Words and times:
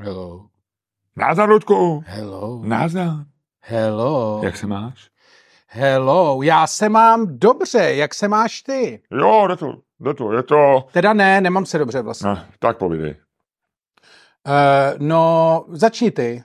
Hello. 0.00 0.46
Názar, 1.16 1.48
Ludku. 1.48 2.02
Hello. 2.06 2.62
Názar. 2.64 3.26
Hello. 3.60 4.40
Jak 4.44 4.56
se 4.56 4.66
máš? 4.66 5.10
Hello. 5.66 6.42
Já 6.42 6.66
se 6.66 6.88
mám 6.88 7.38
dobře. 7.38 7.78
Jak 7.78 8.14
se 8.14 8.28
máš 8.28 8.62
ty? 8.62 9.02
Jo, 9.10 9.46
jde 9.48 9.56
to, 9.56 9.74
jde 10.00 10.14
to, 10.14 10.32
je 10.32 10.42
to... 10.42 10.86
Teda 10.92 11.12
ne, 11.12 11.40
nemám 11.40 11.66
se 11.66 11.78
dobře 11.78 12.02
vlastně. 12.02 12.30
No, 12.30 12.38
tak 12.58 12.78
povídej. 12.78 13.16
Uh, 14.46 14.98
no, 14.98 15.64
začni 15.68 16.10
ty. 16.10 16.44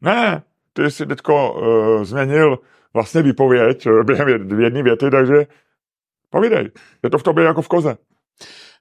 Ne, 0.00 0.42
ty 0.72 0.90
jsi 0.90 1.06
teďko 1.06 1.52
uh, 1.52 2.04
změnil 2.04 2.58
vlastně 2.94 3.22
výpověď 3.22 3.86
uh, 3.86 4.02
během 4.04 4.28
jed- 4.28 4.60
jedné 4.60 4.82
věty, 4.82 5.10
takže 5.10 5.46
povídej. 6.30 6.70
Je 7.02 7.10
to 7.10 7.18
v 7.18 7.22
tobě 7.22 7.44
jako 7.44 7.62
v 7.62 7.68
koze. 7.68 7.96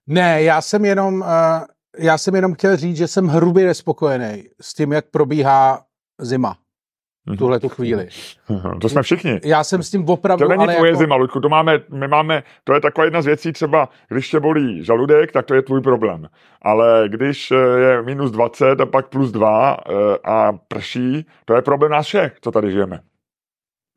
Ne, 0.07 0.43
já 0.43 0.61
jsem 0.61 0.85
jenom, 0.85 1.21
uh, 1.21 1.27
já 1.97 2.17
jsem 2.17 2.35
jenom 2.35 2.53
chtěl 2.53 2.77
říct, 2.77 2.97
že 2.97 3.07
jsem 3.07 3.27
hrubě 3.27 3.65
nespokojený 3.65 4.43
s 4.61 4.73
tím, 4.73 4.91
jak 4.91 5.05
probíhá 5.05 5.81
zima 6.21 6.57
v 7.27 7.37
tuhle 7.37 7.59
tu 7.59 7.69
chvíli. 7.69 8.09
To 8.81 8.89
jsme 8.89 9.03
všichni. 9.03 9.39
Já 9.43 9.63
jsem 9.63 9.83
s 9.83 9.89
tím 9.91 10.09
opravdu, 10.09 10.45
To 10.45 10.49
není 10.49 10.63
ale 10.63 10.75
tvoje 10.75 10.89
jako, 10.89 10.99
zima, 10.99 11.15
Ludku, 11.15 11.39
to 11.39 11.49
máme, 11.49 11.79
my 11.89 12.07
máme, 12.07 12.43
to 12.63 12.73
je 12.73 12.81
taková 12.81 13.05
jedna 13.05 13.21
z 13.21 13.25
věcí, 13.25 13.51
třeba 13.53 13.89
když 14.09 14.29
tě 14.29 14.39
bolí 14.39 14.85
žaludek, 14.85 15.31
tak 15.31 15.45
to 15.45 15.53
je 15.55 15.61
tvůj 15.61 15.81
problém. 15.81 16.27
Ale 16.61 17.03
když 17.07 17.51
eh, 17.51 17.55
je 17.79 18.01
minus 18.01 18.31
20 18.31 18.81
a 18.81 18.85
pak 18.85 19.07
plus 19.07 19.31
2 19.31 19.77
eh, 19.89 19.93
a 20.23 20.51
prší, 20.67 21.25
to 21.45 21.53
je 21.55 21.61
problém 21.61 21.91
nás 21.91 22.05
všech, 22.05 22.37
co 22.41 22.51
tady 22.51 22.71
žijeme. 22.71 22.99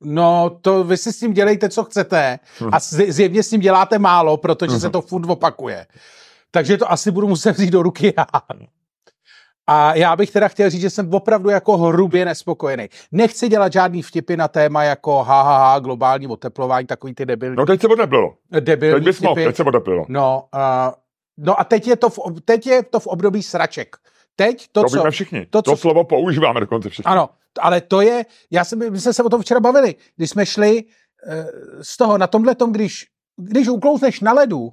No, 0.04 0.58
to 0.62 0.84
vy 0.84 0.96
si 0.96 1.12
s 1.12 1.18
tím 1.18 1.32
dělejte, 1.32 1.68
co 1.68 1.84
chcete 1.84 2.38
a 2.72 2.80
z- 2.80 3.10
zjevně 3.12 3.42
s 3.42 3.50
tím 3.50 3.60
děláte 3.60 3.98
málo, 3.98 4.36
protože 4.36 4.80
se 4.80 4.90
to 4.90 5.00
furt 5.00 5.30
opakuje. 5.30 5.86
Takže 6.54 6.78
to 6.78 6.92
asi 6.92 7.10
budu 7.10 7.28
muset 7.28 7.52
vzít 7.52 7.70
do 7.70 7.82
ruky 7.82 8.14
já. 8.18 8.26
A 9.66 9.94
já 9.94 10.16
bych 10.16 10.30
teda 10.30 10.48
chtěl 10.48 10.70
říct, 10.70 10.80
že 10.80 10.90
jsem 10.90 11.14
opravdu 11.14 11.48
jako 11.50 11.76
hrubě 11.76 12.24
nespokojený. 12.24 12.88
Nechci 13.12 13.48
dělat 13.48 13.72
žádný 13.72 14.02
vtipy 14.02 14.36
na 14.36 14.48
téma 14.48 14.82
jako 14.84 15.22
ha, 15.22 15.42
ha, 15.42 15.58
ha 15.58 15.78
globální 15.78 16.26
oteplování, 16.26 16.86
takový 16.86 17.14
ty 17.14 17.26
debilní, 17.26 17.56
No 17.56 17.66
teď 17.66 17.80
se 17.80 17.88
odeplilo. 17.88 18.34
debilní 18.60 18.94
Teď 18.94 19.04
bys 19.04 19.20
mohl, 19.20 19.34
vtipy. 19.34 19.46
teď 19.46 19.56
se 19.56 19.62
odeplilo. 19.64 20.04
No, 20.08 20.44
uh, 20.54 20.60
no 21.38 21.60
a 21.60 21.64
teď 21.64 21.86
je, 21.86 21.96
to 21.96 22.10
v, 22.10 22.18
teď 22.44 22.66
je 22.66 22.82
to 22.82 23.00
v 23.00 23.06
období 23.06 23.42
sraček. 23.42 23.96
Teď 24.36 24.68
to, 24.72 24.82
To 24.82 24.88
co... 24.88 25.10
všichni. 25.10 25.46
to, 25.46 25.62
To, 25.62 25.70
co- 25.70 25.76
slovo 25.76 26.04
používáme 26.04 26.60
dokonce 26.60 26.88
všichni. 26.88 27.08
Ano, 27.12 27.28
ale 27.60 27.80
to 27.80 28.00
je, 28.00 28.24
já 28.50 28.64
jsem, 28.64 28.90
my 28.92 29.00
jsme 29.00 29.12
se 29.12 29.22
o 29.22 29.28
tom 29.28 29.42
včera 29.42 29.60
bavili, 29.60 29.94
když 30.16 30.30
jsme 30.30 30.46
šli 30.46 30.84
uh, 30.84 31.34
z 31.82 31.96
toho, 31.96 32.18
na 32.18 32.26
tomhle 32.26 32.54
tom, 32.54 32.72
když, 32.72 33.06
když 33.36 33.68
uklouzneš 33.68 34.20
na 34.20 34.32
ledu, 34.32 34.72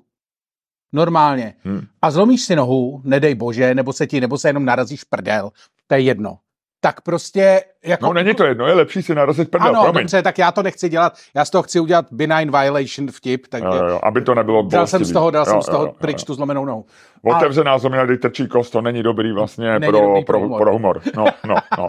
normálně, 0.93 1.53
Hmm. 1.63 1.81
a 2.01 2.11
zlomíš 2.11 2.41
si 2.41 2.55
nohu, 2.55 3.01
nedej 3.03 3.35
bože, 3.35 3.75
nebo 3.75 3.93
se 3.93 4.07
ti, 4.07 4.21
nebo 4.21 4.37
se 4.37 4.49
jenom 4.49 4.65
narazíš 4.65 5.03
prdel, 5.03 5.51
to 5.87 5.95
je 5.95 6.01
jedno. 6.01 6.37
Tak 6.81 7.01
prostě, 7.01 7.61
jako... 7.85 8.05
No 8.05 8.13
není 8.13 8.33
to 8.33 8.43
jedno, 8.43 8.67
je 8.67 8.73
lepší 8.73 9.01
si 9.01 9.15
narazit 9.15 9.51
prdel, 9.51 9.69
ano, 9.69 9.83
promiň. 9.83 10.01
dobře, 10.01 10.21
tak 10.21 10.37
já 10.37 10.51
to 10.51 10.63
nechci 10.63 10.89
dělat, 10.89 11.13
já 11.35 11.45
z 11.45 11.49
toho 11.49 11.63
chci 11.63 11.79
udělat 11.79 12.05
benign 12.11 12.51
violation 12.51 13.11
vtip, 13.11 13.47
takže 13.47 13.67
Jo, 13.67 13.85
jo, 13.85 13.99
aby 14.03 14.21
to 14.21 14.35
nebylo 14.35 14.61
dal 14.63 14.87
jsem 14.87 15.05
z 15.05 15.11
toho, 15.11 15.31
dal 15.31 15.45
jsem 15.45 15.55
Jo, 15.55 15.61
z 15.61 15.65
toho 15.65 15.83
jo, 15.83 15.87
jo, 15.87 15.95
pryč 15.99 16.21
jo. 16.21 16.25
tu 16.25 16.33
zlomenou 16.33 16.65
nohu. 16.65 16.85
Otevřená 17.23 17.77
zomina, 17.77 18.05
kdy 18.05 18.17
trčí 18.17 18.47
kost, 18.47 18.69
to 18.71 18.81
není 18.81 19.03
dobrý 19.03 19.31
vlastně 19.31 19.79
Není 19.79 19.91
pro, 19.91 20.01
dobrý 20.01 20.23
pro 20.25 20.39
pro, 20.39 20.39
humor. 20.39 20.61
pro 20.61 20.71
humor. 20.73 21.01
No, 21.15 21.25
no, 21.47 21.55
no. 21.77 21.87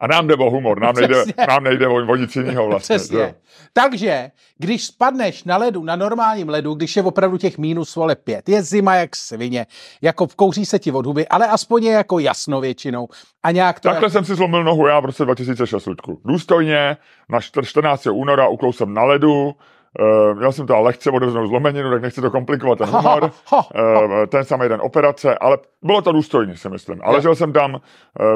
A 0.00 0.06
nám 0.06 0.26
jde 0.26 0.34
o 0.34 0.50
humor, 0.50 0.80
nám 0.80 0.94
nejde, 0.94 1.14
Přesně. 1.14 1.46
nám 1.48 1.64
nejde 1.64 1.86
o, 1.88 1.94
o 1.94 2.16
nic 2.16 2.36
jiného 2.36 2.66
vlastně. 2.66 2.96
Přesně. 2.96 3.18
jo. 3.18 3.34
Takže, 3.72 4.30
když 4.58 4.84
spadneš 4.84 5.44
na 5.44 5.56
ledu, 5.56 5.84
na 5.84 5.96
normálním 5.96 6.48
ledu, 6.48 6.74
když 6.74 6.96
je 6.96 7.02
opravdu 7.02 7.36
těch 7.38 7.58
minus 7.58 7.96
vole 7.96 8.16
pět, 8.16 8.48
je 8.48 8.62
zima 8.62 8.94
jak 8.94 9.16
svině, 9.16 9.66
jako 10.02 10.26
kouří 10.36 10.66
se 10.66 10.78
ti 10.78 10.92
od 10.92 11.06
huby, 11.06 11.28
ale 11.28 11.46
aspoň 11.46 11.84
je 11.84 11.92
jako 11.92 12.18
jasno 12.18 12.60
většinou. 12.60 13.08
A 13.42 13.50
nějak 13.50 13.80
to... 13.80 13.88
Takhle 13.88 14.10
jsem 14.10 14.24
si 14.24 14.34
zlomil 14.34 14.64
nohu 14.64 14.75
já 14.86 15.00
v 15.00 15.04
roce 15.04 15.24
2006, 15.24 15.86
Ludku. 15.86 16.20
Důstojně, 16.24 16.96
na 17.28 17.38
čtr- 17.38 17.64
14. 17.64 18.06
února 18.06 18.48
uklou 18.48 18.72
jsem 18.72 18.94
na 18.94 19.04
ledu, 19.04 19.54
Uh, 20.00 20.38
měl 20.38 20.52
jsem 20.52 20.66
to 20.66 20.80
lehce 20.80 21.10
odevřenou 21.10 21.46
zlomeninu, 21.46 21.90
tak 21.90 22.02
nechci 22.02 22.20
to 22.20 22.30
komplikovat, 22.30 22.78
ten 22.78 22.86
humor. 22.88 23.30
Ha, 23.46 23.66
Uh, 23.74 24.26
ten 24.28 24.44
samý 24.44 24.68
den 24.68 24.80
operace, 24.82 25.38
ale 25.38 25.58
bylo 25.82 26.02
to 26.02 26.12
důstojně, 26.12 26.56
si 26.56 26.68
myslím. 26.68 27.00
A 27.04 27.08
Jo. 27.08 27.14
ležel 27.14 27.34
jsem 27.34 27.52
tam 27.52 27.74
uh, 27.74 27.80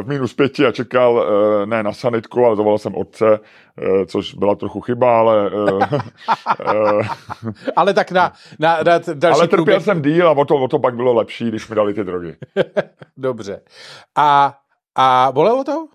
v 0.03 0.07
minus 0.07 0.35
pěti 0.35 0.67
a 0.67 0.73
čekal 0.73 1.13
uh, 1.15 1.67
ne 1.67 1.83
na 1.83 1.93
sanitku, 1.93 2.45
ale 2.47 2.57
zavolal 2.57 2.79
jsem 2.79 2.95
otce, 2.95 3.25
uh, 3.41 4.05
což 4.07 4.35
byla 4.35 4.55
trochu 4.55 4.81
chyba, 4.81 5.19
ale, 5.19 5.51
uh, 5.51 5.79
uh, 6.75 7.03
ale 7.77 7.95
tak 7.95 8.11
na, 8.13 8.33
na, 8.59 8.77
na 8.77 8.99
další 9.15 9.39
ale 9.41 9.49
trpěl 9.49 9.65
průběh- 9.65 9.81
jsem 9.81 10.03
díl 10.03 10.29
a 10.29 10.33
o 10.33 10.45
to, 10.45 10.55
o 10.57 10.69
to 10.69 10.79
pak 10.79 10.97
bylo 10.97 11.15
lepší, 11.15 11.49
když 11.49 11.69
mi 11.69 11.77
dali 11.77 11.95
ty 11.95 12.05
drogy. 12.05 12.37
Dobře. 13.17 13.61
A, 14.19 14.55
a 14.99 15.29
bolelo 15.33 15.65
to? 15.65 15.87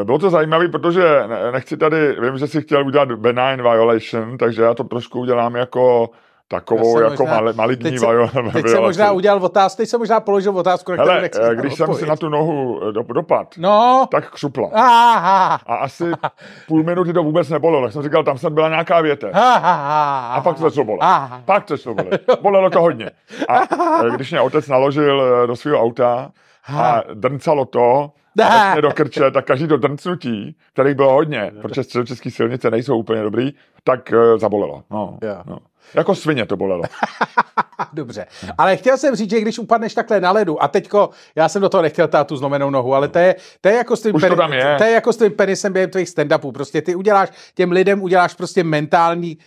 Eh, 0.00 0.04
Bylo 0.04 0.18
to 0.18 0.30
zajímavé, 0.30 0.68
protože 0.68 1.22
ne- 1.26 1.52
nechci 1.52 1.76
tady, 1.76 2.16
vím, 2.20 2.38
že 2.38 2.46
si 2.46 2.62
chtěl 2.62 2.86
udělat 2.86 3.12
benign 3.12 3.62
violation, 3.62 4.38
takže 4.38 4.62
já 4.62 4.74
to 4.74 4.84
trošku 4.84 5.20
udělám 5.20 5.56
jako 5.56 6.10
takovou, 6.48 6.94
jsem 6.98 7.04
jako 7.10 7.22
možná- 7.22 7.34
mali, 7.36 7.52
maligní 7.52 7.90
teď 7.90 7.98
se- 8.00 8.06
violaci. 8.06 8.36
Teď 8.52 8.68
jsem 8.68 8.82
možná 8.82 9.12
udělal 9.12 9.44
otázku, 9.44 9.76
teď 9.76 9.88
jsem 9.88 10.00
možná 10.00 10.20
položil 10.20 10.58
otázku, 10.58 10.90
na 10.90 10.96
kterou 10.96 11.08
Hele, 11.10 11.20
nechci 11.22 11.40
eh, 11.42 11.54
když 11.54 11.74
jsem 11.74 11.94
si 11.94 12.06
na 12.06 12.16
tu 12.16 12.28
nohu 12.28 12.80
eh, 12.88 12.92
do, 12.92 13.02
dopad, 13.02 13.54
No, 13.58 14.06
tak 14.10 14.30
křupla. 14.30 14.70
aha, 14.74 15.60
A 15.66 15.74
asi 15.74 16.04
půl 16.68 16.82
minuty 16.82 17.12
to 17.12 17.22
vůbec 17.22 17.48
nebolelo. 17.48 17.82
Tak 17.86 17.92
jsem 17.92 18.02
říkal, 18.02 18.24
tam 18.24 18.38
jsem 18.38 18.54
byla 18.54 18.68
nějaká 18.68 19.00
větev. 19.00 19.30
aha, 19.34 20.34
A 20.34 20.40
pak 20.40 20.56
to 20.56 20.62
začalo 20.62 20.84
bolet. 20.84 21.00
aha. 21.02 21.42
Pak 21.44 21.64
to 21.64 21.76
začalo 21.76 21.94
bolet. 21.94 22.24
Bolelo 22.42 22.70
to 22.70 22.80
hodně. 22.80 23.10
A 23.48 23.60
když 24.16 24.30
mě 24.30 24.40
otec 24.40 24.68
naložil 24.68 25.46
do 25.46 25.56
svého 25.56 25.80
auta 25.80 26.30
a 26.76 27.02
drncalo 27.14 27.64
to, 27.64 28.10
vlastně 28.44 28.82
do 28.82 28.90
krče, 28.90 29.30
tak 29.30 29.44
každý 29.44 29.68
to 29.68 29.76
drncnutí, 29.76 30.56
kterých 30.72 30.94
bylo 30.94 31.12
hodně, 31.12 31.52
protože 31.62 31.82
středočeské 31.84 32.30
silnice 32.30 32.70
nejsou 32.70 32.98
úplně 32.98 33.22
dobrý, 33.22 33.52
tak 33.84 34.12
uh, 34.32 34.38
zabolelo. 34.38 34.82
No, 34.90 35.18
Jo. 35.22 35.36
no. 35.46 35.58
Jako 35.94 36.14
svině 36.14 36.46
to 36.46 36.56
bolelo. 36.56 36.82
Dobře, 37.92 38.26
ale 38.58 38.76
chtěl 38.76 38.96
jsem 38.98 39.16
říct, 39.16 39.30
že 39.30 39.40
když 39.40 39.58
upadneš 39.58 39.94
takhle 39.94 40.20
na 40.20 40.30
ledu 40.32 40.62
a 40.62 40.68
teďko, 40.68 41.10
já 41.34 41.48
jsem 41.48 41.62
do 41.62 41.68
toho 41.68 41.82
nechtěl 41.82 42.08
tát 42.08 42.26
tu 42.26 42.36
zlomenou 42.36 42.70
nohu, 42.70 42.94
ale 42.94 43.08
to 43.08 43.18
je, 43.18 43.34
to 43.60 43.68
je 43.68 43.74
jako 43.74 43.96
s 43.96 44.02
tím, 44.02 44.14
Už 44.14 44.22
to 44.22 44.52
je. 44.52 44.74
to 44.78 44.84
je 44.84 44.90
jako 44.90 45.12
s 45.12 45.16
tím 45.16 45.32
penisem 45.32 45.72
během 45.72 45.90
tvých 45.90 46.08
stand-upů. 46.08 46.52
Prostě 46.52 46.82
ty 46.82 46.94
uděláš, 46.94 47.28
těm 47.54 47.72
lidem 47.72 48.02
uděláš 48.02 48.34
prostě 48.34 48.64
mentální, 48.64 49.38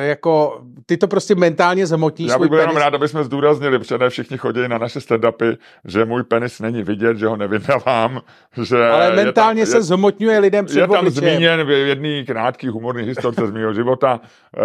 jako, 0.00 0.60
ty 0.86 0.96
to 0.96 1.08
prostě 1.08 1.34
mentálně 1.34 1.86
zhmotníš 1.86 2.28
Já 2.28 2.38
bych 2.38 2.48
byl 2.48 2.58
jenom 2.58 2.74
penis. 2.74 2.84
rád, 2.84 2.94
aby 2.94 3.08
jsme 3.08 3.24
zdůraznili, 3.24 3.78
protože 3.78 3.98
ne 3.98 4.10
všichni 4.10 4.38
chodí 4.38 4.68
na 4.68 4.78
naše 4.78 4.98
stand-upy, 4.98 5.56
že 5.84 6.04
můj 6.04 6.22
penis 6.22 6.60
není 6.60 6.82
vidět, 6.82 7.16
že 7.18 7.26
ho 7.26 7.36
nevydávám. 7.36 8.20
Že 8.62 8.86
ale 8.86 9.16
mentálně 9.16 9.62
tam, 9.62 9.70
se 9.70 9.76
je, 9.76 9.82
zhmotňuje 9.82 10.38
lidem 10.38 10.64
před 10.66 10.80
je 10.80 10.86
tam 10.88 10.98
obličejem. 10.98 11.34
zmíněn 11.34 11.66
v 11.66 11.70
jedné 11.70 12.24
krátké 12.24 12.70
humorní 12.70 13.02
historce 13.02 13.46
z 13.46 13.50
mého 13.50 13.74
života 13.74 14.20
uh, 14.56 14.62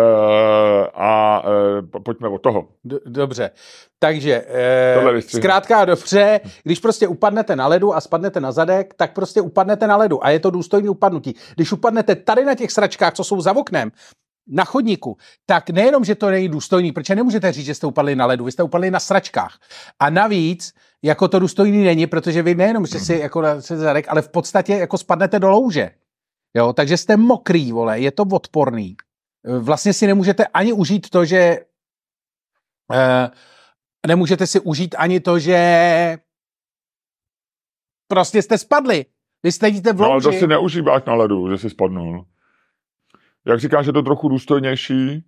a 0.94 1.44
uh, 1.94 2.02
pojďme 2.04 2.28
od 2.28 2.42
toho. 2.42 2.68
D- 2.84 3.00
dobře. 3.06 3.50
Takže, 4.00 4.46
eh, 4.48 5.12
vystřihnu. 5.14 5.42
zkrátka 5.42 5.78
a 5.80 5.86
dobře, 5.86 6.40
když 6.64 6.80
prostě 6.80 7.08
upadnete 7.08 7.56
na 7.56 7.68
ledu 7.68 7.96
a 7.96 8.02
spadnete 8.02 8.40
na 8.40 8.52
zadek, 8.52 8.94
tak 8.98 9.14
prostě 9.14 9.42
upadnete 9.42 9.88
na 9.88 9.98
ledu 9.98 10.26
a 10.26 10.30
je 10.30 10.40
to 10.40 10.50
důstojný 10.50 10.90
upadnutí. 10.90 11.36
Když 11.56 11.72
upadnete 11.72 12.16
tady 12.16 12.46
na 12.46 12.56
těch 12.56 12.72
sračkách, 12.72 13.14
co 13.14 13.24
jsou 13.24 13.42
za 13.42 13.56
oknem, 13.56 13.92
na 14.48 14.66
chodníku, 14.66 15.18
tak 15.46 15.70
nejenom, 15.70 16.04
že 16.06 16.16
to 16.16 16.30
není 16.30 16.50
důstojný, 16.50 16.92
protože 16.92 17.16
nemůžete 17.16 17.52
říct, 17.52 17.66
že 17.66 17.76
jste 17.76 17.88
upadli 17.88 18.16
na 18.16 18.26
ledu, 18.26 18.46
vy 18.46 18.52
jste 18.52 18.64
upadli 18.64 18.92
na 18.92 19.00
sračkách. 19.00 19.60
A 20.00 20.10
navíc, 20.10 20.74
jako 21.04 21.28
to 21.28 21.40
důstojný 21.40 21.84
není, 21.84 22.08
protože 22.08 22.42
vy 22.44 22.56
nejenom, 22.56 22.86
že 22.86 23.00
si 23.00 23.14
jako 23.16 23.42
na 23.42 23.62
se 23.62 23.78
zadek, 23.78 24.06
ale 24.10 24.22
v 24.22 24.30
podstatě 24.30 24.74
jako 24.74 24.98
spadnete 24.98 25.40
do 25.40 25.50
louže. 25.50 25.90
Jo, 26.58 26.74
takže 26.74 26.98
jste 26.98 27.18
mokrý, 27.18 27.72
vole, 27.72 28.00
je 28.00 28.12
to 28.12 28.24
odporný. 28.24 28.96
Vlastně 29.60 29.94
si 29.94 30.08
nemůžete 30.08 30.46
ani 30.48 30.74
užít 30.74 31.10
to, 31.10 31.26
že 31.26 31.60
eh, 32.94 33.30
nemůžete 34.08 34.48
si 34.48 34.60
užít 34.60 34.96
ani 34.98 35.20
to, 35.20 35.40
že 35.40 36.18
prostě 38.08 38.42
jste 38.42 38.58
spadli. 38.58 39.06
Vy 39.44 39.52
sedíte 39.52 39.94
v 39.94 39.98
No, 39.98 40.06
ale 40.06 40.14
louži. 40.14 40.26
to 40.26 40.32
si 40.32 40.48
neužíváš 40.48 41.04
na 41.08 41.14
ledu, 41.16 41.50
že 41.50 41.58
jsi 41.58 41.70
spadnul. 41.70 42.26
Jak 43.46 43.60
říkáš, 43.60 43.86
je 43.86 43.94
to 43.94 44.02
trochu 44.02 44.30
důstojnější, 44.30 45.24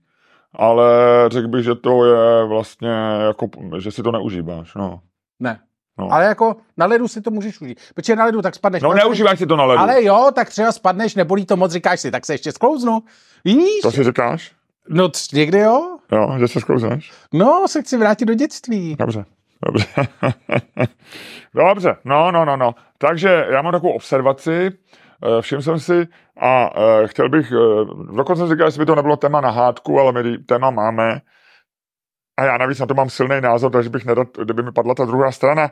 ale 0.56 0.86
řekl 1.32 1.48
bych, 1.48 1.64
že 1.64 1.76
to 1.76 2.06
je 2.06 2.46
vlastně 2.46 2.90
jako, 3.28 3.48
že 3.78 3.92
si 3.92 4.04
to 4.04 4.12
neužíváš, 4.12 4.76
no. 4.76 5.02
Ne. 5.40 5.60
No. 5.98 6.14
Ale 6.14 6.26
jako 6.26 6.56
na 6.78 6.86
ledu 6.86 7.08
si 7.08 7.22
to 7.22 7.32
můžeš 7.32 7.62
užít. 7.62 7.80
Protože 7.96 8.16
na 8.16 8.26
ledu 8.26 8.42
tak 8.42 8.56
spadneš. 8.56 8.84
No 8.84 8.94
neužíváš 8.94 9.40
si 9.40 9.46
to 9.48 9.56
na 9.56 9.64
ledu. 9.66 9.80
Ale 9.82 10.04
jo, 10.04 10.32
tak 10.36 10.50
třeba 10.50 10.72
spadneš, 10.72 11.16
nebolí 11.16 11.46
to 11.46 11.58
moc, 11.58 11.72
říkáš 11.72 12.00
si, 12.00 12.12
tak 12.12 12.26
se 12.26 12.34
ještě 12.34 12.52
sklouznu. 12.52 13.04
Víš? 13.46 13.82
To 13.82 13.92
si 13.92 14.04
říkáš? 14.04 14.52
No 14.90 15.10
c- 15.10 15.36
někdy 15.38 15.60
jo. 15.60 15.98
Jo, 16.12 16.36
že 16.40 16.48
se 16.48 16.60
zkouzneš? 16.60 17.12
No, 17.34 17.66
se 17.68 17.82
chci 17.82 17.98
vrátit 17.98 18.26
do 18.26 18.34
dětství. 18.34 18.96
Dobře. 19.00 19.26
Dobře. 19.66 19.86
Dobře, 21.56 21.96
no, 22.06 22.32
no, 22.32 22.46
no, 22.46 22.58
no. 22.58 22.76
Takže 22.98 23.46
já 23.50 23.62
mám 23.62 23.72
takovou 23.72 23.94
observaci, 23.94 24.72
všiml 25.42 25.62
jsem 25.62 25.80
si 25.80 26.08
a 26.42 26.70
eh, 26.76 27.08
chtěl 27.08 27.30
bych, 27.30 27.52
eh, 27.52 27.86
dokonce 28.16 28.40
jsem 28.40 28.50
říkal, 28.50 28.68
jestli 28.68 28.80
by 28.80 28.86
to 28.86 28.96
nebylo 28.96 29.18
téma 29.18 29.42
na 29.42 29.50
hádku, 29.50 30.00
ale 30.00 30.12
my 30.12 30.38
téma 30.38 30.70
máme. 30.70 31.22
A 32.38 32.46
já 32.46 32.58
navíc 32.58 32.80
na 32.80 32.86
to 32.86 32.94
mám 32.94 33.10
silný 33.10 33.42
názor, 33.42 33.72
takže 33.72 33.90
bych 33.90 34.06
nerad, 34.06 34.28
kdyby 34.44 34.64
mi 34.64 34.72
padla 34.72 34.96
ta 34.96 35.06
druhá 35.06 35.32
strana. 35.32 35.72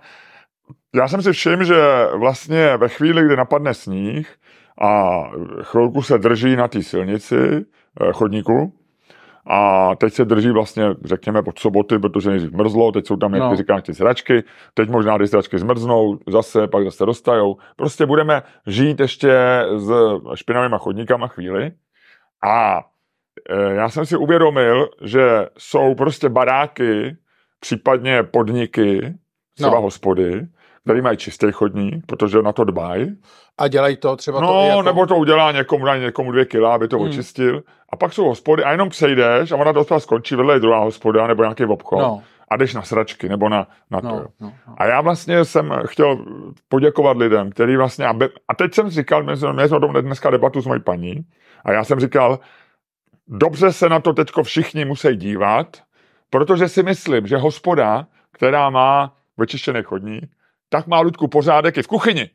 Já 0.95 1.07
jsem 1.07 1.21
si 1.21 1.31
všiml, 1.31 1.63
že 1.63 2.07
vlastně 2.17 2.77
ve 2.77 2.89
chvíli, 2.89 3.25
kdy 3.25 3.35
napadne 3.35 3.73
sníh 3.73 4.35
a 4.81 5.21
chvilku 5.61 6.01
se 6.01 6.17
drží 6.17 6.55
na 6.55 6.67
té 6.67 6.83
silnici, 6.83 7.65
eh, 8.01 8.13
chodníku, 8.13 8.73
a 9.45 9.89
teď 9.95 10.13
se 10.13 10.25
drží 10.25 10.51
vlastně, 10.51 10.83
řekněme, 11.03 11.43
pod 11.43 11.59
soboty, 11.59 11.99
protože 11.99 12.29
nejdřív 12.29 12.51
mrzlo, 12.51 12.91
teď 12.91 13.07
jsou 13.07 13.17
tam, 13.17 13.33
jak 13.33 13.43
no. 13.43 13.55
říkáš, 13.55 13.83
ty 13.83 13.93
sračky, 13.93 14.43
teď 14.73 14.89
možná 14.89 15.17
ty 15.17 15.27
sračky 15.27 15.57
zmrznou, 15.57 16.19
zase, 16.27 16.67
pak 16.67 16.83
zase 16.83 17.05
roztajou. 17.05 17.57
Prostě 17.75 18.05
budeme 18.05 18.43
žít 18.67 18.99
ještě 18.99 19.63
s 19.75 19.91
špinavýma 20.35 20.77
chodníkama 20.77 21.27
chvíli. 21.27 21.71
A 22.43 22.81
e, 23.49 23.73
já 23.73 23.89
jsem 23.89 24.05
si 24.05 24.17
uvědomil, 24.17 24.89
že 25.01 25.47
jsou 25.57 25.95
prostě 25.95 26.29
baráky, 26.29 27.17
případně 27.59 28.23
podniky, 28.23 29.13
třeba 29.55 29.75
no. 29.75 29.81
hospody, 29.81 30.47
který 30.83 31.01
mají 31.01 31.17
čistý 31.17 31.51
chodník, 31.51 32.05
protože 32.05 32.41
na 32.41 32.51
to 32.53 32.63
dbají. 32.63 33.17
A 33.57 33.67
dělají 33.67 33.97
to 33.97 34.15
třeba 34.15 34.41
no, 34.41 34.47
to 34.47 34.67
jako... 34.67 34.81
nebo 34.81 35.05
to 35.05 35.15
udělá 35.15 35.51
někomu, 35.51 35.85
dá 35.85 35.97
někomu 35.97 36.31
dvě 36.31 36.45
kila, 36.45 36.75
aby 36.75 36.87
to 36.87 36.97
hmm. 36.97 37.07
očistil. 37.09 37.63
A 37.89 37.95
pak 37.95 38.13
jsou 38.13 38.25
hospody 38.25 38.63
a 38.63 38.71
jenom 38.71 38.89
přejdeš 38.89 39.51
a 39.51 39.55
ona 39.55 39.73
to 39.73 39.99
skončí, 39.99 40.35
vedle 40.35 40.55
je 40.55 40.59
druhá 40.59 40.79
hospoda 40.79 41.27
nebo 41.27 41.43
nějaký 41.43 41.65
obchod. 41.65 41.99
No. 41.99 42.23
A 42.47 42.57
jdeš 42.57 42.73
na 42.73 42.81
sračky 42.81 43.29
nebo 43.29 43.49
na, 43.49 43.67
na 43.91 43.99
no, 44.03 44.09
to. 44.09 44.15
No, 44.15 44.27
no. 44.39 44.53
A 44.77 44.85
já 44.85 45.01
vlastně 45.01 45.45
jsem 45.45 45.73
chtěl 45.85 46.25
poděkovat 46.69 47.17
lidem, 47.17 47.51
který 47.51 47.77
vlastně, 47.77 48.07
aby, 48.07 48.29
a 48.47 48.55
teď 48.55 48.73
jsem 48.73 48.89
říkal, 48.89 49.23
my 49.23 49.37
jsme, 49.37 49.53
my 49.53 49.67
jsme 49.67 49.77
o 49.77 49.79
tom 49.79 49.93
dneska 49.93 50.29
debatu 50.29 50.61
s 50.61 50.65
mojí 50.65 50.81
paní, 50.81 51.25
a 51.65 51.71
já 51.71 51.83
jsem 51.83 51.99
říkal, 51.99 52.39
dobře 53.27 53.73
se 53.73 53.89
na 53.89 53.99
to 53.99 54.13
teďko 54.13 54.43
všichni 54.43 54.85
musí 54.85 55.15
dívat, 55.15 55.77
protože 56.29 56.67
si 56.67 56.83
myslím, 56.83 57.27
že 57.27 57.37
hospoda, 57.37 58.07
která 58.31 58.69
má 58.69 59.13
vyčištěný 59.37 59.83
chodník, 59.83 60.31
tak 60.71 60.87
má 60.87 60.99
Ludku 60.99 61.27
pořádek 61.27 61.77
i 61.77 61.83
v 61.83 61.87
kuchyni, 61.87 62.29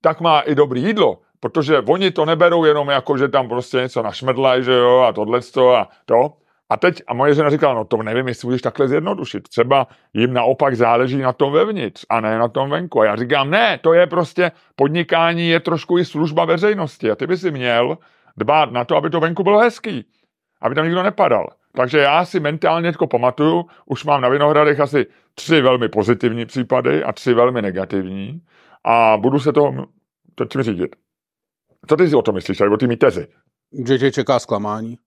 tak 0.00 0.20
má 0.20 0.40
i 0.40 0.54
dobrý 0.54 0.82
jídlo, 0.82 1.18
protože 1.40 1.78
oni 1.78 2.10
to 2.10 2.24
neberou 2.24 2.64
jenom 2.64 2.88
jako, 2.88 3.18
že 3.18 3.28
tam 3.28 3.48
prostě 3.48 3.76
něco 3.76 4.02
našmrdlají, 4.02 4.64
že 4.64 4.72
jo, 4.72 4.98
a 4.98 5.12
tohle 5.12 5.40
a 5.76 5.88
to. 6.04 6.32
A 6.70 6.76
teď, 6.76 7.02
a 7.06 7.14
moje 7.14 7.34
žena 7.34 7.50
říkala, 7.50 7.74
no 7.74 7.84
to 7.84 7.96
nevím, 7.96 8.28
jestli 8.28 8.46
můžeš 8.46 8.62
takhle 8.62 8.88
zjednodušit. 8.88 9.48
Třeba 9.48 9.86
jim 10.14 10.32
naopak 10.32 10.76
záleží 10.76 11.18
na 11.18 11.32
tom 11.32 11.52
vevnitř 11.52 12.06
a 12.08 12.20
ne 12.20 12.38
na 12.38 12.48
tom 12.48 12.70
venku. 12.70 13.00
A 13.00 13.04
já 13.04 13.16
říkám, 13.16 13.50
ne, 13.50 13.78
to 13.78 13.92
je 13.92 14.06
prostě, 14.06 14.52
podnikání 14.76 15.48
je 15.48 15.60
trošku 15.60 15.98
i 15.98 16.04
služba 16.04 16.44
veřejnosti 16.44 17.10
a 17.10 17.16
ty 17.16 17.26
by 17.26 17.36
si 17.36 17.50
měl 17.50 17.98
dbát 18.36 18.72
na 18.72 18.84
to, 18.84 18.96
aby 18.96 19.10
to 19.10 19.20
venku 19.20 19.42
bylo 19.42 19.58
hezký, 19.58 20.06
aby 20.62 20.74
tam 20.74 20.84
nikdo 20.84 21.02
nepadal. 21.02 21.46
Takže 21.72 21.98
já 21.98 22.24
si 22.24 22.40
mentálně 22.40 22.86
jako 22.86 23.06
pamatuju, 23.06 23.64
už 23.86 24.04
mám 24.04 24.20
na 24.20 24.28
Vinohradech 24.28 24.80
asi 24.80 25.06
tři 25.34 25.60
velmi 25.60 25.88
pozitivní 25.88 26.46
případy 26.46 27.04
a 27.04 27.12
tři 27.12 27.34
velmi 27.34 27.62
negativní 27.62 28.42
a 28.84 29.16
budu 29.16 29.38
se 29.38 29.52
to, 29.52 29.74
to 30.34 30.44
čím 30.44 30.62
řídit. 30.62 30.96
Co 31.88 31.96
ty 31.96 32.08
si 32.08 32.16
o 32.16 32.22
tom 32.22 32.34
myslíš, 32.34 32.60
o 32.60 32.76
ty 32.76 32.86
mý 32.86 32.96
tezi? 32.96 33.26
Že 33.86 33.98
tě 33.98 34.12
čeká 34.12 34.38
zklamání. 34.38 34.98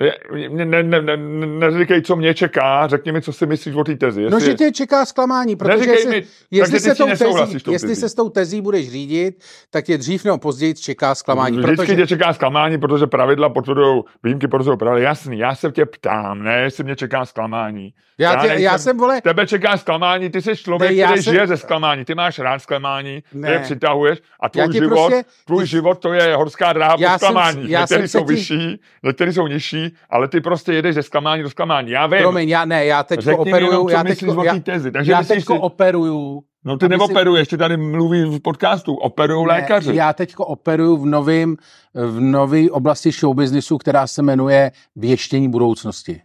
Ne, 0.00 0.64
ne, 0.64 0.82
ne, 0.82 1.02
ne, 1.02 1.16
neříkej, 1.46 2.02
co 2.02 2.16
mě 2.16 2.34
čeká, 2.34 2.86
řekni 2.86 3.12
mi, 3.12 3.22
co 3.22 3.32
si 3.32 3.46
myslíš 3.46 3.74
o 3.74 3.84
té 3.84 3.96
tezi. 3.96 4.20
No, 4.20 4.26
jestli... 4.26 4.40
No, 4.40 4.46
že 4.46 4.54
tě 4.54 4.72
čeká 4.72 5.04
zklamání, 5.04 5.56
protože 5.56 5.90
jestli, 5.90 6.10
mi, 6.10 6.22
jestli, 6.50 6.80
se 6.80 6.94
tou 6.94 7.06
tezí, 7.06 7.58
jestli 7.70 7.96
se 7.96 8.08
s 8.08 8.14
tou 8.14 8.28
tezí 8.28 8.60
budeš 8.60 8.90
řídit, 8.90 9.44
tak 9.70 9.84
tě 9.84 9.98
dřív 9.98 10.24
nebo 10.24 10.38
později 10.38 10.74
čeká 10.74 11.14
zklamání. 11.14 11.58
Vždycky 11.58 11.76
protože... 11.76 11.96
tě 11.96 12.06
čeká 12.06 12.32
zklamání, 12.32 12.78
protože 12.78 13.06
pravidla 13.06 13.48
potvrdují, 13.48 14.02
výjimky 14.22 14.48
potvrdují 14.48 14.78
pravidla. 14.78 15.08
Jasný, 15.08 15.38
já 15.38 15.54
se 15.54 15.72
tě 15.72 15.86
ptám, 15.86 16.42
ne, 16.42 16.60
jestli 16.60 16.84
mě 16.84 16.96
čeká 16.96 17.24
zklamání. 17.24 17.94
Já, 18.18 18.30
tě, 18.30 18.36
já, 18.36 18.42
nejsem, 18.42 18.64
já 18.64 18.78
jsem, 18.78 18.98
vole... 18.98 19.20
Tebe 19.20 19.46
čeká 19.46 19.76
zklamání, 19.76 20.30
ty 20.30 20.42
jsi 20.42 20.56
člověk, 20.56 20.96
ne, 20.96 21.04
který 21.04 21.22
jsem... 21.22 21.32
žije 21.32 21.46
ze 21.46 21.56
zklamání, 21.56 22.04
ty 22.04 22.14
máš 22.14 22.38
rád 22.38 22.58
zklamání, 22.58 23.22
ne. 23.32 23.48
ty 23.48 23.54
je 23.54 23.58
přitahuješ 23.58 24.18
a 24.40 24.48
tvůj 24.48 24.72
život, 24.72 24.88
prostě... 24.88 25.24
tvůj 25.46 25.66
život 25.66 25.98
to 25.98 26.12
je 26.12 26.36
horská 26.36 26.72
dráha 26.72 26.96
po 26.96 27.04
zklamání. 27.16 27.68
Některý 27.68 28.08
jsou 28.08 28.24
vyšší, 28.24 28.80
některý 29.02 29.32
jsou 29.32 29.46
nižší, 29.46 29.89
ale 30.10 30.28
ty 30.28 30.40
prostě 30.40 30.72
jedeš 30.72 30.94
ze 30.94 31.02
zklamání 31.02 31.42
do 31.42 31.50
zklamání. 31.50 31.90
Já 31.90 32.06
vím. 32.06 32.18
Promiň, 32.18 32.48
já 32.48 32.64
ne, 32.64 32.86
já 32.86 33.02
teď 33.02 33.26
operuju. 33.26 33.70
Jenom, 33.70 33.88
já 33.88 34.04
teď 34.04 34.22
já, 34.44 34.58
tezi. 34.58 34.92
Takže 34.92 35.12
já 35.12 35.22
teď 35.22 35.44
si... 35.44 35.52
operuju. 35.52 36.42
No 36.64 36.76
ty 36.76 36.88
neoperuješ, 36.88 37.48
si... 37.48 37.50
ty 37.50 37.58
tady 37.58 37.76
mluví 37.76 38.24
v 38.24 38.40
podcastu, 38.40 38.94
operují 38.94 39.46
lékaři. 39.46 39.94
Já 39.94 40.12
teď 40.12 40.34
operuju 40.38 40.96
v 40.96 41.06
novém 41.06 41.56
v 41.94 42.20
nový 42.20 42.70
oblasti 42.70 43.10
showbiznisu, 43.10 43.78
která 43.78 44.06
se 44.06 44.22
jmenuje 44.22 44.70
věštění 44.96 45.48
budoucnosti. 45.48 46.20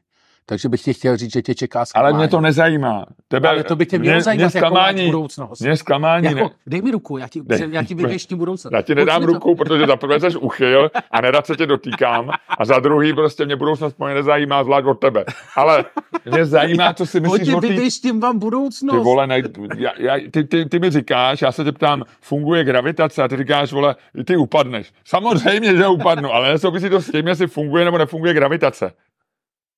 Takže 0.48 0.70
bych 0.70 0.82
ti 0.82 0.94
chtěl 0.94 1.18
říct, 1.18 1.34
že 1.34 1.42
tě 1.42 1.56
čeká 1.56 1.86
zklamání. 1.86 2.14
Ale 2.14 2.20
mě 2.20 2.28
to 2.28 2.42
nezajímá. 2.42 3.06
Tebe, 3.28 3.50
ale 3.50 3.64
to 3.64 3.76
by 3.76 3.86
tě 3.86 4.00
mělo 4.00 4.16
mě, 4.16 4.22
zajímat, 4.22 4.44
mě 4.44 4.50
zklamání, 4.50 5.02
jako 5.02 5.12
budoucnost. 5.12 5.60
Mě 5.60 5.78
zklamání 5.78 6.26
jako, 6.26 6.40
ne. 6.40 6.50
Dej 6.68 6.82
mi 6.82 6.92
ruku, 6.92 7.18
já 7.18 7.28
ti, 7.28 7.42
ne, 7.46 7.60
já 7.72 7.84
ti 7.84 7.96
vyvěštím 7.96 8.38
budoucnost. 8.38 8.74
Já 8.74 8.82
ti 8.82 8.96
nedám 8.96 9.24
ruku, 9.24 9.50
to. 9.50 9.56
protože 9.56 9.88
za 9.88 9.96
prvé 9.96 10.20
jsi 10.20 10.38
uchyl 10.38 10.92
a 11.12 11.22
nerad 11.22 11.46
se 11.46 11.56
tě 11.56 11.66
dotýkám 11.66 12.32
a 12.58 12.66
za 12.66 12.80
druhý 12.80 13.14
prostě 13.14 13.46
mě 13.46 13.56
budoucnost 13.56 14.00
mě 14.00 14.14
nezajímá 14.14 14.64
zvlášť 14.64 14.86
od 14.88 14.94
tebe. 14.94 15.26
Ale 15.56 15.86
mě 16.32 16.46
zajímá, 16.46 16.94
co 16.94 17.06
si 17.06 17.20
myslíš 17.20 17.54
o 17.54 17.62
tý... 17.62 17.68
vyvěštím 17.68 18.20
vám 18.20 18.40
budoucnost. 18.40 19.00
Ty 19.00 19.04
vole, 19.04 19.28
ne, 19.28 19.42
já, 19.78 19.92
já, 19.98 20.20
ty, 20.32 20.44
ty, 20.44 20.66
ty, 20.66 20.80
mi 20.80 20.90
říkáš, 20.90 21.42
já 21.42 21.52
se 21.52 21.64
tě 21.64 21.72
ptám, 21.72 22.04
funguje 22.22 22.64
gravitace 22.64 23.24
a 23.24 23.28
ty 23.28 23.38
říkáš, 23.38 23.72
vole, 23.72 23.96
ty 24.26 24.38
upadneš. 24.38 24.94
Samozřejmě, 25.06 25.78
že 25.78 25.88
upadnu, 25.88 26.34
ale 26.34 26.50
nesouvisí 26.52 26.90
to 26.90 27.02
s 27.02 27.12
tím, 27.12 27.28
jestli 27.28 27.48
funguje 27.48 27.86
nebo 27.86 27.98
nefunguje 27.98 28.34
gravitace. 28.34 28.92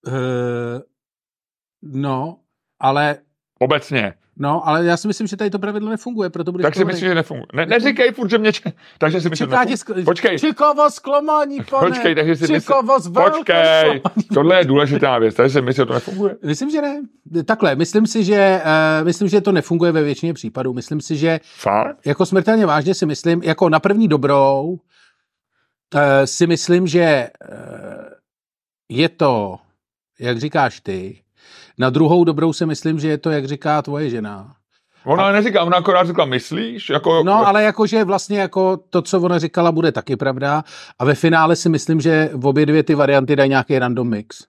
Uh, 0.07 0.81
no, 1.81 2.37
ale... 2.79 3.17
Obecně. 3.59 4.13
No, 4.39 4.67
ale 4.67 4.85
já 4.85 4.97
si 4.97 5.07
myslím, 5.07 5.27
že 5.27 5.37
tady 5.37 5.49
to 5.49 5.59
pravidlo 5.59 5.89
nefunguje, 5.89 6.29
proto 6.29 6.51
budeš 6.51 6.63
Tak 6.63 6.75
si 6.75 6.85
myslím, 6.85 7.09
že 7.09 7.15
nefunguje. 7.15 7.45
Ne, 7.53 7.65
neříkej 7.65 8.11
furt, 8.11 8.29
že 8.29 8.37
mě 8.37 8.53
č... 8.53 8.61
Takže 8.97 9.21
si 9.21 9.29
myslím, 9.29 9.49
že. 9.67 9.77
Skl... 9.77 10.03
Počkej. 10.03 10.39
Čekava 10.39 10.89
zklamání, 10.89 11.57
pane. 11.69 11.87
Počkej, 11.87 12.15
takže 12.15 12.35
si 12.35 12.53
myslím... 12.53 12.77
Počkej, 13.13 14.01
tohle 14.33 14.59
je 14.59 14.65
důležitá 14.65 15.19
věc, 15.19 15.35
takže 15.35 15.53
si 15.53 15.61
myslím, 15.61 15.83
že 15.83 15.85
to 15.85 15.93
nefunguje. 15.93 16.35
Myslím, 16.43 16.69
že 16.69 16.81
ne. 16.81 17.01
Takhle, 17.45 17.75
myslím 17.75 18.07
si, 18.07 18.23
že, 18.23 18.61
uh, 18.99 19.05
myslím, 19.05 19.27
že 19.27 19.41
to 19.41 19.51
nefunguje 19.51 19.91
ve 19.91 20.03
většině 20.03 20.33
případů. 20.33 20.73
Myslím 20.73 21.01
si, 21.01 21.17
že... 21.17 21.39
Fakt? 21.43 21.97
Jako 22.05 22.25
smrtelně 22.25 22.65
vážně 22.65 22.93
si 22.93 23.05
myslím, 23.05 23.43
jako 23.43 23.69
na 23.69 23.79
první 23.79 24.07
dobrou 24.07 24.63
uh, 24.67 24.79
si 26.25 26.47
myslím, 26.47 26.87
že 26.87 27.29
uh, 27.51 27.57
je 28.89 29.09
to 29.09 29.57
jak 30.19 30.37
říkáš 30.37 30.79
ty. 30.79 31.21
Na 31.77 31.89
druhou 31.89 32.23
dobrou 32.23 32.53
si 32.53 32.65
myslím, 32.65 32.99
že 32.99 33.07
je 33.07 33.17
to, 33.17 33.31
jak 33.31 33.45
říká 33.45 33.81
tvoje 33.81 34.09
žena. 34.09 34.55
Ona 35.05 35.27
a... 35.27 35.31
neříká, 35.31 35.63
ona 35.63 35.77
akorát 35.77 36.07
říká, 36.07 36.25
myslíš? 36.25 36.89
Jako... 36.89 37.23
No, 37.23 37.47
ale 37.47 37.63
jakože 37.63 38.03
vlastně 38.03 38.39
jako 38.39 38.77
to, 38.77 39.01
co 39.01 39.21
ona 39.21 39.39
říkala, 39.39 39.71
bude 39.71 39.91
taky 39.91 40.15
pravda. 40.15 40.63
A 40.99 41.05
ve 41.05 41.15
finále 41.15 41.55
si 41.55 41.69
myslím, 41.69 42.01
že 42.01 42.29
v 42.33 42.45
obě 42.45 42.65
dvě 42.65 42.83
ty 42.83 42.95
varianty 42.95 43.35
dají 43.35 43.49
nějaký 43.49 43.79
random 43.79 44.09
mix. 44.09 44.43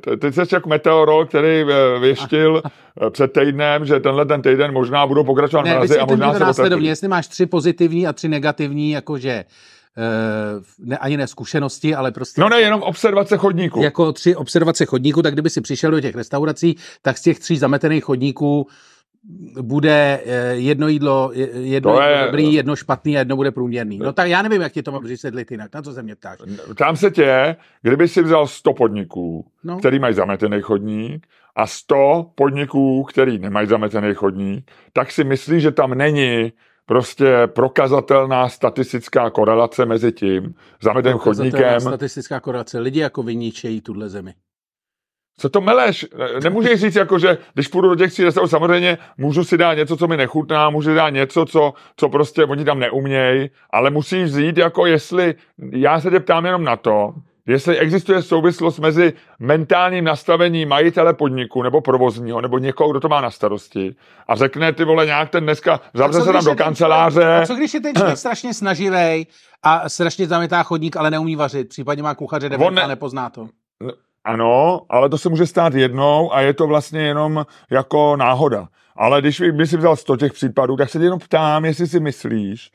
To, 0.00 0.16
teď 0.16 0.34
jsi 0.34 0.54
jako 0.54 0.68
meteorol, 0.68 1.26
který 1.26 1.60
eh, 1.62 1.98
věštil 1.98 2.62
eh, 3.06 3.10
před 3.10 3.32
týdnem, 3.32 3.86
že 3.86 4.00
tenhle 4.00 4.26
ten 4.26 4.42
týden 4.42 4.72
možná 4.72 5.06
budou 5.06 5.24
pokračovat 5.24 5.62
ne, 5.62 5.74
mrazy 5.74 5.98
a 5.98 6.06
možná 6.06 6.32
se 6.32 6.38
následovně, 6.38 6.88
jestli 6.88 7.08
máš 7.08 7.28
tři 7.28 7.46
pozitivní 7.46 8.06
a 8.06 8.12
tři 8.12 8.28
negativní, 8.28 8.90
jakože 8.90 9.44
ne, 10.78 10.98
ani 10.98 11.16
ne 11.16 11.26
zkušenosti, 11.26 11.94
ale 11.94 12.12
prostě... 12.12 12.40
No 12.40 12.48
ne, 12.48 12.60
jenom 12.60 12.82
observace 12.82 13.36
chodníků. 13.36 13.82
Jako 13.82 14.12
tři 14.12 14.36
observace 14.36 14.84
chodníků, 14.84 15.22
tak 15.22 15.32
kdyby 15.32 15.50
si 15.50 15.60
přišel 15.60 15.90
do 15.90 16.00
těch 16.00 16.14
restaurací, 16.14 16.76
tak 17.02 17.18
z 17.18 17.22
těch 17.22 17.38
tří 17.38 17.56
zametených 17.56 18.04
chodníků 18.04 18.66
bude 19.62 20.20
eh, 20.26 20.54
jedno 20.54 20.88
jídlo, 20.88 21.30
jedno 21.54 21.92
to 21.92 22.02
je, 22.02 22.22
dobrý, 22.24 22.54
jedno 22.54 22.76
špatný 22.76 23.16
a 23.16 23.18
jedno 23.18 23.36
bude 23.36 23.50
průměrný. 23.50 23.98
No 23.98 24.12
tak 24.12 24.28
já 24.28 24.42
nevím, 24.42 24.62
jak 24.62 24.72
ti 24.72 24.82
to 24.82 24.92
mám 24.92 25.04
vysvětlit 25.04 25.50
jinak. 25.50 25.74
Na 25.74 25.82
co 25.82 25.92
se 25.92 26.02
mě 26.02 26.16
ptáš? 26.16 26.38
Tam 26.76 26.96
se 26.96 27.10
tě, 27.10 27.56
kdyby 27.82 28.08
si 28.08 28.22
vzal 28.22 28.46
100 28.46 28.72
podniků, 28.72 29.46
no. 29.64 29.78
který 29.78 29.98
mají 29.98 30.14
zametený 30.14 30.60
chodník 30.60 31.26
a 31.56 31.66
100 31.66 32.30
podniků, 32.34 33.02
který 33.04 33.38
nemají 33.38 33.68
zametený 33.68 34.14
chodník, 34.14 34.70
tak 34.92 35.10
si 35.10 35.24
myslí, 35.24 35.60
že 35.60 35.70
tam 35.70 35.94
není 35.94 36.52
prostě 36.92 37.46
prokazatelná 37.46 38.48
statistická 38.48 39.30
korelace 39.30 39.86
mezi 39.86 40.12
tím 40.12 40.54
zameteným 40.82 41.18
chodníkem. 41.18 41.80
statistická 41.80 42.40
korelace. 42.40 42.78
Lidi 42.78 43.00
jako 43.00 43.22
vyničejí 43.22 43.80
tuhle 43.80 44.08
zemi. 44.08 44.34
Co 45.38 45.48
to 45.48 45.60
meleš? 45.60 46.06
Nemůžeš 46.42 46.80
říct, 46.80 46.96
jako, 46.96 47.18
že 47.18 47.38
když 47.54 47.68
půjdu 47.68 47.88
do 47.88 47.96
těch 47.96 48.12
tří 48.12 48.22
samozřejmě 48.46 48.98
můžu 49.18 49.44
si 49.44 49.56
dát 49.58 49.74
něco, 49.74 49.96
co 49.96 50.08
mi 50.08 50.16
nechutná, 50.16 50.70
můžu 50.70 50.94
dát 50.94 51.10
něco, 51.10 51.46
co, 51.46 51.72
co 51.96 52.08
prostě 52.08 52.44
oni 52.44 52.64
tam 52.64 52.78
neumějí, 52.78 53.50
ale 53.70 53.90
musíš 53.90 54.24
vzít, 54.24 54.58
jako 54.58 54.86
jestli, 54.86 55.34
já 55.72 56.00
se 56.00 56.10
tě 56.10 56.20
ptám 56.20 56.46
jenom 56.46 56.64
na 56.64 56.76
to, 56.76 57.14
jestli 57.46 57.78
existuje 57.78 58.22
souvislost 58.22 58.78
mezi 58.78 59.12
mentálním 59.38 60.04
nastavením 60.04 60.68
majitele 60.68 61.14
podniku 61.14 61.62
nebo 61.62 61.80
provozního, 61.80 62.40
nebo 62.40 62.58
někoho, 62.58 62.90
kdo 62.90 63.00
to 63.00 63.08
má 63.08 63.20
na 63.20 63.30
starosti 63.30 63.94
a 64.28 64.36
řekne 64.36 64.72
ty 64.72 64.84
vole 64.84 65.06
nějak 65.06 65.30
ten 65.30 65.44
dneska, 65.44 65.80
zavře 65.94 66.20
se 66.20 66.32
tam 66.32 66.44
do 66.44 66.54
kanceláře. 66.54 67.36
A 67.36 67.46
co 67.46 67.54
když 67.54 67.74
je 67.74 67.80
ten 67.80 67.94
člověk 67.94 68.18
strašně 68.18 68.54
snaživý 68.54 69.26
a 69.62 69.88
strašně 69.88 70.26
zametá 70.26 70.62
chodník, 70.62 70.96
ale 70.96 71.10
neumí 71.10 71.36
vařit, 71.36 71.68
případně 71.68 72.02
má 72.02 72.14
kuchaře, 72.14 72.50
on 72.58 72.74
ne, 72.74 72.82
a 72.82 72.86
nepozná 72.86 73.30
to? 73.30 73.48
Ano, 74.24 74.80
ale 74.90 75.08
to 75.08 75.18
se 75.18 75.28
může 75.28 75.46
stát 75.46 75.74
jednou 75.74 76.34
a 76.34 76.40
je 76.40 76.54
to 76.54 76.66
vlastně 76.66 77.00
jenom 77.00 77.46
jako 77.70 78.16
náhoda. 78.16 78.68
Ale 78.96 79.20
když 79.20 79.40
by 79.40 79.66
si 79.66 79.76
vzal 79.76 79.96
100 79.96 80.16
těch 80.16 80.32
případů, 80.32 80.76
tak 80.76 80.90
se 80.90 80.98
tě 80.98 81.04
jenom 81.04 81.18
ptám, 81.18 81.64
jestli 81.64 81.86
si 81.86 82.00
myslíš, 82.00 82.70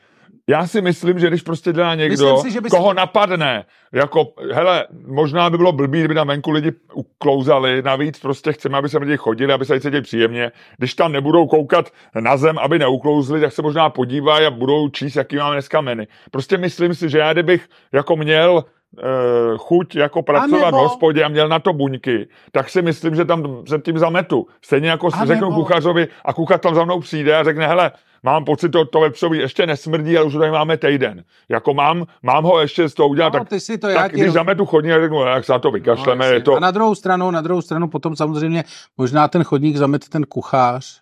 já 0.48 0.66
si 0.66 0.80
myslím, 0.80 1.18
že 1.18 1.28
když 1.28 1.42
prostě 1.42 1.72
dělá 1.72 1.94
někdo, 1.94 2.36
si, 2.36 2.50
že 2.50 2.60
by 2.60 2.70
koho 2.70 2.90
si... 2.90 2.96
napadne, 2.96 3.64
jako, 3.92 4.28
hele, 4.52 4.86
možná 5.06 5.50
by 5.50 5.56
bylo 5.56 5.72
blbý, 5.72 5.98
kdyby 5.98 6.14
tam 6.14 6.28
venku 6.28 6.50
lidi 6.50 6.72
uklouzali, 6.94 7.82
navíc 7.82 8.20
prostě 8.20 8.52
chceme, 8.52 8.78
aby 8.78 8.88
se 8.88 8.98
lidi 8.98 9.16
chodili, 9.16 9.52
aby 9.52 9.64
se 9.64 9.80
cítili 9.80 10.02
příjemně. 10.02 10.52
Když 10.78 10.94
tam 10.94 11.12
nebudou 11.12 11.46
koukat 11.46 11.90
na 12.20 12.36
zem, 12.36 12.58
aby 12.58 12.78
neuklouzli, 12.78 13.40
tak 13.40 13.52
se 13.52 13.62
možná 13.62 13.90
podívají 13.90 14.46
a 14.46 14.50
budou 14.50 14.88
číst, 14.88 15.16
jaký 15.16 15.36
máme 15.36 15.54
dneska 15.54 15.80
meny. 15.80 16.06
Prostě 16.30 16.56
myslím 16.56 16.94
si, 16.94 17.08
že 17.08 17.18
já 17.18 17.32
kdybych 17.32 17.68
jako 17.92 18.16
měl 18.16 18.52
uh, 18.52 19.58
chuť 19.58 19.96
jako 19.96 20.22
pracovat 20.22 20.64
nebo... 20.64 20.78
v 20.78 20.80
hospodě 20.80 21.24
a 21.24 21.28
měl 21.28 21.48
na 21.48 21.58
to 21.58 21.72
buňky, 21.72 22.28
tak 22.52 22.68
si 22.68 22.82
myslím, 22.82 23.14
že 23.14 23.24
tam 23.24 23.62
se 23.68 23.78
tím 23.78 23.98
zametu. 23.98 24.46
Stejně 24.62 24.90
jako 24.90 25.10
si 25.10 25.26
řeknu 25.26 25.52
kuchařovi 25.52 26.08
a 26.24 26.32
kuchař 26.32 26.60
tam 26.60 26.74
za 26.74 26.84
mnou 26.84 27.00
přijde 27.00 27.36
a 27.36 27.44
řekne, 27.44 27.66
hele, 27.66 27.90
mám 28.22 28.44
pocit, 28.44 28.68
to, 28.68 28.84
to 28.84 29.00
vepřový 29.00 29.38
ještě 29.38 29.66
nesmrdí, 29.66 30.16
ale 30.16 30.26
už 30.26 30.32
tady 30.32 30.50
máme 30.50 30.76
týden. 30.76 31.24
Jako 31.48 31.74
mám, 31.74 32.06
mám 32.22 32.44
ho 32.44 32.60
ještě 32.60 32.88
z 32.88 32.94
toho 32.94 33.08
udělat, 33.08 33.32
no, 33.32 33.38
tak, 33.38 33.48
ty 33.48 33.60
si 33.60 33.78
to 33.78 33.94
tak 33.94 34.12
když 34.12 34.32
zametu 34.32 34.66
chodník, 34.66 34.92
řeknu, 35.00 35.22
jak 35.22 35.44
se 35.44 35.52
na 35.52 35.58
to 35.58 35.70
vykašleme. 35.70 36.26
No, 36.28 36.32
je 36.32 36.40
to... 36.40 36.56
A 36.56 36.60
na 36.60 36.70
druhou 36.70 36.94
stranu, 36.94 37.30
na 37.30 37.40
druhou 37.40 37.62
stranu 37.62 37.88
potom 37.88 38.16
samozřejmě 38.16 38.64
možná 38.96 39.28
ten 39.28 39.44
chodník 39.44 39.76
zamet 39.76 40.08
ten 40.08 40.24
kuchař, 40.24 41.00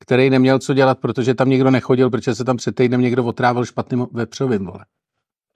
který 0.00 0.30
neměl 0.30 0.58
co 0.58 0.74
dělat, 0.74 0.98
protože 0.98 1.34
tam 1.34 1.48
někdo 1.48 1.70
nechodil, 1.70 2.10
protože 2.10 2.34
se 2.34 2.44
tam 2.44 2.56
před 2.56 2.74
týdnem 2.74 3.00
někdo 3.00 3.24
otrávil 3.24 3.64
špatným 3.64 4.06
vepřovým, 4.12 4.66
vole. 4.66 4.84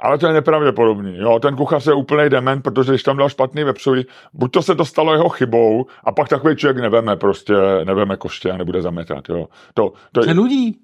Ale 0.02 0.18
to 0.18 0.26
je 0.26 0.32
nepravděpodobný. 0.32 1.18
Jo? 1.18 1.38
Ten 1.38 1.56
kuchař 1.56 1.86
je 1.86 1.94
úplný 1.94 2.30
dement, 2.30 2.62
protože 2.62 2.92
když 2.92 3.02
tam 3.02 3.16
dal 3.16 3.28
špatný 3.28 3.64
vepřový, 3.64 4.06
buď 4.32 4.52
to 4.52 4.62
se 4.62 4.74
to 4.74 4.84
stalo 4.84 5.12
jeho 5.12 5.28
chybou, 5.28 5.86
a 6.04 6.12
pak 6.12 6.28
takový 6.28 6.56
člověk 6.56 6.78
neveme 6.78 7.16
prostě, 7.16 7.54
neveme 7.84 8.16
koště 8.16 8.50
a 8.50 8.56
nebude 8.56 8.82
zametat. 8.82 9.28
Jo? 9.28 9.46
To, 9.74 9.92
to 10.12 10.22
se 10.22 10.34
nudí. 10.34 10.78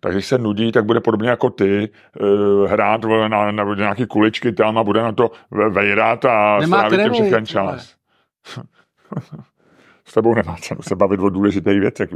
Tak 0.00 0.12
když 0.12 0.26
se 0.26 0.38
nudí, 0.38 0.72
tak 0.72 0.84
bude 0.84 1.00
podobně 1.00 1.28
jako 1.28 1.50
ty 1.50 1.90
uh, 2.20 2.66
hrát 2.70 3.04
na, 3.04 3.28
na, 3.28 3.52
na 3.52 3.74
nějaký 3.74 4.06
kuličky 4.06 4.52
tam 4.52 4.78
a 4.78 4.84
bude 4.84 5.02
na 5.02 5.12
to 5.12 5.30
vejrat 5.70 6.24
a 6.24 6.58
Nemá 6.60 6.78
strávit 6.78 7.12
všechny 7.12 7.46
čas. 7.46 7.94
s 10.04 10.14
tebou 10.14 10.34
nemá 10.34 10.56
cenu 10.56 10.82
se 10.82 10.96
bavit 10.96 11.20
o 11.20 11.28
důležitých 11.28 11.80
věcech. 11.80 12.10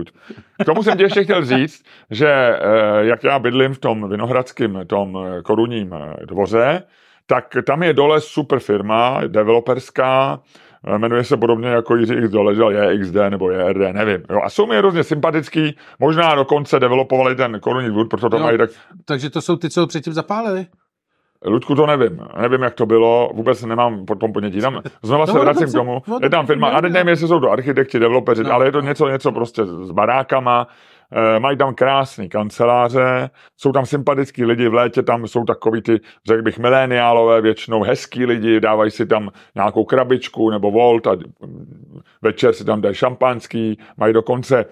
K 0.63 0.65
tomu 0.65 0.83
jsem 0.83 0.99
tě 0.99 1.05
ještě 1.05 1.25
chtěl 1.25 1.45
říct, 1.45 1.85
že 2.11 2.29
eh, 2.29 3.07
jak 3.07 3.25
já 3.25 3.39
bydlím 3.39 3.75
v 3.75 3.79
tom 3.79 4.11
vinohradském, 4.11 4.81
tom 4.87 5.19
eh, 5.19 5.43
korunním 5.43 5.95
eh, 5.95 6.27
dvoře, 6.27 6.83
tak 7.27 7.57
tam 7.67 7.83
je 7.83 7.93
dole 7.93 8.21
super 8.21 8.59
firma, 8.59 9.21
developerská, 9.27 10.41
jmenuje 10.99 11.25
se 11.25 11.37
podobně 11.37 11.69
jako 11.69 11.97
Jiří 11.97 12.15
X 12.15 12.31
doležel, 12.31 12.71
je 12.71 12.99
XD 12.99 13.15
nebo 13.31 13.51
je 13.51 13.73
RD, 13.73 13.93
nevím. 13.93 14.23
Jo, 14.31 14.41
a 14.45 14.51
jsou 14.51 14.67
mi 14.67 14.77
hrozně 14.77 15.05
sympatický, 15.05 15.77
možná 15.99 16.35
dokonce 16.35 16.81
developovali 16.81 17.35
ten 17.35 17.61
korunní 17.61 17.89
dvůr, 17.89 18.09
proto 18.09 18.31
to 18.31 18.39
no, 18.39 18.45
mají 18.45 18.59
tak... 18.59 18.71
Takže 19.05 19.31
to 19.31 19.41
jsou 19.41 19.57
ty, 19.57 19.71
co 19.71 19.81
ho 19.81 19.87
předtím 19.87 20.13
zapálili? 20.13 20.67
Ludku, 21.45 21.75
to 21.75 21.87
nevím. 21.87 22.21
Nevím, 22.41 22.63
jak 22.63 22.75
to 22.75 22.87
bylo, 22.87 23.31
vůbec 23.35 23.65
nemám 23.65 24.07
po 24.07 24.15
tom 24.15 24.33
ponětí. 24.33 24.61
Tam, 24.61 24.83
znova 25.03 25.27
se 25.27 25.33
no, 25.33 25.41
vracím 25.41 25.69
k 25.69 25.73
tomu. 25.73 26.03
Je 26.23 26.31
tam 26.31 26.47
firma, 26.47 26.69
a 26.69 26.81
nevím, 26.81 27.09
jestli 27.09 27.29
jsou 27.29 27.41
to 27.41 27.51
architekti, 27.51 27.99
developeři, 27.99 28.43
no. 28.43 28.53
ale 28.53 28.67
je 28.67 28.73
to 28.73 28.81
něco, 28.81 29.09
něco 29.09 29.33
prostě 29.33 29.67
s 29.67 29.91
barákama, 29.91 30.67
mají 31.39 31.57
tam 31.57 31.75
krásné 31.75 32.29
kanceláře, 32.29 33.31
jsou 33.57 33.73
tam 33.73 33.87
sympatický 33.87 34.45
lidi, 34.45 34.69
v 34.69 34.75
létě 34.75 35.03
tam 35.03 35.27
jsou 35.27 35.45
takový 35.45 35.83
ty, 35.83 36.01
řekl 36.27 36.43
bych, 36.43 36.59
mileniálové, 36.59 37.41
většinou 37.41 37.83
hezký 37.83 38.27
lidi, 38.27 38.61
dávají 38.61 38.91
si 38.91 39.07
tam 39.07 39.31
nějakou 39.55 39.85
krabičku 39.85 40.51
nebo 40.51 40.71
volt 40.71 41.07
a 41.07 41.17
večer 42.23 42.53
si 42.53 42.65
tam 42.65 42.81
dají 42.81 42.95
šampanský, 42.95 43.79
mají 43.97 44.13
dokonce 44.15 44.65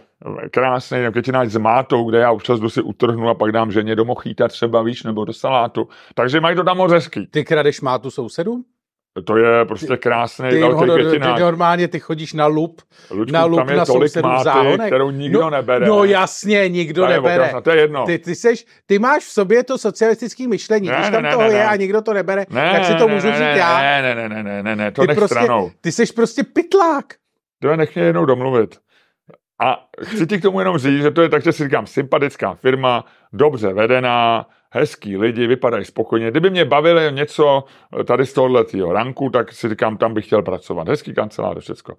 krásný 0.51 0.99
květináč 1.11 1.49
s 1.49 1.57
mátou, 1.57 2.11
kde 2.11 2.19
já 2.19 2.33
občas 2.33 2.61
jdu 2.61 2.69
si 2.69 2.83
utrhnu 2.83 3.29
a 3.29 3.35
pak 3.35 3.53
dám 3.53 3.73
ženě 3.73 3.97
do 3.97 4.05
mochýta 4.05 4.49
třeba, 4.49 4.83
víš, 4.83 5.03
nebo 5.03 5.25
do 5.25 5.33
salátu. 5.33 5.89
Takže 6.15 6.41
mají 6.41 6.57
to 6.57 6.65
tam 6.65 6.77
moc 6.77 6.93
hezký. 6.93 7.27
Ty 7.27 7.45
kradeš 7.45 7.81
mátu 7.81 8.11
sousedům? 8.11 8.65
To 9.23 9.37
je 9.37 9.65
prostě 9.65 9.97
krásný 9.97 10.51
ty, 10.51 10.61
velký 10.61 10.89
ho, 10.89 10.95
květináč. 10.95 11.37
Ty 11.37 11.43
normálně 11.43 11.89
ty 11.89 12.01
chodíš 12.01 12.33
na 12.33 12.47
lup, 12.47 12.83
Lučku, 13.11 13.33
na 13.33 13.45
lup 13.45 13.59
tam 13.59 13.69
je 13.69 13.77
na 13.77 13.85
tolik 13.85 14.17
máty, 14.17 14.45
záhonek. 14.45 14.87
kterou 14.87 15.11
nikdo 15.11 15.41
no, 15.41 15.51
nebere. 15.51 15.87
No 15.87 16.05
jasně, 16.05 16.69
nikdo 16.69 17.03
to 17.03 17.09
nebere. 17.09 17.35
Okrásná, 17.35 17.61
to 17.61 17.71
je 17.71 17.77
jedno. 17.77 18.07
Ty, 18.07 18.19
ty, 18.19 18.35
seš, 18.35 18.67
ty 18.87 18.99
máš 18.99 19.25
v 19.25 19.31
sobě 19.31 19.65
to 19.65 19.79
socialistické 19.79 20.49
myšlení. 20.49 20.89
Ne, 20.89 20.95
Když 20.97 21.11
tam 21.11 21.23
ne, 21.23 21.31
toho 21.31 21.43
ne, 21.43 21.49
je 21.49 21.55
ne. 21.55 21.67
a 21.67 21.77
nikdo 21.77 22.03
to 22.03 22.13
nebere, 22.13 22.47
ne, 22.51 22.73
tak 22.73 22.85
si 22.85 22.95
to 22.95 23.09
můžu 23.09 23.27
ne, 23.27 23.33
říct 23.33 23.41
ne, 23.41 23.59
já. 23.59 23.81
Ne, 23.81 24.15
ne, 24.15 24.29
ne, 24.29 24.43
ne, 24.43 24.63
ne, 24.63 24.77
ne, 24.77 24.91
to 24.91 25.03
ty 25.03 25.09
nech 25.09 25.17
prostě, 25.17 25.35
stranou. 25.35 25.71
Ty 25.81 25.93
seš 25.93 26.11
prostě 26.13 26.45
pitlák. 26.45 27.05
To 27.63 27.77
nech 27.77 27.95
mě 27.95 28.05
jednou 28.05 28.25
domluvit. 28.25 28.79
A 29.63 29.87
chci 30.03 30.27
ti 30.27 30.39
k 30.39 30.43
tomu 30.43 30.59
jenom 30.59 30.79
říct, 30.79 31.03
že 31.03 31.11
to 31.11 31.23
je 31.23 31.29
tak, 31.29 31.43
že 31.43 31.53
si 31.53 31.65
říkám, 31.65 31.87
sympatická 31.87 32.55
firma, 32.55 33.05
dobře 33.33 33.73
vedená, 33.73 34.47
hezký 34.75 35.17
lidi, 35.17 35.47
vypadají 35.47 35.85
spokojeně. 35.85 36.31
Kdyby 36.31 36.51
mě 36.51 36.65
bavili 36.65 37.13
něco 37.13 37.65
tady 38.05 38.27
z 38.27 38.33
tohoto 38.33 38.93
ranku, 38.93 39.31
tak 39.31 39.53
si 39.53 39.69
říkám, 39.69 39.97
tam 39.97 40.15
bych 40.15 40.27
chtěl 40.27 40.43
pracovat. 40.43 40.89
Hezký 40.89 41.15
kancelář, 41.15 41.59
všecko. 41.59 41.95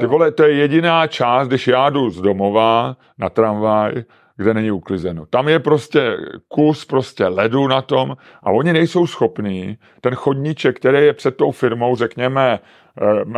Ty 0.00 0.06
vole, 0.06 0.32
to 0.32 0.42
je 0.42 0.54
jediná 0.54 1.06
část, 1.06 1.48
když 1.48 1.68
já 1.68 1.90
jdu 1.90 2.10
z 2.10 2.20
domova 2.20 2.96
na 3.18 3.28
tramvaj, 3.28 4.04
kde 4.36 4.54
není 4.54 4.70
uklizeno. 4.70 5.26
Tam 5.26 5.48
je 5.48 5.58
prostě 5.58 6.16
kus 6.48 6.84
prostě 6.84 7.26
ledu 7.26 7.68
na 7.68 7.82
tom 7.82 8.16
a 8.42 8.50
oni 8.50 8.72
nejsou 8.72 9.06
schopní 9.06 9.78
ten 10.00 10.14
chodníček, 10.14 10.76
který 10.76 10.98
je 10.98 11.12
před 11.12 11.36
tou 11.36 11.50
firmou, 11.50 11.96
řekněme, 11.96 12.58
Eh, 12.58 12.58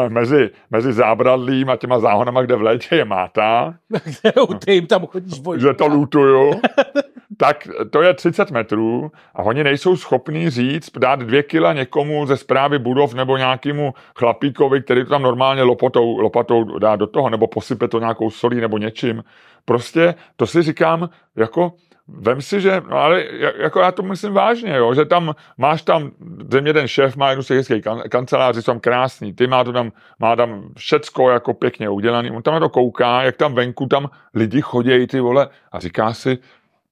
mezi, 0.09 0.51
mezi 0.71 0.93
zábradlím 0.93 1.71
a 1.71 1.77
těma 1.77 1.99
záhonama, 1.99 2.43
kde 2.43 2.57
v 2.57 2.63
létě 2.63 2.97
je 2.97 3.05
máta. 3.05 3.75
Ty 4.65 4.75
jim 4.75 4.87
tam 4.87 5.07
chodíš 5.07 5.39
bojit. 5.39 5.61
Že 5.61 5.75
to 5.75 5.87
lutuju. 5.87 6.61
tak 7.37 7.69
to 7.91 8.03
je 8.03 8.15
30 8.15 8.51
metrů 8.51 9.13
a 9.35 9.43
oni 9.43 9.65
nejsou 9.65 9.97
schopní 9.97 10.51
říct, 10.51 10.99
dát 10.99 11.19
dvě 11.19 11.43
kila 11.43 11.73
někomu 11.73 12.27
ze 12.27 12.37
zprávy 12.37 12.79
budov 12.79 13.15
nebo 13.15 13.37
nějakému 13.37 13.95
chlapíkovi, 14.17 14.83
který 14.83 15.05
to 15.05 15.11
tam 15.11 15.23
normálně 15.23 15.63
lopatou, 15.63 16.19
lopatou 16.19 16.79
dá 16.79 16.97
do 16.97 17.07
toho, 17.07 17.31
nebo 17.31 17.47
posype 17.47 17.89
to 17.89 17.99
nějakou 18.01 18.31
solí 18.31 18.61
nebo 18.61 18.79
něčím. 18.79 19.25
Prostě 19.65 20.15
to 20.37 20.47
si 20.47 20.63
říkám, 20.63 21.09
jako 21.37 21.73
vem 22.09 22.43
si, 22.43 22.61
že, 22.61 22.83
no 22.91 22.97
ale 22.97 23.25
jako 23.59 23.81
já 23.81 23.93
to 23.93 24.03
myslím 24.03 24.33
vážně, 24.33 24.77
jo, 24.77 24.95
že 24.95 25.05
tam 25.05 25.35
máš 25.59 25.83
tam, 25.83 26.11
země 26.51 26.73
ten 26.73 26.89
šéf 26.89 27.17
má 27.17 27.31
jednu 27.31 27.43
z 27.43 27.67
těch 27.67 27.83
kan, 27.83 28.03
kanceláři, 28.09 28.63
jsou 28.63 28.73
tam 28.73 28.81
krásný, 28.81 29.33
ty 29.33 29.47
má 29.47 29.65
to 29.65 29.73
tam, 29.73 29.93
má 30.19 30.37
tam 30.37 30.69
všecko 30.77 31.31
jako 31.31 31.55
pěkně 31.55 31.89
udělaný, 31.89 32.31
on 32.31 32.43
tam 32.43 32.55
na 32.55 32.61
to 32.61 32.69
kouká, 32.69 33.23
jak 33.23 33.37
tam 33.37 33.55
venku 33.55 33.87
tam 33.87 34.11
lidi 34.35 34.61
chodějí 34.61 35.07
ty 35.07 35.21
vole 35.21 35.49
a 35.73 35.81
říká 35.81 36.13
si, 36.13 36.39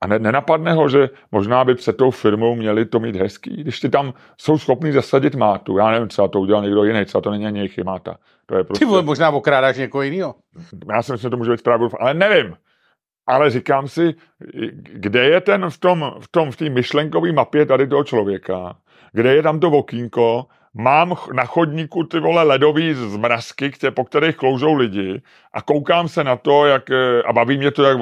a 0.00 0.06
ne, 0.06 0.18
nenapadne 0.18 0.72
ho, 0.72 0.88
že 0.88 1.10
možná 1.32 1.64
by 1.64 1.74
před 1.74 1.96
tou 1.96 2.10
firmou 2.10 2.54
měli 2.54 2.84
to 2.84 3.00
mít 3.00 3.16
hezký, 3.16 3.56
když 3.56 3.80
ty 3.80 3.88
tam 3.88 4.14
jsou 4.36 4.58
schopni 4.58 4.92
zasadit 4.92 5.34
mátu. 5.34 5.78
Já 5.78 5.90
nevím, 5.90 6.08
třeba 6.08 6.28
to 6.28 6.40
udělal 6.40 6.62
někdo 6.62 6.84
jiný, 6.84 7.04
třeba 7.04 7.20
to 7.20 7.30
není 7.30 7.46
ani 7.46 7.58
jejich 7.58 7.78
máta. 7.78 8.16
To 8.46 8.56
je 8.56 8.64
prostě... 8.64 8.86
Ty 8.86 9.02
možná 9.02 9.30
okrádáš 9.30 9.76
někoho 9.76 10.02
jiného. 10.02 10.34
Já 10.94 11.02
si 11.02 11.12
myslím, 11.12 11.26
že 11.26 11.30
to 11.30 11.36
může 11.36 11.50
být 11.50 11.62
právě, 11.62 11.88
ale 12.00 12.14
nevím 12.14 12.54
ale 13.26 13.50
říkám 13.50 13.88
si, 13.88 14.14
kde 14.82 15.24
je 15.24 15.40
ten 15.40 15.70
v 15.70 15.78
tom, 15.78 16.14
v 16.20 16.28
tom, 16.30 16.50
v 16.50 16.56
té 16.56 16.70
myšlenkové 16.70 17.32
mapě 17.32 17.66
tady 17.66 17.86
toho 17.86 18.04
člověka, 18.04 18.76
kde 19.12 19.34
je 19.34 19.42
tam 19.42 19.60
to 19.60 19.70
okýnko, 19.70 20.46
mám 20.74 21.14
na 21.32 21.44
chodníku 21.44 22.04
ty 22.04 22.20
vole 22.20 22.42
ledový 22.42 22.94
zmrazky, 22.94 23.70
které, 23.70 23.90
po 23.90 24.04
kterých 24.04 24.36
kloužou 24.36 24.74
lidi 24.74 25.22
a 25.52 25.62
koukám 25.62 26.08
se 26.08 26.24
na 26.24 26.36
to, 26.36 26.66
jak, 26.66 26.90
a 27.26 27.32
baví 27.32 27.58
mě 27.58 27.70
to, 27.70 27.84
jak, 27.84 27.98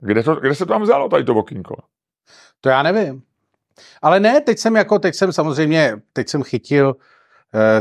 kde, 0.00 0.22
to, 0.22 0.34
kde 0.34 0.54
se 0.54 0.66
to 0.66 0.72
tam 0.72 0.82
vzalo, 0.82 1.08
tady 1.08 1.24
to 1.24 1.34
okýnko? 1.34 1.76
To 2.60 2.68
já 2.68 2.82
nevím. 2.82 3.22
Ale 4.02 4.20
ne, 4.20 4.40
teď 4.40 4.58
jsem 4.58 4.76
jako, 4.76 4.98
teď 4.98 5.14
jsem 5.14 5.32
samozřejmě, 5.32 5.96
teď 6.12 6.28
jsem 6.28 6.42
chytil 6.42 6.94
Eh, 6.94 7.13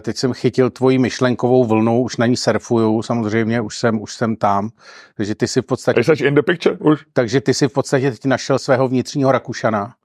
teď 0.01 0.17
jsem 0.17 0.33
chytil 0.33 0.69
tvoji 0.69 0.97
myšlenkovou 0.97 1.65
vlnu, 1.65 2.01
už 2.01 2.17
na 2.17 2.25
ní 2.25 2.37
surfuju, 2.37 3.01
samozřejmě, 3.01 3.61
už 3.61 3.77
jsem, 3.77 4.01
už 4.01 4.13
jsem 4.13 4.35
tam. 4.35 4.69
Takže 5.15 5.35
ty 5.35 5.47
si 5.47 5.61
v 5.61 5.65
podstatě... 5.65 6.03
Jsi 6.03 6.25
in 6.25 6.35
the 6.35 6.41
picture 6.41 6.77
už? 6.79 7.05
Takže 7.13 7.41
ty 7.41 7.53
si 7.53 7.67
v 7.67 7.73
podstatě 7.73 8.11
teď 8.11 8.25
našel 8.25 8.59
svého 8.59 8.87
vnitřního 8.87 9.31
Rakušana. 9.31 9.95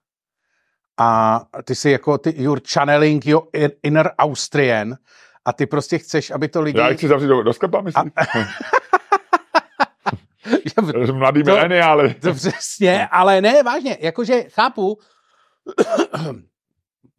A 0.98 1.40
ty 1.64 1.74
si 1.74 1.90
jako, 1.90 2.18
ty, 2.18 2.34
you're 2.42 2.60
channeling 2.72 3.26
your 3.26 3.42
inner 3.82 4.10
Austrian 4.18 4.94
a 5.44 5.52
ty 5.52 5.66
prostě 5.66 5.98
chceš, 5.98 6.30
aby 6.30 6.48
to 6.48 6.62
lidi... 6.62 6.78
Já 6.78 6.88
chci 6.88 7.08
zavřít 7.08 7.28
do, 7.28 7.42
do 7.42 7.52
sklepa, 7.52 7.80
myslím. 7.80 8.12
A... 8.16 8.22
Mladý 11.12 11.42
to, 11.42 11.50
mileniály. 11.50 12.14
To 12.14 12.34
přesně, 12.34 13.08
ale 13.10 13.40
ne, 13.40 13.62
vážně, 13.62 13.96
jakože 14.00 14.42
chápu, 14.42 14.98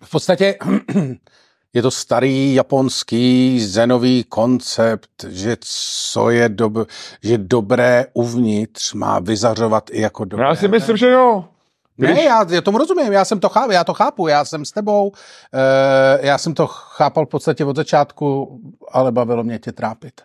v 0.04 0.12
podstatě 0.12 0.56
je 1.74 1.82
to 1.82 1.92
starý 1.92 2.54
japonský 2.54 3.60
zenový 3.60 4.24
koncept, 4.24 5.26
že 5.28 5.58
co 6.12 6.30
je 6.30 6.50
dob, 6.50 6.74
že 7.24 7.38
dobré 7.38 8.06
uvnitř 8.14 8.94
má 8.94 9.20
vyzařovat 9.20 9.90
i 9.92 10.02
jako 10.02 10.26
dobré. 10.26 10.48
Já 10.48 10.56
si 10.56 10.68
myslím, 10.68 10.98
že 10.98 11.10
jo. 11.10 11.46
Když... 11.96 12.16
Ne, 12.16 12.24
já, 12.24 12.46
já 12.50 12.62
tomu 12.62 12.78
rozumím, 12.78 13.14
já 13.14 13.26
jsem 13.26 13.40
to 13.40 13.50
chápu, 13.50 13.72
já 13.72 13.84
to 13.84 13.94
chápu, 13.94 14.28
já 14.28 14.46
jsem 14.46 14.66
s 14.66 14.72
tebou, 14.72 15.08
uh, 15.08 15.16
já 16.26 16.38
jsem 16.38 16.54
to 16.54 16.68
chápal 16.68 17.26
v 17.26 17.30
podstatě 17.30 17.66
od 17.66 17.76
začátku, 17.76 18.60
ale 18.92 19.12
bavilo 19.12 19.44
mě 19.44 19.60
tě 19.60 19.72
trápit. 19.72 20.22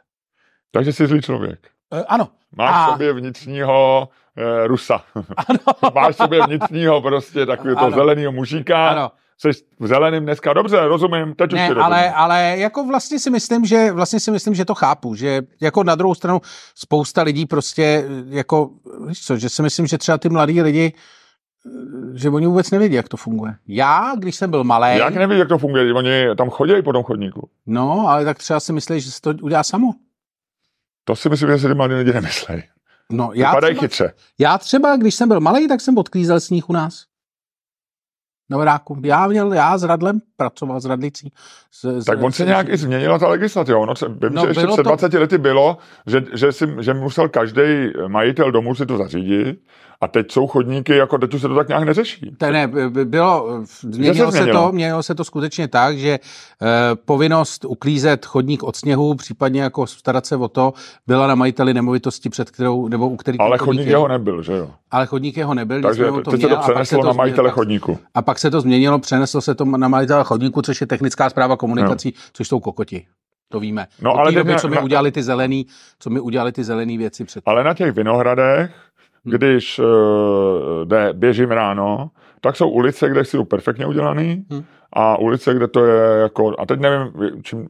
Takže 0.72 0.92
jsi 0.92 1.06
zlý 1.06 1.22
člověk. 1.22 1.68
Uh, 1.92 2.02
ano. 2.08 2.28
Máš 2.56 2.74
a... 2.74 2.92
sobě 2.92 3.12
vnitřního 3.12 4.08
uh, 4.36 4.66
Rusa. 4.66 5.02
Ano. 5.36 5.90
Máš 5.94 6.16
sobě 6.16 6.46
vnitřního 6.46 7.02
prostě 7.02 7.46
takového 7.46 7.80
to 7.80 7.90
zeleného 7.90 8.32
mužíka. 8.32 8.88
Ano 8.88 9.10
jsi 9.38 9.50
v 9.78 9.86
zeleným 9.86 10.22
dneska, 10.22 10.52
dobře, 10.52 10.80
rozumím, 10.80 11.34
teď 11.34 11.52
ne, 11.52 11.70
už 11.70 11.76
ale, 11.80 12.12
ale 12.12 12.54
jako 12.58 12.84
vlastně 12.84 13.18
si 13.18 13.30
myslím, 13.30 13.64
že 13.64 13.92
vlastně 13.92 14.20
si 14.20 14.30
myslím, 14.30 14.54
že 14.54 14.64
to 14.64 14.74
chápu, 14.74 15.14
že 15.14 15.42
jako 15.60 15.84
na 15.84 15.94
druhou 15.94 16.14
stranu 16.14 16.40
spousta 16.74 17.22
lidí 17.22 17.46
prostě 17.46 18.04
jako, 18.28 18.70
víš 19.06 19.26
co, 19.26 19.36
že 19.36 19.48
si 19.48 19.62
myslím, 19.62 19.86
že 19.86 19.98
třeba 19.98 20.18
ty 20.18 20.28
mladí 20.28 20.62
lidi 20.62 20.92
že 22.14 22.30
oni 22.30 22.46
vůbec 22.46 22.70
nevědí, 22.70 22.94
jak 22.94 23.08
to 23.08 23.16
funguje. 23.16 23.56
Já, 23.66 24.14
když 24.18 24.36
jsem 24.36 24.50
byl 24.50 24.64
malý. 24.64 24.98
Jak 24.98 25.14
neví, 25.14 25.38
jak 25.38 25.48
to 25.48 25.58
funguje? 25.58 25.94
Oni 25.94 26.26
tam 26.36 26.50
chodí 26.50 26.82
po 26.82 26.92
tom 26.92 27.02
chodníku. 27.02 27.48
No, 27.66 28.08
ale 28.08 28.24
tak 28.24 28.38
třeba 28.38 28.60
si 28.60 28.72
myslí, 28.72 29.00
že 29.00 29.10
se 29.10 29.20
to 29.20 29.30
udělá 29.42 29.62
samo. 29.62 29.94
To 31.04 31.16
si 31.16 31.28
myslím, 31.28 31.48
že 31.48 31.58
si 31.58 31.68
ty 31.68 31.74
mladí 31.74 31.94
lidi 31.94 32.12
nemyslí. 32.12 32.62
No, 33.10 33.30
já 33.34 33.54
třeba, 33.54 33.80
chytře. 33.80 34.12
Já 34.38 34.58
třeba, 34.58 34.96
když 34.96 35.14
jsem 35.14 35.28
byl 35.28 35.40
malý, 35.40 35.68
tak 35.68 35.80
jsem 35.80 35.98
odklízel 35.98 36.40
sníh 36.40 36.70
u 36.70 36.72
nás. 36.72 37.04
Vodáku. 38.50 39.00
Já 39.04 39.26
měl, 39.26 39.52
já 39.52 39.78
s 39.78 39.82
Radlem 39.82 40.20
pracoval 40.36 40.80
s 40.80 40.84
Radlicí. 40.84 41.32
S, 41.70 42.04
tak 42.04 42.22
on 42.22 42.32
se 42.32 42.44
nějak 42.44 42.68
i 42.68 42.76
změnila 42.76 43.18
ta 43.18 43.28
legislativa. 43.28 43.78
Ono 43.78 43.96
se, 43.96 44.08
vím, 44.08 44.18
no, 44.30 44.42
že 44.42 44.48
ještě 44.48 44.66
před 44.66 44.82
20 44.82 45.08
to... 45.08 45.20
lety 45.20 45.38
bylo, 45.38 45.78
že, 46.06 46.24
že, 46.34 46.52
si, 46.52 46.66
že 46.80 46.94
musel 46.94 47.28
každý 47.28 47.62
majitel 48.08 48.52
domu 48.52 48.74
si 48.74 48.86
to 48.86 48.96
zařídit 48.96 49.58
a 50.00 50.08
teď 50.08 50.32
jsou 50.32 50.46
chodníky, 50.46 50.96
jako 50.96 51.18
teď 51.18 51.34
už 51.34 51.40
se 51.40 51.48
to 51.48 51.54
tak 51.54 51.68
nějak 51.68 51.84
neřeší. 51.84 52.36
Tak 52.38 52.52
ne, 52.52 52.68
bylo, 53.04 53.62
změnilo 53.66 54.32
se, 54.32 54.38
se 54.38 54.46
to, 54.46 54.72
měnilo 54.72 55.02
se 55.02 55.14
to 55.14 55.24
skutečně 55.24 55.68
tak, 55.68 55.98
že 55.98 56.10
eh, 56.10 56.68
povinnost 57.04 57.64
uklízet 57.64 58.26
chodník 58.26 58.62
od 58.62 58.76
sněhu, 58.76 59.14
případně 59.14 59.62
jako 59.62 59.86
starat 59.86 60.26
se 60.26 60.36
o 60.36 60.48
to, 60.48 60.72
byla 61.06 61.26
na 61.26 61.34
majiteli 61.34 61.74
nemovitosti, 61.74 62.28
před 62.28 62.50
kterou, 62.50 62.88
nebo 62.88 63.08
u 63.08 63.16
kterých 63.16 63.40
Ale 63.40 63.58
chodník 63.58 63.86
jeho 63.86 64.08
nebyl, 64.08 64.42
že 64.42 64.52
jo? 64.52 64.70
Ale 64.90 65.06
chodník 65.06 65.36
jeho 65.36 65.54
nebyl. 65.54 65.82
Takže 65.82 66.04
to 66.04 66.30
teď 66.30 66.40
měl, 66.40 66.48
se 66.50 66.56
to 66.56 66.62
přeneslo 66.62 67.00
to 67.00 67.06
na 67.06 67.12
majitele 67.12 67.48
změnilo, 67.48 67.54
chodníku. 67.54 67.98
A 68.14 68.22
pak 68.22 68.38
se 68.38 68.50
to 68.50 68.60
změnilo, 68.60 68.98
přeneslo 68.98 69.40
se 69.40 69.54
to 69.54 69.64
na 69.64 69.88
majitele 69.88 70.24
chodníku, 70.24 70.62
což 70.62 70.80
je 70.80 70.86
technická 70.86 71.30
zpráva 71.30 71.56
komunikací, 71.56 72.12
no. 72.16 72.22
což 72.32 72.48
jsou 72.48 72.60
kokoti. 72.60 73.06
To 73.48 73.60
víme. 73.60 73.86
No, 74.00 74.14
ale 74.14 74.32
doby, 74.32 74.56
co 74.56 74.68
mi 74.68 74.80
udělali 74.80 75.12
ty 75.12 75.22
zelený, 75.22 75.66
co 75.98 76.10
mi 76.10 76.20
udělali 76.20 76.52
ty 76.52 76.64
zelený 76.64 76.98
věci 76.98 77.24
před. 77.24 77.42
Ale 77.46 77.64
na 77.64 77.74
těch 77.74 77.92
vinohradech. 77.92 78.70
Když 79.24 79.78
uh, 79.78 79.84
jde, 80.84 81.12
běžím 81.12 81.50
ráno, 81.50 82.10
tak 82.40 82.56
jsou 82.56 82.68
ulice, 82.68 83.08
kde 83.08 83.24
jsou 83.24 83.44
perfektně 83.44 83.86
udělané 83.86 84.22
hmm. 84.22 84.64
a 84.92 85.18
ulice, 85.18 85.54
kde 85.54 85.68
to 85.68 85.86
je 85.86 86.20
jako, 86.20 86.54
a 86.58 86.66
teď 86.66 86.80
nevím, 86.80 87.12
čím, 87.42 87.68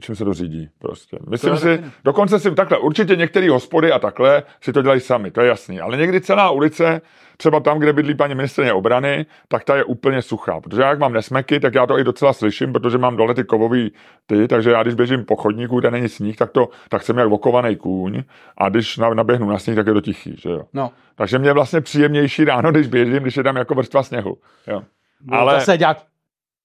čím 0.00 0.16
se 0.16 0.24
to 0.24 0.34
řídí 0.34 0.68
prostě. 0.78 1.18
Myslím 1.30 1.50
to 1.50 1.56
si, 1.56 1.84
dokonce 2.04 2.38
si 2.38 2.54
takhle, 2.54 2.78
určitě 2.78 3.16
některé 3.16 3.50
hospody 3.50 3.92
a 3.92 3.98
takhle 3.98 4.42
si 4.60 4.72
to 4.72 4.82
dělají 4.82 5.00
sami, 5.00 5.30
to 5.30 5.40
je 5.40 5.48
jasný, 5.48 5.80
ale 5.80 5.96
někdy 5.96 6.20
celá 6.20 6.50
ulice 6.50 7.00
třeba 7.40 7.60
tam, 7.60 7.78
kde 7.78 7.92
bydlí 7.92 8.14
paní 8.14 8.34
ministrině 8.34 8.72
obrany, 8.72 9.26
tak 9.48 9.64
ta 9.64 9.76
je 9.76 9.84
úplně 9.84 10.22
suchá. 10.22 10.60
Protože 10.60 10.82
já 10.82 10.88
jak 10.88 10.98
mám 10.98 11.12
nesmeky, 11.12 11.60
tak 11.60 11.74
já 11.74 11.86
to 11.86 11.98
i 11.98 12.04
docela 12.04 12.32
slyším, 12.32 12.72
protože 12.72 12.98
mám 12.98 13.16
dole 13.16 13.34
ty 13.34 13.44
kovový 13.44 13.92
ty, 14.26 14.48
takže 14.48 14.70
já 14.70 14.82
když 14.82 14.94
běžím 14.94 15.24
po 15.24 15.36
chodníku, 15.36 15.80
kde 15.80 15.90
není 15.90 16.08
sníh, 16.08 16.36
tak, 16.36 16.50
to, 16.50 16.68
tak 16.88 17.02
jsem 17.02 17.18
jak 17.18 17.28
vokovaný 17.28 17.76
kůň 17.76 18.22
a 18.58 18.68
když 18.68 18.96
naběhnu 18.96 19.50
na 19.50 19.58
sníh, 19.58 19.76
tak 19.76 19.86
je 19.86 19.92
to 19.92 20.00
tichý. 20.00 20.36
Že 20.38 20.50
jo? 20.50 20.62
No. 20.72 20.90
Takže 21.14 21.38
mě 21.38 21.48
je 21.48 21.52
vlastně 21.54 21.80
příjemnější 21.80 22.44
ráno, 22.44 22.70
když 22.70 22.86
běžím, 22.86 23.22
když 23.22 23.36
je 23.36 23.42
tam 23.42 23.56
jako 23.56 23.74
vrstva 23.74 24.02
sněhu. 24.02 24.36
Jo. 24.66 24.82
No, 25.24 25.38
Ale... 25.38 25.60
se 25.60 25.78
dělat. 25.78 26.06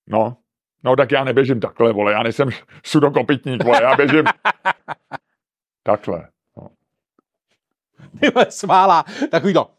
No, 0.08 0.38
No 0.84 0.96
tak 0.96 1.12
já 1.12 1.24
neběžím 1.24 1.60
takhle, 1.60 1.94
vole, 1.94 2.12
já 2.12 2.24
nejsem 2.24 2.50
sudokopitník, 2.84 3.64
vole, 3.64 3.84
já 3.84 3.96
běžím 3.96 4.24
takhle. 5.84 6.28
No. 6.58 6.70
Ty 8.20 8.32
smála, 8.50 9.06
takový 9.32 9.54
to. 9.54 9.70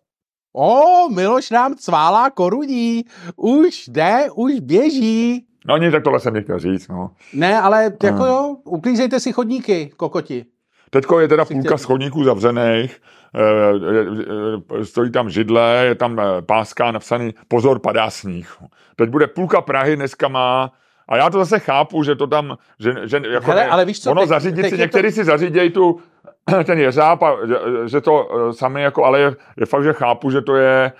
O, 0.56 1.08
Miloš 1.08 1.50
nám 1.50 1.74
cválá 1.74 2.30
korudí. 2.30 3.06
Už 3.36 3.88
jde, 3.88 4.26
už 4.34 4.60
běží. 4.60 5.46
No 5.66 5.76
nic, 5.76 5.92
tak 5.92 6.02
tohle 6.02 6.20
jsem 6.20 6.42
chtěl 6.42 6.58
říct, 6.58 6.88
no. 6.88 7.10
Ne, 7.32 7.60
ale 7.60 7.82
jako 8.02 8.22
hmm. 8.22 8.26
jo, 8.26 8.56
uklízejte 8.64 9.20
si 9.20 9.32
chodníky, 9.32 9.90
kokoti. 9.96 10.44
Teďko 10.90 11.20
je 11.20 11.28
teda 11.28 11.44
půlka 11.44 11.78
z 11.78 11.84
chodníků 11.84 12.24
zavřených, 12.24 13.00
e, 13.34 14.80
e, 14.80 14.84
stojí 14.84 15.12
tam 15.12 15.30
židle, 15.30 15.82
je 15.86 15.94
tam 15.94 16.20
páska 16.46 16.92
napsaný 16.92 17.34
pozor, 17.48 17.78
padá 17.78 18.10
sníh. 18.10 18.56
Teď 18.96 19.10
bude 19.10 19.26
půlka 19.26 19.60
Prahy, 19.60 19.96
dneska 19.96 20.28
má 20.28 20.72
a 21.08 21.16
já 21.16 21.30
to 21.30 21.38
zase 21.38 21.58
chápu, 21.58 22.02
že 22.02 22.14
to 22.14 22.26
tam, 22.26 22.56
že, 22.80 22.94
že 23.04 23.22
jako 23.30 23.50
Hele, 23.50 23.66
ale 23.66 23.84
víš 23.84 24.00
co, 24.00 24.10
ono 24.10 24.20
teď, 24.20 24.28
zařídit 24.28 24.62
teď 24.62 24.70
si, 24.70 24.78
některý 24.78 25.08
to... 25.08 25.14
si 25.14 25.24
zařídějí 25.24 25.70
tu 25.70 26.00
ten 26.64 26.78
jeřáb 26.78 27.22
a 27.22 27.36
že, 27.46 27.54
že 27.88 28.00
to 28.00 28.28
eh, 28.28 28.52
sami 28.52 28.82
jako, 28.82 29.04
ale 29.04 29.20
je, 29.20 29.36
je 29.56 29.66
fakt, 29.66 29.84
že 29.84 29.92
chápu, 29.92 30.30
že 30.30 30.42
to 30.42 30.56
je, 30.56 30.92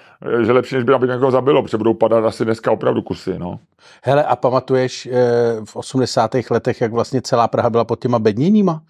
že 0.43 0.53
lepší, 0.53 0.75
než 0.75 0.85
by 0.85 0.93
aby 0.93 1.09
někoho 1.09 1.31
zabilo, 1.31 1.63
protože 1.63 1.77
budou 1.77 1.95
padat 1.95 2.25
asi 2.25 2.45
dneska 2.45 2.73
opravdu 2.73 3.03
kusy, 3.03 3.39
no. 3.39 3.59
Hele, 4.03 4.25
a 4.25 4.37
pamatuješ 4.37 5.07
eh, 5.07 5.13
v 5.65 5.77
80. 5.77 6.31
letech, 6.51 6.81
jak 6.81 6.93
vlastně 6.93 7.23
celá 7.23 7.49
Praha 7.49 7.71
byla 7.71 7.85
pod 7.85 8.01
těma 8.01 8.19
bedněníma? 8.19 8.81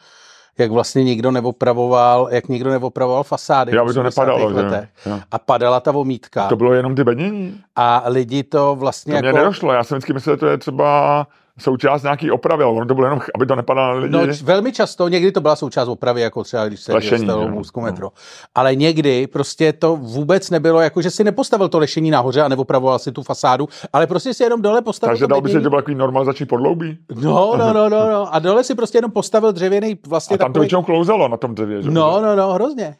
jak 0.58 0.70
vlastně 0.70 1.04
nikdo 1.04 1.30
neopravoval, 1.30 2.28
jak 2.30 2.48
nikdo 2.48 2.70
neopravoval 2.70 3.22
fasády. 3.22 3.76
Já 3.76 3.84
by 3.84 3.92
to 3.92 4.02
nepadalo, 4.02 4.48
letech. 4.48 4.88
Že? 5.04 5.12
A 5.30 5.38
padala 5.38 5.80
ta 5.80 5.90
vomítka. 5.90 6.48
To 6.48 6.56
bylo 6.56 6.72
jenom 6.72 6.94
ty 6.94 7.04
bednění. 7.04 7.60
A 7.76 8.02
lidi 8.06 8.42
to 8.42 8.76
vlastně 8.76 9.12
to 9.12 9.16
jako... 9.16 9.28
mě 9.28 9.38
nedošlo, 9.38 9.72
já 9.72 9.84
jsem 9.84 9.96
vždycky 9.96 10.12
myslel, 10.12 10.36
že 10.36 10.40
to 10.40 10.46
je 10.46 10.58
třeba 10.58 11.26
součást 11.58 12.02
nějaký 12.02 12.30
opravy, 12.30 12.64
ale 12.64 12.72
ono 12.72 12.86
to 12.86 12.94
bylo 12.94 13.06
jenom, 13.06 13.20
aby 13.34 13.46
to 13.46 13.56
nepadalo 13.56 13.94
na 13.94 14.00
lidi. 14.00 14.12
No, 14.12 14.20
velmi 14.42 14.72
často, 14.72 15.08
někdy 15.08 15.32
to 15.32 15.40
byla 15.40 15.56
součást 15.56 15.88
opravy, 15.88 16.20
jako 16.20 16.44
třeba 16.44 16.66
když 16.66 16.80
se 16.80 16.92
dostalo 16.92 17.48
Můzku 17.48 17.80
no. 17.80 17.86
metro. 17.86 18.10
Ale 18.54 18.74
někdy 18.74 19.26
prostě 19.26 19.72
to 19.72 19.96
vůbec 19.96 20.50
nebylo, 20.50 20.80
jako 20.80 21.02
že 21.02 21.10
si 21.10 21.24
nepostavil 21.24 21.68
to 21.68 21.78
lešení 21.78 22.10
nahoře 22.10 22.42
a 22.42 22.48
neopravoval 22.48 22.98
si 22.98 23.12
tu 23.12 23.22
fasádu, 23.22 23.68
ale 23.92 24.06
prostě 24.06 24.34
si 24.34 24.42
jenom 24.42 24.62
dole 24.62 24.82
postavil. 24.82 25.12
Takže 25.12 25.26
dal 25.26 25.40
by 25.40 25.50
se 25.50 25.60
to 25.60 25.70
byl 25.70 25.78
takový 25.78 25.94
normalizační 25.94 26.46
podloubí? 26.46 26.98
No, 27.14 27.56
no, 27.56 27.72
no, 27.72 27.88
no, 27.88 28.10
no. 28.10 28.34
A 28.34 28.38
dole 28.38 28.64
si 28.64 28.74
prostě 28.74 28.98
jenom 28.98 29.10
postavil 29.10 29.52
dřevěný 29.52 29.98
vlastně 30.06 30.34
a 30.34 30.38
tam 30.38 30.46
takový... 30.46 30.54
to 30.54 30.60
většinou 30.60 30.82
klouzalo 30.82 31.28
na 31.28 31.36
tom 31.36 31.54
dřevě, 31.54 31.82
že? 31.82 31.90
No, 31.90 32.20
no, 32.22 32.36
no, 32.36 32.52
hrozně. 32.52 32.96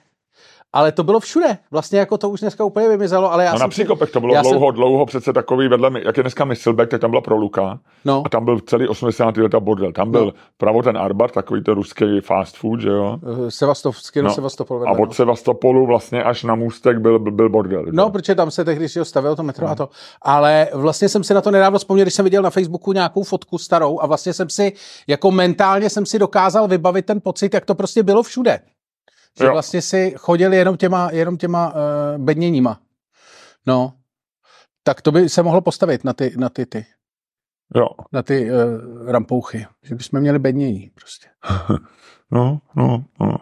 Ale 0.74 0.92
to 0.92 1.04
bylo 1.04 1.20
všude. 1.20 1.58
Vlastně 1.70 1.98
jako 1.98 2.18
to 2.18 2.30
už 2.30 2.40
dneska 2.40 2.64
úplně 2.64 2.88
vymizelo, 2.88 3.32
ale 3.32 3.44
já 3.44 3.52
no 3.52 3.58
jsem 3.58 3.64
na 3.64 3.68
Příkopech 3.68 4.10
to 4.10 4.20
bylo 4.20 4.42
dlouho, 4.42 4.66
jsem... 4.66 4.74
dlouho 4.74 5.06
přece 5.06 5.32
takový 5.32 5.68
vedle, 5.68 5.90
jak 6.04 6.16
je 6.16 6.22
dneska 6.22 6.44
Myslbek, 6.44 6.88
tak 6.88 7.00
tam 7.00 7.10
byla 7.10 7.22
Proluka. 7.22 7.78
No. 8.04 8.22
A 8.26 8.28
tam 8.28 8.44
byl 8.44 8.60
celý 8.60 8.88
80. 8.88 9.36
leta 9.36 9.60
bordel. 9.60 9.92
Tam 9.92 10.10
byl 10.10 10.24
no. 10.24 10.32
pravo 10.56 10.82
ten 10.82 10.98
Arbar, 10.98 11.30
takový 11.30 11.62
to 11.62 11.74
ruský 11.74 12.20
fast 12.20 12.56
food, 12.56 12.80
že 12.80 12.88
jo? 12.88 13.18
Uh, 13.22 13.48
Sevastov, 13.48 13.96
no. 14.22 14.30
Sevastopol 14.30 14.78
vedle, 14.78 14.94
A 14.96 14.98
od 14.98 15.06
no. 15.08 15.14
Sevastopolu 15.14 15.86
vlastně 15.86 16.22
až 16.22 16.44
na 16.44 16.54
můstek 16.54 16.98
byl, 16.98 17.18
byl, 17.18 17.48
bordel. 17.48 17.84
No, 17.92 18.10
protože 18.10 18.34
tam 18.34 18.50
se 18.50 18.64
tehdy 18.64 18.88
si 18.88 19.04
stavil 19.04 19.36
to 19.36 19.42
metro 19.42 19.66
no. 19.66 19.72
a 19.72 19.74
to. 19.74 19.88
Ale 20.22 20.68
vlastně 20.72 21.08
jsem 21.08 21.24
si 21.24 21.34
na 21.34 21.40
to 21.40 21.50
nedávno 21.50 21.78
vzpomněl, 21.78 22.04
když 22.04 22.14
jsem 22.14 22.24
viděl 22.24 22.42
na 22.42 22.50
Facebooku 22.50 22.92
nějakou 22.92 23.22
fotku 23.22 23.58
starou 23.58 24.00
a 24.00 24.06
vlastně 24.06 24.32
jsem 24.32 24.50
si, 24.50 24.72
jako 25.06 25.30
mentálně 25.30 25.90
jsem 25.90 26.06
si 26.06 26.18
dokázal 26.18 26.68
vybavit 26.68 27.06
ten 27.06 27.20
pocit, 27.20 27.54
jak 27.54 27.64
to 27.64 27.74
prostě 27.74 28.02
bylo 28.02 28.22
všude. 28.22 28.60
Že 29.38 29.44
jo. 29.44 29.52
vlastně 29.52 29.82
si 29.82 30.14
chodili 30.16 30.56
jenom 30.56 30.76
těma, 30.76 31.10
jenom 31.12 31.36
těma 31.36 31.74
uh, 31.74 31.78
bedněníma. 32.24 32.80
No. 33.66 33.92
Tak 34.82 35.02
to 35.02 35.12
by 35.12 35.28
se 35.28 35.42
mohlo 35.42 35.60
postavit 35.60 36.04
na 36.04 36.12
ty, 36.12 36.32
na 36.36 36.48
ty, 36.48 36.66
ty. 36.66 36.86
Jo. 37.74 37.88
Na 38.12 38.22
ty 38.22 38.50
uh, 38.50 39.10
rampouchy. 39.10 39.66
Že 39.82 39.94
bychom 39.94 40.20
měli 40.20 40.38
bednění 40.38 40.90
prostě. 40.94 41.28
no, 42.30 42.60
no, 42.76 43.04
no. 43.20 43.36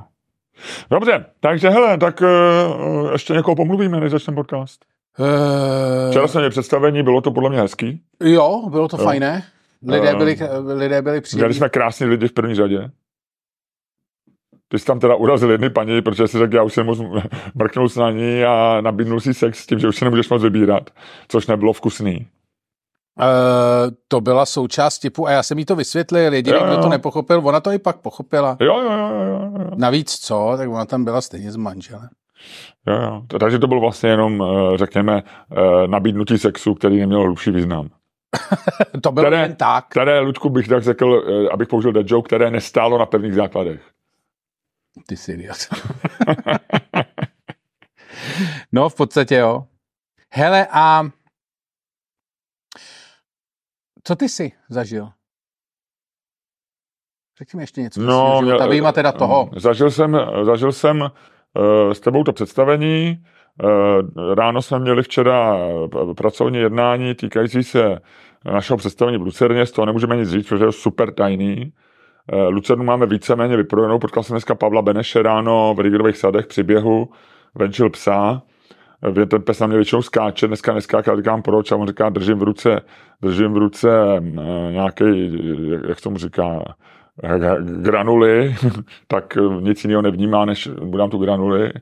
Dobře, 0.90 1.26
takže 1.40 1.68
hele, 1.68 1.98
tak 1.98 2.20
uh, 2.20 3.12
ještě 3.12 3.32
někoho 3.32 3.56
pomluvíme, 3.56 4.00
než 4.00 4.10
začneme 4.10 4.34
podcast. 4.34 4.84
Uh... 5.18 6.10
Včera 6.10 6.28
jsem 6.28 6.40
měl 6.40 6.50
představení, 6.50 7.02
bylo 7.02 7.20
to 7.20 7.30
podle 7.30 7.50
mě 7.50 7.60
hezký. 7.60 8.02
Jo, 8.20 8.68
bylo 8.70 8.88
to 8.88 8.96
jo. 8.96 9.04
fajné. 9.04 9.42
Lidé 9.88 10.14
byli, 10.14 10.38
lidé 10.74 11.02
byli 11.02 11.20
příjemní. 11.20 11.42
Měli 11.42 11.54
jsme 11.54 11.68
krásní 11.68 12.06
lidi 12.06 12.28
v 12.28 12.32
první 12.32 12.54
řadě. 12.54 12.90
Ty 14.72 14.78
jsi 14.78 14.84
tam 14.84 15.00
teda 15.00 15.14
urazil 15.14 15.50
jedny 15.50 15.70
paní, 15.70 16.02
protože 16.02 16.28
si 16.28 16.38
řekl, 16.38 16.56
já 16.56 16.62
už 16.62 16.72
se 16.72 16.82
moc 16.82 17.00
mrknout 17.54 17.96
na 17.96 18.10
ní 18.10 18.44
a 18.44 18.80
nabídnul 18.80 19.20
si 19.20 19.34
sex 19.34 19.58
s 19.58 19.66
tím, 19.66 19.78
že 19.78 19.88
už 19.88 19.96
se 19.96 20.04
nemůžeš 20.04 20.28
moc 20.28 20.42
vybírat, 20.42 20.90
což 21.28 21.46
nebylo 21.46 21.72
vkusný. 21.72 22.26
Uh, 23.20 23.26
to 24.08 24.20
byla 24.20 24.46
součást 24.46 24.98
typu 24.98 25.26
a 25.26 25.30
já 25.30 25.42
jsem 25.42 25.58
jí 25.58 25.64
to 25.64 25.76
vysvětlil, 25.76 26.34
jediný, 26.34 26.56
jo, 26.56 26.64
jo. 26.64 26.72
kdo 26.72 26.82
to 26.82 26.88
nepochopil, 26.88 27.40
ona 27.44 27.60
to 27.60 27.72
i 27.72 27.78
pak 27.78 27.96
pochopila. 27.96 28.56
Jo, 28.60 28.80
jo, 28.80 28.92
jo, 28.92 29.08
jo, 29.08 29.52
jo. 29.58 29.70
Navíc 29.74 30.18
co, 30.18 30.54
tak 30.56 30.68
ona 30.68 30.84
tam 30.84 31.04
byla 31.04 31.20
stejně 31.20 31.52
s 31.52 31.56
manželem. 31.56 32.08
Jo, 32.86 32.94
jo. 32.94 33.22
Takže 33.40 33.58
to 33.58 33.66
bylo 33.66 33.80
vlastně 33.80 34.10
jenom, 34.10 34.42
eh, 34.42 34.78
řekněme, 34.78 35.22
eh, 35.52 35.86
nabídnutí 35.86 36.38
sexu, 36.38 36.74
který 36.74 37.00
neměl 37.00 37.22
hlubší 37.22 37.50
význam. 37.50 37.88
to 39.02 39.12
bylo 39.12 39.26
které, 39.26 39.42
jen 39.42 39.54
tak. 39.54 39.86
Které, 39.88 40.20
Ludku, 40.20 40.50
bych 40.50 40.68
tak 40.68 40.82
řekl, 40.82 41.24
abych 41.52 41.68
použil 41.68 41.92
dead 41.92 42.10
joke, 42.10 42.26
které 42.26 42.50
nestálo 42.50 42.98
na 42.98 43.06
pevných 43.06 43.34
základech. 43.34 43.92
Ty 45.06 45.16
jsi 45.16 45.32
idiot. 45.32 45.56
no, 48.72 48.88
v 48.88 48.94
podstatě 48.94 49.34
jo. 49.34 49.66
Hele, 50.32 50.66
a 50.70 51.02
co 54.04 54.16
ty 54.16 54.28
jsi 54.28 54.52
zažil? 54.68 55.08
Řekni 57.38 57.56
mi 57.56 57.62
ještě 57.62 57.80
něco. 57.80 58.00
No, 58.00 58.40
života, 58.44 58.66
vyjma 58.66 58.92
teda 58.92 59.12
toho. 59.12 59.50
Zažil 59.56 59.90
jsem, 59.90 60.18
zažil 60.42 60.72
jsem 60.72 61.00
uh, 61.00 61.92
s 61.92 62.00
tebou 62.00 62.24
to 62.24 62.32
představení. 62.32 63.24
Uh, 63.62 64.34
ráno 64.34 64.62
jsme 64.62 64.78
měli 64.78 65.02
včera 65.02 65.56
pracovní 66.16 66.58
jednání 66.58 67.14
týkající 67.14 67.64
se 67.64 68.00
našeho 68.44 68.76
představení 68.76 69.18
v 69.18 69.22
Lucerně, 69.22 69.66
z 69.66 69.72
toho 69.72 69.86
nemůžeme 69.86 70.16
nic 70.16 70.28
říct, 70.28 70.48
protože 70.48 70.64
je 70.64 70.72
super 70.72 71.14
tajný. 71.14 71.72
Uh, 72.32 72.48
Lucernu 72.48 72.84
máme 72.84 73.06
víceméně 73.06 73.56
vyprojenou, 73.56 73.98
potkal 73.98 74.22
jsem 74.22 74.34
dneska 74.34 74.54
Pavla 74.54 74.82
Beneše 74.82 75.22
ráno 75.22 75.74
v 75.74 75.80
Rigidových 75.80 76.16
sadech 76.16 76.46
při 76.46 76.62
běhu, 76.62 77.08
venčil 77.54 77.90
psa, 77.90 78.42
ten 79.28 79.42
pes 79.42 79.60
na 79.60 79.66
mě 79.66 79.76
většinou 79.76 80.02
skáče, 80.02 80.46
dneska 80.46 80.74
neskáká, 80.74 81.16
říkám 81.16 81.42
proč, 81.42 81.72
a 81.72 81.76
on 81.76 81.88
říká, 81.88 82.08
držím 82.08 82.38
v 82.38 82.42
ruce, 82.42 82.80
držím 83.22 83.52
v 83.52 83.56
ruce 83.56 83.88
nějaký, 84.70 85.04
jak 85.88 86.00
tomu 86.00 86.18
říká, 86.18 86.62
granuly, 87.60 88.54
tak 89.06 89.38
nic 89.60 89.84
jiného 89.84 90.02
nevnímá, 90.02 90.44
než 90.44 90.68
budám 90.84 91.10
tu 91.10 91.18
granuly. 91.18 91.72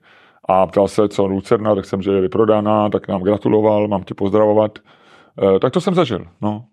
A 0.49 0.67
ptal 0.67 0.89
se, 0.89 1.09
co 1.09 1.27
Lucerna, 1.27 1.75
tak 1.75 1.85
jsem, 1.85 2.03
že 2.03 2.11
je 2.11 2.21
vyprodaná, 2.21 2.89
tak 2.89 3.09
nám 3.09 3.23
gratuloval, 3.23 3.89
mám 3.89 4.03
ti 4.03 4.15
pozdravovat. 4.15 4.79
Tak 5.61 5.73
to 5.73 5.81
jsem 5.81 5.95
zažil, 5.95 6.27
no. 6.41 6.65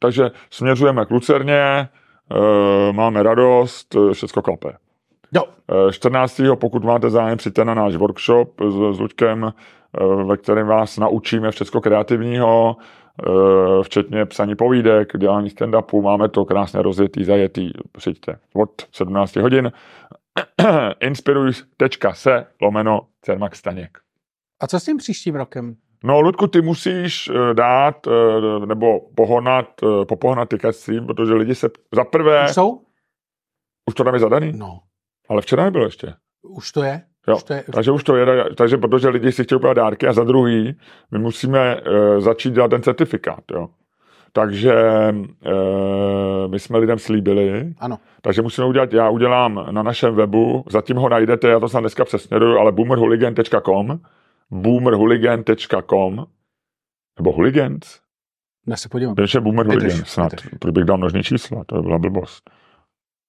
Takže 0.00 0.30
směřujeme 0.50 1.06
k 1.06 1.10
Lucerně, 1.10 1.88
máme 2.92 3.22
radost, 3.22 3.96
všechno 4.12 4.42
klape. 4.42 4.72
Jo. 5.32 5.44
14. 5.90 6.40
pokud 6.54 6.84
máte 6.84 7.10
zájem, 7.10 7.38
přijďte 7.38 7.64
na 7.64 7.74
náš 7.74 7.96
workshop 7.96 8.60
s, 8.60 8.96
s 8.96 9.00
Luďkem, 9.00 9.52
ve 10.26 10.36
kterém 10.36 10.66
vás 10.66 10.98
naučíme 10.98 11.50
všechno 11.50 11.80
kreativního, 11.80 12.76
Eh, 13.26 13.82
včetně 13.82 14.26
psaní 14.26 14.56
povídek, 14.56 15.12
dělání 15.18 15.48
stand-upu, 15.48 16.02
máme 16.02 16.28
to 16.28 16.44
krásně 16.44 16.82
rozjetý, 16.82 17.24
zajetý, 17.24 17.70
přijďte 17.92 18.38
od 18.54 18.70
17 18.92 19.36
hodin. 19.36 19.72
Inspiruj.se 21.00 22.46
lomeno 22.62 23.00
Cermak 23.22 23.56
Staněk. 23.56 23.98
A 24.60 24.66
co 24.66 24.80
s 24.80 24.84
tím 24.84 24.96
příštím 24.96 25.36
rokem? 25.36 25.76
No, 26.04 26.20
Ludku, 26.20 26.46
ty 26.46 26.62
musíš 26.62 27.28
eh, 27.28 27.54
dát 27.54 28.06
eh, 28.06 28.66
nebo 28.66 29.00
pohonat, 29.00 29.66
popohnat 30.08 30.48
tykacím, 30.48 31.06
protože 31.06 31.34
lidi 31.34 31.54
se 31.54 31.70
za 31.94 32.04
prvé... 32.04 32.44
Už 32.44 32.54
jsou? 32.54 32.80
Už 33.88 33.94
to 33.94 34.04
tam 34.04 34.14
je 34.14 34.20
zadaný? 34.20 34.52
No. 34.56 34.80
Ale 35.28 35.42
včera 35.42 35.64
nebylo 35.64 35.84
ještě. 35.84 36.14
Už 36.42 36.72
to 36.72 36.82
je? 36.82 37.02
Jo, 37.28 37.36
už 37.36 37.42
to 37.42 37.52
je, 37.52 37.62
už... 37.62 37.74
takže 37.74 37.90
už 37.90 38.04
to 38.04 38.16
je, 38.16 38.44
takže 38.56 38.76
protože 38.76 39.08
lidi 39.08 39.32
si 39.32 39.44
chtějí 39.44 39.58
kupovat 39.58 39.76
dárky 39.76 40.06
a 40.06 40.12
za 40.12 40.24
druhý, 40.24 40.74
my 41.10 41.18
musíme 41.18 41.76
uh, 41.76 42.20
začít 42.20 42.54
dělat 42.54 42.68
ten 42.68 42.82
certifikát, 42.82 43.44
jo. 43.52 43.68
Takže 44.32 44.74
uh, 45.12 46.50
my 46.50 46.58
jsme 46.58 46.78
lidem 46.78 46.98
slíbili, 46.98 47.74
ano. 47.78 47.98
takže 48.22 48.42
musíme 48.42 48.66
udělat, 48.66 48.92
já 48.92 49.08
udělám 49.08 49.66
na 49.70 49.82
našem 49.82 50.14
webu, 50.14 50.64
zatím 50.68 50.96
ho 50.96 51.08
najdete, 51.08 51.48
já 51.48 51.60
to 51.60 51.68
jsem 51.68 51.80
dneska 51.80 52.04
přesněruju, 52.04 52.58
ale 52.58 52.72
boomerhooligan.com 52.72 54.00
boomerhooligan.com 54.50 56.26
nebo 57.18 57.32
hooligans? 57.32 58.00
Já 58.66 58.76
se 58.76 58.88
podívám. 58.88 59.14
je 59.34 59.40
Boomer 59.40 59.66
Hooligan 59.66 60.04
snad, 60.04 60.32
protože 60.58 60.72
bych 60.72 60.84
dal 60.84 60.98
množný 60.98 61.22
čísla, 61.22 61.64
to 61.64 61.76
by 61.76 61.82
byla 61.82 61.98
blbost. 61.98 62.50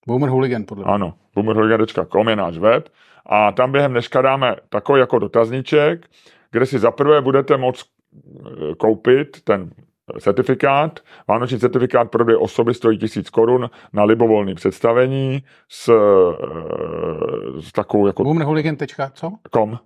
Boomer 0.08 0.30
Hooligan, 0.30 0.64
podle 0.68 0.84
mě. 0.84 0.94
Ano, 0.94 1.14
boomerhooligan.com 1.36 2.30
je 2.30 2.36
náš 2.36 2.58
web 2.58 2.90
a 3.26 3.52
tam 3.52 3.72
během 3.72 3.92
dneška 3.92 4.22
dáme 4.22 4.56
takový 4.70 5.00
jako 5.00 5.20
dotazníček, 5.20 6.10
kde 6.52 6.66
si 6.66 6.80
zaprvé 6.80 7.22
budete 7.22 7.58
moct 7.58 7.86
eh, 7.86 8.76
koupit 8.76 9.42
ten 9.44 9.72
certifikát. 10.20 11.00
Vánoční 11.28 11.60
certifikát 11.60 12.12
pro 12.12 12.24
dvě 12.24 12.38
osoby 12.38 12.74
stojí 12.74 12.98
tisíc 12.98 13.30
korun 13.30 13.70
na 13.94 14.04
libovolné 14.04 14.56
představení 14.56 15.44
s, 15.70 15.90
eh, 15.90 17.62
s 17.62 17.72
takovou 17.72 18.08
jako... 18.08 18.24
Boomerhooligan.co? 18.24 19.32
Kom. 19.52 19.80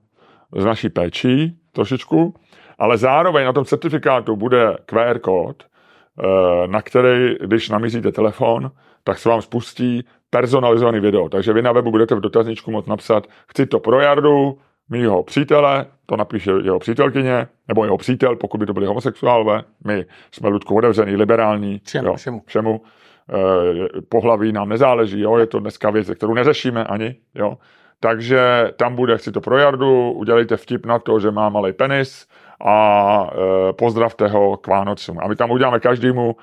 S 0.56 0.66
naší 0.66 0.90
péčí 0.90 1.58
trošičku. 1.72 2.34
Ale 2.78 2.98
zároveň 2.98 3.46
na 3.46 3.54
tom 3.54 3.66
certifikátu 3.66 4.36
bude 4.36 4.78
QR 4.86 5.20
kód, 5.20 5.64
eh, 5.64 6.68
na 6.68 6.82
který, 6.82 7.36
když 7.46 7.70
namíříte 7.70 8.12
telefon, 8.12 8.72
tak 9.04 9.20
se 9.20 9.30
vám 9.30 9.42
spustí 9.42 10.04
personalizovaný 10.30 11.00
video. 11.00 11.30
Takže 11.30 11.54
vy 11.54 11.62
na 11.62 11.72
webu 11.72 11.92
budete 11.92 12.16
v 12.16 12.20
dotazníčku 12.20 12.72
moct 12.72 12.88
napsat, 12.88 13.28
chci 13.48 13.66
to 13.66 13.80
pro 13.80 14.00
Jardu, 14.00 14.58
mýho 14.90 15.24
přítele, 15.24 15.86
to 16.06 16.18
napíše 16.18 16.52
jeho 16.64 16.80
přítelkyně, 16.80 17.48
nebo 17.68 17.84
jeho 17.84 17.98
přítel, 17.98 18.36
pokud 18.36 18.58
by 18.58 18.66
to 18.66 18.74
byli 18.74 18.86
homosexuálové. 18.86 19.64
My 19.86 20.06
jsme 20.32 20.50
Ludku 20.50 20.78
otevřený, 20.78 21.16
liberální. 21.16 21.82
Všemu, 21.86 22.08
jo, 22.08 22.16
všemu. 22.16 22.42
všemu. 22.46 22.82
E, 23.30 24.02
pohlaví 24.02 24.52
nám 24.52 24.70
nezáleží, 24.70 25.20
jo, 25.20 25.38
je 25.38 25.48
to 25.48 25.60
dneska 25.60 25.90
věc, 25.90 26.10
kterou 26.16 26.34
neřešíme 26.34 26.84
ani, 26.84 27.16
jo. 27.36 27.58
Takže 28.00 28.72
tam 28.78 28.96
bude, 28.96 29.18
chci 29.18 29.32
to 29.32 29.42
pro 29.42 29.58
Jardu, 29.58 30.12
udělejte 30.12 30.58
vtip 30.58 30.86
na 30.86 31.00
to, 31.00 31.20
že 31.20 31.32
má 31.32 31.50
malý 31.50 31.74
penis 31.74 32.28
a 32.66 33.30
e, 33.70 33.74
pozdravte 33.74 34.28
ho 34.28 34.58
k 34.58 34.68
Vánocům. 34.68 35.20
A 35.20 35.28
my 35.28 35.36
tam 35.36 35.52
uděláme 35.52 35.80
každému 35.80 36.36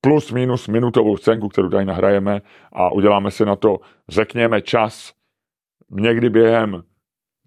plus 0.00 0.32
minus 0.32 0.68
minutovou 0.68 1.16
scénku, 1.16 1.48
kterou 1.48 1.68
tady 1.68 1.84
nahrajeme 1.84 2.40
a 2.72 2.92
uděláme 2.92 3.30
si 3.30 3.44
na 3.44 3.56
to, 3.56 3.78
řekněme, 4.08 4.62
čas 4.62 5.12
někdy 5.90 6.30
během 6.30 6.82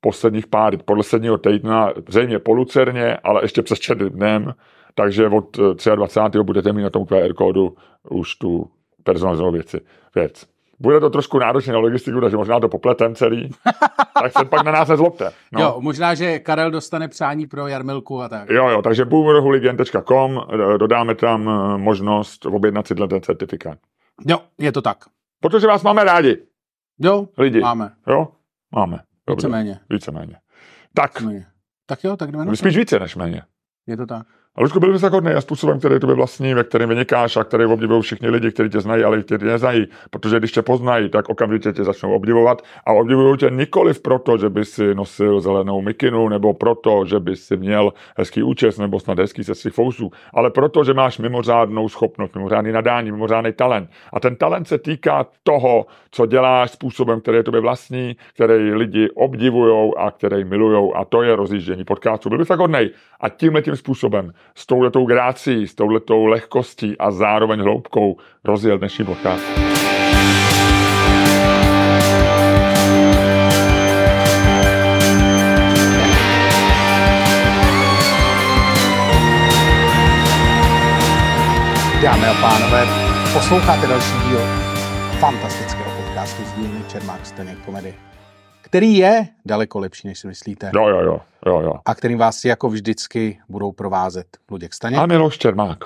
posledních 0.01 0.47
pár, 0.47 0.77
posledního 0.77 1.37
týdna, 1.37 1.93
zřejmě 2.07 2.39
po 2.39 2.53
Lucerně, 2.53 3.17
ale 3.17 3.43
ještě 3.43 3.61
přes 3.61 3.79
čtyři 3.79 4.09
dnem, 4.09 4.53
takže 4.95 5.27
od 5.27 5.57
23. 5.95 6.39
budete 6.43 6.73
mít 6.73 6.83
na 6.83 6.89
tom 6.89 7.05
QR 7.05 7.33
kódu 7.33 7.75
už 8.09 8.35
tu 8.35 8.71
personalizovanou 9.03 9.51
věci, 9.53 9.81
věc. 10.15 10.58
Bude 10.79 10.99
to 10.99 11.09
trošku 11.09 11.39
náročné 11.39 11.73
na 11.73 11.79
logistiku, 11.79 12.21
takže 12.21 12.37
možná 12.37 12.59
to 12.59 12.69
popletem 12.69 13.15
celý, 13.15 13.49
tak 14.21 14.31
se 14.37 14.45
pak 14.45 14.63
na 14.63 14.71
nás 14.71 14.87
nezlobte. 14.89 15.31
No. 15.51 15.61
Jo, 15.61 15.75
možná, 15.79 16.15
že 16.15 16.39
Karel 16.39 16.71
dostane 16.71 17.07
přání 17.07 17.47
pro 17.47 17.67
Jarmilku 17.67 18.21
a 18.21 18.29
tak. 18.29 18.49
Jo, 18.49 18.69
jo, 18.69 18.81
takže 18.81 19.05
boomerhooligan.com, 19.05 20.41
dodáme 20.77 21.15
tam 21.15 21.49
eh, 21.49 21.77
možnost 21.77 22.45
objednat 22.45 22.87
si 22.87 22.95
ten 22.95 23.21
certifikát. 23.21 23.77
Jo, 24.27 24.37
je 24.57 24.71
to 24.71 24.81
tak. 24.81 24.97
Protože 25.41 25.67
vás 25.67 25.83
máme 25.83 26.03
rádi. 26.03 26.37
Jo, 26.99 27.27
Lidi. 27.37 27.59
máme. 27.59 27.91
Jo, 28.07 28.27
máme. 28.75 28.99
Víceméně. 29.29 29.79
Víceméně. 29.89 30.35
Tak. 30.93 31.13
Víceméně. 31.13 31.45
Tak 31.85 32.03
jo, 32.03 32.17
tak 32.17 32.31
jdeme 32.31 32.45
na 32.45 32.55
Spíš 32.55 32.77
více 32.77 32.99
než 32.99 33.15
méně. 33.15 33.43
Je 33.87 33.97
to 33.97 34.05
tak. 34.05 34.27
A 34.59 34.63
Ludku, 34.63 34.79
byl 34.79 34.91
bys 34.91 35.01
hodný 35.01 35.31
a 35.31 35.41
způsobem, 35.41 35.79
který 35.79 35.99
tebe 35.99 36.13
vlastní, 36.13 36.53
ve 36.53 36.63
kterém 36.63 36.89
vynikáš 36.89 37.37
a 37.37 37.43
který 37.43 37.65
obdivují 37.65 38.01
všichni 38.01 38.29
lidi, 38.29 38.51
kteří 38.51 38.69
tě 38.69 38.81
znají, 38.81 39.03
ale 39.03 39.23
kteří 39.23 39.39
tě 39.39 39.45
neznají. 39.45 39.87
Protože 40.09 40.39
když 40.39 40.51
tě 40.51 40.61
poznají, 40.61 41.09
tak 41.09 41.29
okamžitě 41.29 41.73
tě 41.73 41.83
začnou 41.83 42.13
obdivovat 42.13 42.61
a 42.85 42.91
obdivují 42.91 43.37
tě 43.37 43.49
nikoliv 43.49 44.01
proto, 44.01 44.37
že 44.37 44.49
by 44.49 44.65
si 44.65 44.95
nosil 44.95 45.39
zelenou 45.39 45.81
mikinu, 45.81 46.29
nebo 46.29 46.53
proto, 46.53 47.05
že 47.05 47.19
by 47.19 47.35
si 47.35 47.57
měl 47.57 47.93
hezký 48.17 48.43
účes 48.43 48.77
nebo 48.77 48.99
snad 48.99 49.19
hezký 49.19 49.43
se 49.43 49.55
svých 49.55 49.73
fousů, 49.73 50.11
ale 50.33 50.51
proto, 50.51 50.83
že 50.83 50.93
máš 50.93 51.19
mimořádnou 51.19 51.89
schopnost, 51.89 52.35
mimořádný 52.35 52.71
nadání, 52.71 53.11
mimořádný 53.11 53.53
talent. 53.53 53.89
A 54.13 54.19
ten 54.19 54.35
talent 54.35 54.67
se 54.67 54.77
týká 54.77 55.25
toho, 55.43 55.85
co 56.11 56.25
děláš 56.25 56.71
způsobem, 56.71 57.21
který 57.21 57.37
je 57.37 57.43
tobě 57.43 57.61
vlastní, 57.61 58.15
který 58.33 58.73
lidi 58.73 59.09
obdivují 59.15 59.91
a 59.97 60.11
který 60.11 60.43
milují. 60.43 60.91
A 60.95 61.05
to 61.05 61.23
je 61.23 61.35
rozjíždění 61.35 61.83
podcastu. 61.83 62.29
Byl 62.29 62.37
bys 62.37 62.47
tak 62.47 62.59
hodnej. 62.59 62.89
A 63.19 63.29
tímhle 63.29 63.61
tím 63.61 63.75
způsobem 63.75 64.33
s 64.55 64.65
touhletou 64.65 65.05
grácí, 65.05 65.67
s 65.67 65.75
touhletou 65.75 66.25
lehkostí 66.25 66.97
a 66.97 67.11
zároveň 67.11 67.59
hloubkou 67.59 68.17
rozjel 68.43 68.77
dnešní 68.77 69.05
podcast. 69.05 69.43
Dámy 82.01 82.27
a 82.27 82.33
pánové, 82.41 82.85
posloucháte 83.33 83.87
další 83.87 84.13
díl 84.29 84.39
fantastického 85.19 85.91
podcastu 85.91 86.43
z 86.43 86.53
dílny 86.53 86.83
Čermák 86.87 87.25
Staněk 87.25 87.65
Komedy 87.65 88.08
který 88.69 88.97
je 88.97 89.27
daleko 89.45 89.79
lepší, 89.79 90.07
než 90.07 90.19
si 90.19 90.27
myslíte. 90.27 90.71
Jo, 90.75 90.87
jo, 90.87 91.01
jo. 91.01 91.21
jo, 91.45 91.61
jo. 91.61 91.73
A 91.85 91.95
kterým 91.95 92.17
vás 92.17 92.45
jako 92.45 92.69
vždycky 92.69 93.39
budou 93.49 93.71
provázet 93.71 94.37
Luděk 94.51 94.73
Staněk. 94.73 94.99
A 94.99 95.05
Miloš 95.05 95.37
Čermák. 95.37 95.79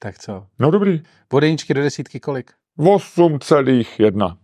Tak 0.00 0.18
co? 0.18 0.46
No 0.58 0.70
dobrý. 0.70 1.02
Vodeničky 1.32 1.74
do 1.74 1.82
desítky 1.82 2.20
kolik? 2.20 2.50
8,1. 2.78 4.36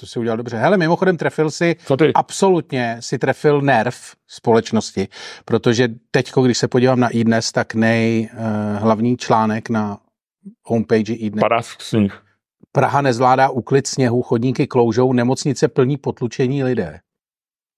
To 0.00 0.06
si 0.06 0.18
udělal 0.18 0.36
dobře. 0.36 0.56
Hele, 0.56 0.76
mimochodem 0.76 1.16
trefil 1.16 1.50
si, 1.50 1.76
Co 1.84 1.96
ty? 1.96 2.12
absolutně 2.14 2.96
si 3.00 3.18
trefil 3.18 3.60
nerv 3.60 4.14
společnosti, 4.26 5.08
protože 5.44 5.88
teď, 6.10 6.32
když 6.44 6.58
se 6.58 6.68
podívám 6.68 7.00
na 7.00 7.08
iDnes, 7.08 7.52
tak 7.52 7.74
nej 7.74 8.28
uh, 8.32 8.38
hlavní 8.82 9.16
článek 9.16 9.70
na 9.70 9.98
homepage 10.64 11.12
iDnes. 11.12 11.40
Padá 11.40 11.62
sníh. 11.62 12.27
Praha 12.78 13.00
nezvládá 13.00 13.48
uklid 13.48 13.86
sněhu, 13.86 14.22
chodníky 14.22 14.66
kloužou, 14.66 15.12
nemocnice 15.12 15.68
plní 15.68 15.96
potlučení 15.96 16.64
lidé. 16.64 17.00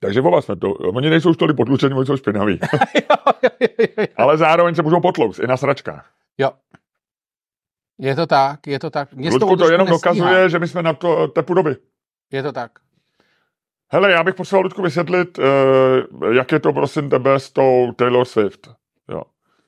Takže 0.01 0.21
oba 0.21 0.43
jsme 0.43 0.57
to. 0.57 0.73
Oni 0.73 1.11
nejsou 1.11 1.35
tolik 1.35 1.57
potlučení, 1.57 1.95
oni 1.95 2.07
jsou 2.07 2.17
špinaví. 2.17 2.61
Ale 4.17 4.39
zároveň 4.39 4.75
se 4.75 4.83
můžou 4.83 5.01
potlouct 5.01 5.39
i 5.39 5.47
na 5.47 5.57
sračkách. 5.57 6.11
Jo. 6.39 6.51
Je 7.99 8.15
to 8.17 8.27
tak, 8.27 8.67
je 8.67 8.79
to 8.79 8.91
tak. 8.91 9.13
Mě 9.13 9.31
Ludku, 9.31 9.57
to 9.57 9.71
jenom 9.71 9.89
nestíhá. 9.89 10.15
dokazuje, 10.15 10.51
že 10.51 10.59
my 10.59 10.69
jsme 10.69 10.83
na 10.83 10.93
to 10.93 11.29
tepu 11.29 11.55
doby. 11.55 11.77
Je 12.33 12.43
to 12.43 12.53
tak. 12.53 12.71
Hele, 13.93 14.11
já 14.11 14.25
bych 14.25 14.35
potřeboval, 14.35 14.63
Ludku, 14.65 14.83
vysvětlit, 14.83 15.39
uh, 15.39 16.35
jak 16.35 16.53
je 16.53 16.61
to, 16.61 16.73
prosím 16.73 17.11
tebe, 17.11 17.41
s 17.41 17.51
tou 17.51 17.93
Taylor 17.97 18.25
Swift. 18.25 18.71
Jo. 19.09 19.23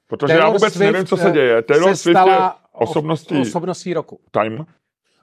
Protože 0.06 0.26
Taylor 0.32 0.46
já 0.46 0.52
vůbec 0.52 0.74
Swift 0.74 0.92
nevím, 0.92 1.06
co 1.06 1.16
se 1.16 1.30
děje. 1.30 1.62
Taylor 1.62 1.90
se 1.90 1.96
Swift 1.96 2.26
je 2.26 2.38
osobností... 2.72 3.40
osobností 3.40 3.94
roku. 3.94 4.20
Time. 4.30 4.66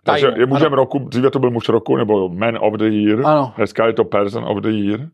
Takže 0.04 0.34
je 0.36 0.46
mužem 0.46 0.74
roku, 0.74 1.00
dříve 1.00 1.32
to 1.32 1.40
byl 1.40 1.52
muž 1.52 1.70
roku, 1.70 1.98
nebo 1.98 2.30
Man 2.30 2.58
of 2.62 2.74
the 2.74 2.86
Year. 2.86 3.26
Ano. 3.26 3.54
Dneska 3.58 3.88
je 3.88 3.94
to 3.94 4.04
Person 4.04 4.44
of 4.44 4.58
the 4.58 4.70
Year. 4.70 5.08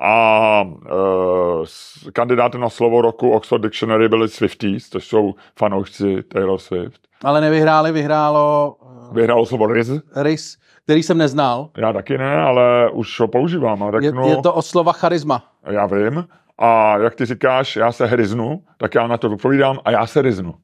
A 0.00 0.62
uh, 0.62 1.64
kandidáty 2.12 2.58
na 2.58 2.68
slovo 2.68 3.02
roku 3.02 3.30
Oxford 3.30 3.62
Dictionary 3.62 4.08
byli 4.08 4.28
Swifties, 4.28 4.88
což 4.88 5.06
jsou 5.06 5.34
fanoušci 5.58 6.22
Taylor 6.22 6.58
Swift. 6.58 7.00
Ale 7.24 7.40
nevyhráli, 7.40 7.92
vyhrálo... 7.92 8.76
Uh, 8.82 9.14
vyhrálo 9.14 9.46
slovo 9.46 9.66
Riz. 9.66 9.90
Riz, 10.16 10.56
který 10.84 11.02
jsem 11.02 11.18
neznal. 11.18 11.70
Já 11.76 11.92
taky 11.92 12.18
ne, 12.18 12.36
ale 12.36 12.90
už 12.90 13.20
ho 13.20 13.28
používám. 13.28 13.82
A 13.82 14.00
řeknu, 14.00 14.22
je, 14.22 14.30
je 14.30 14.42
to 14.42 14.54
od 14.54 14.62
slova 14.62 14.92
charisma. 14.92 15.42
Já 15.70 15.86
vím. 15.86 16.24
A 16.58 16.98
jak 16.98 17.14
ty 17.14 17.24
říkáš, 17.24 17.76
já 17.76 17.92
se 17.92 18.06
hryznu, 18.06 18.62
tak 18.78 18.94
já 18.94 19.06
na 19.06 19.16
to 19.16 19.28
vypovídám 19.28 19.78
a 19.84 19.90
já 19.90 20.06
se 20.06 20.22
ryznu. 20.22 20.54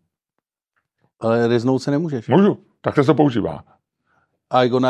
Ale 1.21 1.49
ryznout 1.49 1.83
se 1.83 1.91
nemůžeš. 1.91 2.29
Můžu, 2.29 2.59
tak 2.83 2.95
se 2.95 3.05
to 3.05 3.15
používá. 3.15 3.65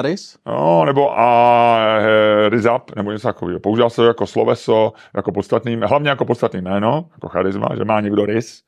Riz? 0.02 0.38
No, 0.46 0.84
nebo 0.84 1.18
a 1.18 1.78
e, 2.00 2.48
riz 2.48 2.66
up, 2.76 2.96
nebo 2.96 3.12
něco 3.12 3.28
takového. 3.28 3.60
Používá 3.60 3.90
se 3.90 3.96
to 3.96 4.04
jako 4.04 4.26
sloveso, 4.26 4.92
jako 5.16 5.32
podstatný, 5.32 5.76
hlavně 5.76 6.08
jako 6.08 6.24
podstatný 6.24 6.60
jméno, 6.60 7.08
jako 7.12 7.28
charisma, 7.28 7.68
že 7.76 7.84
má 7.84 8.00
někdo 8.00 8.26
riz, 8.26 8.62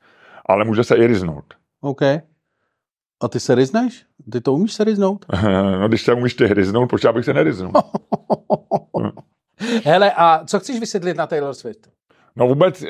ale 0.45 0.65
může 0.65 0.83
se 0.83 0.95
i 0.95 1.07
riznout. 1.07 1.45
OK. 1.81 2.01
A 3.23 3.27
ty 3.29 3.39
se 3.39 3.55
rizneš? 3.55 4.05
Ty 4.31 4.41
to 4.41 4.53
umíš 4.53 4.73
se 4.73 4.83
riznout? 4.83 5.25
no, 5.79 5.87
když 5.87 6.01
se 6.01 6.13
umíš 6.13 6.33
ty 6.33 6.53
riznout, 6.53 6.89
proč 6.89 7.03
já 7.03 7.11
bych 7.11 7.25
se 7.25 7.33
neriznul? 7.33 7.71
Hele, 9.83 10.11
a 10.15 10.45
co 10.45 10.59
chceš 10.59 10.79
vysvětlit 10.79 11.17
na 11.17 11.27
Taylor 11.27 11.53
Swift? 11.53 11.89
No 12.35 12.47
vůbec, 12.47 12.81
e, 12.81 12.87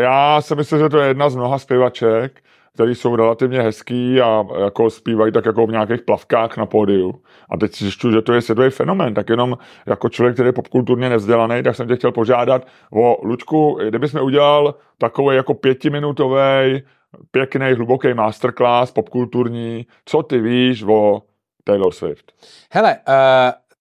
já 0.00 0.40
si 0.40 0.54
myslím, 0.54 0.78
že 0.78 0.88
to 0.88 0.98
je 0.98 1.08
jedna 1.08 1.30
z 1.30 1.36
mnoha 1.36 1.58
zpěvaček, 1.58 2.42
který 2.74 2.94
jsou 2.94 3.16
relativně 3.16 3.62
hezký 3.62 4.20
a 4.20 4.44
jako 4.60 4.90
zpívají 4.90 5.32
tak 5.32 5.46
jako 5.46 5.66
v 5.66 5.70
nějakých 5.70 6.02
plavkách 6.02 6.56
na 6.56 6.66
pódiu. 6.66 7.22
A 7.50 7.56
teď 7.56 7.74
si 7.74 7.84
zjišťuju, 7.84 8.14
že 8.14 8.22
to 8.22 8.32
je 8.32 8.42
světový 8.42 8.70
fenomén, 8.70 9.14
tak 9.14 9.28
jenom 9.28 9.58
jako 9.86 10.08
člověk, 10.08 10.36
který 10.36 10.48
je 10.48 10.52
popkulturně 10.52 11.08
nevzdělaný, 11.08 11.62
tak 11.62 11.76
jsem 11.76 11.88
tě 11.88 11.96
chtěl 11.96 12.12
požádat 12.12 12.66
o 12.92 13.26
Lučku, 13.26 13.78
kdybys 13.88 14.14
udělal 14.14 14.74
takový 14.98 15.36
jako 15.36 15.54
pětiminutový, 15.54 16.82
pěkný, 17.30 17.72
hluboký 17.72 18.14
masterclass 18.14 18.92
popkulturní, 18.92 19.86
co 20.04 20.22
ty 20.22 20.40
víš 20.40 20.84
o 20.88 21.22
Taylor 21.64 21.92
Swift? 21.92 22.32
Hele, 22.72 22.96
uh, 23.08 23.14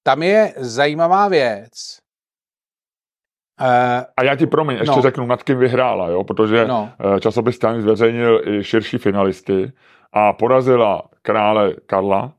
tam 0.03 0.23
je 0.23 0.53
zajímavá 0.57 1.27
věc, 1.27 1.71
a 4.17 4.23
já 4.23 4.35
ti 4.35 4.47
promiň, 4.47 4.77
ještě 4.77 4.95
no. 4.95 5.01
řeknu, 5.01 5.25
nad 5.25 5.43
kým 5.43 5.57
vyhrála, 5.57 6.09
jo? 6.09 6.23
protože 6.23 6.67
no. 6.67 6.89
Uh, 7.05 7.19
časopis 7.19 7.59
Times 7.59 7.83
zveřejnil 7.83 8.41
i 8.47 8.63
širší 8.63 8.97
finalisty 8.97 9.71
a 10.13 10.33
porazila 10.33 11.03
krále 11.21 11.73
Karla, 11.85 12.31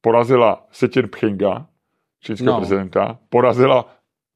porazila 0.00 0.66
Setin 0.70 1.08
Pchinga, 1.08 1.66
čínského 2.20 2.52
no. 2.52 2.58
prezidenta, 2.58 3.18
porazila 3.28 3.88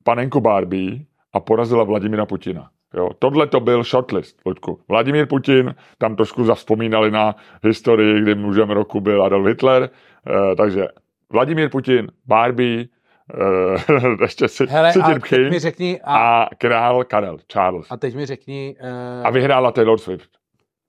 panenku 0.04 0.40
Barbie 0.40 1.00
a 1.32 1.40
porazila 1.40 1.84
Vladimira 1.84 2.26
Putina. 2.26 2.68
Jo, 2.94 3.10
tohle 3.18 3.46
to 3.46 3.60
byl 3.60 3.84
shortlist, 3.84 4.40
Luďku. 4.46 4.80
Vladimír 4.88 5.26
Putin, 5.26 5.74
tam 5.98 6.16
trošku 6.16 6.44
zavzpomínali 6.44 7.10
na 7.10 7.36
historii, 7.64 8.22
kdy 8.22 8.34
mužem 8.34 8.70
roku 8.70 9.00
byl 9.00 9.24
Adolf 9.24 9.46
Hitler, 9.46 9.82
uh, 9.82 10.54
takže 10.56 10.88
Vladimír 11.32 11.68
Putin, 11.68 12.08
Barbie, 12.26 12.88
ještě 14.20 14.48
si, 14.48 14.66
Hele, 14.66 14.92
a 15.02 15.18
teď 15.28 15.50
mi 15.50 15.58
řekni, 15.58 16.00
a, 16.04 16.42
a 16.42 16.54
král 16.54 17.04
Karel, 17.04 17.38
Charles. 17.52 17.86
A 17.90 17.96
teď 17.96 18.14
mi 18.14 18.26
řekni... 18.26 18.76
Uh, 18.82 19.26
a 19.26 19.30
vyhrála 19.30 19.72
Taylor 19.72 19.98
Swift. 19.98 20.30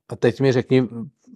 A 0.10 0.16
teď 0.16 0.42
mi 0.42 0.52
řekni, 0.52 0.88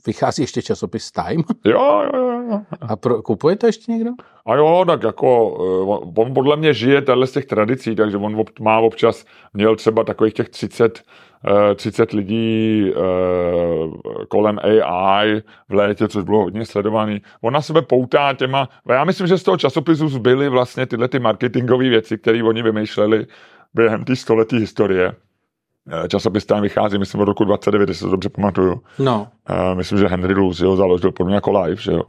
vychází 0.05 0.43
ještě 0.43 0.61
časopis 0.61 1.11
Time? 1.11 1.43
Jo, 1.65 2.03
jo, 2.13 2.41
jo. 2.49 2.61
A 2.81 2.95
pro, 2.95 3.21
kupuje 3.21 3.55
to 3.55 3.65
ještě 3.65 3.91
někdo? 3.91 4.11
A 4.45 4.55
jo, 4.55 4.83
tak 4.87 5.03
jako, 5.03 5.49
uh, 5.49 6.13
on 6.15 6.33
podle 6.33 6.57
mě 6.57 6.73
žije 6.73 7.01
tenhle 7.01 7.27
z 7.27 7.31
těch 7.31 7.45
tradicí, 7.45 7.95
takže 7.95 8.17
on 8.17 8.43
má 8.59 8.79
občas, 8.79 9.25
měl 9.53 9.75
třeba 9.75 10.03
takových 10.03 10.33
těch 10.33 10.49
30 10.49 11.03
30 11.75 12.13
eh, 12.13 12.17
lidí 12.17 12.91
eh, 12.91 14.25
kolem 14.27 14.59
AI 14.63 15.41
v 15.69 15.73
létě, 15.73 16.07
což 16.07 16.23
bylo 16.23 16.43
hodně 16.43 16.65
sledovaný. 16.65 17.21
On 17.41 17.53
na 17.53 17.61
sebe 17.61 17.81
poutá 17.81 18.33
těma, 18.33 18.69
já 18.89 19.03
myslím, 19.03 19.27
že 19.27 19.37
z 19.37 19.43
toho 19.43 19.57
časopisu 19.57 20.07
zbyly 20.09 20.49
vlastně 20.49 20.85
tyhle 20.85 21.07
ty 21.07 21.19
marketingové 21.19 21.89
věci, 21.89 22.17
které 22.17 22.43
oni 22.43 22.63
vymýšleli 22.63 23.27
během 23.73 24.05
té 24.05 24.15
století 24.15 24.57
historie. 24.57 25.15
Eh, 25.89 26.07
časopis 26.07 26.45
tam 26.45 26.61
vychází, 26.61 26.97
myslím, 26.97 27.21
od 27.21 27.25
roku 27.25 27.43
29, 27.43 27.89
jestli 27.89 28.05
se 28.05 28.11
dobře 28.11 28.29
pamatuju. 28.29 28.81
No. 28.99 29.27
Myslím, 29.73 29.99
že 29.99 30.07
Henry 30.07 30.33
Luce 30.33 30.65
ho 30.65 30.75
založil 30.75 31.11
podobně 31.11 31.35
jako 31.35 31.51
Live, 31.51 31.81
že 31.81 31.91
jo? 31.91 32.01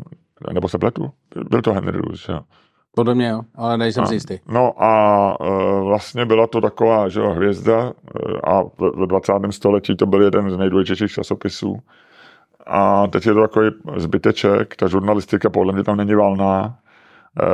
Nebo 0.52 0.68
se 0.68 0.78
pletu? 0.78 1.10
Byl 1.50 1.62
to 1.62 1.72
Henry 1.72 1.98
Luce, 1.98 2.22
že 2.26 2.32
jo? 2.32 2.40
Podle 2.94 3.14
mě 3.14 3.28
jo, 3.28 3.40
ale 3.54 3.78
nejsem 3.78 4.06
si 4.06 4.14
jistý. 4.14 4.38
No 4.48 4.82
a 4.82 5.36
e, 5.40 5.80
vlastně 5.80 6.26
byla 6.26 6.46
to 6.46 6.60
taková 6.60 7.08
že 7.08 7.20
jo, 7.20 7.30
hvězda 7.30 7.92
a 8.44 8.62
ve 8.96 9.06
20. 9.06 9.32
století 9.50 9.96
to 9.96 10.06
byl 10.06 10.22
jeden 10.22 10.50
z 10.50 10.56
nejdůležitějších 10.56 11.12
časopisů. 11.12 11.76
A 12.66 13.06
teď 13.06 13.26
je 13.26 13.34
to 13.34 13.40
takový 13.40 13.70
zbyteček, 13.96 14.76
ta 14.76 14.88
žurnalistika 14.88 15.50
podle 15.50 15.72
mě 15.72 15.84
tam 15.84 15.96
není 15.96 16.14
valná. 16.14 16.78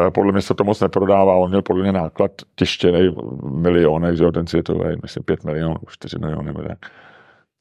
E, 0.07 0.11
podle 0.11 0.33
mě 0.33 0.43
se 0.43 0.55
to 0.55 0.65
moc 0.65 0.81
neprodává, 0.81 1.35
on 1.35 1.49
měl 1.49 1.63
podle 1.63 1.83
mě 1.83 1.93
náklad 1.93 2.31
tištěný 2.55 3.09
v 3.09 3.57
milionech, 3.57 4.17
že 4.17 4.25
jo, 4.25 4.33
ten 4.33 4.47
světový, 4.47 4.97
myslím 5.03 5.25
5 5.25 5.45
milionů, 5.45 5.77
4 5.89 6.19
miliony 6.19 6.47
nebo 6.47 6.63
tak. 6.63 6.79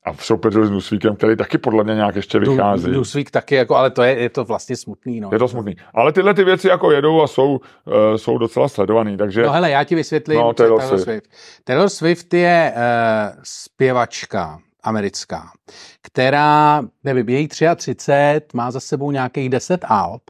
A 0.06 0.14
v 0.14 0.26
soupeři 0.26 0.66
s 0.66 0.70
Newsweekem, 0.70 1.16
který 1.16 1.36
taky 1.36 1.58
podle 1.58 1.84
mě 1.84 1.96
nějak 1.96 2.16
ještě 2.16 2.40
vychází. 2.40 2.92
Newsweek 2.92 3.32
taky, 3.32 3.56
jako, 3.56 3.76
ale 3.76 3.90
to 3.90 4.04
je, 4.04 4.16
je 4.16 4.30
to 4.30 4.46
vlastně 4.46 4.76
smutný. 4.76 5.20
No. 5.20 5.30
Je 5.32 5.40
to 5.40 5.48
smutný. 5.48 5.76
Ale 5.94 6.14
tyhle 6.14 6.34
ty 6.34 6.44
věci 6.44 6.68
jako 6.68 6.92
jedou 6.92 7.22
a 7.22 7.28
jsou, 7.28 7.52
uh, 7.52 7.60
jsou 8.16 8.38
docela 8.38 8.68
sledovaný. 8.68 9.18
Takže... 9.18 9.44
No 9.44 9.52
hele, 9.52 9.72
já 9.72 9.84
ti 9.84 9.96
vysvětlím. 9.96 10.40
No, 10.40 10.54
Taylor, 10.54 10.80
Taylor 10.80 10.98
Swift. 10.98 11.04
Swift. 11.04 11.28
Taylor 11.64 11.90
Swift 11.90 12.34
je 12.34 12.74
uh, 12.76 12.82
zpěvačka 13.44 14.60
americká, 14.84 15.44
která, 16.02 16.84
nevím, 17.04 17.30
její 17.30 17.48
33, 17.48 18.14
má 18.54 18.72
za 18.72 18.80
sebou 18.80 19.12
nějakých 19.12 19.50
10 19.50 19.86
alb 19.88 20.22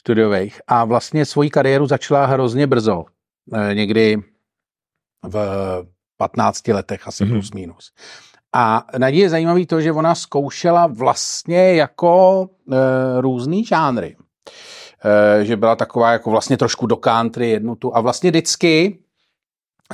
studiových 0.00 0.60
a 0.66 0.84
vlastně 0.84 1.24
svoji 1.24 1.50
kariéru 1.50 1.86
začala 1.86 2.26
hrozně 2.26 2.66
brzo. 2.66 3.04
Uh, 3.46 3.74
někdy 3.74 4.16
v 5.28 5.36
15 6.16 6.68
letech 6.68 7.08
asi 7.08 7.24
mm-hmm. 7.24 7.30
plus 7.30 7.52
minus. 7.52 7.92
A 8.52 8.84
na 8.98 9.10
ní 9.10 9.18
je 9.18 9.28
zajímavé 9.28 9.66
to, 9.66 9.80
že 9.80 9.92
ona 9.92 10.14
zkoušela 10.14 10.86
vlastně 10.86 11.74
jako 11.74 12.46
e, 12.72 12.76
různý 13.20 13.64
žánry. 13.64 14.16
E, 15.04 15.44
že 15.44 15.56
byla 15.56 15.76
taková 15.76 16.12
jako 16.12 16.30
vlastně 16.30 16.56
trošku 16.56 16.86
do 16.86 16.96
country 16.96 17.50
jednu 17.50 17.76
tu 17.76 17.96
a 17.96 18.00
vlastně 18.00 18.30
vždycky 18.30 18.98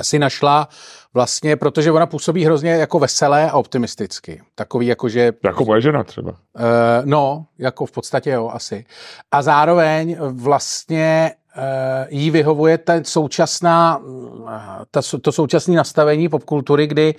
si 0.03 0.19
našla 0.19 0.69
vlastně, 1.13 1.55
protože 1.55 1.91
ona 1.91 2.05
působí 2.05 2.45
hrozně 2.45 2.71
jako 2.71 2.99
veselé 2.99 3.49
a 3.51 3.57
optimisticky. 3.57 4.41
Takový 4.55 4.87
jako, 4.87 5.09
že... 5.09 5.33
Jako 5.43 5.65
moje 5.65 5.81
žena 5.81 6.03
třeba. 6.03 6.31
E, 6.31 7.01
no, 7.05 7.45
jako 7.57 7.85
v 7.85 7.91
podstatě 7.91 8.29
jo, 8.29 8.49
asi. 8.53 8.85
A 9.31 9.41
zároveň 9.41 10.17
vlastně 10.19 11.31
Eh, 11.57 12.07
jí 12.09 12.31
vyhovuje 12.31 12.77
ta 12.77 12.93
současná, 13.03 14.01
eh, 14.47 14.85
ta, 14.91 15.01
to 15.21 15.31
současné 15.31 15.75
nastavení 15.75 16.29
popkultury, 16.29 16.87
kdy 16.87 17.15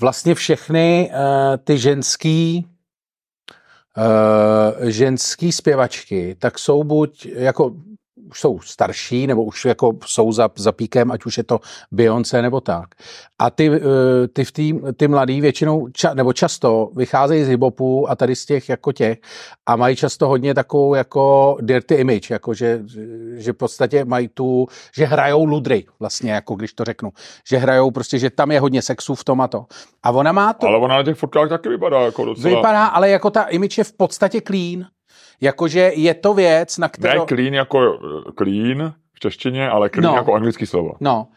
vlastně 0.00 0.34
všechny 0.34 1.10
uh, 1.12 1.18
ty 1.64 1.78
ženský 1.78 2.66
uh, 3.96 4.88
ženský 4.88 5.52
zpěvačky, 5.52 6.36
tak 6.38 6.58
jsou 6.58 6.84
buď 6.84 7.26
jako 7.26 7.74
už 8.30 8.40
jsou 8.40 8.60
starší, 8.60 9.26
nebo 9.26 9.44
už 9.44 9.64
jako 9.64 9.92
jsou 10.06 10.32
za, 10.32 10.50
za 10.56 10.72
píkem, 10.72 11.10
ať 11.10 11.24
už 11.24 11.38
je 11.38 11.44
to 11.44 11.60
Beyoncé 11.92 12.42
nebo 12.42 12.60
tak. 12.60 12.88
A 13.38 13.50
ty, 13.50 13.70
eh, 13.74 14.28
ty, 14.28 14.44
v 14.44 14.52
tý, 14.52 14.74
ty 14.96 15.08
mladý 15.08 15.40
většinou, 15.40 15.88
ča, 15.88 16.14
nebo 16.14 16.32
často 16.32 16.90
vycházejí 16.96 17.44
z 17.44 17.48
hibopu 17.48 18.10
a 18.10 18.16
tady 18.16 18.36
z 18.36 18.46
těch 18.46 18.68
jako 18.68 18.92
těch 18.92 19.18
a 19.66 19.76
mají 19.76 19.96
často 19.96 20.28
hodně 20.28 20.54
takovou 20.54 20.94
jako 20.94 21.56
dirty 21.60 21.94
image, 21.94 22.30
jako 22.30 22.54
že, 22.54 22.82
že 23.34 23.52
v 23.52 23.56
podstatě 23.56 24.04
mají 24.04 24.28
tu, 24.28 24.66
že 24.96 25.04
hrajou 25.04 25.44
ludry 25.44 25.84
vlastně, 26.00 26.32
jako 26.32 26.54
když 26.54 26.72
to 26.72 26.84
řeknu. 26.84 27.10
Že 27.48 27.56
hrajou 27.56 27.90
prostě, 27.90 28.18
že 28.18 28.30
tam 28.30 28.50
je 28.50 28.60
hodně 28.60 28.82
sexu 28.82 29.14
v 29.14 29.24
tom 29.24 29.40
a 29.40 29.48
to. 29.48 29.66
A 30.02 30.10
ona 30.10 30.32
má 30.32 30.52
to... 30.52 30.66
Ale 30.66 30.78
ona 30.78 30.96
na 30.96 31.02
těch 31.02 31.16
fotkách 31.16 31.48
taky 31.48 31.68
vypadá 31.68 32.00
jako 32.00 32.24
docela... 32.24 32.56
Vypadá, 32.56 32.86
ale 32.86 33.10
jako 33.10 33.30
ta 33.30 33.42
image 33.42 33.78
je 33.78 33.84
v 33.84 33.92
podstatě 33.92 34.40
clean. 34.40 34.86
Jakože 35.40 35.92
je 35.94 36.14
to 36.14 36.34
věc, 36.34 36.78
na 36.78 36.88
kterou... 36.88 37.20
Ne 37.20 37.26
clean 37.26 37.54
jako 37.54 37.98
clean 38.38 38.92
v 39.14 39.20
češtině, 39.20 39.70
ale 39.70 39.90
clean 39.90 40.12
no. 40.12 40.16
jako 40.16 40.34
anglický 40.34 40.66
slovo. 40.66 40.92
No. 41.00 41.28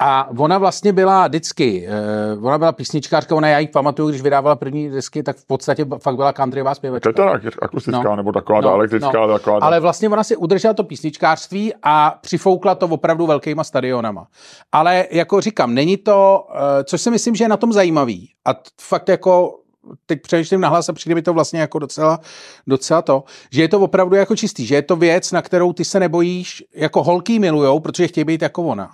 A 0.00 0.28
ona 0.38 0.58
vlastně 0.58 0.92
byla 0.92 1.26
vždycky, 1.26 1.88
uh, 2.36 2.46
ona 2.46 2.58
byla 2.58 2.72
písničkářka, 2.72 3.34
ona 3.34 3.48
já 3.48 3.58
ji 3.58 3.68
pamatuju, 3.68 4.08
když 4.08 4.22
vydávala 4.22 4.56
první 4.56 4.90
disky, 4.90 5.22
tak 5.22 5.36
v 5.36 5.46
podstatě 5.46 5.86
fakt 6.02 6.16
byla 6.16 6.32
countryová 6.32 6.74
zpěvačka. 6.74 7.12
To 7.12 7.22
je 7.22 7.26
teda 7.40 7.52
akustická, 7.62 8.02
no. 8.02 8.16
nebo 8.16 8.32
taková 8.32 8.60
no, 8.60 8.70
elektrická, 8.70 9.26
no. 9.26 9.32
taková. 9.32 9.58
Ale 9.62 9.80
vlastně 9.80 10.08
ona 10.08 10.24
si 10.24 10.36
udržela 10.36 10.74
to 10.74 10.84
písničkářství 10.84 11.72
a 11.82 12.18
přifoukla 12.20 12.74
to 12.74 12.86
opravdu 12.86 13.26
velkýma 13.26 13.64
stadionama. 13.64 14.26
Ale 14.72 15.06
jako 15.10 15.40
říkám, 15.40 15.74
není 15.74 15.96
to, 15.96 16.46
uh, 16.50 16.56
což 16.84 17.00
si 17.00 17.10
myslím, 17.10 17.34
že 17.34 17.44
je 17.44 17.48
na 17.48 17.56
tom 17.56 17.72
zajímavý. 17.72 18.30
A 18.44 18.54
fakt 18.80 19.08
jako 19.08 19.58
teď 20.06 20.22
přemýšlím 20.22 20.60
nahlas 20.60 20.88
a 20.88 20.92
přijde 20.92 21.14
mi 21.14 21.22
to 21.22 21.32
vlastně 21.32 21.60
jako 21.60 21.78
docela, 21.78 22.20
docela 22.66 23.02
to, 23.02 23.24
že 23.50 23.62
je 23.62 23.68
to 23.68 23.80
opravdu 23.80 24.16
jako 24.16 24.36
čistý, 24.36 24.66
že 24.66 24.74
je 24.74 24.82
to 24.82 24.96
věc, 24.96 25.32
na 25.32 25.42
kterou 25.42 25.72
ty 25.72 25.84
se 25.84 26.00
nebojíš, 26.00 26.64
jako 26.74 27.02
holky 27.02 27.38
milujou, 27.38 27.80
protože 27.80 28.08
chtějí 28.08 28.24
být 28.24 28.42
jako 28.42 28.62
ona. 28.62 28.90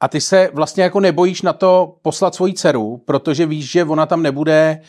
A 0.00 0.08
ty 0.08 0.20
se 0.20 0.50
vlastně 0.52 0.82
jako 0.82 1.00
nebojíš 1.00 1.42
na 1.42 1.52
to 1.52 1.96
poslat 2.02 2.34
svoji 2.34 2.52
dceru, 2.52 2.96
protože 2.96 3.46
víš, 3.46 3.70
že 3.70 3.84
ona 3.84 4.06
tam 4.06 4.22
nebude 4.22 4.54
e, 4.60 4.80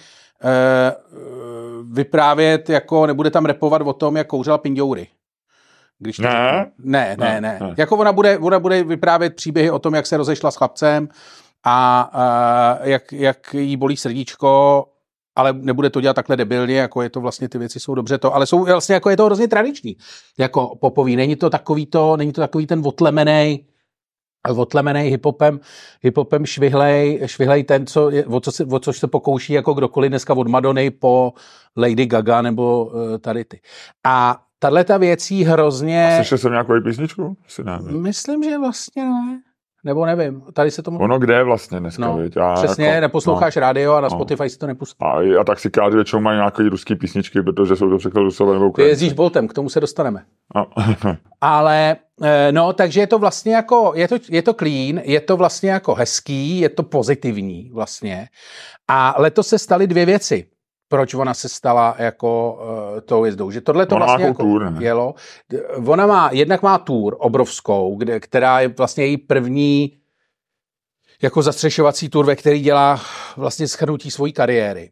vyprávět, 1.91 2.69
jako 2.69 3.05
nebude 3.05 3.29
tam 3.31 3.45
repovat 3.45 3.81
o 3.81 3.93
tom, 3.93 4.15
jak 4.15 4.27
kouřila 4.27 4.57
pindoury. 4.57 5.07
Když 5.99 6.19
ne? 6.19 6.29
ne? 6.29 6.65
Ne, 6.77 7.15
ne, 7.19 7.41
ne, 7.41 7.59
ne. 7.61 7.75
Jako 7.77 7.97
ona 7.97 8.11
bude, 8.11 8.38
ona 8.38 8.59
bude 8.59 8.83
vyprávět 8.83 9.35
příběhy 9.35 9.71
o 9.71 9.79
tom, 9.79 9.95
jak 9.95 10.07
se 10.07 10.17
rozešla 10.17 10.51
s 10.51 10.55
chlapcem 10.55 11.09
a, 11.63 12.09
a 12.13 12.85
jak, 12.85 13.13
jak 13.13 13.53
jí 13.53 13.77
bolí 13.77 13.97
srdíčko 13.97 14.85
ale 15.35 15.53
nebude 15.53 15.89
to 15.89 16.01
dělat 16.01 16.13
takhle 16.13 16.37
debilně, 16.37 16.77
jako 16.77 17.01
je 17.01 17.09
to 17.09 17.21
vlastně, 17.21 17.49
ty 17.49 17.57
věci 17.57 17.79
jsou 17.79 17.95
dobře 17.95 18.17
to, 18.17 18.35
ale 18.35 18.45
jsou 18.45 18.65
vlastně 18.65 18.93
jako 18.93 19.09
je 19.09 19.17
to 19.17 19.25
hrozně 19.25 19.47
tradiční, 19.47 19.95
jako 20.37 20.75
popový. 20.75 21.15
Není 21.15 21.35
to 21.35 21.49
takový 21.49 21.85
to, 21.85 22.17
není 22.17 22.31
to 22.31 22.41
takový 22.41 22.67
ten 22.67 22.81
otlemenej, 22.85 23.65
otlemenej 24.55 25.09
hiphopem, 25.09 25.59
hiphopem 26.01 26.45
švihlej, 26.45 27.21
švihlej 27.25 27.63
ten, 27.63 27.87
co 27.87 28.09
je, 28.09 28.25
o, 28.25 28.39
co 28.39 28.51
se, 28.51 28.65
o 28.65 28.79
což 28.79 28.99
se 28.99 29.07
pokouší 29.07 29.53
jako 29.53 29.73
kdokoliv 29.73 30.09
dneska 30.09 30.33
od 30.33 30.47
Madony 30.47 30.91
po 30.91 31.33
Lady 31.77 32.05
Gaga 32.05 32.41
nebo 32.41 32.85
uh, 32.85 33.17
tady 33.17 33.45
ty. 33.45 33.61
A 34.05 34.41
tahle 34.59 34.83
ta 34.83 34.97
věcí 34.97 35.43
hrozně... 35.43 36.07
A 36.07 36.15
slyšel 36.15 36.37
jsem 36.37 36.51
nějakou 36.51 36.81
písničku? 36.81 37.37
Myslím, 37.91 38.43
že 38.43 38.57
vlastně 38.57 39.05
ne. 39.05 39.41
Nebo 39.85 40.05
nevím, 40.05 40.41
tady 40.53 40.71
se 40.71 40.83
tomu... 40.83 40.99
Ono 40.99 41.19
kde 41.19 41.33
je 41.33 41.43
vlastně 41.43 41.79
dneska, 41.79 42.05
no, 42.05 42.19
Já 42.35 42.53
Přesně, 42.53 42.85
jako, 42.85 43.01
neposloucháš 43.01 43.55
no, 43.55 43.59
rádio 43.59 43.93
a 43.93 44.01
na 44.01 44.07
no. 44.07 44.09
Spotify 44.09 44.49
si 44.49 44.57
to 44.57 44.67
nepustí. 44.67 44.97
A, 45.05 45.41
a 45.41 45.43
tak 45.43 45.59
si 45.59 45.69
kády 45.69 45.95
většinou 45.95 46.21
mají 46.21 46.37
nějaké 46.37 46.69
ruské 46.69 46.95
písničky, 46.95 47.41
protože 47.41 47.75
jsou 47.75 47.89
to 47.89 47.97
překlad 47.97 48.21
rusové 48.21 48.53
nebo 48.53 48.69
Ty 48.69 48.81
jezdíš 48.81 49.13
Boltem, 49.13 49.47
k 49.47 49.53
tomu 49.53 49.69
se 49.69 49.79
dostaneme. 49.79 50.23
No. 50.55 50.65
Ale, 51.41 51.95
eh, 52.23 52.51
no, 52.51 52.73
takže 52.73 52.99
je 52.99 53.07
to 53.07 53.19
vlastně 53.19 53.55
jako, 53.55 53.91
je 53.95 54.07
to, 54.07 54.15
je 54.29 54.41
to 54.41 54.53
clean, 54.53 55.01
je 55.03 55.21
to 55.21 55.37
vlastně 55.37 55.69
jako 55.69 55.95
hezký, 55.95 56.59
je 56.59 56.69
to 56.69 56.83
pozitivní 56.83 57.71
vlastně. 57.73 58.27
A 58.87 59.15
letos 59.17 59.47
se 59.47 59.59
staly 59.59 59.87
dvě 59.87 60.05
věci 60.05 60.47
proč 60.95 61.13
ona 61.13 61.34
se 61.34 61.49
stala 61.49 61.95
jako 61.99 62.60
uh, 62.93 62.99
tou 63.01 63.25
jezdou. 63.25 63.51
Že 63.51 63.62
tohle 63.62 63.86
to 63.86 63.95
vlastně 63.95 64.25
jako 64.25 64.43
tour, 64.43 64.73
jelo. 64.79 65.15
Ona 65.86 66.08
má, 66.08 66.29
jednak 66.31 66.62
má 66.62 66.77
tour 66.77 67.15
obrovskou, 67.19 67.95
kde, 67.95 68.19
která 68.19 68.60
je 68.60 68.67
vlastně 68.67 69.05
její 69.05 69.17
první 69.17 69.97
jako 71.21 71.41
zastřešovací 71.41 72.10
tour, 72.10 72.25
ve 72.25 72.36
který 72.36 72.60
dělá 72.60 73.01
vlastně 73.38 73.67
schrnutí 73.67 74.12
svojí 74.12 74.34
kariéry. 74.34 74.91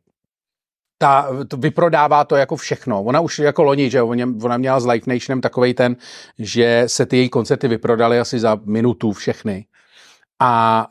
Ta, 0.97 1.27
to 1.47 1.57
vyprodává 1.57 2.23
to 2.23 2.35
jako 2.35 2.55
všechno. 2.55 3.03
Ona 3.03 3.19
už 3.19 3.39
jako 3.39 3.63
loni, 3.63 3.89
že 3.89 4.01
ona 4.01 4.57
měla 4.57 4.79
s 4.79 4.85
Life 4.85 5.13
Nationem 5.13 5.41
takovej 5.41 5.73
ten, 5.73 5.95
že 6.39 6.83
se 6.87 7.05
ty 7.05 7.17
její 7.17 7.29
koncerty 7.29 7.67
vyprodaly 7.67 8.19
asi 8.19 8.39
za 8.39 8.59
minutu 8.65 9.11
všechny 9.11 9.65
a 10.45 10.87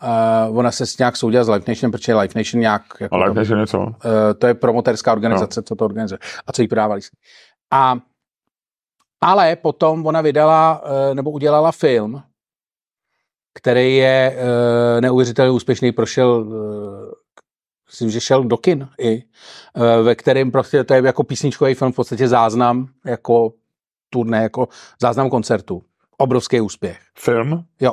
uh, 0.48 0.58
ona 0.58 0.70
se 0.70 0.86
s 0.86 0.98
nějak 0.98 1.16
soudila 1.16 1.44
s 1.44 1.48
Life 1.48 1.70
Nation, 1.70 1.92
protože 1.92 2.14
Life 2.14 2.38
Nation 2.38 2.60
nějak... 2.60 2.82
Jako 3.00 3.14
a 3.14 3.18
Life 3.18 3.34
Nation 3.34 3.60
je 3.60 3.66
co? 3.66 3.78
Uh, 3.78 3.92
to 4.38 4.46
je 4.46 4.54
promoterská 4.54 5.12
organizace, 5.12 5.60
no. 5.60 5.64
co 5.64 5.74
to 5.74 5.84
organizuje. 5.84 6.18
A 6.46 6.52
co 6.52 6.62
jí 6.62 6.68
prodávali. 6.68 7.00
A 7.70 7.98
ale 9.20 9.56
potom 9.56 10.06
ona 10.06 10.20
vydala, 10.20 10.82
uh, 10.84 11.14
nebo 11.14 11.30
udělala 11.30 11.72
film, 11.72 12.22
který 13.54 13.96
je 13.96 14.36
uh, 14.36 15.00
neuvěřitelně 15.00 15.50
úspěšný, 15.50 15.92
prošel, 15.92 16.28
uh, 16.28 16.54
myslím, 17.90 18.10
že 18.10 18.20
šel 18.20 18.44
do 18.44 18.56
kin 18.56 18.88
i, 19.00 19.22
ve 20.02 20.14
kterém 20.14 20.50
prostě 20.50 20.84
to 20.84 20.94
je 20.94 21.02
jako 21.04 21.24
písničkový 21.24 21.74
film, 21.74 21.92
v 21.92 21.96
podstatě 21.96 22.28
záznam, 22.28 22.88
jako 23.06 23.52
turné, 24.10 24.42
jako 24.42 24.68
záznam 25.00 25.30
koncertu. 25.30 25.82
Obrovský 26.18 26.60
úspěch. 26.60 26.98
Film? 27.18 27.64
Jo 27.80 27.92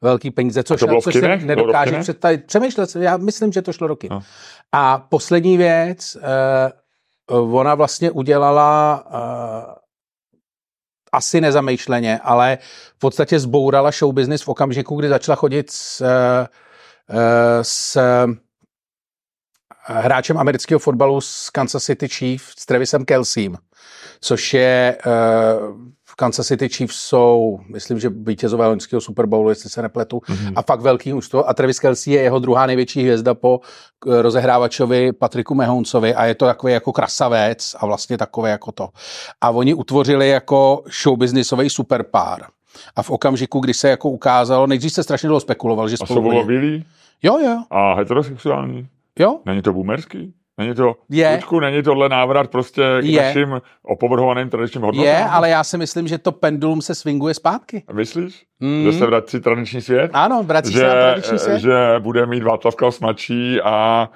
velký 0.00 0.30
peníze, 0.30 0.62
což, 0.62 0.80
to 0.80 1.00
což 1.00 1.14
si 1.14 1.20
nedokáže 1.20 1.98
představit. 2.00 2.44
Přemýšlet, 2.46 2.96
já 2.96 3.16
myslím, 3.16 3.52
že 3.52 3.62
to 3.62 3.72
šlo 3.72 3.86
roky. 3.86 4.08
No. 4.10 4.22
A 4.72 4.98
poslední 4.98 5.56
věc, 5.56 6.16
uh, 7.30 7.56
ona 7.58 7.74
vlastně 7.74 8.10
udělala 8.10 9.04
uh, 9.06 9.74
asi 11.12 11.40
nezamýšleně, 11.40 12.20
ale 12.22 12.58
v 12.96 12.98
podstatě 12.98 13.38
zbourala 13.38 13.90
show 13.90 14.14
business 14.14 14.42
v 14.42 14.48
okamžiku, 14.48 14.96
kdy 14.96 15.08
začala 15.08 15.36
chodit 15.36 15.70
s, 15.70 16.00
uh, 16.00 16.46
s 17.62 17.98
hráčem 19.84 20.38
amerického 20.38 20.78
fotbalu 20.78 21.20
z 21.20 21.50
Kansas 21.50 21.84
City 21.84 22.08
Chiefs, 22.08 22.54
s 22.58 22.66
Travisem 22.66 23.04
Kelseym, 23.04 23.56
což 24.20 24.54
je 24.54 24.98
Kansas 26.20 26.46
City 26.46 26.68
Chiefs 26.68 26.96
jsou, 26.96 27.60
myslím, 27.68 27.98
že 27.98 28.08
vítězové 28.08 28.66
loňského 28.66 29.00
Super 29.00 29.26
Bowlu, 29.26 29.48
jestli 29.48 29.70
se 29.70 29.82
nepletu, 29.82 30.18
mm-hmm. 30.18 30.52
a 30.56 30.62
fakt 30.62 30.80
velký 30.80 31.12
ústvo. 31.12 31.48
A 31.48 31.54
Travis 31.54 31.78
Kelsey 31.78 32.12
je 32.12 32.22
jeho 32.22 32.38
druhá 32.38 32.66
největší 32.66 33.02
hvězda 33.02 33.34
po 33.34 33.60
eh, 33.60 34.22
rozehrávačovi 34.22 35.12
Patriku 35.12 35.54
Mehoncovi 35.54 36.14
a 36.14 36.24
je 36.24 36.34
to 36.34 36.46
takový 36.46 36.72
jako 36.72 36.92
krasavec 36.92 37.76
a 37.78 37.86
vlastně 37.86 38.18
takové 38.18 38.50
jako 38.50 38.72
to. 38.72 38.88
A 39.40 39.50
oni 39.50 39.74
utvořili 39.74 40.28
jako 40.28 40.82
showbiznisový 41.02 41.70
superpár. 41.70 42.40
A 42.96 43.02
v 43.02 43.10
okamžiku, 43.10 43.60
kdy 43.60 43.74
se 43.74 43.88
jako 43.88 44.10
ukázalo, 44.10 44.66
nejdřív 44.66 44.92
se 44.92 45.02
strašně 45.02 45.26
dlouho 45.26 45.40
spekuloval, 45.40 45.88
že 45.88 45.96
spolu... 45.96 46.20
A 46.20 46.24
Jo, 47.22 47.38
jo. 47.38 47.62
A 47.70 47.94
heterosexuální? 47.94 48.88
Jo. 49.18 49.40
Není 49.46 49.62
to 49.62 49.72
boomerský? 49.72 50.34
Není 50.60 50.74
to, 50.74 50.94
je. 51.10 51.36
Počku, 51.36 51.60
není 51.60 51.82
tohle 51.82 52.08
návrat 52.08 52.50
prostě 52.50 52.82
k 53.00 53.04
je. 53.04 53.22
našim 53.22 53.60
opovrhovaným 53.82 54.50
tradičním 54.50 54.82
hodnotám? 54.82 55.06
Je, 55.06 55.24
ale 55.24 55.48
já 55.48 55.64
si 55.64 55.78
myslím, 55.78 56.08
že 56.08 56.18
to 56.18 56.32
pendulum 56.32 56.82
se 56.82 56.94
swinguje 56.94 57.34
zpátky. 57.34 57.84
Myslíš? 57.92 58.44
Mm. 58.60 58.84
Že 58.84 58.92
se 58.92 59.06
vrací 59.06 59.40
tradiční 59.40 59.80
svět? 59.80 60.10
Ano, 60.14 60.42
vrací 60.42 60.72
že, 60.72 60.78
se 60.78 60.90
tradiční 60.90 61.38
svět. 61.38 61.58
Že 61.58 61.76
bude 61.98 62.26
mít 62.26 62.42
Václav 62.42 62.74
Klaus 62.76 63.00
mladší 63.00 63.60
a 63.60 64.08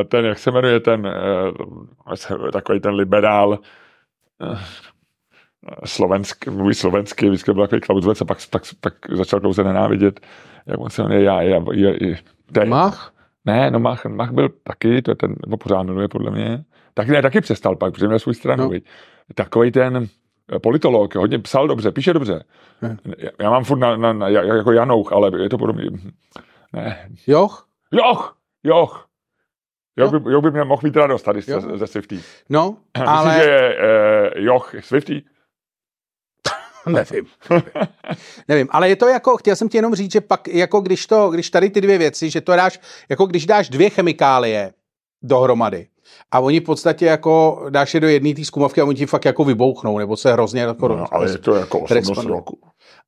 e, 0.00 0.04
ten, 0.04 0.24
jak 0.24 0.38
se 0.38 0.50
jmenuje, 0.50 0.80
ten 0.80 1.06
e, 1.06 2.52
takový 2.52 2.80
ten 2.80 2.94
liberál 2.94 3.58
slovenský, 5.84 6.50
mluví 6.50 6.74
slovensky, 6.74 7.28
vždycky 7.28 7.52
byl 7.52 7.62
takový 7.62 7.80
klauzovec 7.80 8.20
a 8.20 8.24
pak, 8.24 8.38
pak, 8.50 8.62
pak 8.80 8.94
začal 9.12 9.40
Klauze 9.40 9.64
nenávidět. 9.64 10.20
Jak 10.66 10.80
on 10.80 10.90
se 10.90 11.02
jmenuje, 11.02 11.22
já, 11.22 11.42
já, 11.42 11.64
já, 11.72 11.90
já 12.56 12.64
Mach? 12.64 13.13
Ne, 13.44 13.70
no 13.70 13.80
Mach, 13.80 14.04
Mach 14.04 14.30
byl 14.30 14.48
taky, 14.62 15.02
to 15.02 15.10
je 15.10 15.14
ten, 15.14 15.34
nebo 15.46 15.56
pořád 15.56 15.82
miluje 15.82 16.08
podle 16.08 16.30
mě. 16.30 16.64
Tak 16.94 17.08
ne, 17.08 17.22
taky 17.22 17.40
přestal 17.40 17.76
pak, 17.76 17.94
protože 17.94 18.06
měl 18.06 18.18
svůj 18.18 18.34
stranu. 18.34 18.72
No. 18.72 18.78
Takový 19.34 19.72
ten 19.72 20.06
eh, 20.54 20.58
politolog, 20.58 21.14
hodně 21.14 21.38
psal 21.38 21.68
dobře, 21.68 21.92
píše 21.92 22.12
dobře. 22.12 22.44
Ne. 22.82 22.96
Já 23.40 23.50
mám 23.50 23.64
furt 23.64 23.78
na, 23.78 23.96
na, 23.96 24.12
na, 24.12 24.28
jako 24.28 24.72
Janouch, 24.72 25.12
ale 25.12 25.42
je 25.42 25.48
to 25.48 25.58
podobně. 25.58 25.90
Ne. 26.72 27.08
Joch? 27.26 27.68
Joch! 27.92 28.36
Joch! 28.64 29.08
Jo, 29.96 30.10
by, 30.10 30.32
jo 30.32 30.40
by 30.40 30.50
mě 30.50 30.64
mohl 30.64 30.80
mít 30.84 30.96
radost 30.96 31.22
tady 31.22 31.40
jo. 31.48 31.60
ze, 31.60 31.78
ze 31.78 31.86
Swifty. 31.86 32.20
No, 32.48 32.76
Myslím, 32.98 33.08
ale... 33.08 33.34
že 33.34 33.50
je 33.50 33.76
uh, 34.36 34.44
Joch 34.44 34.74
Swifty? 34.80 35.22
Nevím. 36.92 37.26
Nevím, 38.48 38.68
ale 38.70 38.88
je 38.88 38.96
to 38.96 39.08
jako, 39.08 39.36
chtěl 39.36 39.56
jsem 39.56 39.68
ti 39.68 39.78
jenom 39.78 39.94
říct, 39.94 40.12
že 40.12 40.20
pak, 40.20 40.48
jako 40.48 40.80
když 40.80 41.06
to, 41.06 41.30
když 41.30 41.50
tady 41.50 41.70
ty 41.70 41.80
dvě 41.80 41.98
věci, 41.98 42.30
že 42.30 42.40
to 42.40 42.56
dáš, 42.56 42.80
jako 43.08 43.26
když 43.26 43.46
dáš 43.46 43.68
dvě 43.68 43.90
chemikálie 43.90 44.72
dohromady, 45.22 45.86
a 46.30 46.40
oni 46.40 46.60
v 46.60 46.64
podstatě 46.64 47.06
jako 47.06 47.66
dáš 47.70 47.94
je 47.94 48.00
do 48.00 48.08
jedné 48.08 48.34
té 48.34 48.44
zkumavky 48.44 48.80
a 48.80 48.84
oni 48.84 48.96
ti 48.96 49.06
fakt 49.06 49.24
jako 49.24 49.44
vybouchnou, 49.44 49.98
nebo 49.98 50.16
se 50.16 50.32
hrozně 50.32 50.60
jako 50.60 50.88
no, 50.88 51.14
ale 51.14 51.30
je 51.30 51.38
to 51.38 51.54
jako 51.54 51.80
18 51.80 52.24
roku. 52.24 52.58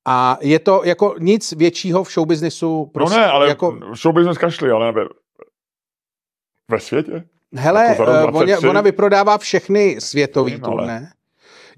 A 0.05 0.39
je 0.41 0.59
to 0.59 0.83
jako 0.85 1.15
nic 1.19 1.53
většího 1.53 2.05
v 2.05 2.13
showbiznisu. 2.13 2.91
Prostě, 2.95 3.19
no 3.19 3.23
ne, 3.23 3.31
ale 3.31 3.49
jako... 3.49 3.79
showbiznis 3.95 4.39
kašli, 4.39 4.71
ale 4.71 4.93
ve, 4.93 5.05
ve 6.71 6.81
světě. 6.81 7.25
Hele, 7.55 7.87
jako 7.87 8.39
ona, 8.39 8.59
ona 8.71 8.81
vyprodává 8.81 9.39
všechny 9.39 9.97
světový 10.01 10.61
turné. 10.61 11.13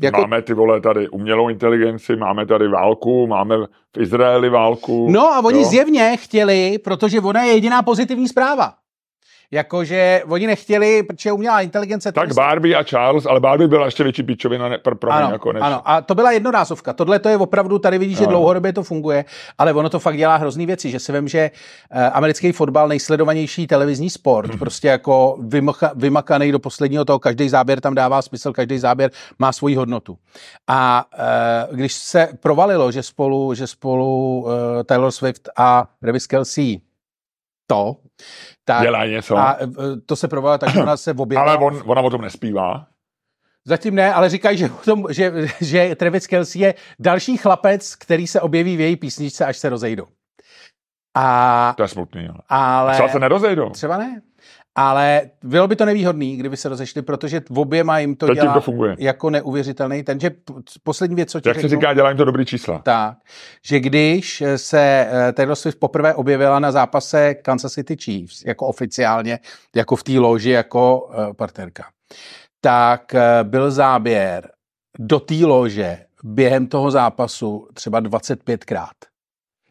Jako... 0.00 0.20
Máme 0.20 0.42
ty 0.42 0.54
vole 0.54 0.80
tady 0.80 1.08
umělou 1.08 1.48
inteligenci, 1.48 2.16
máme 2.16 2.46
tady 2.46 2.68
válku, 2.68 3.26
máme 3.26 3.56
v 3.96 4.00
Izraeli 4.00 4.48
válku. 4.48 5.06
No 5.10 5.26
a 5.26 5.44
oni 5.44 5.58
jo? 5.58 5.64
zjevně 5.64 6.16
chtěli, 6.16 6.78
protože 6.78 7.20
ona 7.20 7.42
je 7.42 7.52
jediná 7.52 7.82
pozitivní 7.82 8.28
zpráva. 8.28 8.74
Jakože 9.50 10.22
oni 10.28 10.46
nechtěli, 10.46 11.02
protože 11.02 11.32
umělá 11.32 11.60
inteligence... 11.60 12.12
Tak 12.12 12.34
Barbie 12.34 12.76
a 12.76 12.82
Charles, 12.84 13.26
ale 13.26 13.40
Barbie 13.40 13.68
byla 13.68 13.84
ještě 13.84 14.02
větší 14.02 14.22
pičovina 14.22 14.68
ne, 14.68 14.78
pro, 14.78 14.96
pro 14.96 15.10
ano, 15.12 15.26
mě 15.26 15.32
jako 15.32 15.52
než... 15.52 15.62
Ano, 15.62 15.82
a 15.84 16.00
to 16.00 16.14
byla 16.14 16.32
jednorázovka. 16.32 16.92
Tohle 16.92 17.18
to 17.18 17.28
je 17.28 17.36
opravdu, 17.36 17.78
tady 17.78 17.98
vidíš, 17.98 18.18
že 18.18 18.24
Ano. 18.24 18.30
dlouhodobě 18.32 18.72
to 18.72 18.82
funguje, 18.82 19.24
ale 19.58 19.72
ono 19.72 19.88
to 19.90 19.98
fakt 19.98 20.16
dělá 20.16 20.36
hrozný 20.36 20.66
věci, 20.66 20.90
že 20.90 21.00
si 21.00 21.12
vím, 21.12 21.28
že 21.28 21.50
uh, 21.94 22.00
americký 22.12 22.52
fotbal, 22.52 22.88
nejsledovanější 22.88 23.66
televizní 23.66 24.10
sport, 24.10 24.48
Mhm. 24.50 24.58
prostě 24.58 24.88
jako 24.88 25.36
vymaka, 25.40 25.92
vymakaný 25.94 26.52
do 26.52 26.58
posledního 26.58 27.04
toho, 27.04 27.18
každý 27.18 27.48
záběr 27.48 27.80
tam 27.80 27.94
dává 27.94 28.22
smysl, 28.22 28.52
každý 28.52 28.78
záběr 28.78 29.10
má 29.38 29.52
svoji 29.52 29.74
hodnotu. 29.74 30.18
A 30.66 31.04
uh, 31.70 31.76
když 31.76 31.92
se 31.94 32.28
provalilo, 32.40 32.92
že 32.92 33.02
spolu, 33.02 33.54
že 33.54 33.66
spolu 33.66 34.40
uh, 34.40 34.50
Taylor 34.86 35.10
Swift 35.12 35.48
a 35.56 35.88
Travis 36.00 36.26
Kelsey 36.26 36.80
to, 37.68 37.96
tak 38.64 38.82
Dělají 38.82 39.12
něco. 39.12 39.36
a 39.36 39.56
eh, 39.62 39.66
to 40.06 40.16
se 40.16 40.28
provalilo, 40.28 40.58
takže 40.58 40.78
ona 40.82 40.96
se 40.96 41.10
objevila. 41.12 41.42
ale 41.52 41.56
on, 41.66 41.82
ona 41.86 42.02
o 42.02 42.10
tom 42.10 42.20
nespívá. 42.20 42.86
Zatím 43.66 43.94
ne, 43.94 44.14
ale 44.14 44.28
říkají, 44.28 44.58
že, 44.58 44.70
o 44.70 44.84
tom, 44.84 45.04
že, 45.10 45.32
že 45.60 45.94
Travis 45.96 46.26
Kelsey 46.26 46.62
je 46.62 46.74
další 46.98 47.36
chlapec, 47.36 47.94
který 47.96 48.26
se 48.26 48.40
objeví 48.40 48.76
v 48.76 48.80
její 48.80 48.96
písničce, 48.96 49.44
až 49.46 49.56
se 49.56 49.68
rozejdou. 49.68 50.04
A, 51.16 51.74
To 51.76 51.82
je 51.82 51.88
smutný. 51.88 52.28
Ale, 52.28 52.38
ale 52.48 52.92
Třeba 52.92 53.08
se 53.08 53.18
nerozejdou. 53.18 53.70
třeba 53.70 53.96
ne. 53.98 54.22
Ale 54.80 55.30
bylo 55.44 55.68
by 55.68 55.76
to 55.76 55.84
nevýhodný, 55.84 56.36
kdyby 56.36 56.56
se 56.56 56.68
rozešli, 56.68 57.02
protože 57.02 57.42
v 57.50 57.58
oběma 57.58 57.98
jim 57.98 58.16
to 58.16 58.26
Teď 58.26 58.36
jim 58.36 58.42
dělá 58.42 58.54
to 58.54 58.60
funguje. 58.60 58.96
jako 58.98 59.30
neuvěřitelný. 59.30 60.02
Takže 60.02 60.30
poslední 60.82 61.16
věc, 61.16 61.30
co 61.30 61.40
ti 61.40 61.48
Jak 61.48 61.56
se 61.56 61.62
řeknu, 61.62 61.76
říká, 61.76 61.94
dělají 61.94 62.16
to 62.16 62.24
dobrý 62.24 62.44
čísla. 62.44 62.78
tak, 62.78 63.16
že 63.64 63.80
když 63.80 64.42
se 64.56 65.08
eh, 65.10 65.32
Taylor 65.32 65.56
Swift 65.56 65.78
poprvé 65.78 66.14
objevila 66.14 66.58
na 66.58 66.72
zápase 66.72 67.34
Kansas 67.34 67.72
City 67.72 67.96
Chiefs, 67.96 68.44
jako 68.44 68.66
oficiálně, 68.66 69.38
jako 69.76 69.96
v 69.96 70.02
té 70.02 70.12
loži, 70.18 70.50
jako 70.50 71.00
uh, 71.00 71.32
partnerka, 71.32 71.84
tak 72.60 73.14
byl 73.42 73.70
záběr 73.70 74.50
do 74.98 75.20
té 75.20 75.34
lože 75.34 75.98
během 76.24 76.66
toho 76.66 76.90
zápasu 76.90 77.68
třeba 77.74 78.00
25krát. 78.02 78.94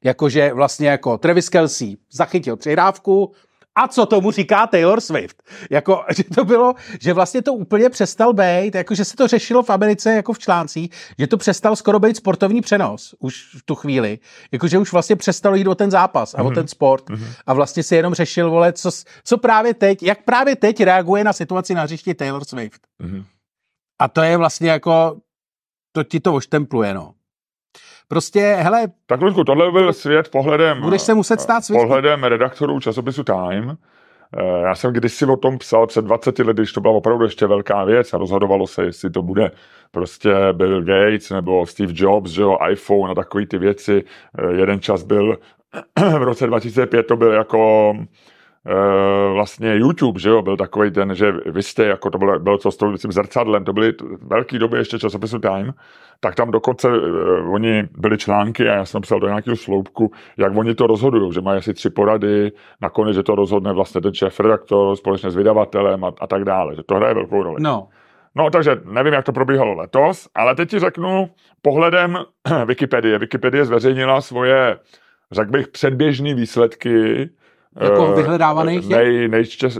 Jakože 0.03 0.53
vlastně 0.53 0.87
jako 0.89 1.17
Travis 1.17 1.49
Kelsey 1.49 1.97
zachytil 2.11 2.57
přihrávku, 2.57 3.31
a 3.77 3.87
co 3.87 4.05
tomu 4.05 4.31
říká 4.31 4.67
Taylor 4.67 5.01
Swift? 5.01 5.43
Jako, 5.69 6.03
že 6.15 6.23
to 6.23 6.45
bylo, 6.45 6.73
že 6.99 7.13
vlastně 7.13 7.41
to 7.41 7.53
úplně 7.53 7.89
přestal 7.89 8.33
být, 8.33 8.75
jako 8.75 8.95
že 8.95 9.05
se 9.05 9.15
to 9.15 9.27
řešilo 9.27 9.63
v 9.63 9.69
Americe 9.69 10.13
jako 10.13 10.33
v 10.33 10.39
článcích, 10.39 10.91
že 11.19 11.27
to 11.27 11.37
přestal 11.37 11.75
skoro 11.75 11.99
být 11.99 12.17
sportovní 12.17 12.61
přenos 12.61 13.15
už 13.19 13.55
v 13.57 13.61
tu 13.65 13.75
chvíli, 13.75 14.19
jakože 14.51 14.77
už 14.77 14.91
vlastně 14.91 15.15
přestalo 15.15 15.55
jít 15.55 15.67
o 15.67 15.75
ten 15.75 15.91
zápas 15.91 16.33
a 16.33 16.37
mm-hmm. 16.37 16.47
o 16.47 16.51
ten 16.51 16.67
sport 16.67 17.03
a 17.45 17.53
vlastně 17.53 17.83
se 17.83 17.95
jenom 17.95 18.13
řešil, 18.13 18.49
vole, 18.49 18.73
co, 18.73 18.89
co 19.23 19.37
právě 19.37 19.73
teď, 19.73 20.03
jak 20.03 20.23
právě 20.23 20.55
teď 20.55 20.83
reaguje 20.83 21.23
na 21.23 21.33
situaci 21.33 21.73
na 21.73 21.83
hřišti 21.83 22.13
Taylor 22.13 22.45
Swift. 22.45 22.81
Mhm. 22.99 23.25
A 23.99 24.07
to 24.07 24.21
je 24.21 24.37
vlastně 24.37 24.69
jako, 24.69 25.17
to 25.91 26.03
ti 26.03 26.19
to 26.19 26.33
oštempluje, 26.33 26.93
no. 26.93 27.13
Prostě, 28.07 28.39
hele, 28.59 28.87
Tak, 29.05 29.21
Ludku, 29.21 29.43
tohle 29.43 29.71
byl 29.71 29.93
svět 29.93 30.29
pohledem... 30.29 30.81
Budeš 30.81 31.01
se 31.01 31.13
muset 31.13 31.41
stát 31.41 31.61
Swiftem. 31.65 31.87
Pohledem 31.87 32.23
redaktorů 32.23 32.79
časopisu 32.79 33.23
Time. 33.23 33.77
Eh, 34.37 34.61
Já 34.61 34.75
jsem 34.75 34.93
kdysi 34.93 35.25
o 35.25 35.37
tom 35.37 35.57
psal 35.57 35.87
před 35.87 36.05
20 36.05 36.39
lety, 36.39 36.61
když 36.61 36.73
to 36.73 36.81
byla 36.81 36.93
opravdu 36.93 37.23
ještě 37.23 37.47
velká 37.47 37.83
věc 37.83 38.13
a 38.13 38.17
rozhodovalo 38.17 38.67
se, 38.67 38.83
jestli 38.83 39.09
to 39.09 39.21
bude 39.21 39.51
prostě 39.91 40.29
Bill 40.53 40.81
Gates 40.83 41.29
nebo 41.29 41.65
Steve 41.65 41.93
Jobs, 41.95 42.31
že 42.31 42.41
jo, 42.41 42.57
iPhone 42.71 43.11
a 43.11 43.15
takové 43.15 43.45
ty 43.45 43.57
věci. 43.57 44.03
Eh, 44.39 44.53
Jeden 44.53 44.79
čas 44.79 45.03
byl, 45.03 45.37
v 46.19 46.23
roce 46.23 46.47
2005 46.47 47.03
to 47.03 47.15
byl 47.15 47.31
jako 47.31 47.93
eh, 48.01 48.05
vlastně 49.33 49.75
YouTube, 49.75 50.19
že 50.19 50.29
jo, 50.29 50.41
byl 50.41 50.57
takový 50.57 50.91
ten, 50.91 51.15
že 51.15 51.31
vy 51.45 51.63
jste, 51.63 51.85
jako 51.85 52.09
to 52.09 52.17
bylo, 52.17 52.39
bylo 52.39 52.57
to 52.57 52.71
s 52.71 52.77
tím 53.01 53.11
zrcadlem, 53.11 53.63
to 53.63 53.73
byly 53.73 53.93
velký 54.21 54.59
doby 54.59 54.77
ještě 54.77 54.99
časopisu 54.99 55.39
Time, 55.39 55.73
tak 56.19 56.35
tam 56.35 56.51
dokonce 56.51 56.87
uh, 56.87 57.53
oni 57.53 57.83
byly 57.97 58.17
články 58.17 58.69
a 58.69 58.73
já 58.73 58.85
jsem 58.85 59.01
psal 59.01 59.19
do 59.19 59.27
nějakého 59.27 59.55
sloupku, 59.55 60.11
jak 60.37 60.57
oni 60.57 60.75
to 60.75 60.87
rozhodují, 60.87 61.33
že 61.33 61.41
mají 61.41 61.57
asi 61.57 61.73
tři 61.73 61.89
porady, 61.89 62.51
nakonec, 62.81 63.15
že 63.15 63.23
to 63.23 63.35
rozhodne 63.35 63.73
vlastně 63.73 64.01
ten 64.01 64.13
šéf 64.13 64.39
redaktor 64.39 64.95
společně 64.95 65.31
s 65.31 65.35
vydavatelem 65.35 66.03
a, 66.03 66.11
a 66.21 66.27
tak 66.27 66.43
dále, 66.43 66.75
že 66.75 66.83
to 66.83 66.95
hraje 66.95 67.13
velkou 67.13 67.43
roli. 67.43 67.55
no, 67.59 67.87
No, 68.35 68.49
takže 68.49 68.81
nevím, 68.85 69.13
jak 69.13 69.25
to 69.25 69.33
probíhalo 69.33 69.73
letos, 69.73 70.29
ale 70.35 70.55
teď 70.55 70.69
ti 70.69 70.79
řeknu 70.79 71.29
pohledem 71.61 72.17
Wikipedie. 72.65 73.19
Wikipedie 73.19 73.65
zveřejnila 73.65 74.21
svoje, 74.21 74.77
řekl 75.31 75.51
bych, 75.51 75.67
předběžné 75.67 76.33
výsledky 76.33 77.29
Jako 77.81 78.07
eh, 78.11 78.15
vyhledávaných 78.15 78.89
nej, 78.89 79.29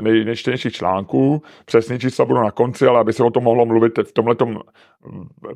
nej, 0.02 0.26
nejčtenějších 0.26 0.74
článků. 0.74 1.42
Přesný 1.66 2.00
čísla 2.00 2.26
budou 2.26 2.42
na 2.42 2.52
konci, 2.52 2.88
ale 2.88 3.00
aby 3.00 3.14
se 3.14 3.24
o 3.24 3.30
tom 3.30 3.44
mohlo 3.44 3.66
mluvit 3.66 3.98
v 3.98 4.12
tomhletom 4.12 4.60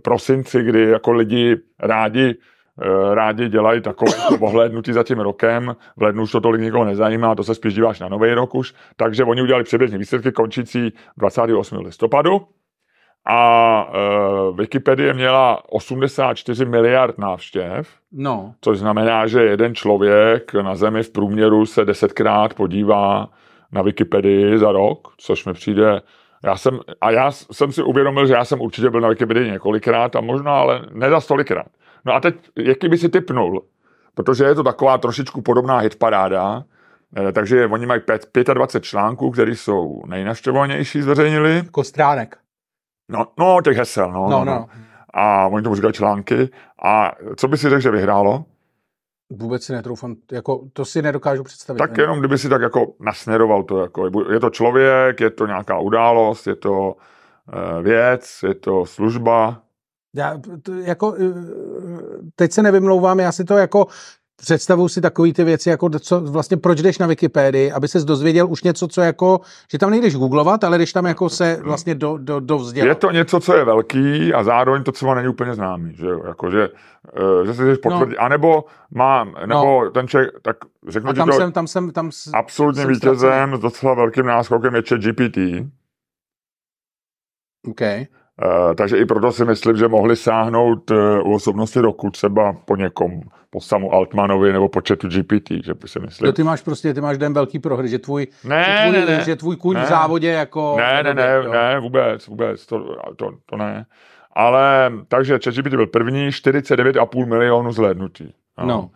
prosinci, 0.01 0.63
kdy 0.63 0.89
jako 0.89 1.11
lidi 1.11 1.55
rádi 1.79 2.35
eh, 2.81 3.15
rádi 3.15 3.49
dělají 3.49 3.81
takové 3.81 4.11
pohlednutí 4.39 4.93
za 4.93 5.03
tím 5.03 5.19
rokem. 5.19 5.75
V 5.97 6.01
lednu 6.01 6.23
už 6.23 6.31
to 6.31 6.41
tolik 6.41 6.61
nikoho 6.61 6.85
nezajímá, 6.85 7.35
to 7.35 7.43
se 7.43 7.55
spíš 7.55 7.73
díváš 7.73 7.99
na 7.99 8.09
nový 8.09 8.33
rok 8.33 8.55
už. 8.55 8.73
Takže 8.95 9.23
oni 9.23 9.41
udělali 9.41 9.63
předběžné 9.63 9.97
výsledky 9.97 10.31
končící 10.31 10.93
28. 11.17 11.77
listopadu. 11.77 12.41
A 13.25 13.85
uh, 14.49 14.57
Wikipedie 14.57 15.13
měla 15.13 15.63
84 15.69 16.65
miliard 16.65 17.17
návštěv, 17.17 17.89
no, 18.11 18.53
což 18.61 18.79
znamená, 18.79 19.27
že 19.27 19.43
jeden 19.43 19.75
člověk 19.75 20.53
na 20.53 20.75
Zemi 20.75 21.03
v 21.03 21.09
průměru 21.09 21.65
se 21.65 21.85
desetkrát 21.85 22.53
podívá 22.53 23.29
na 23.71 23.81
Wikipedii 23.81 24.57
za 24.57 24.71
rok, 24.71 25.07
což 25.17 25.45
mi 25.45 25.53
přijde... 25.53 26.01
Já 26.43 26.57
jsem, 26.57 26.79
a 27.01 27.11
já 27.11 27.31
jsem 27.31 27.71
si 27.71 27.83
uvědomil, 27.83 28.27
že 28.27 28.33
já 28.33 28.45
jsem 28.45 28.61
určitě 28.61 28.89
byl 28.89 29.01
na 29.01 29.09
Wikipedii 29.09 29.51
několikrát 29.51 30.15
a 30.15 30.21
možná, 30.21 30.51
ale 30.51 30.81
ne 30.91 31.09
za 31.09 31.19
stolikrát. 31.21 31.67
No 32.05 32.13
a 32.13 32.19
teď, 32.19 32.35
jaký 32.57 32.89
by 32.89 32.97
si 32.97 33.09
typnul? 33.09 33.63
Protože 34.15 34.43
je 34.43 34.55
to 34.55 34.63
taková 34.63 34.97
trošičku 34.97 35.41
podobná 35.41 35.77
hitparáda, 35.77 36.63
eh, 37.17 37.31
takže 37.31 37.67
oni 37.67 37.85
mají 37.85 38.01
pět- 38.01 38.53
25 38.53 38.83
článků, 38.83 39.31
které 39.31 39.51
jsou 39.51 40.01
nejnaštěvovanější, 40.05 41.01
zveřejnili. 41.01 41.55
jako 41.55 41.83
stránek. 41.83 42.37
No, 43.11 43.27
no, 43.39 43.61
těch 43.63 43.77
hesel, 43.77 44.11
no. 44.11 44.29
No, 44.29 44.45
no, 44.45 44.67
A 45.13 45.47
oni 45.47 45.63
tomu 45.63 45.75
říkají 45.75 45.93
články. 45.93 46.49
A 46.83 47.11
co 47.35 47.47
by 47.47 47.57
si 47.57 47.69
řekl, 47.69 47.81
že 47.81 47.91
vyhrálo? 47.91 48.45
vůbec 49.31 49.63
si 49.63 49.73
netroufám, 49.73 50.15
jako 50.31 50.61
to 50.73 50.85
si 50.85 51.01
nedokážu 51.01 51.43
představit. 51.43 51.79
Tak 51.79 51.97
jenom 51.97 52.19
kdyby 52.19 52.37
si 52.37 52.49
tak 52.49 52.61
jako 52.61 52.93
nasměroval 52.99 53.63
to, 53.63 53.81
jako 53.81 54.09
je 54.31 54.39
to 54.39 54.49
člověk, 54.49 55.19
je 55.19 55.29
to 55.29 55.47
nějaká 55.47 55.79
událost, 55.79 56.47
je 56.47 56.55
to 56.55 56.95
eh, 57.53 57.81
věc, 57.81 58.39
je 58.47 58.53
to 58.53 58.85
služba. 58.85 59.61
Já, 60.15 60.39
to, 60.63 60.73
jako, 60.73 61.15
eh, 61.19 61.33
teď 62.35 62.51
se 62.51 62.63
nevymlouvám, 62.63 63.19
já 63.19 63.31
si 63.31 63.43
to 63.43 63.57
jako 63.57 63.87
představuju 64.41 64.87
si 64.87 65.01
takový 65.01 65.33
ty 65.33 65.43
věci, 65.43 65.69
jako 65.69 65.89
co, 65.89 66.21
vlastně 66.21 66.57
proč 66.57 66.81
jdeš 66.81 66.97
na 66.97 67.07
Wikipedii, 67.07 67.71
aby 67.71 67.87
ses 67.87 68.05
dozvěděl 68.05 68.47
už 68.49 68.63
něco, 68.63 68.87
co 68.87 69.01
jako, 69.01 69.41
že 69.71 69.77
tam 69.77 69.89
nejdeš 69.89 70.15
googlovat, 70.15 70.63
ale 70.63 70.77
jdeš 70.77 70.93
tam 70.93 71.05
jako 71.05 71.29
se 71.29 71.59
vlastně 71.63 71.95
do, 71.95 72.17
do, 72.17 72.39
do 72.39 72.57
vzdělat. 72.57 72.87
Je 72.87 72.95
to 72.95 73.11
něco, 73.11 73.39
co 73.39 73.55
je 73.55 73.65
velký 73.65 74.33
a 74.33 74.43
zároveň 74.43 74.83
to 74.83 74.91
třeba 74.91 75.15
není 75.15 75.27
úplně 75.27 75.53
známý, 75.53 75.95
že 75.95 76.07
jako, 76.27 76.51
že, 76.51 76.69
eh, 77.17 77.45
že 77.45 77.53
si 77.53 77.61
chceš 77.61 77.77
potvrdit, 77.77 78.17
no. 78.17 78.23
anebo 78.23 78.63
mám, 78.91 79.35
nebo 79.45 79.83
no. 79.83 79.91
ten 79.91 80.07
člověk, 80.07 80.31
tak 80.41 80.57
řeknu 80.87 81.09
A 81.09 81.13
ti 81.13 81.17
tam 81.17 81.29
to, 81.29 81.33
jsem, 81.33 81.51
tam 81.51 81.67
jsem, 81.67 81.91
tam 81.91 82.11
s- 82.11 82.31
absolutním 82.33 82.83
jsem 82.83 82.93
vítězem 82.93 83.55
s 83.55 83.59
docela 83.59 83.93
velkým 83.93 84.25
náskokem 84.25 84.75
je 84.75 84.81
ChatGPT. 84.89 85.37
OK. 87.67 87.81
Uh, 88.45 88.73
takže 88.75 88.97
i 88.97 89.05
proto 89.05 89.31
si 89.31 89.45
myslím, 89.45 89.77
že 89.77 89.87
mohli 89.87 90.15
sáhnout 90.15 90.91
uh, 90.91 90.97
u 91.23 91.35
osobnosti 91.35 91.79
roku 91.79 92.09
třeba 92.09 92.53
po 92.65 92.75
někom, 92.75 93.21
po 93.49 93.61
samu 93.61 93.93
Altmanovi 93.93 94.53
nebo 94.53 94.69
po 94.69 94.81
chatu 94.87 95.07
GPT, 95.07 95.49
že 95.65 95.73
by 95.73 95.87
si 95.87 95.99
myslím. 95.99 96.25
To 96.25 96.33
ty 96.33 96.43
máš 96.43 96.61
prostě, 96.61 96.93
ty 96.93 97.01
máš 97.01 97.17
den 97.17 97.33
velký 97.33 97.59
prohry, 97.59 97.87
že 97.89 97.99
tvůj, 97.99 98.27
Ne, 98.43 98.63
že 98.63 98.89
tvůj, 98.89 99.05
ne, 99.05 99.17
ne. 99.17 99.23
že 99.23 99.35
tvůj 99.35 99.55
kůň 99.55 99.75
Ne. 99.75 99.85
v 99.85 99.87
závodě 99.87 100.27
jako... 100.27 100.75
Ne, 100.77 101.03
ne, 101.03 101.13
ne, 101.13 101.33
jo. 101.43 101.51
ne, 101.51 101.79
vůbec, 101.79 102.27
vůbec, 102.27 102.65
to, 102.65 102.95
to, 103.15 103.31
to 103.45 103.57
ne. 103.57 103.85
Ale, 104.33 104.91
takže 105.07 105.39
ChatGPT 105.43 105.69
byl 105.69 105.87
první, 105.87 106.29
49,5 106.29 107.25
milionů 107.25 107.71
zhlédnutí. 107.71 108.33
No. 108.65 108.89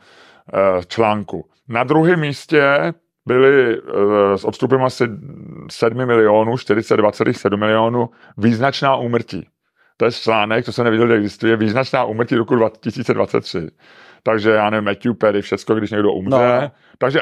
Eh, 0.54 0.82
článku. 0.88 1.46
Na 1.70 1.84
druhém 1.84 2.20
místě 2.20 2.64
byly 3.28 3.78
eh, 3.78 4.38
s 4.38 4.44
odstupem 4.46 4.84
asi 4.84 5.04
7 5.72 6.06
milionů, 6.06 6.52
42,7 6.52 7.58
milionů 7.58 8.10
význačná 8.38 8.96
úmrtí. 8.96 9.48
To 9.98 10.06
je 10.06 10.12
článek, 10.12 10.66
to 10.66 10.72
jsem 10.72 10.84
nevěděl, 10.86 11.08
že 11.08 11.14
existuje, 11.14 11.56
význačná 11.58 12.04
úmrtí 12.04 12.36
roku 12.36 12.56
2023. 12.56 13.68
Takže 14.24 14.50
já 14.52 14.70
nevím, 14.70 14.86
Matthew 14.86 15.14
Perry, 15.14 15.42
všecko, 15.42 15.76
když 15.76 15.92
někdo 15.92 16.12
umře. 16.14 16.60
No. 16.62 16.72
Takže 16.98 17.22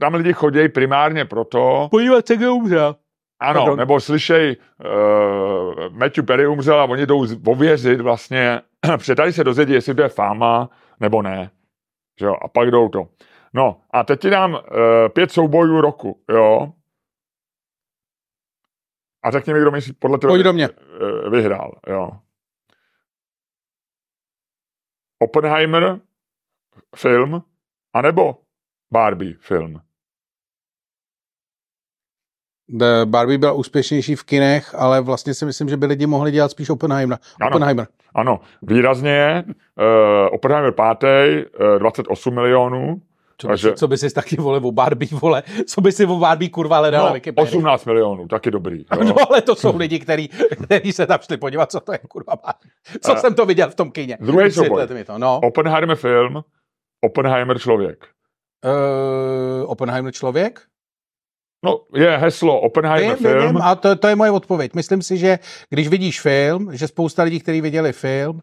tam 0.00 0.14
lidi 0.14 0.32
chodí 0.32 0.68
primárně 0.68 1.24
proto, 1.24 1.88
Podívat 1.90 2.26
se, 2.26 2.36
kdo 2.36 2.54
umřel. 2.54 2.96
ano, 3.40 3.60
Pardon. 3.60 3.78
nebo 3.78 4.00
slyšej, 4.00 4.56
uh, 4.84 5.88
Matthew 5.98 6.24
Perry 6.24 6.46
umřel 6.46 6.80
a 6.80 6.84
oni 6.84 7.06
jdou 7.06 7.26
ověřit 7.46 8.00
vlastně, 8.00 8.60
tady 9.16 9.32
se 9.32 9.44
dozvědí, 9.44 9.72
jestli 9.72 9.94
to 9.94 10.02
je 10.02 10.08
fáma, 10.08 10.70
nebo 11.00 11.22
ne. 11.22 11.50
Že 12.20 12.26
jo? 12.26 12.34
A 12.42 12.48
pak 12.48 12.70
jdou 12.70 12.88
to. 12.88 13.06
No 13.54 13.80
a 13.90 14.04
teď 14.04 14.20
ti 14.20 14.30
dám 14.30 14.54
uh, 14.54 14.60
pět 15.14 15.32
soubojů 15.32 15.80
roku, 15.80 16.22
jo. 16.30 16.72
A 19.22 19.30
řekni 19.30 19.54
mi, 19.54 19.60
kdo 19.60 19.70
myslí 19.70 19.92
podle 19.92 20.18
toho 20.18 20.32
Pojď 20.32 20.42
do 20.44 20.52
mě. 20.52 20.68
eh, 20.68 21.30
vyhrál. 21.30 21.80
Jo. 21.86 22.10
Oppenheimer 25.18 26.00
film, 26.96 27.42
anebo 27.94 28.36
Barbie 28.92 29.34
film. 29.40 29.80
The 32.68 33.04
Barbie 33.04 33.38
byla 33.38 33.52
úspěšnější 33.52 34.16
v 34.16 34.24
kinech, 34.24 34.74
ale 34.74 35.00
vlastně 35.00 35.34
si 35.34 35.44
myslím, 35.44 35.68
že 35.68 35.76
by 35.76 35.86
lidi 35.86 36.06
mohli 36.06 36.30
dělat 36.30 36.50
spíš 36.50 36.70
Oppenheimer. 36.70 37.18
Ano. 37.40 37.50
Oppenheimer. 37.50 37.86
Ano, 38.14 38.40
výrazně. 38.62 39.44
Uh, 39.46 40.34
Oppenheimer 40.34 40.72
pátý, 40.72 41.06
uh, 41.60 41.78
28 41.78 42.34
milionů. 42.34 43.02
Co, 43.40 43.46
by 43.48 43.52
Takže- 43.52 43.72
co 43.74 43.88
by 43.88 43.98
si 43.98 44.10
taky 44.14 44.36
vole 44.36 44.60
o 44.60 44.72
Barbie, 44.72 45.08
vole, 45.12 45.42
co 45.66 45.80
by 45.80 45.92
si 45.92 46.06
o 46.06 46.16
Barbie 46.16 46.50
kurva 46.50 46.78
hledal 46.78 47.06
No, 47.08 47.12
Wikipedii. 47.14 47.48
18 47.48 47.84
milionů, 47.84 48.28
taky 48.28 48.50
dobrý. 48.50 48.84
Jo. 48.96 49.04
No 49.04 49.14
ale 49.28 49.42
to 49.42 49.54
jsou 49.56 49.76
lidi, 49.76 49.98
kteří, 49.98 50.28
kteří 50.64 50.92
se 50.92 51.06
tam 51.06 51.18
šli 51.22 51.36
podívat, 51.36 51.70
co 51.70 51.80
to 51.80 51.92
je 51.92 51.98
kurva 51.98 52.36
Barbie. 52.36 52.70
Co 53.00 53.12
A- 53.12 53.16
jsem 53.16 53.34
to 53.34 53.46
viděl 53.46 53.70
v 53.70 53.74
tom 53.74 53.90
kině. 53.90 54.18
Druhý 54.20 54.50
souboj. 54.50 54.86
To, 55.06 55.18
no. 55.18 55.40
Oppenheimer 55.42 55.96
film, 55.96 56.42
Oppenheimer 57.04 57.58
člověk. 57.58 58.06
Uh, 58.64 59.70
Oppenheimer 59.70 60.12
člověk? 60.12 60.60
No, 61.64 61.80
je 61.94 62.16
heslo 62.16 62.60
Oppenheimer 62.60 63.16
vím, 63.16 63.26
film. 63.26 63.46
vím, 63.46 63.56
a 63.62 63.74
to, 63.74 63.96
to 63.96 64.08
je 64.08 64.16
moje 64.16 64.30
odpověď. 64.30 64.74
Myslím 64.74 65.02
si, 65.02 65.16
že 65.18 65.38
když 65.70 65.88
vidíš 65.88 66.20
film, 66.20 66.76
že 66.76 66.88
spousta 66.88 67.22
lidí, 67.22 67.40
kteří 67.40 67.60
viděli 67.60 67.92
film, 67.92 68.40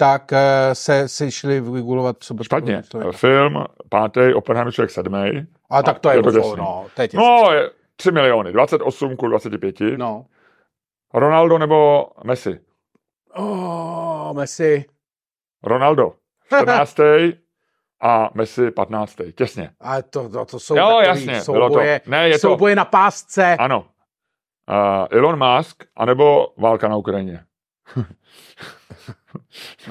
tak 0.00 0.32
uh, 0.32 0.38
se 0.72 1.08
si 1.08 1.30
šli 1.30 1.60
vygulovat 1.60 2.16
sobě. 2.22 2.44
Špatně. 2.44 2.82
Film, 3.12 3.64
pátý, 3.88 4.34
Oppenheimer 4.34 4.72
člověk 4.74 4.90
sedmý. 4.90 5.46
A 5.70 5.82
tak 5.82 5.98
to 5.98 6.10
je, 6.10 6.16
je 6.16 6.22
to 6.22 6.32
to 6.32 6.38
těsný. 6.38 6.56
no, 6.58 6.86
to 6.96 7.02
je 7.02 7.08
těsný. 7.08 7.24
No, 7.26 7.52
je 7.52 7.70
3 7.96 8.10
miliony, 8.10 8.52
28 8.52 9.16
ku 9.16 9.28
25. 9.28 9.80
no. 9.96 10.26
Ronaldo 11.14 11.58
nebo 11.58 12.06
Messi? 12.24 12.60
Oh, 13.34 14.32
Messi. 14.32 14.84
Ronaldo 15.62 16.12
14. 16.46 16.96
a 18.02 18.30
Messi 18.34 18.70
15. 18.70 19.16
Těsně. 19.34 19.70
A 19.80 20.02
to, 20.02 20.28
to, 20.28 20.44
to 20.44 20.60
jsou 20.60 20.76
Jo, 20.76 21.00
jasně, 21.00 21.26
bylo 21.26 21.68
to. 21.68 21.74
souboje, 21.74 22.00
Ne, 22.06 22.28
je 22.28 22.34
to- 22.38 22.48
souboje 22.48 22.74
na 22.76 22.84
pásce. 22.84 23.56
Ano. 23.56 23.80
Uh, 24.70 25.06
Elon 25.18 25.38
Musk, 25.56 25.84
anebo 25.96 26.52
válka 26.56 26.88
na 26.88 26.96
Ukrajině. 26.96 27.44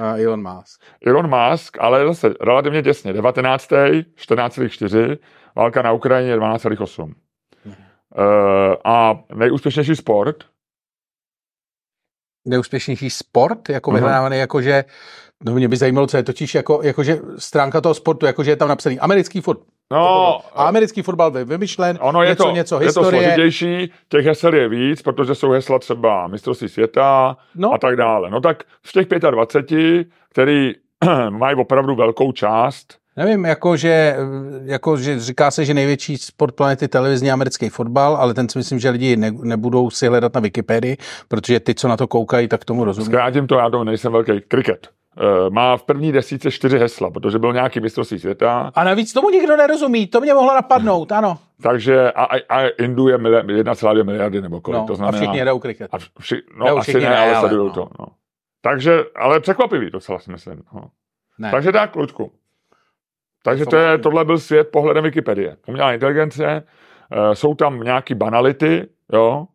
A 0.01 0.17
Elon 0.17 0.41
Musk. 0.41 0.81
Elon 1.05 1.29
Musk, 1.29 1.77
ale 1.79 2.07
zase 2.07 2.33
relativně 2.41 2.83
těsně. 2.83 3.13
19. 3.13 3.71
14,4. 3.71 5.17
Válka 5.55 5.81
na 5.81 5.91
Ukrajině 5.91 6.37
12,8. 6.37 7.03
Uh, 7.03 7.13
a 8.83 9.19
nejúspěšnější 9.35 9.95
sport? 9.95 10.43
Neúspěšnější 12.45 13.09
sport, 13.09 13.69
jako 13.69 13.91
Aha. 13.91 13.97
vyhledávaný, 13.97 14.37
jakože, 14.37 14.83
no 15.43 15.53
mě 15.53 15.67
by 15.67 15.77
zajímalo, 15.77 16.07
co 16.07 16.17
je 16.17 16.23
totiž, 16.23 16.55
jako, 16.55 16.81
jakože 16.83 17.19
stránka 17.37 17.81
toho 17.81 17.93
sportu, 17.93 18.25
jakože 18.25 18.51
je 18.51 18.55
tam 18.55 18.69
napsaný 18.69 18.99
americký 18.99 19.41
fotbal. 19.41 19.76
No, 19.91 20.39
A 20.55 20.63
americký 20.67 21.01
fotbal 21.01 21.31
byl 21.31 21.45
vymyšlen, 21.45 21.97
ono 22.01 22.23
je 22.23 22.29
něco, 22.29 22.43
to, 22.43 22.51
něco 22.51 22.75
je 22.75 22.79
to 22.79 22.85
historie. 22.85 23.23
složitější, 23.23 23.91
těch 24.09 24.25
hesel 24.25 24.53
je 24.53 24.69
víc, 24.69 25.01
protože 25.01 25.35
jsou 25.35 25.51
hesla 25.51 25.79
třeba 25.79 26.27
mistrovství 26.27 26.69
světa 26.69 27.37
No. 27.55 27.73
a 27.73 27.77
tak 27.77 27.95
dále. 27.95 28.29
No 28.29 28.41
tak 28.41 28.63
z 28.85 28.91
těch 28.93 29.07
25, 29.31 30.07
který 30.29 30.73
mají 31.29 31.55
opravdu 31.55 31.95
velkou 31.95 32.31
část, 32.31 32.93
Nevím, 33.17 33.45
jakože, 33.45 34.15
jakože 34.63 35.19
říká 35.19 35.51
se, 35.51 35.65
že 35.65 35.73
největší 35.73 36.17
sport 36.17 36.55
planety 36.55 36.87
televizní 36.87 37.31
americký 37.31 37.69
fotbal, 37.69 38.15
ale 38.15 38.33
ten 38.33 38.49
si 38.49 38.57
myslím, 38.57 38.79
že 38.79 38.89
lidi 38.89 39.17
ne, 39.17 39.31
nebudou 39.31 39.89
si 39.89 40.07
hledat 40.07 40.33
na 40.35 40.41
Wikipedii, 40.41 40.97
protože 41.27 41.59
ty, 41.59 41.75
co 41.75 41.87
na 41.87 41.97
to 41.97 42.07
koukají, 42.07 42.47
tak 42.47 42.65
tomu 42.65 42.83
rozumí. 42.83 43.05
zkrátím 43.05 43.47
to, 43.47 43.55
já 43.55 43.69
to 43.69 43.83
nejsem 43.83 44.11
velký 44.11 44.31
kriket. 44.47 44.87
Eh, 45.19 45.49
Má 45.49 45.77
v 45.77 45.83
první 45.83 46.11
desíce 46.11 46.51
čtyři 46.51 46.77
hesla, 46.79 47.11
protože 47.11 47.39
byl 47.39 47.53
nějaký 47.53 47.79
mistrovství 47.79 48.19
světa, 48.19 48.71
A 48.75 48.83
navíc 48.83 49.13
tomu 49.13 49.29
nikdo 49.29 49.57
nerozumí, 49.57 50.07
to 50.07 50.21
mě 50.21 50.33
mohlo 50.33 50.53
napadnout, 50.55 51.11
ano. 51.11 51.37
takže 51.61 52.11
a, 52.11 52.23
a, 52.23 52.35
a 52.49 52.67
Indu 52.67 53.07
je 53.07 53.17
mili- 53.17 53.63
1,2 53.63 54.03
miliardy 54.03 54.41
nebo 54.41 54.61
kolik, 54.61 54.79
No, 54.81 54.87
to 54.87 54.93
a 54.93 54.95
znamená... 54.95 55.17
všichni 55.17 55.37
jedou 55.37 55.59
kriket. 55.59 55.93
A 55.93 55.97
vši, 56.19 56.35
no, 56.57 56.67
Jo, 56.67 56.77
asi 56.77 56.91
všichni 56.91 57.03
ne, 57.03 57.09
ne, 57.09 57.17
ale 57.17 57.35
ale 57.35 57.39
sledují 57.49 57.67
no. 57.67 57.73
to. 57.73 57.89
No. 57.99 58.05
Takže, 58.61 59.03
ale 59.15 59.39
překvapivý 59.39 59.89
docela 59.89 60.19
si 60.19 60.31
myslím. 60.31 60.63
No. 60.73 60.81
Ne. 61.39 61.51
Takže 61.51 61.71
tak, 61.71 61.95
Luďku. 61.95 62.31
Takže 63.43 63.65
to 63.65 63.75
je, 63.75 63.97
tohle 63.97 64.25
byl 64.25 64.37
svět 64.37 64.67
pohledem 64.71 65.03
Wikipedie. 65.03 65.57
Umělá 65.67 65.93
inteligence, 65.93 66.45
eh, 67.11 67.35
jsou 67.35 67.55
tam 67.55 67.79
nějaký 67.79 68.13
banality, 68.15 68.87
jo, 69.13 69.45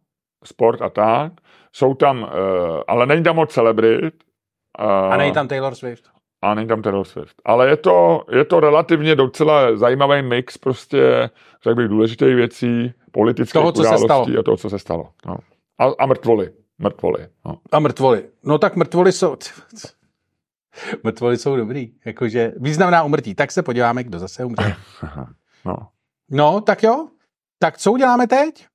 sport 0.45 0.83
a 0.83 0.89
tak, 0.89 1.33
jsou 1.73 1.95
tam, 1.95 2.29
eh, 2.33 2.83
ale 2.89 3.07
není 3.07 3.23
tam 3.23 3.37
moc 3.37 3.53
celebrit. 3.53 4.15
A 4.79 5.17
není 5.17 5.33
tam 5.33 5.49
Taylor 5.49 5.75
Swift. 5.75 6.05
a 6.43 6.55
není 6.55 6.69
tam 6.69 6.83
Taylor 6.83 7.05
Swift. 7.07 7.35
Ale 7.45 7.69
je 7.69 7.77
to, 7.77 8.25
je 8.31 8.45
to 8.45 8.61
relativně 8.61 9.15
docela 9.15 9.77
zajímavý 9.77 10.23
mix 10.23 10.59
prostě, 10.59 11.31
řekl 11.63 11.75
bych, 11.77 11.89
důležitých 11.89 12.35
věcí, 12.35 12.93
politických 13.13 13.53
Toho, 13.53 13.73
co 13.73 13.83
se 13.85 13.99
stalo. 13.99 14.27
a 14.39 14.43
toho, 14.43 14.57
co 14.57 14.71
se 14.71 14.79
stalo. 14.79 15.09
No. 15.27 15.37
A, 15.79 15.85
a 15.99 16.07
mrtvoly. 16.07 16.53
Mrtvoly. 16.79 17.27
No. 17.45 17.57
A 17.73 17.79
mrtvoly. 17.79 18.25
No 18.45 18.59
tak 18.59 18.77
mrtvoly 18.77 19.13
jsou... 19.13 19.37
Mrtvoly 21.03 21.37
jsou 21.37 21.57
dobrý. 21.57 21.93
Jakože 22.05 22.53
významná 22.57 23.03
umrtí. 23.03 23.35
Tak 23.35 23.53
se 23.53 23.63
podíváme, 23.63 24.05
kdo 24.05 24.19
zase 24.19 24.45
umře. 24.45 24.77
No. 25.65 25.77
No, 26.31 26.61
tak 26.61 26.83
jo. 26.83 27.09
Tak 27.59 27.79
co 27.79 27.93
uděláme 27.93 28.27
teď? 28.27 28.67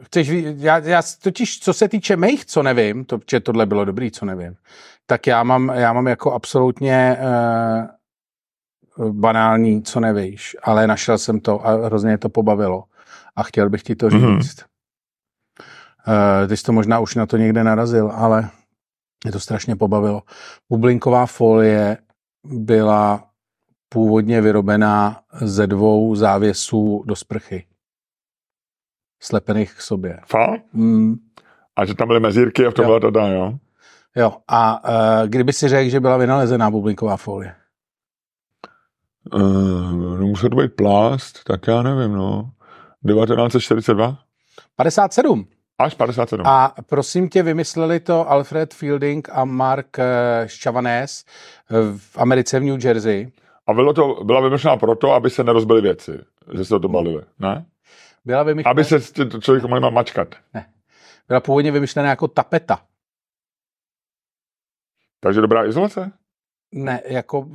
Chceš, 0.00 0.28
já, 0.56 0.78
já 0.78 1.02
totiž, 1.22 1.60
co 1.60 1.72
se 1.72 1.88
týče 1.88 2.16
mých, 2.16 2.44
co 2.44 2.62
nevím, 2.62 3.04
to, 3.04 3.18
že 3.30 3.40
tohle 3.40 3.66
bylo 3.66 3.84
dobrý, 3.84 4.10
co 4.10 4.24
nevím, 4.24 4.56
tak 5.06 5.26
já 5.26 5.42
mám, 5.42 5.68
já 5.68 5.92
mám 5.92 6.06
jako 6.06 6.32
absolutně 6.32 7.18
uh, 8.98 9.12
banální, 9.12 9.82
co 9.82 10.00
nevíš, 10.00 10.56
ale 10.62 10.86
našel 10.86 11.18
jsem 11.18 11.40
to 11.40 11.66
a 11.66 11.86
hrozně 11.86 12.18
to 12.18 12.28
pobavilo 12.28 12.84
a 13.36 13.42
chtěl 13.42 13.70
bych 13.70 13.82
ti 13.82 13.96
to 13.96 14.10
říct. 14.10 14.20
Mhm. 14.20 14.38
Mm-hmm. 14.38 14.64
Uh, 16.42 16.48
ty 16.48 16.56
jsi 16.56 16.62
to 16.62 16.72
možná 16.72 16.98
už 16.98 17.14
na 17.14 17.26
to 17.26 17.36
někde 17.36 17.64
narazil, 17.64 18.10
ale 18.14 18.50
mě 19.24 19.32
to 19.32 19.40
strašně 19.40 19.76
pobavilo. 19.76 20.22
Bublinková 20.70 21.26
folie 21.26 21.98
byla 22.44 23.24
původně 23.88 24.40
vyrobená 24.40 25.20
ze 25.40 25.66
dvou 25.66 26.14
závěsů 26.14 27.02
do 27.06 27.16
sprchy. 27.16 27.66
Slepených 29.22 29.74
k 29.74 29.80
sobě. 29.80 30.18
Fakt? 30.26 30.62
Mm, 30.72 31.14
A 31.76 31.84
že 31.84 31.94
tam 31.94 32.08
byly 32.08 32.20
mezírky 32.20 32.66
a 32.66 32.70
v 32.70 32.74
tom 32.74 32.82
Jo. 32.82 32.88
byla 32.88 33.00
teda, 33.00 33.28
jo? 33.28 33.52
jo, 34.16 34.32
a 34.48 34.88
uh, 34.88 35.28
kdyby 35.28 35.52
si 35.52 35.68
řekl, 35.68 35.90
že 35.90 36.00
byla 36.00 36.16
vynalezená 36.16 36.70
bublinková 36.70 37.16
folie? 37.16 37.54
Uh, 39.34 39.92
no 39.92 40.26
musel 40.26 40.50
to 40.50 40.56
být 40.56 40.72
plast, 40.76 41.44
tak 41.44 41.66
já 41.66 41.82
nevím, 41.82 42.12
no. 42.12 42.50
1942? 43.06 44.18
57. 44.76 45.46
Až 45.78 45.94
57. 45.94 46.46
A 46.46 46.74
prosím 46.86 47.28
tě, 47.28 47.42
vymysleli 47.42 48.00
to 48.00 48.30
Alfred 48.30 48.74
Fielding 48.74 49.28
a 49.32 49.44
Mark 49.44 49.98
eh, 49.98 50.46
v 51.96 52.18
Americe 52.18 52.60
v 52.60 52.62
New 52.62 52.84
Jersey. 52.84 53.32
A 53.66 53.72
bylo 53.72 53.92
to, 53.92 54.24
byla 54.24 54.40
vymyšlená 54.40 54.76
proto, 54.76 55.12
aby 55.12 55.30
se 55.30 55.44
nerozbily 55.44 55.80
věci, 55.80 56.18
že 56.54 56.64
se 56.64 56.80
to 56.80 56.88
balili, 56.88 57.22
ne? 57.38 57.64
Byla, 58.24 58.42
vymyšlená, 58.42 58.70
Aby 58.70 58.84
se 58.84 59.00
člověk 59.40 59.64
mohl 59.64 59.90
mačkat. 59.90 60.34
byla 61.28 61.40
původně 61.40 61.72
vymyšlená 61.72 62.08
jako 62.10 62.28
tapeta. 62.28 62.80
Takže 65.20 65.40
dobrá 65.40 65.66
izolace? 65.66 66.12
Ne, 66.74 67.02
jako 67.06 67.46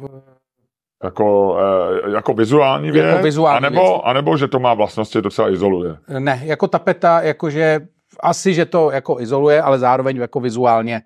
Jako, 1.04 1.58
eh, 2.06 2.12
jako 2.12 2.34
vizuální 2.34 2.92
věc? 2.92 3.06
Jako 3.06 3.24
vizuální 3.24 3.58
anebo, 3.58 3.82
věc. 3.82 4.02
anebo, 4.04 4.38
že 4.38 4.48
to 4.48 4.60
má 4.60 4.74
vlastnosti, 4.74 5.22
docela 5.22 5.50
izoluje. 5.50 5.98
Ne, 6.20 6.42
jako 6.44 6.68
tapeta, 6.68 7.22
jakože 7.22 7.80
asi, 8.20 8.54
že 8.54 8.66
to 8.66 8.92
jako 8.92 9.20
izoluje, 9.20 9.62
ale 9.62 9.80
zároveň 9.80 10.18
jako 10.18 10.40
vizuálně, 10.40 11.02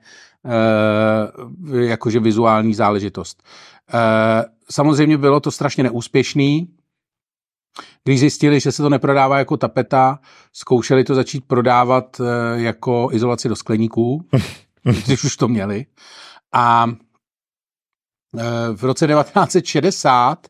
e, 0.46 1.86
jakože 1.86 2.20
vizuální 2.20 2.74
záležitost. 2.74 3.44
Samozřejmě 4.72 5.18
bylo 5.18 5.40
to 5.40 5.52
strašně 5.52 5.84
neúspěšný. 5.84 6.68
Když 8.04 8.20
zjistili, 8.20 8.60
že 8.60 8.72
se 8.72 8.84
to 8.84 8.90
neprodává 8.90 9.38
jako 9.38 9.58
tapeta, 9.58 10.20
zkoušeli 10.54 11.04
to 11.04 11.16
začít 11.16 11.46
prodávat 11.48 12.20
e, 12.20 12.24
jako 12.62 13.10
izolaci 13.12 13.50
do 13.50 13.56
skleníků, 13.56 14.26
když 15.06 15.24
už 15.24 15.38
to 15.38 15.48
měli. 15.48 15.86
A 16.54 16.92
e, 18.38 18.76
v 18.76 18.84
roce 18.84 19.08
1960 19.08 20.48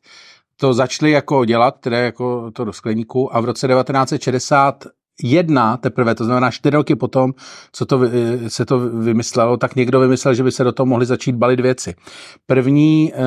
to 0.55 0.73
začali 0.73 1.11
jako 1.11 1.45
dělat, 1.45 1.79
teda 1.79 1.97
jako 1.97 2.51
to 2.51 2.65
do 2.65 2.73
skleníku 2.73 3.35
a 3.35 3.41
v 3.41 3.45
roce 3.45 3.67
1961 3.67 5.77
teprve, 5.77 6.15
to 6.15 6.25
znamená 6.25 6.51
čtyři 6.51 6.75
roky 6.75 6.95
potom, 6.95 7.33
co 7.71 7.85
to, 7.85 7.99
vy- 7.99 8.49
se 8.49 8.65
to 8.65 8.79
vymyslelo, 8.79 9.57
tak 9.57 9.75
někdo 9.75 9.99
vymyslel, 9.99 10.33
že 10.33 10.43
by 10.43 10.51
se 10.51 10.63
do 10.63 10.71
toho 10.71 10.85
mohly 10.85 11.05
začít 11.05 11.35
balit 11.35 11.59
věci. 11.59 11.95
První 12.45 13.13
e, 13.13 13.17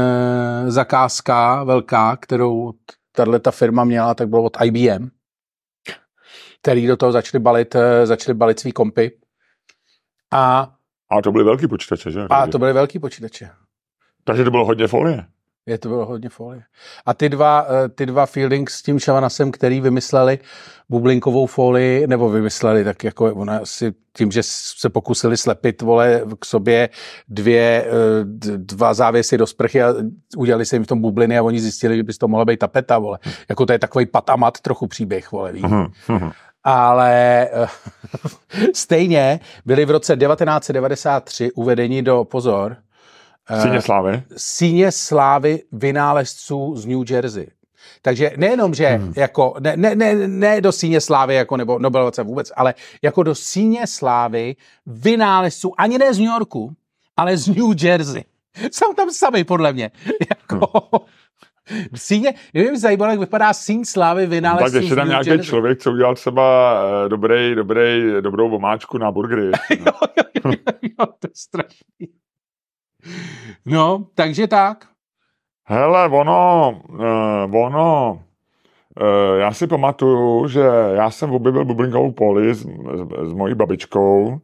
zakázka 0.71 1.65
velká, 1.65 2.17
kterou 2.17 2.73
tahle 3.17 3.41
ta 3.41 3.51
firma 3.51 3.85
měla, 3.85 4.15
tak 4.15 4.29
bylo 4.29 4.43
od 4.43 4.57
IBM. 4.65 5.09
který 6.63 6.87
do 6.87 6.97
toho 6.97 7.13
začali 7.13 7.43
balit, 7.43 7.75
eh, 7.75 8.07
začali 8.07 8.35
balit 8.35 8.61
svý 8.61 8.73
kompy. 8.73 9.19
A, 10.33 10.75
A 11.11 11.23
to 11.23 11.33
byly 11.33 11.45
velký 11.45 11.69
počítače, 11.69 12.11
že? 12.11 12.21
a 12.31 12.47
to 12.47 12.59
byly 12.59 12.73
velký 12.73 12.99
počítače. 12.99 13.51
Takže 14.25 14.45
to 14.45 14.51
bylo 14.51 14.65
hodně 14.65 14.87
folie. 14.87 15.27
Je 15.67 15.79
to 15.79 15.89
bylo 15.89 16.07
hodně 16.07 16.29
folie. 16.29 16.63
A 17.07 17.15
ty 17.15 17.29
dva, 17.29 17.67
eh, 17.85 17.89
ty 17.89 18.07
dva 18.07 18.27
Fielding 18.27 18.71
s 18.71 18.83
tím 18.83 18.99
Šavanasem, 18.99 19.53
který 19.53 19.81
vymysleli 19.81 20.39
bublinkovou 20.89 21.47
folii, 21.47 22.07
nebo 22.07 22.31
vymysleli 22.31 22.85
tak 22.85 23.05
jako 23.05 23.35
ona 23.35 23.61
si 23.65 23.95
tím, 24.17 24.31
že 24.31 24.41
se 24.43 24.89
pokusili 24.89 25.37
slepit, 25.37 25.83
vole, 25.83 26.23
k 26.39 26.45
sobě 26.45 26.89
dvě, 27.29 27.87
eh, 27.87 27.91
dva 28.57 28.95
závěsy 28.95 29.39
do 29.39 29.47
sprchy 29.47 29.83
a 29.83 29.95
udělali 30.37 30.67
se 30.67 30.77
jim 30.77 30.85
v 30.85 30.87
tom 30.87 31.01
bubliny 31.01 31.39
a 31.39 31.43
oni 31.43 31.61
zjistili, 31.61 31.97
že 31.97 32.03
by 32.03 32.13
to 32.13 32.29
mohla 32.29 32.45
být 32.45 32.59
tapeta, 32.59 32.99
vole. 32.99 33.19
Jako 33.49 33.67
to 33.67 33.73
je 33.73 33.79
takový 33.79 34.07
patamat 34.07 34.61
trochu 34.61 34.87
příběh, 34.87 35.33
vole, 35.33 35.53
víš. 35.53 35.63
Mhm, 35.63 35.87
mhm. 36.09 36.31
Ale 36.65 37.49
eh, 37.53 37.69
stejně 38.75 39.41
byli 39.65 39.85
v 39.85 39.91
roce 39.91 40.17
1993 40.17 41.53
uvedeni 41.53 42.03
do, 42.03 42.25
pozor, 42.25 42.77
Síně 43.63 43.81
slávy. 43.83 44.23
síně 44.37 44.93
slávy 44.93 45.63
vynálezců 45.73 46.77
z 46.77 46.87
New 46.87 47.11
Jersey. 47.11 47.47
Takže 48.03 48.31
nejenom, 48.37 48.75
že 48.75 48.87
hmm. 48.87 49.13
jako, 49.17 49.55
ne, 49.61 49.77
ne, 49.77 49.95
ne, 49.95 50.29
ne 50.29 50.61
do 50.61 50.73
síně 50.73 51.01
slávy 51.01 51.35
jako 51.35 51.57
nebo 51.57 51.79
Nobelovace 51.79 52.23
vůbec, 52.23 52.53
ale 52.57 52.75
jako 53.03 53.23
do 53.23 53.35
síně 53.35 53.87
slávy 53.87 54.57
vynálezců, 54.87 55.73
ani 55.79 55.99
ne 55.99 56.15
z 56.15 56.19
New 56.19 56.29
Yorku, 56.29 56.73
ale 57.17 57.37
z 57.37 57.49
New 57.49 57.83
Jersey. 57.83 58.25
Jsou 58.73 58.95
tam 58.95 59.11
sami, 59.11 59.45
podle 59.45 59.73
mě. 59.73 59.91
Jako, 60.31 60.83
síně, 61.95 62.35
mě 62.53 62.71
by 62.71 62.79
zajímalo, 62.79 63.11
jak 63.11 63.21
vypadá 63.21 63.53
síň 63.53 63.85
slávy 63.85 64.27
vynálezců 64.27 64.73
Tak 64.73 64.83
ještě 64.83 64.95
tam 64.95 65.09
nějaký 65.09 65.31
Jersey. 65.31 65.47
člověk, 65.47 65.79
co 65.79 65.93
udělal 65.93 66.15
třeba 66.15 66.75
eh, 67.05 67.09
dobrý, 67.09 67.55
dobrý, 67.55 68.13
dobrou 68.21 68.55
omáčku 68.55 68.99
na 68.99 69.11
burgery. 69.11 69.47
jo, 69.71 69.93
jo, 70.17 70.25
jo, 70.45 70.53
jo, 70.83 71.07
to 71.07 71.27
je 71.27 71.31
strašný. 71.35 72.24
No, 73.67 74.07
takže 74.15 74.47
tak. 74.47 74.85
Hele, 75.67 76.09
ono, 76.09 76.81
uh, 76.89 77.65
ono, 77.65 78.13
uh, 79.01 79.39
já 79.39 79.53
si 79.53 79.67
pamatuju, 79.67 80.49
že 80.49 80.61
já 80.95 81.11
jsem 81.11 81.31
objevil 81.31 81.65
bublinkovou 81.65 82.13
poli 82.13 82.55
s, 82.55 82.59
s, 82.59 83.29
s 83.29 83.33
mojí 83.33 83.55
babičkou, 83.55 84.39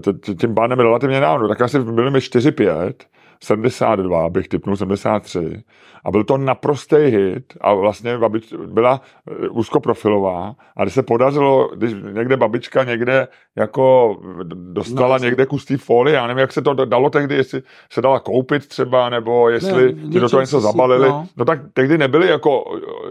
t- 0.00 0.34
tím 0.34 0.54
pádem 0.54 0.80
relativně 0.80 1.20
dávno, 1.20 1.48
tak 1.48 1.60
asi 1.60 1.78
byli 1.78 2.10
mi 2.10 2.18
4-5, 2.18 2.94
72, 3.42 4.28
bych 4.30 4.48
typnul 4.48 4.76
73. 4.76 5.62
A 6.04 6.10
byl 6.10 6.24
to 6.24 6.36
naprostý 6.36 6.96
hit 6.96 7.44
a 7.60 7.74
vlastně 7.74 8.18
babič 8.18 8.54
byla 8.66 9.00
eh, 9.44 9.48
úzkoprofilová 9.48 10.54
a 10.76 10.82
když 10.84 10.94
se 10.94 11.02
podařilo, 11.02 11.68
když 11.76 11.94
někde 12.12 12.36
babička 12.36 12.84
někde 12.84 13.28
jako 13.56 14.16
dostala 14.54 15.18
No, 15.18 15.24
někde 15.24 15.46
kus 15.46 15.64
té 15.64 15.76
folie, 15.76 16.16
já 16.16 16.26
nevím, 16.26 16.38
jak 16.40 16.52
se 16.52 16.62
to 16.62 16.74
dalo 16.74 17.10
tehdy, 17.10 17.34
jestli 17.34 17.62
se 17.92 18.02
dala 18.02 18.20
koupit 18.20 18.66
třeba, 18.68 19.08
nebo 19.10 19.48
jestli 19.48 19.94
Ne, 19.94 20.08
ti 20.12 20.20
do 20.20 20.28
toho 20.28 20.40
něco 20.40 20.60
si- 20.60 20.66
zabalili. 20.66 21.08
no. 21.08 21.26
No. 21.36 21.44
tak 21.44 21.58
tehdy 21.72 21.98
nebyly 21.98 22.28
jako, 22.28 22.64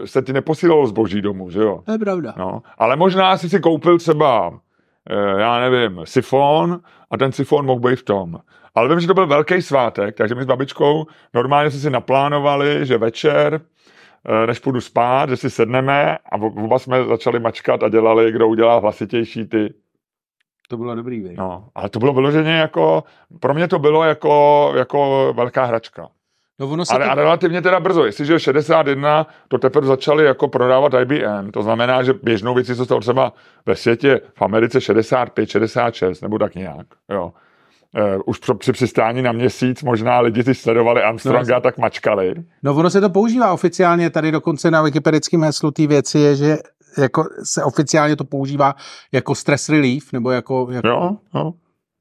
se 0.04 0.22
ti 0.22 0.32
neposílalo 0.32 0.86
zboží 0.86 1.22
domů, 1.22 1.50
že 1.50 1.60
jo? 1.60 1.80
To 1.86 1.92
je 1.92 1.98
pravda. 1.98 2.34
No, 2.36 2.62
ale 2.78 2.96
možná 2.96 3.36
si 3.36 3.48
si 3.48 3.60
koupil 3.60 3.98
třeba, 3.98 4.58
eh, 5.10 5.40
já 5.40 5.60
nevím, 5.60 6.00
sifon 6.04 6.80
a 7.10 7.16
ten 7.16 7.32
sifon 7.32 7.66
mohl 7.66 7.80
být 7.80 7.96
v 7.98 8.04
tom. 8.04 8.38
Ale 8.74 8.88
vím, 8.88 9.00
že 9.00 9.06
to 9.06 9.14
byl 9.14 9.26
velký 9.26 9.62
svátek, 9.62 10.16
takže 10.16 10.34
my 10.34 10.42
s 10.42 10.46
babičkou 10.46 11.06
normálně 11.34 11.70
jsme 11.70 11.80
si 11.80 11.90
naplánovali, 11.90 12.86
že 12.86 12.98
večer, 12.98 13.60
eh, 14.24 14.46
než 14.46 14.58
půjdu 14.58 14.80
spát, 14.80 15.30
že 15.30 15.36
si 15.36 15.50
sedneme 15.50 16.18
a 16.18 16.36
ob- 16.36 16.56
oba 16.56 16.78
jsme 16.78 17.04
začali 17.04 17.40
mačkat 17.40 17.82
a 17.82 17.88
dělali, 17.88 18.32
kdo 18.32 18.48
udělá 18.48 18.78
hlasitější 18.78 19.46
ty. 19.46 19.74
To 20.68 20.76
bylo 20.76 20.94
dobrý, 20.94 21.20
vej. 21.20 21.34
No, 21.38 21.68
ale 21.74 21.88
to 21.88 21.98
bylo 21.98 22.12
vyloženě 22.12 22.52
jako, 22.52 23.04
pro 23.40 23.54
mě 23.54 23.68
to 23.68 23.78
bylo 23.78 24.04
jako, 24.04 24.72
jako 24.76 25.32
velká 25.36 25.64
hračka. 25.64 26.08
No 26.58 26.68
ono 26.68 26.84
se 26.84 26.94
Ale 26.94 27.04
to... 27.04 27.10
a 27.10 27.14
relativně 27.14 27.62
teda 27.62 27.80
brzo, 27.80 28.04
jestliže 28.04 28.40
61 28.40 29.26
to 29.48 29.58
teprve 29.58 29.86
začali 29.86 30.24
jako 30.24 30.48
prodávat 30.48 30.92
IBM, 30.94 31.50
to 31.50 31.62
znamená, 31.62 32.02
že 32.02 32.12
běžnou 32.12 32.54
věci, 32.54 32.76
co 32.76 32.84
stalo 32.84 33.00
třeba 33.00 33.32
ve 33.66 33.76
světě, 33.76 34.20
v 34.34 34.42
Americe 34.42 34.80
65, 34.80 35.48
66, 35.50 36.20
nebo 36.20 36.38
tak 36.38 36.54
nějak, 36.54 36.86
jo. 37.10 37.32
Uh, 38.16 38.22
už 38.26 38.38
pro, 38.38 38.54
při 38.54 38.72
přistání 38.72 39.22
na 39.22 39.32
měsíc 39.32 39.82
možná 39.82 40.20
lidi 40.20 40.44
ty 40.44 40.54
sledovali 40.54 41.02
Armstronga, 41.02 41.54
No, 41.54 41.60
tak 41.60 41.78
mačkali. 41.78 42.34
No 42.62 42.74
ono 42.76 42.90
se 42.90 43.00
to 43.00 43.10
používá 43.10 43.52
oficiálně, 43.52 44.10
tady 44.10 44.32
dokonce 44.32 44.70
na 44.70 44.82
wikipedickém 44.82 45.42
heslu 45.42 45.70
té 45.70 45.86
věci 45.86 46.18
je, 46.18 46.36
že 46.36 46.56
jako 46.98 47.24
se 47.44 47.64
oficiálně 47.64 48.16
to 48.16 48.24
používá 48.24 48.74
jako 49.12 49.34
stress 49.34 49.68
relief, 49.68 50.12
nebo 50.12 50.30
jako, 50.30 50.68
jako 50.70 50.88
Jo, 50.88 51.16
jo. 51.34 51.52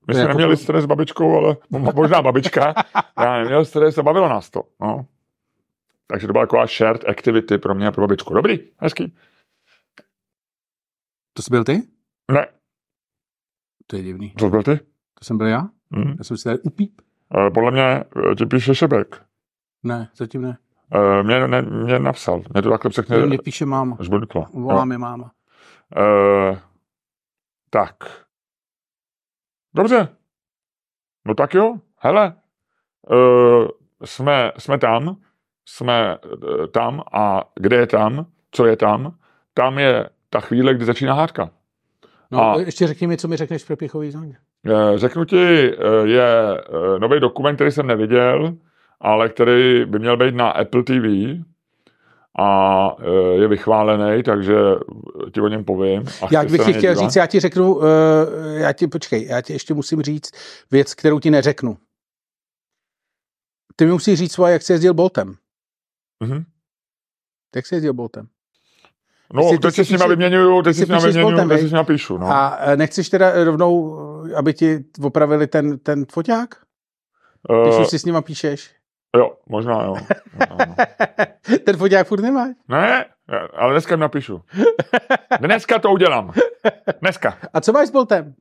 My 0.08 0.14
jsme 0.14 0.22
Jako 0.22 0.28
neměli 0.30 0.56
to- 0.58 0.64
stres 0.64 0.84
s 0.84 0.88
babičkou, 0.88 1.38
ale 1.38 1.54
mo- 1.72 1.96
možná 1.96 2.22
babička. 2.22 2.74
Já 3.20 3.38
neměl 3.38 3.66
stres 3.66 3.98
a 3.98 4.04
bavilo 4.04 4.30
nás 4.30 4.50
to. 4.50 4.64
No. 4.82 5.06
Takže 6.08 6.28
to 6.28 6.34
byla 6.34 6.44
taková 6.46 6.66
shared 6.68 7.10
activity 7.10 7.58
pro 7.58 7.76
mě 7.76 7.88
a 7.88 7.92
pro 7.92 8.02
babičku. 8.08 8.34
Dobrý, 8.34 8.60
hezký. 8.78 9.16
To 11.34 11.42
jsi 11.44 11.50
byl 11.52 11.64
ty? 11.64 11.82
Ne, 12.32 12.48
To 13.88 13.96
je 13.96 14.04
divný. 14.04 14.34
co 14.40 14.50
byl 14.50 14.64
ty? 14.64 14.78
To 15.20 15.26
jsem 15.26 15.38
byl 15.38 15.48
já? 15.48 15.70
Hm. 15.96 16.16
Já 16.18 16.24
jsem 16.24 16.38
si 16.38 16.44
tady 16.44 16.60
upíp? 16.60 17.02
Eh, 17.38 17.50
Podle 17.50 17.72
mě 17.72 17.84
eh, 18.32 18.36
ti 18.38 18.46
píše 18.46 18.76
Šebek. 18.76 19.22
Ne, 19.84 20.10
zatím 20.16 20.42
ne. 20.42 20.58
Uh, 20.96 21.24
mě, 21.24 21.48
ne, 21.48 21.62
mě 21.62 22.00
napsal, 22.00 22.42
mě 22.54 22.62
to 22.62 22.70
takhle 22.70 22.90
překne 22.90 23.26
mě 23.26 23.38
píše 23.38 23.66
máma. 23.66 23.98
žblklo. 24.02 24.46
Volá 24.54 24.86
mi 24.86 24.98
máma. 24.98 25.32
Uh, 25.98 26.58
tak. 27.70 27.96
Dobře. 29.76 30.08
No 31.28 31.34
tak 31.36 31.54
jo, 31.54 31.76
hele. 31.98 32.36
Uh, 33.12 33.68
jsme, 34.06 34.52
jsme 34.58 34.78
tam, 34.78 35.18
jsme 35.66 36.18
uh, 36.18 36.68
tam 36.68 37.02
a 37.14 37.42
kde 37.56 37.76
je 37.78 37.88
tam, 37.88 38.26
co 38.52 38.66
je 38.66 38.78
tam, 38.78 39.18
tam 39.54 39.80
je 39.80 40.10
ta 40.30 40.40
chvíle, 40.40 40.74
kdy 40.74 40.86
začíná 40.86 41.14
hádka. 41.14 41.50
No, 42.32 42.42
A- 42.44 42.60
ještě 42.60 42.88
řekni 42.88 43.08
mi, 43.08 43.18
co 43.18 43.28
mi 43.28 43.38
řekneš 43.38 43.62
v 43.62 43.66
přepichový 43.66 44.12
zóně. 44.12 44.38
Eh, 44.66 44.98
Řeknu 44.98 45.26
ti, 45.26 45.72
eh, 45.72 46.08
je 46.08 46.28
nový 47.00 47.20
dokument, 47.20 47.56
který 47.56 47.72
jsem 47.72 47.88
neviděl, 47.88 48.58
ale 49.00 49.30
který 49.30 49.86
by 49.86 50.00
měl 50.00 50.18
být 50.18 50.36
na 50.36 50.50
Apple 50.50 50.84
TV 50.84 51.44
a 52.40 52.90
eh, 53.00 53.36
je 53.42 53.48
vychválený, 53.48 54.24
takže 54.24 54.56
ti 55.34 55.42
o 55.42 55.48
něm 55.48 55.64
povím. 55.66 56.04
Já 56.32 56.44
bych 56.44 56.66
ti 56.66 56.74
chtěl 56.74 56.94
dívat. 56.94 57.04
říct, 57.06 57.16
já 57.16 57.28
ti 57.28 57.40
řeknu, 57.40 57.80
já 58.54 58.74
ti, 58.74 58.88
počkej, 58.88 59.26
já 59.28 59.42
ti 59.42 59.54
ještě 59.54 59.74
musím 59.74 60.02
říct 60.02 60.32
věc, 60.72 60.94
kterou 60.94 61.20
ti 61.20 61.32
neřeknu. 61.32 61.78
Ty 63.76 63.86
mi 63.86 63.92
musíš 63.92 64.20
říct 64.20 64.32
svoje, 64.34 64.54
jak 64.54 64.62
jsi 64.62 64.74
jezdil 64.74 64.94
Boltem. 64.94 65.36
Mhm. 66.24 66.44
Jak 67.56 67.66
jsi 67.66 67.76
jezdil 67.76 67.94
Boltem? 67.94 68.28
No, 69.34 69.42
Ty 69.44 69.50
si- 69.50 69.56
ty 69.56 69.62
teď 69.62 69.76
si 69.76 69.86
s 69.86 69.90
nima 69.90 70.08
vyměňuju, 70.08 70.62
teď 70.62 70.76
si 70.76 70.86
s 70.86 70.88
nima 70.88 71.00
vyměňuju, 71.00 71.48
teď 71.50 71.60
si 71.60 71.68
s 71.68 71.72
nima 71.72 71.84
píšu, 71.84 72.18
no. 72.18 72.28
A 72.28 72.58
eh, 72.60 72.78
nechceš 72.78 73.10
teda 73.10 73.44
rovnou, 73.44 73.98
eh, 74.00 74.13
aby 74.36 74.54
ti 74.54 74.86
opravili 75.04 75.48
ten, 75.48 75.80
ten 75.80 76.06
foťák? 76.12 76.56
Když 77.64 77.76
Eh, 77.76 77.82
už 77.82 77.88
si 77.88 78.00
s 78.00 78.06
nima 78.06 78.22
píšeš? 78.22 78.76
jo, 79.18 79.38
možná 79.50 79.84
jo. 79.84 79.96
Možná, 80.40 80.66
no. 80.68 80.76
ten 81.66 81.78
foťák 81.78 82.08
furt 82.08 82.22
nemáš? 82.22 82.56
Ne, 82.68 83.06
ale 83.54 83.74
dneska 83.74 83.94
jim 83.94 84.00
napíšu. 84.00 84.42
Dneska 85.40 85.80
to 85.80 85.92
udělám. 85.92 86.32
Dneska. 87.02 87.38
A 87.54 87.62
co 87.62 87.72
máš 87.74 87.88
s 87.88 87.92
Boltem? 87.92 88.34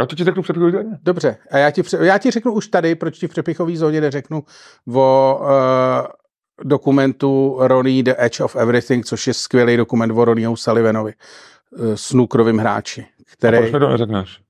Já 0.00 0.06
to 0.06 0.16
ti 0.16 0.24
řeknu 0.24 0.42
před 0.42 0.56
chvíli. 0.56 0.84
Dobře, 1.02 1.36
a 1.50 1.58
já 1.58 1.70
ti, 1.70 1.82
já 2.00 2.18
ti 2.18 2.30
řeknu 2.30 2.52
už 2.52 2.68
tady, 2.68 2.94
proč 2.94 3.18
ti 3.18 3.26
v 3.26 3.30
přepichové 3.30 3.76
zóně 3.76 4.00
neřeknu 4.00 4.42
o 4.94 5.38
uh, 5.40 5.46
dokumentu 6.64 7.56
Ronnie 7.60 8.02
The 8.02 8.14
Edge 8.18 8.40
of 8.44 8.56
Everything, 8.56 9.06
což 9.06 9.26
je 9.26 9.34
skvělý 9.34 9.76
dokument 9.76 10.10
o 10.10 10.24
Ronnieho 10.24 10.56
Sullivanovi, 10.56 11.12
uh, 11.70 11.94
snookerovým 11.94 12.58
hráči, 12.58 13.06
který... 13.32 13.58
Proč 13.58 13.72
mi 13.72 13.78
to 13.78 13.88
neřekneš? 13.88 14.40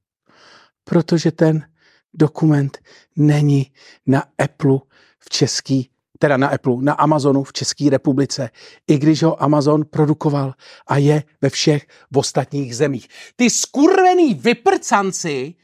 Protože 0.91 1.31
ten 1.31 1.69
dokument 2.15 2.79
není 3.17 3.73
na 4.07 4.25
Apple 4.39 4.79
v 5.19 5.31
český, 5.31 5.91
teda 6.19 6.37
na 6.37 6.49
Apple, 6.49 6.77
na 6.81 6.93
Amazonu 6.93 7.43
v 7.43 7.53
České 7.53 7.91
republice, 7.91 8.51
i 8.87 8.99
když 8.99 9.23
ho 9.23 9.43
Amazon 9.43 9.85
produkoval 9.85 10.55
a 10.87 10.97
je 10.97 11.23
ve 11.41 11.51
všech 11.51 11.87
v 12.11 12.19
ostatních 12.19 12.77
zemích. 12.77 13.09
Ty 13.37 13.51
skurvený 13.51 14.35
vyprcanci 14.35 15.55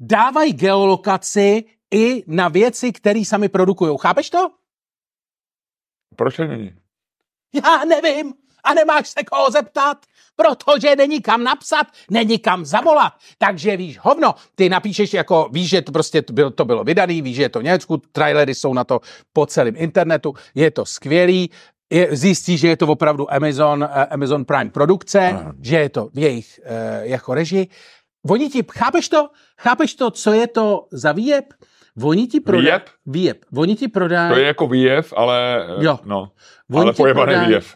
dávají 0.00 0.52
geolokaci 0.52 1.64
i 1.90 2.24
na 2.26 2.48
věci, 2.48 2.92
které 2.92 3.24
sami 3.24 3.48
produkují. 3.48 3.96
Chápeš 4.00 4.30
to? 4.30 4.50
Proč 6.16 6.38
není? 6.38 6.74
Já 7.52 7.84
nevím. 7.84 8.34
A 8.64 8.74
nemáš 8.74 9.08
se 9.08 9.24
koho 9.24 9.50
zeptat, 9.50 9.98
protože 10.36 10.96
není 10.96 11.20
kam 11.20 11.44
napsat, 11.44 11.86
není 12.10 12.38
kam 12.38 12.64
zavolat. 12.64 13.12
Takže 13.38 13.76
víš, 13.76 13.98
hovno, 14.02 14.34
ty 14.54 14.68
napíšeš 14.68 15.14
jako, 15.14 15.48
víš, 15.52 15.68
že 15.68 15.82
to 15.82 15.92
prostě 15.92 16.22
to 16.22 16.32
bylo, 16.32 16.50
to 16.50 16.64
bylo 16.64 16.84
vydaný, 16.84 17.22
víš, 17.22 17.36
že 17.36 17.42
je 17.42 17.48
to 17.48 17.60
v 17.60 17.62
Německu, 17.62 18.02
trailery 18.12 18.54
jsou 18.54 18.74
na 18.74 18.84
to 18.84 19.00
po 19.32 19.46
celém 19.46 19.74
internetu, 19.76 20.34
je 20.54 20.70
to 20.70 20.86
skvělý, 20.86 21.50
je, 21.90 22.08
zjistí, 22.16 22.58
že 22.58 22.68
je 22.68 22.76
to 22.76 22.86
opravdu 22.86 23.32
Amazon, 23.34 23.82
uh, 23.82 23.88
Amazon 24.10 24.44
Prime 24.44 24.70
produkce, 24.70 25.20
Aha. 25.28 25.52
že 25.62 25.76
je 25.76 25.88
to 25.88 26.08
v 26.14 26.18
jejich 26.18 26.60
uh, 26.64 26.70
jako 27.02 27.34
režii. 27.34 27.68
Oni 28.30 28.50
ti, 28.50 28.64
chápeš 28.72 29.08
to? 29.08 29.28
Chápeš 29.60 29.94
to, 29.94 30.10
co 30.10 30.32
je 30.32 30.46
to 30.48 30.86
za 30.92 31.12
výjeb? 31.12 31.44
Oni 32.02 32.26
ti 32.26 32.40
prodají... 32.40 32.64
Výjeb? 32.66 32.82
Výjeb. 33.06 33.38
Oni 33.56 33.76
ti 33.76 33.88
prodají... 33.88 34.32
To 34.32 34.38
je 34.38 34.46
jako 34.46 34.66
výjev, 34.66 35.12
ale... 35.16 35.64
eh, 35.78 35.84
Jo. 35.84 35.98
No, 36.04 36.30
Oni 36.72 36.82
ale 36.82 36.92
pojebaný 36.92 37.24
prodají- 37.32 37.48
výjev. 37.48 37.74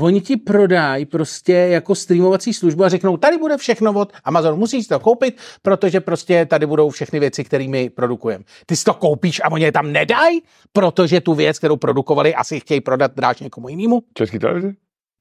Oni 0.00 0.20
ti 0.20 0.36
prodají 0.36 1.06
prostě 1.06 1.52
jako 1.52 1.94
streamovací 1.94 2.54
službu 2.54 2.84
a 2.84 2.88
řeknou, 2.88 3.16
tady 3.16 3.38
bude 3.38 3.56
všechno 3.56 3.92
od 3.92 4.12
Amazonu, 4.24 4.56
musíš 4.56 4.86
to 4.86 5.00
koupit, 5.00 5.36
protože 5.62 6.00
prostě 6.00 6.46
tady 6.46 6.66
budou 6.66 6.90
všechny 6.90 7.20
věci, 7.20 7.44
které 7.44 7.68
my 7.68 7.90
produkujeme. 7.90 8.44
Ty 8.66 8.76
si 8.76 8.84
to 8.84 8.94
koupíš 8.94 9.40
a 9.44 9.50
oni 9.52 9.64
je 9.64 9.72
tam 9.72 9.92
nedají, 9.92 10.42
protože 10.72 11.20
tu 11.20 11.34
věc, 11.34 11.58
kterou 11.58 11.76
produkovali, 11.76 12.34
asi 12.34 12.60
chtějí 12.60 12.80
prodat 12.80 13.12
dráž 13.16 13.40
někomu 13.40 13.68
jinému. 13.68 14.02
Český 14.14 14.38
televizi? 14.38 14.72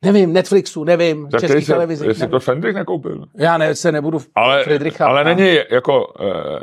Nevím, 0.05 0.33
Netflixu, 0.33 0.83
nevím, 0.83 1.27
Tak 1.29 1.41
český 1.41 1.61
se- 1.65 1.73
televizi. 1.73 2.07
Jestli 2.07 2.21
nevím. 2.21 2.31
to 2.31 2.39
Fendrich 2.39 2.75
nekoupil. 2.75 3.25
Já 3.37 3.57
ne, 3.57 3.75
se 3.75 3.91
nebudu 3.91 4.19
Ale, 4.35 4.63
Friedricha. 4.63 5.07
ale 5.07 5.23
není 5.23 5.57
jako, 5.71 6.13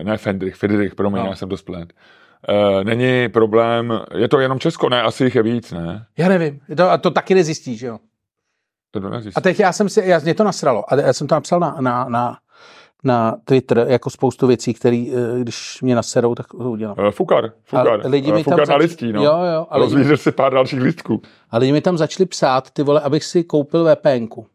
eh, 0.01 0.05
ne 0.05 0.17
Fendrich, 0.19 0.55
Friedrich, 0.55 0.95
promiň, 0.95 1.23
No. 1.23 1.27
já 1.29 1.37
jsem 1.37 1.49
to 1.49 1.57
splet. 1.57 1.93
Eh, 2.49 2.85
Není 2.85 3.29
problém, 3.29 4.01
je 4.15 4.29
to 4.29 4.41
jenom 4.41 4.59
Česko, 4.59 4.89
ne, 4.89 5.03
asi 5.03 5.25
jich 5.25 5.35
je 5.35 5.43
víc, 5.43 5.73
ne? 5.73 6.07
Já 6.19 6.29
nevím, 6.29 6.61
to, 6.77 6.91
a 6.91 6.99
to 6.99 7.11
taky 7.11 7.35
nezjistíš, 7.35 7.81
jo. 7.83 7.99
To 8.91 9.01
to 9.01 9.09
nezjistí. 9.11 9.37
A 9.39 9.41
teď 9.41 9.61
já 9.61 9.73
jsem 9.73 9.89
si, 9.89 10.03
já, 10.05 10.19
mě 10.19 10.35
to 10.35 10.45
nasralo, 10.45 10.93
a 10.93 11.01
já 11.01 11.13
jsem 11.13 11.27
to 11.27 11.35
napsal 11.35 11.61
na, 11.61 11.77
na, 11.81 12.07
na, 12.09 12.39
na 13.05 13.37
Twitter 13.45 13.87
jako 13.89 14.11
spoustu 14.11 14.47
věcí, 14.47 14.75
které, 14.75 15.05
když 15.43 15.83
mě 15.83 15.95
naserou, 15.95 16.35
tak 16.35 16.47
to 16.47 16.57
udělám. 16.71 16.97
Eh, 17.09 17.11
Fukar, 17.11 17.45
A 17.45 17.51
Fukar, 17.65 18.01
lidi 18.05 18.33
mi 18.33 18.41
Eh, 18.41 18.45
tam 18.45 18.53
Fukar 18.53 18.69
na 18.69 18.75
zač- 18.75 18.83
listí, 18.83 19.13
no. 19.13 19.25
Jo, 19.25 19.39
jo, 19.55 19.67
a 19.71 19.79
lidi, 19.79 20.17
si 20.17 20.33
pár 20.33 20.55
dalších 20.55 20.81
listků. 20.83 21.23
a 21.51 21.59
lidi 21.59 21.73
mi 21.73 21.81
tam 21.81 21.99
začali 21.99 22.27
psát, 22.27 22.71
ty 22.71 22.83
vole, 22.83 23.01
abych 23.01 23.25
si 23.25 23.45
koupil 23.45 23.85
VPNku. 23.85 24.47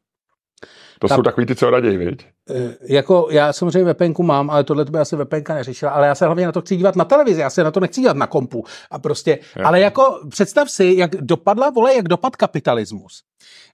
To 1.00 1.08
Tam- 1.08 1.16
jsou 1.18 1.22
takový 1.24 1.45
ty, 1.45 1.56
co 1.56 1.70
raději, 1.70 1.97
viď? 1.97 2.26
E, 2.50 2.78
jako 2.93 3.28
já 3.32 3.54
samozřejmě 3.54 3.93
VPNku 3.93 4.24
mám, 4.24 4.50
ale 4.50 4.64
tohle 4.64 4.86
to 4.86 4.91
by 4.91 5.00
asi 5.00 5.16
VPNka 5.16 5.54
neřešila, 5.54 5.91
ale 5.91 6.08
já 6.08 6.16
se 6.16 6.26
hlavně 6.26 6.45
na 6.45 6.52
to 6.52 6.62
chci 6.62 6.76
dívat 6.76 6.95
na 6.95 7.06
televizi, 7.06 7.41
já 7.41 7.50
se 7.50 7.64
na 7.64 7.72
to 7.72 7.80
nechci 7.80 8.02
dívat 8.02 8.18
na 8.18 8.28
kompu. 8.28 8.64
A 8.91 9.00
prostě, 9.00 9.39
Jo. 9.56 9.66
ale 9.66 9.80
jako 9.80 10.20
představ 10.30 10.70
si, 10.72 10.93
jak 10.97 11.12
dopadla, 11.16 11.70
vole, 11.70 11.95
jak 11.95 12.08
dopad 12.08 12.36
kapitalismus. 12.36 13.24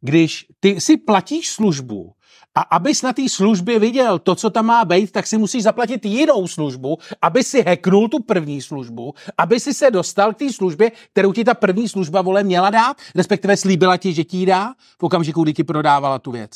Když 0.02 0.46
ty 0.60 0.82
si 0.82 0.98
platíš 0.98 1.50
službu 1.50 2.12
a 2.56 2.62
abys 2.62 3.02
na 3.02 3.14
té 3.14 3.30
službě 3.30 3.80
viděl 3.80 4.20
to, 4.20 4.36
co 4.36 4.50
tam 4.50 4.66
má 4.66 4.86
být, 4.86 5.12
tak 5.12 5.28
si 5.28 5.38
musíš 5.38 5.64
zaplatit 5.64 6.06
jinou 6.06 6.48
službu, 6.48 6.98
aby 7.22 7.44
si 7.44 7.62
hacknul 7.64 8.10
tu 8.10 8.24
první 8.24 8.62
službu, 8.62 9.14
aby 9.38 9.60
si 9.60 9.74
se 9.74 9.92
dostal 9.92 10.34
k 10.34 10.38
té 10.38 10.54
službě, 10.54 10.92
kterou 11.12 11.34
ti 11.34 11.44
ta 11.44 11.54
první 11.54 11.90
služba, 11.90 12.22
vole, 12.22 12.44
měla 12.44 12.70
dát, 12.70 12.98
respektive 13.16 13.58
slíbila 13.58 13.98
ti, 13.98 14.14
že 14.14 14.24
ti 14.24 14.46
dá 14.46 14.74
v 15.00 15.04
okamžiku, 15.04 15.44
kdy 15.44 15.54
ti 15.54 15.64
prodávala 15.64 16.20
tu 16.20 16.32
věc. 16.32 16.52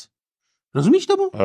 Rozumíš 0.75 1.05
tomu? 1.05 1.23
Eh, 1.33 1.37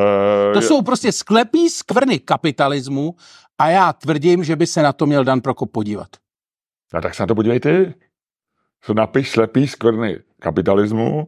To 0.53 0.59
je- 0.59 0.61
jsou 0.61 0.81
prostě 0.81 1.11
sklepí 1.11 1.69
skvrny 1.69 2.19
kapitalismu 2.19 3.15
a 3.57 3.69
já 3.69 3.93
tvrdím, 3.93 4.43
že 4.43 4.55
by 4.55 4.67
se 4.67 4.81
na 4.83 4.93
to 4.93 5.05
měl 5.05 5.23
Dan 5.23 5.41
Prokop 5.41 5.71
podívat. 5.71 6.07
A 6.93 7.01
tak 7.01 7.15
se 7.15 7.23
na 7.23 7.27
to 7.27 7.35
podívej 7.35 7.59
ty. 7.59 7.93
Co 8.81 8.93
napiš 8.93 9.31
slepý 9.31 9.67
skvrny 9.67 10.19
kapitalismu, 10.41 11.27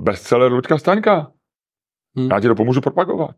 bestseller 0.00 0.52
Luďka 0.52 0.78
Staňka. 0.78 1.30
Hm. 2.18 2.28
Já 2.30 2.40
ti 2.40 2.48
to 2.48 2.54
pomůžu 2.54 2.80
propagovat. 2.80 3.36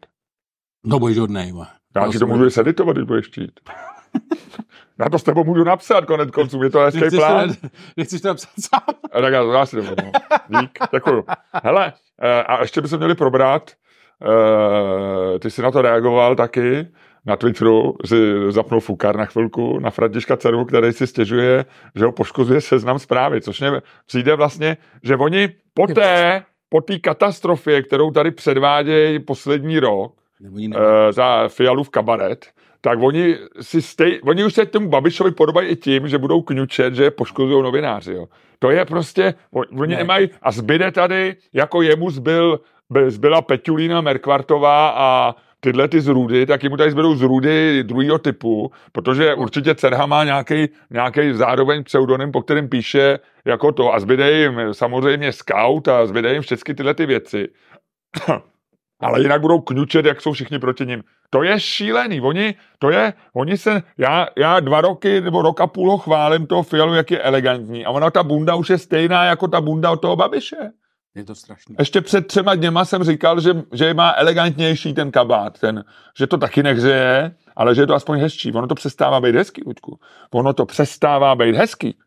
No 0.86 0.98
budeš 0.98 1.18
hodnej, 1.18 1.52
vole. 1.52 1.66
Já 1.96 2.12
ti 2.12 2.18
to 2.18 2.26
můžu 2.26 2.50
seditovat, 2.50 2.96
když 2.96 3.06
budeš 3.06 3.26
chtít. 3.26 3.60
Já 4.98 5.08
to 5.08 5.18
s 5.18 5.22
tebou 5.22 5.44
můžu 5.44 5.64
napsat 5.64 6.04
konec 6.04 6.30
konců, 6.30 6.62
je 6.62 6.70
to 6.70 6.78
hezký 6.78 7.00
Nechceš 7.00 7.18
plán. 7.18 7.54
to, 7.54 7.68
nechceš 7.96 8.20
to 8.20 8.28
napsat 8.28 8.50
sám? 8.60 8.94
A 9.12 9.20
tak 9.20 9.32
já, 9.32 9.42
já 9.42 9.66
si 9.66 9.76
to 9.76 9.82
vezmu. 9.82 10.12
Dík, 10.60 10.78
děkuju. 10.92 11.24
Hele, 11.64 11.92
eh, 12.22 12.42
a 12.42 12.60
ještě 12.60 12.80
bychom 12.80 12.98
měli 12.98 13.14
probrat, 13.14 13.70
eh, 14.22 15.38
ty 15.38 15.50
jsi 15.50 15.62
na 15.62 15.70
to 15.70 15.82
reagoval 15.82 16.36
taky, 16.36 16.86
na 17.26 17.36
Twitteru 17.36 17.96
si 18.04 18.16
zapnul 18.48 18.80
Fukar 18.80 19.16
na 19.16 19.24
chvilku, 19.24 19.78
na 19.78 19.90
Františka 19.90 20.36
Ceru, 20.36 20.64
který 20.64 20.92
si 20.92 21.06
stěžuje, 21.06 21.64
že 21.94 22.04
ho 22.04 22.12
poškozuje 22.12 22.60
seznam 22.60 22.98
zprávy, 22.98 23.40
což 23.40 23.60
mě 23.60 23.72
přijde 24.06 24.34
vlastně, 24.34 24.76
že 25.02 25.16
oni 25.16 25.48
poté, 25.74 26.42
po 26.68 26.80
té 26.80 26.98
katastrofě, 26.98 27.82
kterou 27.82 28.10
tady 28.10 28.30
předvádějí 28.30 29.18
poslední 29.18 29.78
rok, 29.78 30.14
uh, 30.76 30.82
za 31.10 31.48
Fialův 31.48 31.90
kabaret, 31.90 32.46
tak 32.80 32.98
oni, 33.02 33.36
si 33.60 33.82
stej, 33.82 34.20
oni 34.24 34.44
už 34.44 34.54
se 34.54 34.66
tomu 34.66 34.88
Babišovi 34.88 35.30
podobají 35.30 35.68
i 35.68 35.76
tím, 35.76 36.08
že 36.08 36.18
budou 36.18 36.42
kňučet, 36.42 36.94
že 36.94 37.10
poškozují 37.10 37.62
novináři. 37.62 38.12
Jo. 38.12 38.26
To 38.58 38.70
je 38.70 38.84
prostě, 38.84 39.34
on- 39.52 39.64
oni 39.80 39.90
Ne. 39.90 39.96
ne. 39.96 40.02
nemají, 40.02 40.28
a 40.42 40.52
zbyde 40.52 40.90
tady, 40.92 41.36
jako 41.52 41.82
jemu 41.82 42.10
zbyl, 42.10 42.52
by- 42.56 42.62
zbyla 43.06 43.42
Petulína 43.42 44.00
Merkvartová 44.00 44.88
a 44.96 45.34
tyhle 45.60 45.88
ty 45.88 46.00
zrůdy, 46.00 46.46
tak 46.46 46.62
jemu 46.62 46.76
tady 46.76 46.90
zbydou 46.90 47.14
zrůdy 47.14 47.84
druhého 47.84 48.18
typu, 48.18 48.70
protože 48.92 49.34
určitě 49.34 49.74
Cerha 49.74 50.06
má 50.06 50.24
nějaký, 50.24 50.68
nějaký 50.90 51.32
zároveň 51.32 51.84
pseudonym, 51.84 52.32
po 52.32 52.42
kterém 52.42 52.68
píše 52.68 53.18
jako 53.44 53.72
to 53.72 53.94
a 53.94 54.00
zbyde 54.00 54.32
jim 54.32 54.60
samozřejmě 54.72 55.32
Scout 55.32 55.88
a 55.88 56.06
zbyde 56.06 56.32
jim 56.32 56.42
všechny 56.42 56.74
tyhle 56.74 56.94
ty 56.94 57.06
věci. 57.06 57.48
Ale 59.00 59.20
jinak 59.20 59.40
budou 59.40 59.60
kňučet, 59.60 60.06
jak 60.06 60.20
jsou 60.20 60.32
všichni 60.32 60.58
proti 60.58 60.86
ním. 60.86 61.02
To 61.30 61.42
je 61.42 61.60
šílený. 61.60 62.20
Oni, 62.20 62.54
to 62.78 62.90
je, 62.90 63.12
oni 63.34 63.56
se, 63.56 63.82
já, 63.98 64.26
já 64.36 64.60
dva 64.60 64.80
roky 64.80 65.20
nebo 65.20 65.42
rok 65.42 65.60
a 65.60 65.66
půl 65.66 65.90
ho 65.90 65.98
chválím 65.98 66.46
toho 66.46 66.62
Fialu, 66.62 66.94
jak 66.94 67.10
je 67.10 67.18
elegantní. 67.18 67.84
A 67.86 67.90
ona 67.90 68.10
ta 68.10 68.22
bunda 68.22 68.54
už 68.54 68.70
je 68.70 68.78
stejná 68.78 69.24
jako 69.24 69.48
ta 69.48 69.60
bunda 69.60 69.90
od 69.90 69.96
toho 69.96 70.16
Babiše. 70.16 70.56
Je 71.16 71.24
to 71.24 71.34
strašný. 71.34 71.76
Ještě 71.78 72.00
před 72.00 72.26
třema 72.26 72.54
dněma 72.54 72.84
jsem 72.84 73.04
říkal, 73.04 73.40
že, 73.40 73.50
že 73.72 73.94
má 73.94 74.14
elegantnější 74.16 74.94
ten 74.94 75.10
kabát, 75.10 75.58
ten, 75.58 75.84
že 76.18 76.26
to 76.26 76.38
taky 76.38 76.62
nehřeje, 76.62 77.36
ale 77.56 77.74
že 77.74 77.82
je 77.82 77.86
to 77.86 77.94
aspoň 77.94 78.18
hezčí. 78.20 78.52
Ono 78.52 78.66
to 78.66 78.74
přestává 78.74 79.20
být 79.20 79.34
hezký, 79.34 79.62
Luďku. 79.66 79.98
Ono 80.34 80.52
to 80.52 80.66
přestává 80.66 81.34
být 81.34 81.54
hezký. 81.56 81.98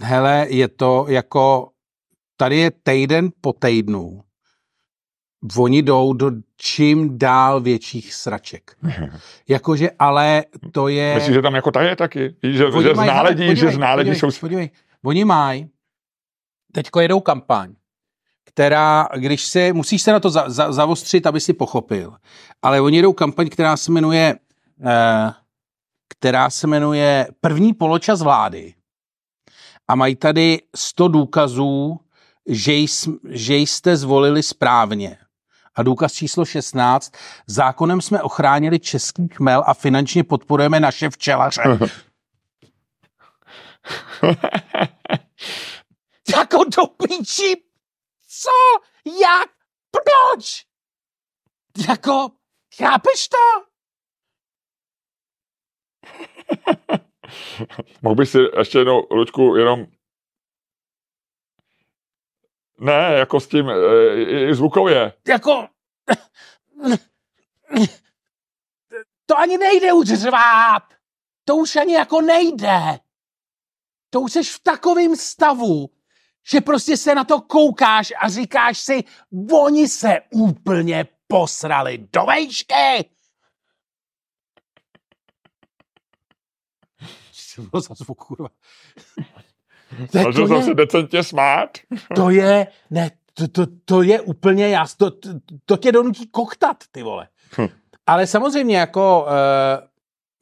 Hele, 0.00 0.46
je 0.48 0.68
to 0.68 1.06
jako, 1.08 1.68
tady 2.36 2.56
je 2.56 2.70
týden 2.82 3.28
po 3.40 3.52
týdnu. 3.52 4.22
Oni 5.58 5.82
jdou 5.82 6.12
do 6.12 6.30
čím 6.56 7.18
dál 7.18 7.60
větších 7.60 8.14
sraček. 8.14 8.76
Jakože, 9.48 9.90
ale 9.98 10.44
to 10.72 10.88
je... 10.88 11.14
Myslíš, 11.14 11.34
že 11.34 11.42
tam 11.42 11.54
jako 11.54 11.70
ta 11.70 11.82
je 11.82 11.96
taky? 11.96 12.36
Že, 12.42 12.66
Oni 12.66 12.82
že 12.82 12.94
mají- 12.94 13.08
ználedí, 13.08 13.42
hele, 13.42 13.56
že 13.56 13.60
podívej, 13.60 13.74
ználedí 13.74 14.10
podívej, 14.10 14.32
jsou... 14.32 14.40
Podívej, 14.40 14.70
oni 15.04 15.24
mají, 15.24 15.68
teďko 16.72 17.00
jedou 17.00 17.20
kampaň, 17.20 17.74
která, 18.54 19.08
když 19.16 19.44
se, 19.44 19.72
musíš 19.72 20.02
se 20.02 20.12
na 20.12 20.20
to 20.20 20.30
za, 20.30 20.50
za, 20.50 20.72
zavostřit, 20.72 21.26
aby 21.26 21.40
si 21.40 21.52
pochopil, 21.52 22.16
ale 22.62 22.80
oni 22.80 22.96
jedou 22.96 23.12
kampaň, 23.12 23.48
která 23.48 23.76
se 23.76 23.92
jmenuje, 23.92 24.38
eh, 24.86 25.32
která 26.08 26.50
se 26.50 26.66
jmenuje 26.66 27.28
První 27.40 27.74
poločas 27.74 28.22
vlády 28.22 28.74
a 29.88 29.94
mají 29.94 30.16
tady 30.16 30.60
100 30.76 31.08
důkazů, 31.08 32.00
že, 32.46 32.72
jsm, 32.72 33.12
že 33.28 33.56
jste 33.56 33.96
zvolili 33.96 34.42
správně. 34.42 35.18
A 35.74 35.82
důkaz 35.82 36.12
číslo 36.12 36.44
16. 36.44 37.12
Zákonem 37.46 38.00
jsme 38.00 38.22
ochránili 38.22 38.78
český 38.78 39.28
chmel 39.28 39.64
a 39.66 39.74
finančně 39.74 40.24
podporujeme 40.24 40.80
naše 40.80 41.10
včelaře. 41.10 41.62
jako 46.36 46.64
do 46.76 46.86
píči, 46.86 47.62
co, 48.42 48.50
jak, 49.20 49.50
proč? 49.90 50.66
Jako, 51.88 52.28
chápeš 52.76 53.28
to? 53.28 53.38
Mohl 58.02 58.14
bych 58.16 58.28
si 58.28 58.38
ještě 58.58 58.78
jednou, 58.78 59.06
Luďku, 59.10 59.56
jenom 59.56 59.86
ne, 62.78 63.14
jako 63.18 63.40
s 63.40 63.48
tím, 63.48 63.70
e, 63.70 63.74
i- 64.16 64.48
i 64.50 64.54
zvukově. 64.54 65.12
Jako, 65.28 65.68
to 69.26 69.38
ani 69.38 69.58
nejde 69.58 69.92
už 69.92 70.06
řvát. 70.08 70.82
To 71.44 71.56
už 71.56 71.76
ani 71.76 71.94
jako 71.94 72.20
nejde. 72.20 72.98
To 74.10 74.20
už 74.20 74.32
jsi 74.32 74.42
v 74.44 74.60
takovém 74.62 75.16
stavu, 75.16 75.90
že 76.46 76.60
prostě 76.60 76.96
se 76.96 77.14
na 77.14 77.24
to 77.24 77.40
koukáš 77.40 78.12
a 78.20 78.28
říkáš 78.28 78.78
si, 78.78 79.04
oni 79.52 79.88
se 79.88 80.20
úplně 80.30 81.06
posrali 81.26 82.08
do 82.12 82.24
vejšky. 82.24 83.04
Co 87.54 87.62
bylo 87.62 87.80
za 87.80 87.94
zvuk, 87.94 88.24
kurva? 88.24 88.48
To, 90.12 90.18
je- 90.18 90.24
to, 90.24 90.46
jsem 90.46 90.62
se 90.62 90.70
je, 90.70 90.74
decentně 90.74 91.24
smát. 91.24 91.78
to 92.14 92.30
je, 92.30 92.66
ne, 92.90 93.10
to, 93.34 93.48
to, 93.48 93.66
to 93.84 94.02
je 94.02 94.20
úplně 94.20 94.68
jas, 94.68 94.94
to, 94.94 95.10
to, 95.10 95.28
to 95.66 95.76
tě 95.76 95.92
donutí 95.92 96.26
koktat, 96.26 96.76
ty 96.92 97.02
vole. 97.02 97.28
Hm. 97.58 97.68
Ale 98.06 98.26
samozřejmě 98.26 98.76
jako 98.76 99.26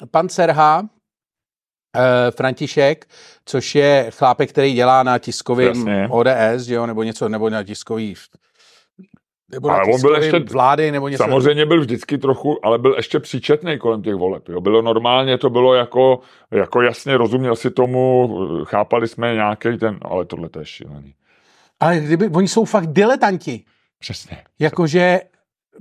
uh, 0.01 0.07
pan 0.07 0.29
Serha 0.29 0.89
Uh, 1.97 2.03
František, 2.31 3.07
což 3.45 3.75
je 3.75 4.07
chlápek, 4.11 4.51
který 4.51 4.73
dělá 4.73 5.03
na 5.03 5.19
tiskovém. 5.19 5.85
ODS, 6.11 6.63
že 6.67 6.75
jo, 6.75 6.87
nebo 6.87 7.03
něco, 7.03 7.29
nebo 7.29 7.51
na 7.51 7.65
tiskový 7.65 8.15
nebo 9.53 9.69
na 9.69 9.75
Ale 9.75 9.85
on 9.95 10.01
byl 10.01 10.15
ještě- 10.15 10.39
vlády, 10.39 10.93
nebo 10.93 11.09
něco. 11.09 11.25
Samozřejmě 11.25 11.67
byl 11.67 11.81
vždycky 11.81 12.19
trochu, 12.19 12.67
ale 12.67 12.79
byl 12.79 12.95
ještě 12.97 13.21
příčetný 13.21 13.79
kolem 13.79 14.03
těch 14.03 14.15
voleb. 14.15 14.49
Jo. 14.49 14.61
Bylo 14.61 14.83
normálně, 14.83 15.39
to 15.39 15.51
bylo 15.51 15.75
jako, 15.75 16.21
jako 16.51 16.83
jasně, 16.83 17.17
rozuměl 17.17 17.57
si 17.57 17.71
tomu, 17.71 18.31
chápali 18.65 19.09
jsme 19.09 19.35
nějaký 19.35 19.79
ten, 19.79 19.99
ale 20.03 20.25
tohle 20.25 20.49
to 20.49 20.59
je 20.59 20.67
šílený. 20.67 21.15
Ale 21.81 22.01
kdyby, 22.01 22.29
oni 22.29 22.49
jsou 22.49 22.65
fakt 22.65 22.87
diletanti. 22.87 23.65
Přesně. 23.99 24.37
Jakože 24.59 25.21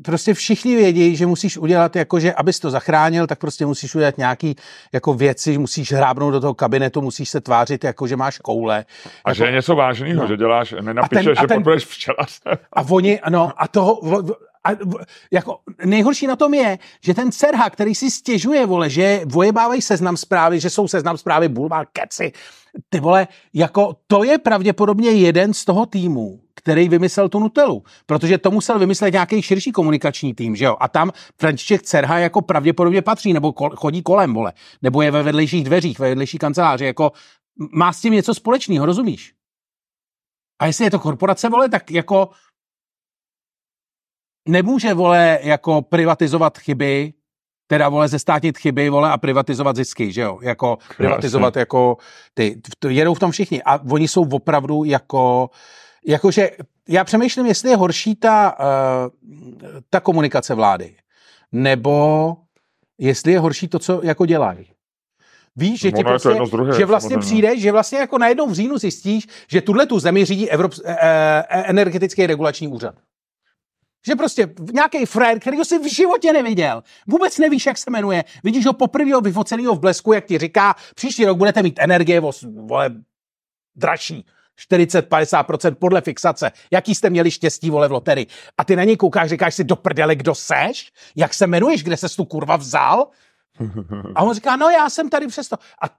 prostě 0.06 0.34
všichni 0.34 0.76
vědí, 0.76 1.16
že 1.16 1.26
musíš 1.26 1.58
udělat, 1.58 1.95
jakože 1.95 2.34
abys 2.34 2.60
to 2.60 2.70
zachránil, 2.70 3.28
tak 3.28 3.39
prostě 3.39 3.66
musíš 3.66 3.95
udělat 3.95 4.18
nějaký 4.18 4.56
jako 4.93 5.14
věci, 5.14 5.58
musíš 5.58 5.91
hrábnout 5.93 6.34
do 6.34 6.39
toho 6.39 6.54
kabinetu, 6.54 7.02
musíš 7.02 7.30
se 7.30 7.41
tvářit, 7.41 7.84
jako 7.84 8.08
že 8.08 8.16
máš 8.16 8.38
koule. 8.38 8.86
A 9.26 9.34
že 9.34 9.45
je 9.45 9.52
něco 9.52 9.76
vážného, 9.76 10.22
No. 10.22 10.28
že 10.28 10.38
děláš, 10.38 10.76
nenapíšeš, 10.82 11.26
A 11.28 11.30
ten- 11.30 11.38
a 11.38 11.41
že 11.41 11.47
ten- 11.47 11.58
podporuješ 11.58 11.86
včelaře. 11.86 12.39
A 12.74 12.82
oni, 12.89 13.20
no, 13.30 13.52
a 13.58 13.68
toho, 13.68 14.00
a, 14.64 14.70
jako 15.32 15.58
nejhorší 15.86 16.28
na 16.28 16.36
tom 16.36 16.54
je, 16.54 16.78
že 17.04 17.14
ten 17.14 17.32
Serha, 17.32 17.70
který 17.70 17.95
si 17.95 18.12
stěžuje, 18.12 18.66
vole, 18.66 18.89
že 18.89 19.22
vojebávají 19.26 19.82
seznam 19.82 20.18
zprávy, 20.18 20.60
že 20.60 20.70
jsou 20.70 20.88
seznam 20.88 21.18
zprávy 21.18 21.47
bulvár, 21.50 21.86
keci, 21.93 22.32
ty 22.89 23.00
vole, 23.00 23.28
jako 23.54 23.95
to 24.08 24.24
je 24.24 24.38
pravděpodobně 24.38 25.10
jeden 25.12 25.54
z 25.54 25.66
toho 25.66 25.86
týmu, 25.86 26.39
který 26.60 26.89
vymyslel 26.89 27.30
tu 27.30 27.39
Nutelu, 27.39 27.84
protože 28.05 28.38
to 28.38 28.51
musel 28.51 28.80
vymyslet 28.80 29.14
nějaký 29.14 29.41
širší 29.41 29.72
komunikační 29.72 30.34
tým, 30.34 30.55
že 30.55 30.66
jo? 30.66 30.78
A 30.80 30.88
tam 30.88 31.12
František 31.39 31.82
Cerha 31.82 32.20
jako 32.20 32.41
pravděpodobně 32.41 33.01
patří, 33.01 33.34
nebo 33.34 33.53
kol, 33.53 33.70
chodí 33.76 34.03
kolem, 34.03 34.34
vole, 34.34 34.53
nebo 34.82 35.01
je 35.01 35.12
ve 35.12 35.24
vedlejších 35.24 35.64
dveřích, 35.64 35.99
ve 35.99 36.10
vedlejší 36.10 36.38
kanceláři, 36.38 36.86
jako 36.86 37.12
má 37.74 37.93
s 37.93 38.01
tím 38.01 38.14
něco 38.14 38.34
společného, 38.34 38.86
rozumíš? 38.86 39.34
A 40.62 40.66
jestli 40.66 40.86
je 40.86 40.91
to 40.91 40.99
korporace, 40.99 41.49
vole, 41.49 41.70
tak 41.70 41.91
jako 41.91 42.30
nemůže, 44.47 44.93
vole, 44.93 45.39
jako 45.41 45.82
privatizovat 45.82 46.57
chyby, 46.57 47.14
teda, 47.68 47.89
vole, 47.89 48.07
zestátnit 48.07 48.57
chyby, 48.57 48.89
vole, 48.89 49.12
a 49.12 49.18
privatizovat 49.18 49.76
zisky, 49.76 50.12
že 50.12 50.22
jo? 50.22 50.39
Jako 50.41 50.78
privatizovat 50.97 51.55
jako 51.55 51.97
ty, 52.34 52.62
jedou 52.88 53.14
v 53.14 53.20
tom 53.20 53.32
všichni. 53.32 53.64
A 53.64 53.80
oni 53.91 54.07
jsou 54.07 54.30
opravdu 54.30 54.84
jako, 54.84 55.49
jakože, 56.06 56.50
já 56.88 57.04
přemýšlím, 57.04 57.45
jestli 57.45 57.70
je 57.70 57.76
horší 57.76 58.16
ta, 58.16 58.58
uh, 58.60 59.70
ta 59.89 60.00
komunikace 60.00 60.56
vlády, 60.56 60.95
nebo 61.52 62.36
jestli 62.97 63.32
je 63.32 63.39
horší 63.39 63.68
to, 63.68 63.80
co 63.80 64.02
jako 64.04 64.26
dělají. 64.26 64.66
Víš, 65.56 65.80
že, 65.80 65.91
ti 65.91 66.00
je 66.00 66.04
prostě, 66.04 66.30
druhé, 66.52 66.78
že 66.78 66.86
vlastně 66.86 67.10
samozřejmě. 67.10 67.26
přijdeš, 67.26 67.62
že 67.62 67.72
vlastně 67.72 68.00
jako 68.00 68.18
najednou 68.18 68.47
v 68.47 68.54
říjnu 68.54 68.78
zjistíš, 68.78 69.28
že 69.52 69.62
tuhle 69.62 69.86
tu 69.86 70.00
zemi 70.00 70.26
řídí 70.26 70.50
Evrops, 70.50 70.80
e, 70.86 70.93
e, 70.93 71.43
energetický 71.50 72.28
regulační 72.28 72.68
úřad. 72.68 72.95
Že 74.08 74.16
prostě 74.16 74.54
nějaký 74.74 75.06
frér, 75.06 75.39
který 75.39 75.58
jsi 75.58 75.80
v 75.80 75.93
životě 75.93 76.34
neviděl, 76.34 76.84
vůbec 77.08 77.38
nevíš, 77.38 77.66
jak 77.66 77.78
se 77.78 77.91
jmenuje, 77.91 78.24
vidíš 78.43 78.66
ho 78.66 78.74
poprvé 78.74 79.22
vyfoceného 79.22 79.76
v 79.76 79.80
blesku, 79.80 80.14
jak 80.14 80.26
ti 80.26 80.38
říká, 80.38 80.76
příští 80.95 81.26
rok 81.26 81.38
budete 81.38 81.64
mít 81.64 81.80
energie 81.80 82.22
vole, 82.43 82.89
dražší. 83.76 84.26
40-50% 84.72 85.76
podle 85.76 86.01
fixace. 86.01 86.51
Jaký 86.72 86.95
jste 86.95 87.10
měli 87.10 87.32
štěstí, 87.32 87.70
vole, 87.70 87.88
v 87.88 87.91
loterii. 87.91 88.28
A 88.57 88.64
ty 88.64 88.76
na 88.76 88.84
něj 88.84 88.97
koukáš, 88.97 89.30
říkáš 89.30 89.55
si 89.55 89.64
do 89.64 89.76
prdele, 89.76 90.16
kdo 90.16 90.36
seš? 90.36 90.91
Jak 91.16 91.34
se 91.34 91.45
jmenuješ? 91.45 91.84
Kde 91.84 91.97
ses 91.97 92.16
tu 92.16 92.26
kurva 92.26 92.55
vzal? 92.55 93.07
A 94.16 94.24
on 94.24 94.34
říká, 94.34 94.55
no 94.55 94.70
já 94.70 94.89
jsem 94.89 95.10
tady 95.10 95.28
přesto. 95.28 95.55
A 95.82 95.89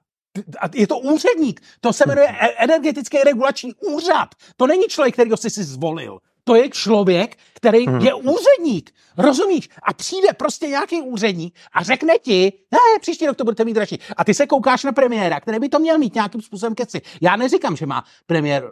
a 0.61 0.69
je 0.75 0.87
to 0.87 0.99
úředník. 0.99 1.61
To 1.81 1.93
se 1.93 2.05
jmenuje 2.07 2.29
e- 2.29 2.65
energetický 2.65 3.19
regulační 3.19 3.75
úřad. 3.75 4.29
To 4.57 4.67
není 4.67 4.85
člověk, 4.89 5.15
který 5.15 5.31
jsi 5.37 5.51
si 5.51 5.65
zvolil. 5.65 6.19
To 6.45 6.55
je 6.55 6.68
člověk, 6.68 7.36
který 7.55 7.84
je 8.01 8.14
úředník. 8.14 8.91
Rozumíš? 9.18 9.68
A 9.82 9.93
přijde 9.93 10.28
prostě 10.32 10.66
nějaký 10.66 11.01
úředník 11.01 11.59
a 11.72 11.82
řekne 11.82 12.18
ti, 12.18 12.53
ne, 12.70 12.78
příští 13.01 13.26
rok 13.26 13.36
to 13.36 13.45
budete 13.45 13.64
mít 13.64 13.74
dražší. 13.74 13.99
A 14.16 14.24
ty 14.24 14.34
se 14.34 14.47
koukáš 14.47 14.84
na 14.84 14.93
premiéra, 14.93 15.41
který 15.41 15.59
by 15.59 15.68
to 15.68 15.78
měl 15.78 15.99
mít 15.99 16.14
nějakým 16.14 16.43
způsobem 16.43 16.74
keci. 16.74 17.03
Já 17.20 17.36
neříkám, 17.36 17.76
že 17.76 17.86
má 17.86 18.05
premiér 18.26 18.64
uh, 18.64 18.70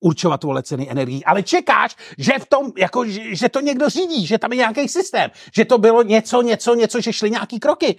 určovat 0.00 0.44
vole 0.44 0.62
ceny 0.62 0.90
energií, 0.90 1.24
ale 1.24 1.42
čekáš, 1.42 1.96
že 2.18 2.32
v 2.38 2.46
tom, 2.46 2.72
jako, 2.76 3.06
že, 3.06 3.34
že 3.34 3.48
to 3.48 3.60
někdo 3.60 3.88
řídí, 3.88 4.26
že 4.26 4.38
tam 4.38 4.52
je 4.52 4.56
nějaký 4.56 4.88
systém, 4.88 5.30
že 5.54 5.64
to 5.64 5.78
bylo 5.78 6.02
něco, 6.02 6.42
něco, 6.42 6.74
něco, 6.74 7.00
že 7.00 7.12
šly 7.12 7.30
nějaký 7.30 7.60
kroky. 7.60 7.96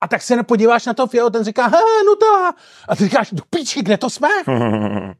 A 0.00 0.08
tak 0.08 0.22
se 0.22 0.42
podíváš 0.42 0.86
na 0.86 0.94
to 0.94 1.06
Fio, 1.06 1.30
ten 1.30 1.44
říká, 1.44 1.66
he, 1.66 1.78
Nutella. 2.06 2.54
A 2.88 2.96
ty 2.96 3.04
říkáš, 3.04 3.32
do 3.32 3.42
píči, 3.50 3.82
kde 3.82 3.96
to 3.96 4.10
jsme? 4.10 4.28
jo, 4.46 5.14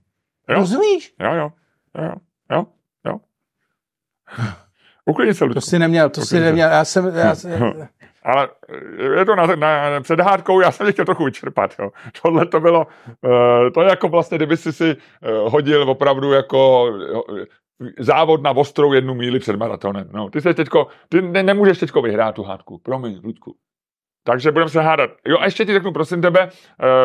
Rozumíš? 0.48 1.14
jo, 1.20 1.34
jo, 1.34 1.50
jo, 1.98 2.14
jo, 2.50 2.66
Uklidni 5.06 5.34
se, 5.34 5.38
To 5.38 5.44
Ludku. 5.46 5.60
si 5.60 5.78
neměl, 5.78 6.10
to 6.10 6.20
si 6.20 6.40
neměl. 6.40 6.68
Já 6.68 6.84
jsem, 6.84 7.06
já 7.16 7.34
jsem, 7.34 7.88
Ale 8.22 8.48
je 9.18 9.24
to 9.24 9.36
na, 9.36 9.46
na, 9.46 10.00
před 10.00 10.20
hádkou, 10.20 10.60
já 10.60 10.70
jsem 10.70 10.86
tě 10.86 10.92
chtěl 10.92 11.04
trochu 11.04 11.24
vyčerpat. 11.24 11.74
Jo. 11.78 11.90
Tohle 12.22 12.46
to 12.46 12.60
bylo, 12.60 12.86
uh, 13.24 13.70
to 13.74 13.82
je 13.82 13.88
jako 13.88 14.08
vlastně, 14.08 14.38
kdyby 14.38 14.56
si 14.56 14.72
si 14.72 14.96
uh, 14.96 15.52
hodil 15.52 15.90
opravdu 15.90 16.32
jako 16.32 16.90
závod 17.98 18.42
na 18.42 18.50
ostrou 18.50 18.92
jednu 18.92 19.14
míli 19.14 19.38
před 19.38 19.56
maratonem. 19.56 20.08
No, 20.12 20.30
ty 20.30 20.40
se 20.40 20.54
teďko, 20.54 20.86
ty 21.08 21.22
ne, 21.22 21.42
nemůžeš 21.42 21.78
teďko 21.78 22.02
vyhrát 22.02 22.34
tu 22.34 22.42
hádku. 22.42 22.78
Promiň, 22.78 23.20
Ludku. 23.24 23.56
Takže 24.24 24.52
budeme 24.52 24.68
se 24.70 24.80
hádat. 24.80 25.10
Jo, 25.26 25.38
a 25.40 25.44
ještě 25.44 25.64
ti 25.64 25.72
řeknu, 25.72 25.92
prosím 25.92 26.22
tebe, 26.22 26.48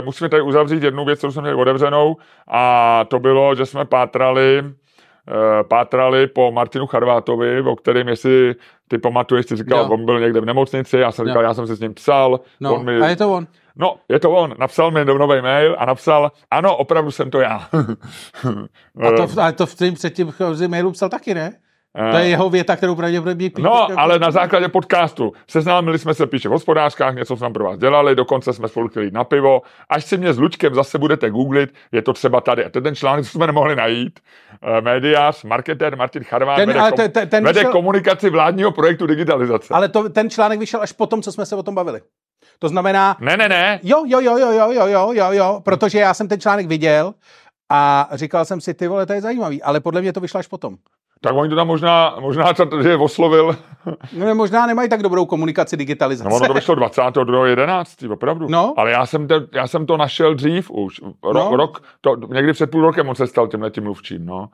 musíme 0.03 0.29
tady 0.29 0.41
uzavřít 0.41 0.83
jednu 0.83 1.05
věc, 1.05 1.19
kterou 1.19 1.31
jsme 1.31 1.41
měli 1.41 1.57
otevřenou, 1.57 2.15
a 2.47 3.03
to 3.07 3.19
bylo, 3.19 3.55
že 3.55 3.65
jsme 3.65 3.85
pátrali, 3.85 4.63
eh, 4.65 4.73
pátrali 5.63 6.27
po 6.27 6.51
Martinu 6.51 6.87
Charvátovi, 6.87 7.61
o 7.61 7.75
kterém, 7.75 8.07
jestli 8.07 8.55
ty 8.87 8.97
pamatuješ, 8.97 9.45
ty 9.45 9.55
říkal, 9.55 9.79
Jo. 9.79 9.87
on 9.89 10.05
byl 10.05 10.19
někde 10.19 10.41
v 10.41 10.45
nemocnici, 10.45 10.97
já 10.97 11.11
jsem 11.11 11.25
Jo. 11.25 11.29
říkal, 11.29 11.43
já 11.43 11.53
jsem 11.53 11.67
se 11.67 11.75
s 11.75 11.79
ním 11.79 11.93
psal, 11.93 12.39
no, 12.59 12.75
on 12.75 12.85
mi, 12.85 12.97
a 13.01 13.07
je 13.07 13.15
to 13.15 13.33
on. 13.33 13.47
no, 13.75 13.95
je 14.09 14.19
to 14.19 14.31
on, 14.31 14.55
napsal 14.59 14.91
mi 14.91 15.05
nový 15.05 15.41
mail 15.41 15.75
a 15.79 15.85
napsal, 15.85 16.31
ano, 16.51 16.77
opravdu 16.77 17.11
jsem 17.11 17.31
to 17.31 17.39
já. 17.39 17.67
A 19.07 19.11
to, 19.11 19.41
ale 19.41 19.53
to 19.53 19.65
v 19.65 19.75
tím 19.75 19.93
předtím 19.93 20.33
mailu 20.67 20.91
psal 20.91 21.09
taky, 21.09 21.33
ne? 21.33 21.51
To 22.11 22.17
je 22.17 22.27
jeho 22.27 22.49
věta, 22.49 22.75
kterou 22.75 22.95
pravděpodobně 22.95 23.49
píše. 23.49 23.65
No, 23.67 23.87
ale 23.99 24.19
na 24.19 24.31
základě 24.31 24.67
podcastu. 24.67 25.33
Seznámili 25.49 25.99
jsme 25.99 26.13
se, 26.13 26.27
píše 26.27 26.49
v 26.49 26.51
hospodářkách, 26.51 27.15
něco 27.15 27.37
jsme 27.37 27.49
pro 27.49 27.63
vás 27.65 27.79
dělali, 27.79 28.15
dokonce 28.15 28.53
jsme 28.53 28.67
spolu 28.67 28.87
chtěli 28.87 29.11
na 29.11 29.23
pivo. 29.23 29.61
Až 29.89 30.05
si 30.05 30.17
mě 30.17 30.33
s 30.33 30.37
Luďkem 30.39 30.75
zase 30.75 30.97
budete 30.97 31.29
googlit, 31.29 31.73
je 31.91 32.01
to 32.01 32.13
třeba 32.13 32.41
tady. 32.41 32.65
A 32.65 32.69
to 32.69 32.77
je 32.77 32.81
ten 32.81 32.95
článek, 32.95 33.25
co 33.25 33.31
jsme 33.31 33.47
nemohli 33.47 33.75
najít. 33.75 34.19
Eh, 34.77 34.81
Médiář, 34.81 35.43
marketér 35.43 35.97
Martin 35.97 36.23
Charvát 36.23 36.55
Ten- 36.55 36.67
vede, 36.67 36.79
ale 36.79 36.91
ten- 36.91 37.11
ten- 37.11 37.29
ten 37.29 37.43
vede 37.43 37.59
vyšel- 37.59 37.71
komunikaci 37.71 38.29
vládního 38.29 38.71
projektu 38.71 39.07
digitalizace. 39.07 39.73
Ale 39.73 39.89
to, 39.89 40.09
ten 40.09 40.29
článek 40.29 40.59
vyšel 40.59 40.81
až 40.81 40.91
potom, 40.91 41.21
co 41.21 41.31
jsme 41.31 41.45
se 41.45 41.55
o 41.55 41.63
tom 41.63 41.75
bavili. 41.75 42.01
To 42.59 42.69
znamená, 42.69 43.17
Ne, 43.19 43.37
ne, 43.37 43.49
ne. 43.49 43.79
jo, 43.83 44.03
jo, 44.07 44.19
jo, 44.19 44.37
jo, 44.37 44.51
jo, 44.51 44.71
jo, 44.71 44.87
jo, 44.87 45.11
jo, 45.13 45.27
jo, 45.31 45.61
protože 45.65 45.99
já 45.99 46.13
jsem 46.13 46.27
ten 46.27 46.39
článek 46.39 46.67
viděl 46.67 47.13
a 47.71 48.09
říkal 48.13 48.45
jsem 48.45 48.61
si, 48.61 48.73
ty 48.73 48.87
vole, 48.87 49.05
to 49.05 49.13
je 49.13 49.21
zajímavý, 49.21 49.63
ale 49.63 49.79
podle 49.79 50.01
mě 50.01 50.13
to 50.13 50.19
vyšlo 50.19 50.39
až 50.39 50.47
potom. 50.47 50.75
Tak 51.21 51.35
oni 51.35 51.49
to 51.49 51.55
tam 51.55 51.67
možná, 51.67 52.15
možná 52.19 52.53
že 52.81 52.89
je 52.89 52.97
oslovil. 52.97 53.57
No, 54.13 54.35
možná 54.35 54.65
nemají 54.65 54.89
tak 54.89 55.01
dobrou 55.03 55.25
komunikaci 55.25 55.77
digitalizace. 55.77 56.29
No 56.29 56.35
ono 56.35 56.47
to 56.47 56.53
vyšlo 56.53 56.75
22.11. 56.75 58.13
opravdu. 58.13 58.47
No. 58.49 58.73
Ale 58.77 58.91
já 58.91 59.05
jsem, 59.05 59.27
to, 59.27 59.35
já 59.53 59.67
jsem 59.67 59.85
to 59.85 59.97
našel 59.97 60.33
dřív 60.33 60.71
už. 60.71 61.01
Ro, 61.23 61.33
No. 61.33 61.55
Rok, 61.55 61.83
to, 62.01 62.15
někdy 62.33 62.53
před 62.53 62.71
půl 62.71 62.81
rokem 62.81 63.09
on 63.09 63.15
se 63.15 63.27
stal 63.27 63.47
tímhle 63.47 63.71
tím 63.71 63.83
mluvčím. 63.83 64.25
No. 64.25 64.49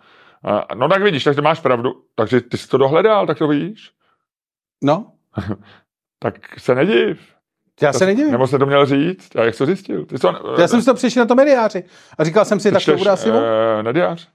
No 0.76 0.90
tak 0.90 1.02
vidíš, 1.04 1.24
takže 1.24 1.42
máš 1.42 1.60
pravdu. 1.60 1.94
Takže 2.16 2.42
ty 2.42 2.58
jsi 2.58 2.68
to 2.68 2.78
dohledal, 2.78 3.28
tak 3.28 3.38
to 3.38 3.48
víš. 3.48 3.92
No, 4.84 5.06
Tak 6.20 6.36
se 6.60 6.76
nediv. 6.76 7.20
já 7.82 7.94
se 7.94 8.06
nedivím. 8.06 8.32
Nebo 8.32 8.48
se 8.48 8.60
to 8.60 8.66
měl 8.66 8.86
říct. 8.86 9.36
A 9.36 9.44
jak 9.44 9.54
jsi 9.54 9.58
to 9.58 9.66
zjistil? 9.66 10.06
Ty 10.06 10.16
jsi 10.18 10.22
to, 10.22 10.56
Já 10.60 10.68
jsem 10.68 10.80
si 10.80 10.86
to 10.86 10.94
přišel 10.94 11.24
na 11.24 11.28
to 11.28 11.36
mediáři 11.36 11.84
a 12.18 12.24
říkal 12.24 12.46
jsem 12.46 12.60
si, 12.60 12.72
tak 12.72 12.86
to 12.86 12.96
bude 12.96 13.10
asi 13.10 13.32
on. 13.32 13.38
eh, 13.80 13.84
Mediář? 13.84 14.30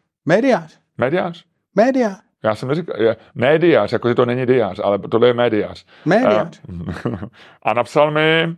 Mediář. 0.98 1.44
Média. 1.76 2.16
Já 2.44 2.54
jsem 2.54 2.68
neříkal, 2.68 3.02
je, 3.02 3.16
médiář, 3.34 3.92
jako 3.92 4.08
že 4.08 4.14
to 4.14 4.26
není 4.26 4.46
diář, 4.46 4.80
ale 4.84 4.98
tohle 4.98 5.28
je 5.28 5.34
médiář. 5.34 5.84
Médiář. 6.04 6.60
Eh, 6.68 7.26
A 7.62 7.74
napsal 7.74 8.10
mi, 8.10 8.56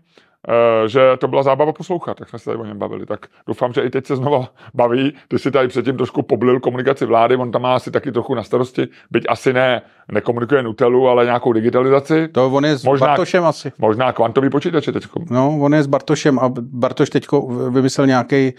že 0.86 1.00
to 1.18 1.28
byla 1.28 1.42
zábava 1.42 1.72
poslouchat, 1.72 2.16
tak 2.16 2.28
jsme 2.28 2.38
se 2.38 2.44
tady 2.44 2.58
o 2.58 2.64
něm 2.64 2.78
bavili. 2.78 3.06
Tak 3.06 3.26
doufám, 3.46 3.72
že 3.72 3.80
i 3.82 3.90
teď 3.90 4.06
se 4.06 4.16
znova 4.16 4.48
baví. 4.74 5.14
Ty 5.28 5.38
si 5.38 5.50
tady 5.50 5.68
předtím 5.68 5.96
trošku 5.96 6.22
poblil 6.22 6.60
komunikaci 6.60 7.06
vlády, 7.06 7.36
on 7.36 7.50
tam 7.50 7.62
má 7.62 7.74
asi 7.74 7.90
taky 7.90 8.12
trochu 8.12 8.34
na 8.34 8.42
starosti, 8.42 8.88
byť 9.10 9.24
asi 9.28 9.52
ne, 9.52 9.82
nekomunikuje 10.12 10.62
Nutelu, 10.62 11.08
ale 11.08 11.24
nějakou 11.24 11.52
digitalizaci. 11.52 12.28
To 12.28 12.46
on 12.50 12.64
je 12.64 12.78
s 12.78 12.84
Možná- 12.84 13.06
Bartošem 13.06 13.44
asi. 13.44 13.72
Možná 13.78 14.12
kvantový 14.12 14.50
počítače 14.50 14.92
teď. 14.92 15.04
No, 15.30 15.58
on 15.60 15.74
je 15.74 15.82
s 15.82 15.86
Bartošem 15.86 16.38
a 16.38 16.48
Bartoš 16.60 17.10
teďko 17.10 17.46
vymyslel 17.70 18.06
nějaký 18.06 18.52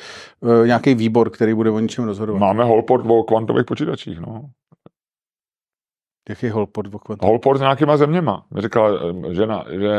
nějaký 0.65 0.95
výbor, 0.95 1.29
který 1.29 1.53
bude 1.53 1.69
o 1.71 1.79
něčem 1.79 2.05
rozhodovat. 2.05 2.39
Máme 2.39 2.63
holport 2.63 3.05
o 3.07 3.23
kvantových 3.23 3.65
počítačích. 3.65 4.19
No. 4.19 4.41
Jaký 6.29 6.49
holport? 6.49 6.93
Holport 7.21 7.57
s 7.57 7.61
nějakýma 7.61 7.97
zeměma. 7.97 8.43
Mi 8.51 8.61
říkala 8.61 8.89
eh, 9.29 9.33
žena, 9.33 9.65
že 9.69 9.91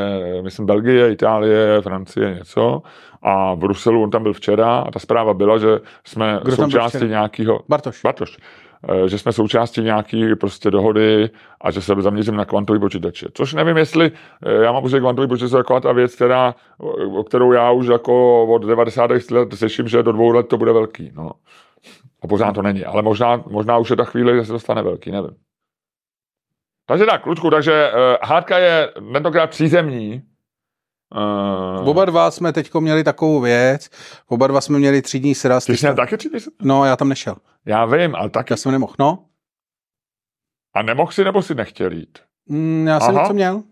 myslím 0.43 0.67
Belgie, 0.67 1.13
Itálie, 1.13 1.81
Francie, 1.81 2.35
něco. 2.35 2.83
A 3.23 3.55
v 3.55 3.59
Bruselu, 3.59 4.03
on 4.03 4.11
tam 4.11 4.23
byl 4.23 4.33
včera 4.33 4.79
a 4.79 4.91
ta 4.91 4.99
zpráva 4.99 5.35
byla, 5.35 5.59
že 5.59 5.81
jsme 6.05 6.41
Kdo 6.45 6.57
součástí 6.57 7.07
nějakého... 7.07 7.61
Bartoš. 7.69 8.03
Bartoš. 8.03 8.37
Eh, 8.89 9.09
Že 9.09 9.19
jsme 9.19 9.33
součástí 9.33 9.83
nějaký 9.83 10.35
prostě 10.35 10.71
dohody 10.71 11.31
a 11.61 11.71
že 11.71 11.81
se 11.81 11.95
zaměřím 11.99 12.37
na 12.37 12.45
kvantový 12.45 12.81
počítače. 12.81 13.27
Což 13.35 13.55
nevím, 13.55 13.77
jestli, 13.77 14.13
eh, 14.47 14.65
já 14.65 14.73
mám 14.73 14.89
že 14.89 15.01
kvantový 15.01 15.29
počítač 15.29 15.51
je 15.51 15.57
taková 15.57 15.81
ta 15.81 15.93
věc, 15.93 16.15
která, 16.15 16.55
o 17.17 17.25
kterou 17.25 17.53
já 17.53 17.71
už 17.71 17.87
jako 17.87 18.47
od 18.47 18.63
90. 18.63 19.31
let 19.31 19.55
slyším, 19.55 19.89
že 19.89 20.03
do 20.03 20.13
dvou 20.13 20.31
let 20.31 20.49
to 20.49 20.59
bude 20.59 20.73
velký. 20.73 21.11
No. 21.15 21.31
A 22.23 22.27
pořád 22.27 22.53
to 22.53 22.63
není, 22.63 22.85
ale 22.85 23.03
možná, 23.03 23.43
možná 23.51 23.79
už 23.79 23.91
je 23.91 23.97
ta 23.97 24.05
chvíle, 24.05 24.37
že 24.37 24.45
se 24.45 24.53
to 24.53 24.59
stane 24.59 24.83
velký, 24.83 25.11
nevím. 25.11 25.50
Takže 26.91 27.07
tak, 27.07 27.27
Lučku, 27.27 27.51
takže 27.51 27.93
uh, 27.93 27.99
hádka 28.29 28.59
je 28.59 28.93
tentokrát 29.13 29.47
přízemní. 29.51 30.23
Uh, 31.81 31.89
Oba 31.89 32.05
dva 32.05 32.31
jsme 32.31 32.53
teď 32.53 32.75
měli 32.75 33.05
takovou 33.05 33.41
věc, 33.41 33.89
oba 34.29 34.47
dva 34.47 34.61
jsme 34.61 34.79
měli 34.79 35.03
tři 35.03 35.19
dní 35.19 35.35
sraz. 35.35 35.65
ty 35.65 35.77
jsi 35.77 35.87
měl 35.87 35.95
taky 35.95 36.17
tři 36.17 36.29
měsíce? 36.29 36.51
No, 36.63 36.85
já 36.85 36.97
tam 36.97 37.09
nešel. 37.09 37.37
Já 37.67 37.85
vím, 37.85 38.15
ale 38.15 38.31
taky. 38.31 38.53
Já 38.53 38.57
jsem 38.57 38.73
nemohl. 38.73 38.93
No, 38.99 39.25
A 40.75 40.83
nemohl 40.83 41.13
si 41.13 41.25
nebo 41.25 41.43
si 41.43 41.55
nechtěl 41.55 41.93
jít? 41.93 42.19
mm, 42.49 42.87
já 42.87 43.01
jsem 43.01 43.15
Aha. 43.15 43.23
něco 43.23 43.35
měl. 43.35 43.63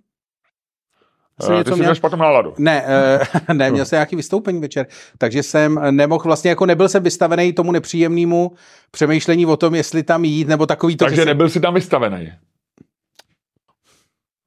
Jsem 1.40 1.52
Uh, 1.52 1.58
něco 1.58 1.70
ty 1.70 1.74
jsi 1.74 1.76
měl. 1.80 1.86
měl 1.86 1.94
špatnou 1.94 2.18
náladu. 2.18 2.54
Ne, 2.58 2.84
eh, 2.86 3.20
ne, 3.54 3.70
měl 3.70 3.84
jsem 3.84 3.96
nějaký 3.96 4.16
vystoupení 4.16 4.60
večer, 4.60 4.86
takže 5.18 5.42
jsem 5.42 5.80
nemohl, 5.90 6.24
vlastně 6.24 6.50
jako 6.50 6.66
nebyl 6.66 6.88
jsem 6.88 7.02
vystavený 7.02 7.52
tomu 7.52 7.72
nepříjemnému 7.72 8.52
přemýšlení 8.90 9.46
o 9.46 9.56
tom, 9.56 9.74
jestli 9.74 10.02
tam 10.02 10.24
jít, 10.24 10.48
nebo 10.48 10.66
takový 10.66 10.96
to, 10.96 11.04
Takže 11.04 11.24
nebyl 11.24 11.48
jsi 11.48 11.60
tam 11.60 11.74
vystavený. 11.74 12.32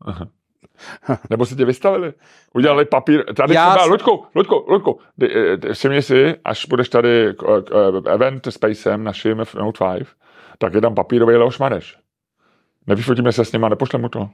Aha. 0.05 0.27
Nebo 1.29 1.45
si 1.45 1.55
tě 1.55 1.65
vystavili? 1.65 2.13
Udělali 2.53 2.85
papír. 2.85 3.33
Tady 3.33 3.53
Já 3.53 3.69
třeba, 3.69 3.83
jsem- 3.83 3.91
Luďku, 3.91 4.25
Luďku, 4.35 4.65
Luďku, 4.69 4.99
eh, 5.23 5.73
všimni 5.73 6.01
si, 6.01 6.35
až 6.45 6.65
budeš 6.65 6.89
tady 6.89 7.33
k, 7.33 7.61
k, 7.63 8.07
event 8.13 8.47
Spacem 8.49 9.03
naším 9.03 9.45
v 9.45 9.55
Note 9.55 9.85
5, 9.97 10.07
tak 10.57 10.73
je 10.73 10.81
tam 10.81 10.95
papírový 10.95 11.35
Leoš 11.35 11.59
Mareš. 11.59 11.97
Nevyfotíme 12.87 13.31
se 13.31 13.45
s 13.45 13.51
nima, 13.51 13.69
nepošle 13.69 13.99
mu 13.99 14.09
to. 14.09 14.29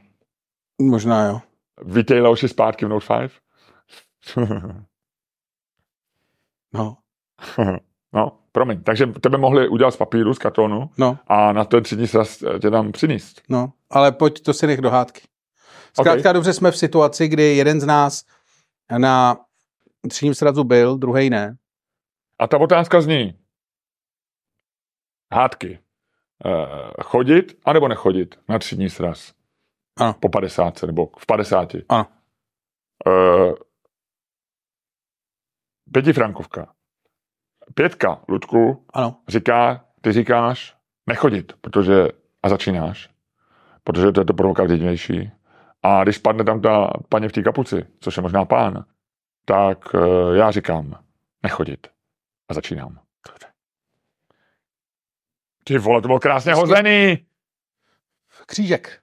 Možná 0.82 1.26
jo. 1.26 1.42
Vítej 1.86 2.22
Leoši 2.22 2.48
zpátky 2.48 2.86
v 2.86 2.90
Note 2.90 3.06
5. 3.20 3.32
No, 6.74 6.98
no, 8.14 8.32
promiň. 8.52 8.84
Takže 8.84 9.08
tebe 9.08 9.38
mohli 9.38 9.68
udělat 9.68 9.92
z 9.92 9.98
papíru, 9.98 10.34
z 10.34 10.38
kartonu 10.38 10.90
no, 10.98 11.18
a 11.28 11.54
na 11.54 11.66
ten 11.66 11.84
třídní 11.84 12.08
sraz 12.08 12.44
tě 12.62 12.70
tam 12.72 12.92
přinést. 12.92 13.42
no, 13.50 13.74
ale 13.90 14.12
pojď, 14.12 14.42
to 14.42 14.54
si 14.54 14.68
nech 14.68 14.82
do 14.82 14.90
hádky. 14.90 15.22
Zkrátka 16.02 16.32
dobře 16.34 16.54
jsme 16.54 16.72
v 16.72 16.78
situaci, 16.78 17.28
kdy 17.28 17.44
jeden 17.44 17.82
z 17.82 17.86
nás 17.86 18.24
na 18.98 19.38
třídním 20.10 20.36
srazu 20.36 20.64
byl, 20.64 20.98
druhý 20.98 21.30
ne. 21.30 21.58
A 22.40 22.48
ta 22.48 22.58
otázka 22.58 23.02
zní, 23.02 23.40
hádky, 25.34 25.80
eh, 26.46 27.04
chodit 27.04 27.60
anebo 27.66 27.88
nechodit 27.88 28.40
na 28.50 28.60
třídní 28.60 28.90
sraz? 28.90 29.34
Ano. 30.00 30.14
Po 30.14 30.30
50 30.30 30.84
nebo 30.84 31.10
v 31.20 31.26
50. 31.26 31.86
Ano. 31.90 32.06
Eh, 33.08 33.54
pětifrankovka. 35.92 36.74
Pětka, 37.74 38.22
Ludku, 38.28 38.86
Ano, 38.94 39.22
říká, 39.28 39.86
ty 40.02 40.12
říkáš 40.12 40.78
nechodit, 41.08 41.54
protože 41.62 42.08
a 42.44 42.50
začínáš, 42.50 43.10
protože 43.84 44.12
to 44.12 44.22
je 44.22 44.26
to 44.26 44.34
provokativnější. 44.34 45.32
A 45.84 46.04
když 46.04 46.18
padne 46.18 46.44
tam 46.44 46.62
ta 46.62 46.90
paní 47.10 47.28
v 47.28 47.32
té 47.32 47.44
kapuci, 47.44 47.86
což 48.00 48.18
je 48.18 48.24
možná 48.24 48.46
pán, 48.46 48.86
tak 49.46 49.78
eh, 49.96 50.38
já 50.38 50.52
říkám 50.52 51.00
nechodit 51.44 51.88
a 52.50 52.54
začínám. 52.54 53.00
Ty 55.64 55.78
vole, 55.78 56.02
to 56.02 56.08
bylo 56.08 56.20
krásně 56.20 56.54
hozený. 56.54 57.26
křížek. 58.46 59.00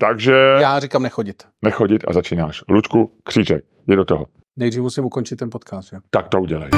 Takže 0.00 0.34
Já 0.60 0.80
říkám 0.80 1.02
nechodit. 1.02 1.42
nechodit 1.62 2.04
a 2.08 2.12
začínáš. 2.12 2.62
Lučku, 2.68 3.18
kříček, 3.24 3.64
jdi 3.86 3.96
do 3.96 4.04
toho. 4.04 4.26
Nejdřív 4.56 4.82
musím 4.82 5.04
ukončit 5.04 5.36
ten 5.36 5.50
podcast. 5.50 5.92
Jo? 5.92 6.00
Tak 6.10 6.28
to 6.28 6.40
udělej. 6.40 6.70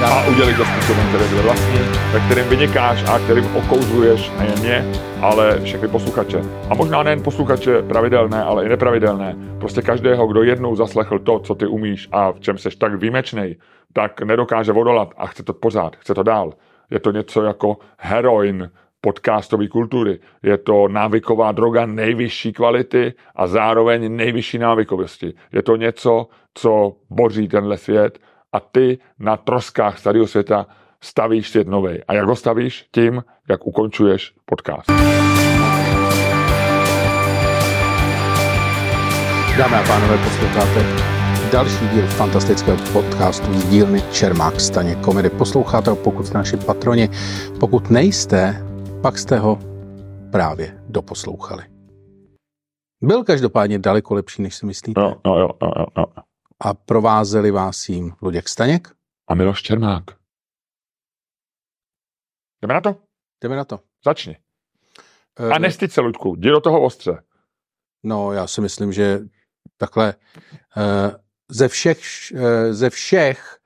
Já, 0.00 0.08
A 0.20 0.26
udělej 0.28 0.54
to 0.54 0.64
způsobem, 0.90 1.08
který 1.08 1.30
bude 1.30 1.42
vlastní, 1.42 1.78
ve 2.12 2.20
kterém 2.20 2.48
vynikáš 2.48 3.04
a 3.08 3.18
kterým 3.18 3.56
okouzluješ 3.56 4.30
nejen 4.38 4.60
mě, 4.60 4.84
ale 5.20 5.60
všechny 5.60 5.88
posluchače. 5.88 6.42
A 6.70 6.74
možná 6.74 7.02
nejen 7.02 7.22
posluchače 7.22 7.82
pravidelné, 7.82 8.42
ale 8.42 8.66
i 8.66 8.68
nepravidelné. 8.68 9.36
Prostě 9.58 9.82
každého, 9.82 10.26
kdo 10.26 10.42
jednou 10.42 10.76
zaslechl 10.76 11.18
to, 11.18 11.38
co 11.38 11.54
ty 11.54 11.66
umíš 11.66 12.08
a 12.12 12.32
v 12.32 12.40
čem 12.40 12.58
seš 12.58 12.76
tak 12.76 12.94
výjimečný, 12.94 13.56
tak 13.92 14.22
nedokáže 14.22 14.72
odolat 14.72 15.14
a 15.16 15.26
chce 15.26 15.42
to 15.42 15.52
pořád, 15.52 15.96
chce 15.96 16.14
to 16.14 16.22
dál. 16.22 16.52
Je 16.90 17.00
to 17.00 17.12
něco 17.12 17.42
jako 17.42 17.76
heroin 17.98 18.70
podcastové 19.00 19.68
kultury. 19.68 20.18
Je 20.42 20.58
to 20.58 20.88
návyková 20.88 21.52
droga 21.52 21.86
nejvyšší 21.86 22.52
kvality 22.52 23.14
a 23.36 23.46
zároveň 23.46 24.16
nejvyšší 24.16 24.58
návykovosti. 24.58 25.34
Je 25.52 25.62
to 25.62 25.76
něco, 25.76 26.26
co 26.54 26.92
boří 27.10 27.48
tenhle 27.48 27.76
svět 27.78 28.18
a 28.52 28.60
ty 28.60 28.98
na 29.18 29.36
troskách 29.36 29.98
starého 29.98 30.26
světa 30.26 30.66
stavíš 31.00 31.50
svět 31.50 31.68
nový. 31.68 32.04
A 32.08 32.14
jak 32.14 32.26
ho 32.26 32.36
stavíš? 32.36 32.88
Tím, 32.92 33.24
jak 33.48 33.66
ukončuješ 33.66 34.34
podcast. 34.44 34.90
Dámy 39.58 39.76
a 39.76 39.82
pánové, 39.86 40.18
posloucháte 40.18 41.10
další 41.52 41.88
díl 41.88 42.06
fantastického 42.06 42.78
podcastu 42.92 43.54
z 43.54 43.68
dílny 43.68 44.02
Čermák 44.12 44.60
Staně 44.60 44.94
komedy. 44.94 45.30
Posloucháte 45.30 45.90
ho, 45.90 45.96
pokud 45.96 46.26
jste 46.26 46.38
naši 46.38 46.56
patroni. 46.56 47.08
Pokud 47.60 47.90
nejste, 47.90 48.66
pak 49.02 49.18
jste 49.18 49.38
ho 49.38 49.58
právě 50.32 50.78
doposlouchali. 50.88 51.62
Byl 53.02 53.24
každopádně 53.24 53.78
daleko 53.78 54.14
lepší, 54.14 54.42
než 54.42 54.54
si 54.54 54.66
myslíte. 54.66 55.00
No, 55.00 55.16
no, 55.26 55.38
jo, 55.38 55.48
no, 55.62 55.72
jo, 55.78 55.86
no. 55.96 56.06
A 56.60 56.74
provázeli 56.74 57.50
vás 57.50 57.88
jim 57.88 58.12
Luděk 58.22 58.48
Staněk. 58.48 58.88
A 59.28 59.34
Miloš 59.34 59.62
Čermák. 59.62 60.04
Jdeme 62.62 62.74
na 62.74 62.80
to? 62.80 62.96
Jdeme 63.42 63.56
na 63.56 63.64
to. 63.64 63.80
Začni. 64.04 64.36
Eh, 65.38 65.48
A 65.48 65.58
nestyď 65.58 65.92
se, 65.92 66.00
Ludku, 66.00 66.34
jdi 66.36 66.48
do 66.50 66.60
toho 66.60 66.82
ostře. 66.82 67.22
No, 68.02 68.32
já 68.32 68.46
si 68.46 68.60
myslím, 68.60 68.92
že 68.92 69.20
takhle 69.76 70.14
eh, 70.76 71.16
ze 71.48 71.68
všech, 71.68 72.00
eh, 72.34 72.74
ze 72.74 72.90
všech 72.90 73.56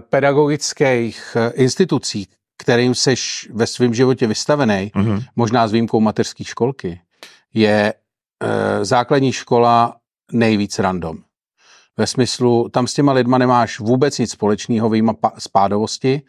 pedagogických 0.00 1.36
institucí, 1.54 2.28
kterým 2.58 2.94
seš 2.94 3.48
ve 3.52 3.66
svém 3.66 3.94
životě 3.94 4.26
vystavený, 4.26 4.92
Mhm. 4.94 5.20
možná 5.36 5.68
s 5.68 5.72
výjimkou 5.72 6.00
mateřské 6.00 6.44
školky, 6.44 7.00
je 7.54 7.94
základní 8.82 9.32
škola 9.32 9.96
nejvíc 10.32 10.78
random. 10.78 11.24
Ve 11.96 12.06
smyslu, 12.06 12.68
tam 12.68 12.86
s 12.86 12.94
těma 12.94 13.12
lidma 13.12 13.38
nemáš 13.38 13.80
vůbec 13.80 14.18
nic 14.18 14.30
společného, 14.30 14.88
vyjma 14.88 15.12
pa- 15.12 15.32
spádovosti. 15.38 16.22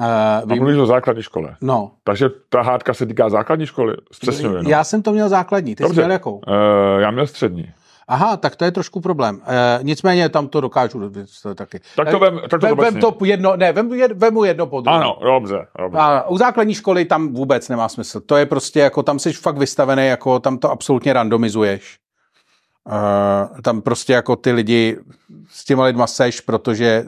Eh, 0.00 0.04
A 0.04 0.42
vyjma, 0.46 0.64
mluvíš 0.64 0.80
o 0.82 0.86
základní 0.86 1.22
škole. 1.22 1.56
no, 1.60 1.90
Takže 2.04 2.28
ta 2.48 2.62
hádka 2.62 2.94
se 2.94 3.06
týká 3.06 3.28
základní 3.30 3.66
školy? 3.66 3.94
Zpřesňuji. 4.12 4.62
No. 4.62 4.70
já 4.70 4.84
jsem 4.84 5.02
to 5.02 5.12
měl 5.12 5.28
základní, 5.28 5.74
ty 5.74 5.82
jsi 5.82 5.88
Dobře. 5.88 6.00
měl 6.00 6.10
jakou? 6.12 6.32
Uh, 6.34 6.42
já 7.00 7.10
měl 7.10 7.26
střední. 7.26 7.70
Aha, 8.10 8.36
tak 8.36 8.56
to 8.56 8.64
je 8.64 8.70
trošku 8.72 9.00
problém. 9.00 9.40
E, 9.46 9.78
nicméně 9.82 10.28
tam 10.28 10.48
to 10.48 10.60
dokážu 10.60 11.10
to 11.42 11.54
taky. 11.54 11.80
Tak 11.96 12.10
to 12.10 12.16
Eh, 12.16 12.20
vem, 12.20 12.40
tak 12.50 12.60
to 12.60 12.66
vem, 12.66 12.76
vem 12.76 13.00
to 13.00 13.16
jedno, 13.24 13.56
ne, 13.56 13.72
vem, 13.72 13.92
jed, 13.92 14.12
vemu 14.12 14.44
jedno 14.44 14.66
po 14.66 14.80
druhém. 14.80 15.00
Ano, 15.00 15.18
dobře, 15.22 15.66
dobře. 15.78 15.98
A 16.00 16.28
u 16.28 16.38
základní 16.38 16.74
školy 16.74 17.04
tam 17.04 17.34
vůbec 17.34 17.68
nemá 17.68 17.88
smysl. 17.88 18.20
To 18.20 18.36
je 18.36 18.46
prostě 18.46 18.80
jako, 18.80 19.02
tam 19.02 19.18
jsi 19.18 19.32
fakt 19.32 19.58
vystavený, 19.58 20.06
jako 20.06 20.40
tam 20.40 20.58
to 20.58 20.70
absolutně 20.70 21.12
randomizuješ. 21.12 21.96
Uh, 22.88 23.60
tam 23.60 23.82
prostě 23.82 24.12
jako 24.12 24.36
ty 24.36 24.52
lidi 24.52 24.98
s 25.50 25.64
těma 25.64 25.84
lidma 25.84 26.06
seš, 26.06 26.40
protože 26.40 27.04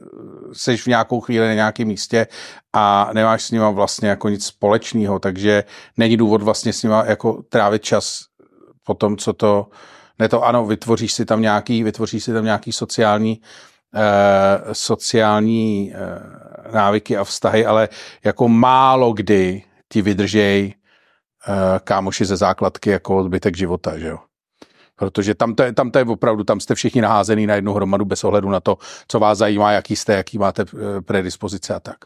seš 0.53 0.83
v 0.83 0.87
nějakou 0.87 1.21
chvíli 1.21 1.49
na 1.49 1.55
nějakém 1.55 1.89
místě 1.89 2.27
a 2.73 3.11
nemáš 3.13 3.43
s 3.43 3.51
nima 3.51 3.71
vlastně 3.71 4.09
jako 4.09 4.29
nic 4.29 4.47
společného, 4.47 5.19
takže 5.19 5.65
není 5.97 6.17
důvod 6.17 6.43
vlastně 6.43 6.73
s 6.73 6.83
nima 6.83 7.05
jako 7.05 7.43
trávit 7.49 7.83
čas 7.83 8.21
po 8.85 8.95
tom, 8.95 9.17
co 9.17 9.33
to, 9.33 9.67
ne 10.19 10.29
to 10.29 10.45
ano, 10.45 10.67
vytvoříš 10.67 11.13
si 11.13 11.25
tam 11.25 11.43
nějaký, 11.43 11.83
vytvoříš 11.83 12.25
si 12.25 12.33
tam 12.33 12.45
nějaký 12.45 12.73
sociální 12.73 13.41
eh, 13.95 14.75
sociální 14.75 15.93
eh, 15.95 16.73
návyky 16.73 17.17
a 17.17 17.25
vztahy, 17.25 17.67
ale 17.67 17.89
jako 18.25 18.49
málo 18.49 19.13
kdy 19.13 19.63
ti 19.89 20.03
vydržej 20.03 20.75
eh, 21.49 21.81
kámoši 21.85 22.25
ze 22.25 22.37
základky 22.37 22.91
jako 22.91 23.25
zbytek 23.25 23.57
života, 23.57 23.99
že 23.99 24.09
jo. 24.09 24.19
Protože 25.01 25.35
tam 25.35 25.55
to, 25.55 25.63
je, 25.63 25.73
tam 25.73 25.91
to 25.91 25.99
je 25.99 26.05
opravdu, 26.05 26.45
tam 26.45 26.61
jste 26.61 26.75
všichni 26.75 27.01
naházený 27.01 27.47
na 27.47 27.55
jednu 27.55 27.73
hromadu 27.73 28.05
bez 28.05 28.25
ohledu 28.25 28.51
na 28.51 28.61
to, 28.61 28.79
co 29.09 29.21
vás 29.21 29.39
zajímá, 29.39 29.73
jaký 29.73 29.97
jste, 29.97 30.13
jaký 30.13 30.39
máte 30.39 30.63
eh, 30.63 31.01
predispozice 31.01 31.75
a 31.75 31.81
tak. 31.81 31.97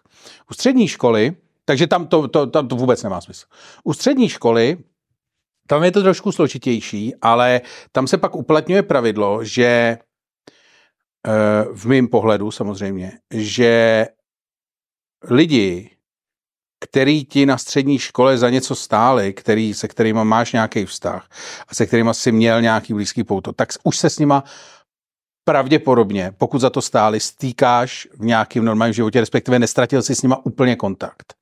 U 0.50 0.54
střední 0.54 0.88
školy 0.88 1.36
Takže 1.64 1.86
tam 1.86 2.06
to, 2.06 2.28
to, 2.28 2.46
tam 2.46 2.68
to 2.68 2.76
vůbec 2.76 3.02
nemá 3.02 3.20
smysl. 3.20 3.46
U 3.84 3.92
střední 3.92 4.28
školy 4.28 4.76
tam 5.66 5.84
je 5.84 5.90
to 5.90 6.02
trošku 6.02 6.32
složitější, 6.32 7.14
ale 7.22 7.60
tam 7.92 8.06
se 8.06 8.18
pak 8.18 8.36
uplatňuje 8.36 8.82
pravidlo, 8.82 9.44
že 9.44 9.64
eh, 9.64 9.98
v 11.72 11.86
mém 11.86 12.08
pohledu 12.08 12.50
samozřejmě, 12.50 13.12
že 13.30 14.06
lidi, 15.30 15.90
který 16.84 17.24
ti 17.24 17.46
na 17.46 17.58
střední 17.58 17.98
škole 17.98 18.38
za 18.38 18.50
něco 18.50 18.74
stáli, 18.74 19.32
který, 19.32 19.74
se 19.74 19.88
kterými 19.88 20.24
máš 20.24 20.52
nějaký 20.52 20.84
vztah 20.84 21.28
a 21.68 21.74
se 21.74 21.86
kterými 21.86 22.10
si 22.12 22.32
měl 22.32 22.62
nějaký 22.62 22.94
blízký 22.94 23.24
pouto, 23.24 23.52
tak 23.52 23.68
už 23.82 23.98
se 23.98 24.10
s 24.10 24.18
nima 24.18 24.44
pravděpodobně, 25.44 26.32
pokud 26.38 26.60
za 26.60 26.70
to 26.70 26.82
stáli, 26.82 27.20
stýkáš 27.20 28.08
v 28.18 28.24
nějakém 28.24 28.64
normálním 28.64 28.92
životě, 28.92 29.20
respektive 29.20 29.58
nestratil 29.58 30.02
si 30.02 30.14
s 30.14 30.22
nima 30.22 30.46
úplně 30.46 30.76
kontakt. 30.76 31.34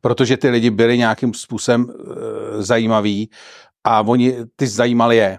Protože 0.00 0.36
ty 0.36 0.48
lidi 0.48 0.70
byli 0.70 0.98
nějakým 0.98 1.34
způsobem 1.34 1.86
e, 1.90 2.62
zajímaví 2.62 3.30
a 3.84 4.00
oni 4.00 4.36
ty 4.56 4.66
zajímali 4.66 5.16
je. 5.16 5.38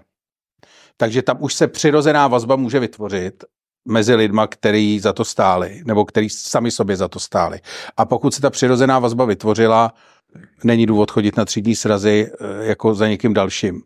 Takže 0.96 1.22
tam 1.22 1.36
už 1.40 1.54
se 1.54 1.68
přirozená 1.68 2.28
vazba 2.28 2.56
může 2.56 2.80
vytvořit 2.80 3.44
mezi 3.88 4.14
lidma, 4.14 4.46
který 4.46 5.00
za 5.00 5.12
to 5.12 5.24
stáli, 5.24 5.82
nebo 5.84 6.04
který 6.04 6.30
sami 6.30 6.70
sobě 6.70 6.96
za 6.96 7.08
to 7.08 7.20
stáli. 7.20 7.60
A 7.96 8.04
pokud 8.04 8.34
se 8.34 8.40
ta 8.40 8.50
přirozená 8.50 8.98
vazba 8.98 9.24
vytvořila, 9.24 9.92
není 10.64 10.86
důvod 10.86 11.10
chodit 11.10 11.36
na 11.36 11.44
třídní 11.44 11.74
srazy 11.74 12.30
e, 12.40 12.66
jako 12.66 12.94
za 12.94 13.08
někým 13.08 13.34
dalším. 13.34 13.82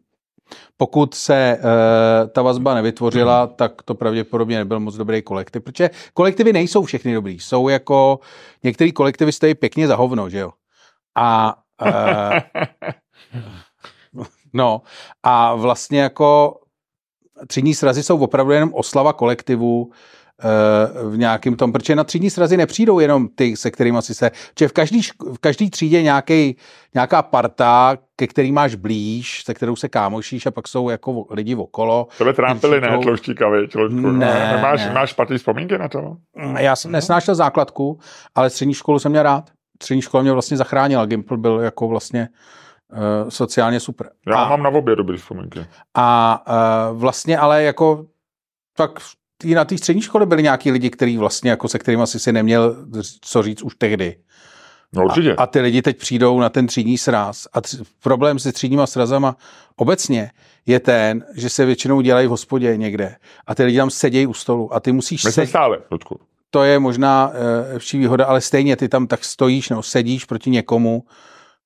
Pokud 0.76 1.14
se 1.14 1.34
e, 1.34 1.58
ta 2.28 2.42
vazba 2.42 2.74
nevytvořila, 2.74 3.46
tak 3.46 3.82
to 3.82 3.94
pravděpodobně 3.94 4.58
nebyl 4.58 4.80
moc 4.80 4.96
dobrý 4.96 5.22
kolektiv, 5.22 5.62
protože 5.62 5.90
kolektivy 6.14 6.52
nejsou 6.52 6.84
všechny 6.84 7.14
dobrý. 7.14 7.40
Jsou 7.40 7.68
jako, 7.68 8.20
některý 8.62 8.92
kolektivy 8.92 9.32
stojí 9.32 9.54
pěkně 9.54 9.88
za 9.88 9.96
hovno, 9.96 10.30
že 10.30 10.38
jo? 10.38 10.50
A 11.16 11.56
e, 11.86 12.42
no, 14.52 14.82
a 15.22 15.54
vlastně 15.54 16.00
jako 16.00 16.58
třídní 17.46 17.74
srazy 17.74 18.02
jsou 18.02 18.18
opravdu 18.18 18.52
jenom 18.52 18.70
oslava 18.74 19.12
kolektivu, 19.12 19.90
Eh, 20.44 21.08
v 21.08 21.18
nějakém 21.18 21.56
tom, 21.56 21.72
protože 21.72 21.96
na 21.96 22.04
třídní 22.04 22.30
srazy 22.30 22.56
nepřijdou 22.56 23.00
jenom 23.00 23.28
ty, 23.28 23.56
se 23.56 23.70
kterými 23.70 23.98
si 24.00 24.14
se, 24.14 24.30
že 24.58 24.68
v 24.68 24.72
každý, 24.72 25.02
v 25.02 25.38
každý 25.40 25.70
třídě 25.70 26.02
nějaký, 26.02 26.56
nějaká 26.94 27.22
parta, 27.22 27.96
ke 28.16 28.26
který 28.26 28.52
máš 28.52 28.74
blíž, 28.74 29.42
se 29.44 29.54
kterou 29.54 29.76
se 29.76 29.88
kámošíš 29.88 30.46
a 30.46 30.50
pak 30.50 30.68
jsou 30.68 30.88
jako 30.90 31.26
lidi 31.30 31.54
okolo. 31.54 32.08
To 32.18 32.24
by 32.24 32.32
trápili, 32.32 32.80
ne, 32.80 32.98
tlouštíkavy, 33.02 33.68
Ne, 33.88 34.58
máš, 34.62 34.80
ne. 34.80 34.92
máš 34.94 35.10
špatný 35.10 35.38
vzpomínky 35.38 35.78
na 35.78 35.88
to? 35.88 36.16
Já 36.58 36.76
jsem 36.76 36.92
nesnášel 36.92 37.34
základku, 37.34 37.98
ale 38.34 38.50
střední 38.50 38.74
školu 38.74 38.98
jsem 38.98 39.12
měl 39.12 39.22
rád. 39.22 39.50
Střední 39.82 40.02
škola 40.02 40.22
mě 40.22 40.32
vlastně 40.32 40.56
zachránila. 40.56 41.06
Gimpl 41.06 41.36
byl 41.36 41.60
jako 41.60 41.88
vlastně 41.88 42.28
uh, 42.92 43.28
sociálně 43.28 43.80
super. 43.80 44.10
Já 44.26 44.36
a, 44.36 44.48
mám 44.48 44.62
na 44.62 44.70
obě 44.70 44.96
dobrý 44.96 45.18
vzpomínky. 45.18 45.66
A 45.94 46.42
uh, 46.90 46.98
vlastně 46.98 47.38
ale 47.38 47.62
jako 47.62 48.06
tak 48.76 48.90
tý, 49.38 49.54
na 49.54 49.64
té 49.64 49.78
střední 49.78 50.02
škole 50.02 50.26
byli 50.26 50.42
nějaký 50.42 50.70
lidi, 50.70 50.90
který 50.90 51.16
vlastně, 51.16 51.50
jako 51.50 51.68
se 51.68 51.78
kterými 51.78 52.02
asi 52.02 52.20
si 52.20 52.32
neměl 52.32 52.76
co 53.20 53.42
říct 53.42 53.62
už 53.62 53.74
tehdy. 53.74 54.16
No 54.92 55.04
určitě. 55.04 55.34
A, 55.34 55.42
a 55.42 55.46
ty 55.46 55.60
lidi 55.60 55.82
teď 55.82 55.98
přijdou 55.98 56.40
na 56.40 56.48
ten 56.48 56.66
třídní 56.66 56.98
sraz. 56.98 57.48
A 57.52 57.60
tři, 57.60 57.78
problém 58.02 58.38
se 58.38 58.52
třídníma 58.52 58.86
srazama 58.86 59.36
obecně 59.76 60.30
je 60.66 60.80
ten, 60.80 61.24
že 61.36 61.48
se 61.48 61.64
většinou 61.64 62.00
dělají 62.00 62.26
v 62.26 62.30
hospodě 62.30 62.76
někde. 62.76 63.16
A 63.46 63.54
ty 63.54 63.64
lidi 63.64 63.78
tam 63.78 63.90
sedějí 63.90 64.26
u 64.26 64.34
stolu. 64.34 64.74
A 64.74 64.80
ty 64.80 64.92
musíš... 64.92 65.24
My 65.24 65.32
jsme 65.32 65.46
stále, 65.46 65.78
Ludku. 65.90 66.20
To 66.50 66.62
je 66.62 66.78
možná 66.78 67.28
uh, 67.28 67.78
vší 67.78 67.98
výhoda, 67.98 68.24
ale 68.24 68.40
stejně 68.40 68.76
ty 68.76 68.88
tam 68.88 69.06
tak 69.06 69.24
stojíš 69.24 69.68
nebo 69.68 69.82
sedíš 69.82 70.24
proti 70.24 70.50
někomu, 70.50 71.04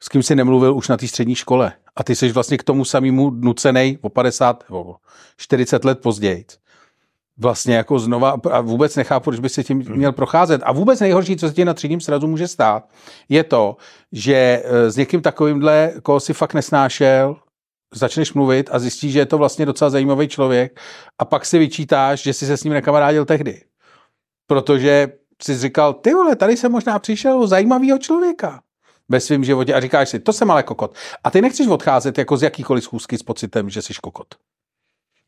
s 0.02 0.08
kým 0.08 0.22
si 0.22 0.34
nemluvil 0.34 0.76
už 0.76 0.88
na 0.88 0.96
té 0.96 1.08
střední 1.08 1.34
škole. 1.34 1.72
A 1.96 2.04
ty 2.04 2.16
jsi 2.16 2.32
vlastně 2.32 2.58
k 2.58 2.62
tomu 2.62 2.84
samému 2.84 3.30
nucenej 3.30 3.98
o 4.00 4.08
50 4.08 4.64
o 4.70 4.96
40 5.36 5.84
let 5.84 6.00
později 6.00 6.44
vlastně 7.38 7.76
jako 7.76 7.98
znova 7.98 8.36
a 8.50 8.60
vůbec 8.60 8.96
nechápu, 8.96 9.24
proč 9.24 9.40
by 9.40 9.48
se 9.48 9.64
tím 9.64 9.84
měl 9.94 10.12
procházet. 10.12 10.62
A 10.64 10.72
vůbec 10.72 11.00
nejhorší, 11.00 11.36
co 11.36 11.48
se 11.48 11.54
ti 11.54 11.64
na 11.64 11.74
třídním 11.74 12.00
srazu 12.00 12.26
může 12.26 12.48
stát, 12.48 12.88
je 13.28 13.44
to, 13.44 13.76
že 14.12 14.62
e, 14.64 14.90
s 14.90 14.96
někým 14.96 15.22
takovýmhle, 15.22 15.92
koho 16.02 16.20
si 16.20 16.34
fakt 16.34 16.54
nesnášel, 16.54 17.36
začneš 17.94 18.32
mluvit 18.32 18.68
a 18.72 18.78
zjistíš, 18.78 19.12
že 19.12 19.18
je 19.18 19.26
to 19.26 19.38
vlastně 19.38 19.66
docela 19.66 19.90
zajímavý 19.90 20.28
člověk 20.28 20.80
a 21.18 21.24
pak 21.24 21.46
si 21.46 21.58
vyčítáš, 21.58 22.22
že 22.22 22.32
jsi 22.32 22.46
se 22.46 22.56
s 22.56 22.64
ním 22.64 22.72
nekamarádil 22.72 23.24
tehdy. 23.24 23.62
Protože 24.46 25.08
jsi 25.42 25.58
říkal, 25.58 25.92
ty 25.92 26.14
vole, 26.14 26.36
tady 26.36 26.56
jsem 26.56 26.72
možná 26.72 26.98
přišel 26.98 27.40
o 27.40 27.46
zajímavého 27.46 27.98
člověka 27.98 28.60
ve 29.08 29.20
svém 29.20 29.44
životě 29.44 29.74
a 29.74 29.80
říkáš 29.80 30.08
si, 30.08 30.18
to 30.18 30.32
jsem 30.32 30.50
ale 30.50 30.62
kokot. 30.62 30.96
A 31.24 31.30
ty 31.30 31.42
nechceš 31.42 31.66
odcházet 31.66 32.18
jako 32.18 32.36
z 32.36 32.42
jakýkoliv 32.42 32.84
schůzky 32.84 33.18
s 33.18 33.22
pocitem, 33.22 33.70
že 33.70 33.82
jsi 33.82 33.94
kokot. 34.02 34.26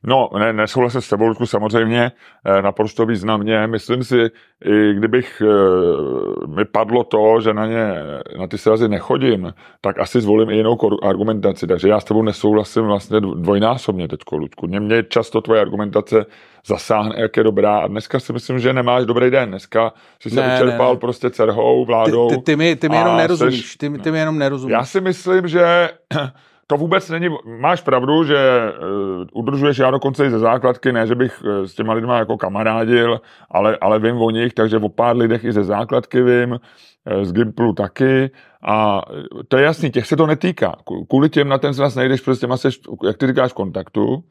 No, 0.02 0.30
ne, 0.38 0.52
nesouhlasím 0.52 1.00
s 1.00 1.08
tebou, 1.08 1.34
samozřejmě 1.44 2.12
eh, 2.44 2.62
naprosto 2.62 3.06
významně. 3.06 3.66
Myslím 3.66 4.04
si, 4.04 4.16
i 4.64 4.94
kdybych 4.94 5.42
eh, 5.42 6.46
mi 6.46 6.64
padlo 6.64 7.04
to, 7.04 7.40
že 7.40 7.54
na 7.54 7.66
ně, 7.66 7.94
na 8.38 8.46
ty 8.46 8.58
srazy 8.58 8.88
nechodím, 8.88 9.52
tak 9.80 9.98
asi 9.98 10.20
zvolím 10.20 10.50
i 10.50 10.56
jinou 10.56 10.78
argumentaci. 11.02 11.66
Takže 11.66 11.88
já 11.88 12.00
s 12.00 12.04
tebou 12.04 12.22
nesouhlasím 12.22 12.82
vlastně 12.82 13.20
dvojnásobně 13.20 14.08
teď, 14.08 14.20
Ludku. 14.32 14.66
Mě, 14.66 14.80
mě 14.80 15.02
často 15.02 15.40
tvoje 15.40 15.60
argumentace 15.60 16.26
zasáhne, 16.66 17.14
jak 17.18 17.36
je 17.36 17.44
dobrá. 17.44 17.78
A 17.78 17.86
dneska 17.86 18.20
si 18.20 18.32
myslím, 18.32 18.58
že 18.58 18.72
nemáš 18.72 19.04
dobrý 19.04 19.30
den. 19.30 19.48
Dneska 19.48 19.92
si 20.22 20.30
se 20.30 20.40
ne, 20.40 20.52
vyčerpal 20.52 20.88
ne, 20.88 20.94
ne. 20.94 21.00
prostě 21.00 21.30
cerhou, 21.30 21.84
vládou. 21.84 22.28
Ty, 22.28 22.36
ty, 22.36 22.42
ty, 22.42 22.56
mi, 22.56 22.76
ty 22.76 22.88
mi 22.88 22.96
jenom 22.96 23.16
nerozumíš. 23.16 23.76
Ty, 23.76 23.90
ty 23.90 24.10
mi 24.10 24.18
jenom 24.18 24.38
nerozumíš. 24.38 24.72
Já 24.72 24.84
si 24.84 25.00
myslím, 25.00 25.48
že 25.48 25.88
to 26.70 26.76
vůbec 26.76 27.10
není, 27.10 27.28
máš 27.60 27.80
pravdu, 27.80 28.24
že 28.24 28.36
uh, 28.36 29.24
udržuješ 29.32 29.78
já 29.78 29.90
dokonce 29.90 30.26
i 30.26 30.30
ze 30.30 30.38
základky, 30.38 30.92
ne, 30.92 31.06
že 31.06 31.14
bych 31.14 31.42
uh, 31.42 31.64
s 31.64 31.74
těma 31.74 31.92
lidma 31.92 32.18
jako 32.18 32.36
kamarádil, 32.36 33.20
ale, 33.50 33.78
ale 33.80 33.98
vím 33.98 34.16
o 34.16 34.30
nich, 34.30 34.52
takže 34.52 34.76
o 34.76 34.88
pár 34.88 35.16
lidech 35.16 35.44
i 35.44 35.52
ze 35.52 35.64
základky 35.64 36.22
vím, 36.22 36.50
uh, 36.50 36.58
z 37.22 37.32
Gimplu 37.32 37.72
taky 37.72 38.30
a 38.62 39.02
to 39.48 39.56
je 39.56 39.64
jasný, 39.64 39.90
těch 39.90 40.06
se 40.06 40.16
to 40.16 40.26
netýká. 40.26 40.76
Kvůli 41.08 41.28
těm 41.28 41.48
na 41.48 41.58
ten 41.58 41.74
sraz 41.74 41.94
nejdeš, 41.94 42.20
prostě 42.20 42.40
těma 42.40 42.56
seš, 42.56 42.80
jak 43.04 43.16
ty 43.16 43.26
říkáš, 43.26 43.52
kontaktu 43.52 44.24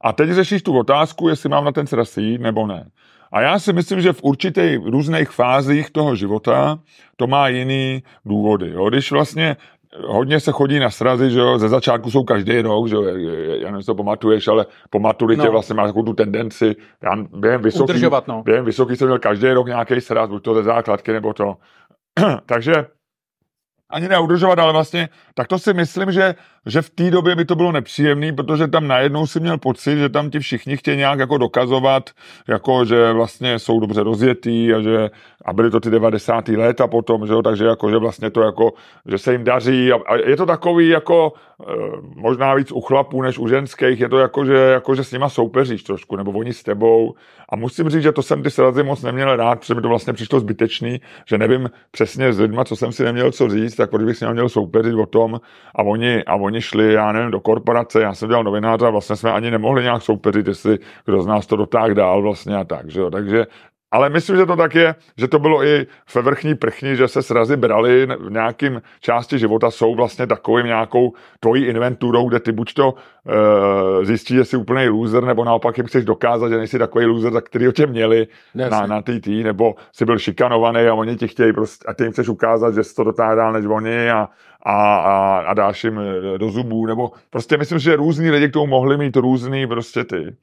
a 0.00 0.12
teď 0.12 0.30
řešíš 0.30 0.62
tu 0.62 0.78
otázku, 0.78 1.28
jestli 1.28 1.48
mám 1.48 1.64
na 1.64 1.72
ten 1.72 1.86
sraz 1.86 2.16
jít 2.16 2.40
nebo 2.40 2.66
ne. 2.66 2.90
A 3.32 3.40
já 3.40 3.58
si 3.58 3.72
myslím, 3.72 4.00
že 4.00 4.12
v 4.12 4.22
určitých 4.22 4.78
různých 4.84 5.30
fázích 5.30 5.90
toho 5.90 6.14
života 6.14 6.78
to 7.16 7.26
má 7.26 7.48
jiný 7.48 8.02
důvody. 8.24 8.70
Jo? 8.70 8.88
Když 8.88 9.12
vlastně 9.12 9.56
hodně 10.04 10.40
se 10.40 10.52
chodí 10.52 10.78
na 10.78 10.90
srazy, 10.90 11.30
že 11.30 11.38
jo, 11.38 11.58
ze 11.58 11.68
začátku 11.68 12.10
jsou 12.10 12.24
každý 12.24 12.60
rok, 12.60 12.88
že 12.88 12.94
jo, 12.94 13.02
já 13.60 13.70
nevím, 13.70 13.86
to 13.86 13.94
pamatuješ, 13.94 14.48
ale 14.48 14.66
po 14.90 14.98
maturitě 14.98 15.44
no. 15.44 15.50
vlastně 15.50 15.74
máš 15.74 15.86
takovou 15.86 16.04
tu 16.04 16.12
tendenci, 16.12 16.76
já 17.02 17.10
během 17.36 17.62
vysoký, 17.62 17.92
Udržovat, 17.92 18.28
no. 18.28 18.42
během 18.42 18.64
vysoký 18.64 18.96
jsem 18.96 19.08
měl 19.08 19.18
každý 19.18 19.48
rok 19.48 19.66
nějaký 19.66 20.00
sraz, 20.00 20.30
buď 20.30 20.42
to 20.42 20.54
ze 20.54 20.62
základky, 20.62 21.12
nebo 21.12 21.32
to. 21.32 21.56
Takže 22.46 22.86
ani 23.90 24.08
neudržovat, 24.08 24.58
ale 24.58 24.72
vlastně, 24.72 25.08
tak 25.34 25.48
to 25.48 25.58
si 25.58 25.74
myslím, 25.74 26.12
že, 26.12 26.34
že 26.66 26.82
v 26.82 26.90
té 26.90 27.10
době 27.10 27.36
by 27.36 27.44
to 27.44 27.54
bylo 27.54 27.72
nepříjemné, 27.72 28.32
protože 28.32 28.68
tam 28.68 28.88
najednou 28.88 29.26
si 29.26 29.40
měl 29.40 29.58
pocit, 29.58 29.98
že 29.98 30.08
tam 30.08 30.30
ti 30.30 30.38
všichni 30.38 30.76
chtějí 30.76 30.96
nějak 30.96 31.18
jako 31.18 31.38
dokazovat, 31.38 32.10
jako 32.48 32.84
že 32.84 33.12
vlastně 33.12 33.58
jsou 33.58 33.80
dobře 33.80 34.02
rozjetý 34.02 34.74
a 34.74 34.80
že 34.80 35.10
a 35.46 35.52
byly 35.52 35.70
to 35.70 35.80
ty 35.80 35.90
90. 35.90 36.48
léta 36.48 36.86
potom, 36.86 37.26
že 37.26 37.32
jo, 37.32 37.42
takže 37.42 37.64
jako, 37.64 37.90
že 37.90 37.96
vlastně 37.96 38.30
to 38.30 38.42
jako, 38.42 38.72
že 39.06 39.18
se 39.18 39.32
jim 39.32 39.44
daří 39.44 39.92
a, 39.92 39.96
a 40.06 40.16
je 40.16 40.36
to 40.36 40.46
takový 40.46 40.88
jako 40.88 41.32
e, 41.60 41.72
možná 42.16 42.54
víc 42.54 42.72
u 42.72 42.80
chlapů 42.80 43.22
než 43.22 43.38
u 43.38 43.48
ženských, 43.48 44.00
je 44.00 44.08
to 44.08 44.18
jako, 44.18 44.44
že, 44.44 44.54
jako, 44.54 44.94
že 44.94 45.04
s 45.04 45.12
nima 45.12 45.28
soupeříš 45.28 45.82
trošku, 45.82 46.16
nebo 46.16 46.30
oni 46.32 46.52
s 46.52 46.62
tebou 46.62 47.14
a 47.48 47.56
musím 47.56 47.88
říct, 47.88 48.02
že 48.02 48.12
to 48.12 48.22
jsem 48.22 48.42
ty 48.42 48.50
srazy 48.50 48.82
moc 48.82 49.02
neměl 49.02 49.36
rád, 49.36 49.58
protože 49.58 49.74
mi 49.74 49.82
to 49.82 49.88
vlastně 49.88 50.12
přišlo 50.12 50.40
zbytečný, 50.40 51.00
že 51.26 51.38
nevím 51.38 51.70
přesně 51.90 52.32
s 52.32 52.38
lidma, 52.38 52.64
co 52.64 52.76
jsem 52.76 52.92
si 52.92 53.04
neměl 53.04 53.32
co 53.32 53.48
říct, 53.48 53.76
tak 53.76 53.90
proč 53.90 54.02
bych 54.02 54.16
si 54.16 54.26
měl 54.26 54.48
soupeřit 54.48 54.94
o 54.94 55.06
tom 55.06 55.40
a 55.74 55.82
oni, 55.82 56.24
a 56.24 56.34
oni 56.34 56.60
šli, 56.60 56.92
já 56.92 57.12
nevím, 57.12 57.30
do 57.30 57.40
korporace, 57.40 58.00
já 58.00 58.14
jsem 58.14 58.28
dělal 58.28 58.44
novináře 58.44 58.86
a 58.86 58.90
vlastně 58.90 59.16
jsme 59.16 59.32
ani 59.32 59.50
nemohli 59.50 59.82
nějak 59.82 60.02
soupeřit, 60.02 60.46
jestli 60.46 60.78
kdo 61.04 61.22
z 61.22 61.26
nás 61.26 61.46
to 61.46 61.56
dotáh 61.56 61.90
dál 61.90 62.22
vlastně 62.22 62.56
a 62.56 62.64
tak, 62.64 62.90
že 62.90 63.00
jo? 63.00 63.10
takže 63.10 63.46
ale 63.90 64.10
myslím, 64.10 64.36
že 64.36 64.46
to 64.46 64.56
tak 64.56 64.74
je, 64.74 64.94
že 65.16 65.28
to 65.28 65.38
bylo 65.38 65.64
i 65.64 65.86
ve 66.14 66.22
vrchní 66.22 66.54
prchni, 66.54 66.96
že 66.96 67.08
se 67.08 67.22
srazy 67.22 67.56
brali 67.56 68.06
v 68.06 68.30
nějakým 68.30 68.82
části 69.00 69.38
života, 69.38 69.70
jsou 69.70 69.94
vlastně 69.94 70.26
takovým 70.26 70.66
nějakou 70.66 71.12
tvojí 71.40 71.64
inventurou, 71.64 72.28
kde 72.28 72.40
ty 72.40 72.52
buď 72.52 72.74
to 72.74 72.92
uh, 72.92 74.04
zjistí, 74.04 74.34
že 74.34 74.44
jsi 74.44 74.56
úplný 74.56 74.88
loser, 74.88 75.24
nebo 75.24 75.44
naopak 75.44 75.78
jim 75.78 75.86
chceš 75.86 76.04
dokázat, 76.04 76.48
že 76.48 76.56
nejsi 76.56 76.78
takový 76.78 77.06
loser, 77.06 77.32
za 77.32 77.40
který 77.40 77.68
o 77.68 77.72
tě 77.72 77.86
měli 77.86 78.26
Jasně. 78.54 78.70
na, 78.70 78.86
na 78.86 79.02
TT, 79.02 79.26
nebo 79.26 79.74
jsi 79.92 80.04
byl 80.04 80.18
šikanovaný 80.18 80.80
a 80.80 80.94
oni 80.94 81.16
ti 81.16 81.28
chtějí 81.28 81.52
prostě, 81.52 81.84
a 81.88 81.94
ty 81.94 82.04
jim 82.04 82.12
chceš 82.12 82.28
ukázat, 82.28 82.74
že 82.74 82.84
jsi 82.84 82.94
to 82.94 83.04
dotáhl 83.04 83.36
dál 83.36 83.52
než 83.52 83.66
oni 83.66 84.10
a, 84.10 84.28
a, 84.62 84.96
a, 84.96 85.38
a 85.38 85.54
dáš 85.54 85.84
jim 85.84 86.00
eh, 86.00 86.38
do 86.38 86.50
zubů, 86.50 86.86
nebo 86.86 87.10
prostě 87.30 87.56
myslím, 87.56 87.78
že 87.78 87.96
různí 87.96 88.30
lidi 88.30 88.48
k 88.48 88.52
tomu 88.52 88.66
mohli 88.66 88.96
mít 88.96 89.16
různý 89.16 89.66
prostě 89.66 90.04
ty 90.04 90.36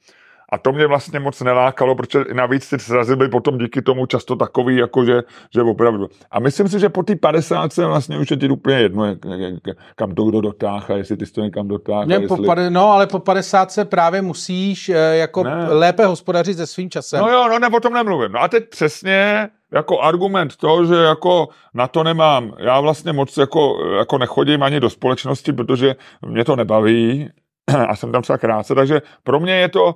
a 0.53 0.57
to 0.57 0.71
mě 0.71 0.87
vlastně 0.87 1.19
moc 1.19 1.41
nelákalo, 1.41 1.95
protože 1.95 2.25
navíc 2.33 2.69
ty 2.69 2.79
srazy 2.79 3.15
byly 3.15 3.29
potom 3.29 3.57
díky 3.57 3.81
tomu 3.81 4.05
často 4.05 4.35
takový, 4.35 4.77
jako 4.77 5.05
že, 5.05 5.21
že 5.53 5.61
opravdu. 5.61 6.07
A 6.31 6.39
myslím 6.39 6.67
si, 6.67 6.79
že 6.79 6.89
po 6.89 7.03
té 7.03 7.15
50 7.15 7.77
vlastně 7.77 8.17
už 8.17 8.31
je 8.31 8.37
ti 8.37 8.49
úplně 8.49 8.77
jedno, 8.77 9.05
jak, 9.05 9.17
jak, 9.25 9.77
kam 9.95 10.15
to 10.15 10.23
kdo 10.23 10.41
dotáhá, 10.41 10.95
jestli 10.95 11.17
ty 11.17 11.25
to 11.25 11.41
někam 11.41 11.67
dotáhá. 11.67 12.05
Ne, 12.05 12.15
jestli... 12.15 12.45
po, 12.45 12.55
no, 12.69 12.91
ale 12.91 13.07
po 13.07 13.19
50 13.19 13.71
se 13.71 13.85
právě 13.85 14.21
musíš 14.21 14.89
eh, 14.89 14.95
jako 14.95 15.43
ne. 15.43 15.67
lépe 15.69 16.05
hospodařit 16.05 16.57
se 16.57 16.67
svým 16.67 16.89
časem. 16.89 17.21
No 17.21 17.29
jo, 17.29 17.47
no 17.49 17.59
ne, 17.59 17.67
o 17.67 17.79
tom 17.79 17.93
nemluvím. 17.93 18.31
No 18.31 18.39
a 18.39 18.47
teď 18.47 18.69
přesně 18.69 19.49
jako 19.71 20.01
argument 20.01 20.55
to, 20.55 20.85
že 20.85 20.95
jako 20.95 21.47
na 21.73 21.87
to 21.87 22.03
nemám, 22.03 22.53
já 22.57 22.79
vlastně 22.79 23.13
moc 23.13 23.37
jako, 23.37 23.77
jako 23.97 24.17
nechodím 24.17 24.63
ani 24.63 24.79
do 24.79 24.89
společnosti, 24.89 25.53
protože 25.53 25.95
mě 26.25 26.45
to 26.45 26.55
nebaví, 26.55 27.29
a 27.87 27.95
jsem 27.95 28.11
tam 28.11 28.21
třeba 28.21 28.37
krátce, 28.37 28.75
takže 28.75 29.01
pro 29.23 29.39
mě 29.39 29.55
je 29.55 29.69
to, 29.69 29.95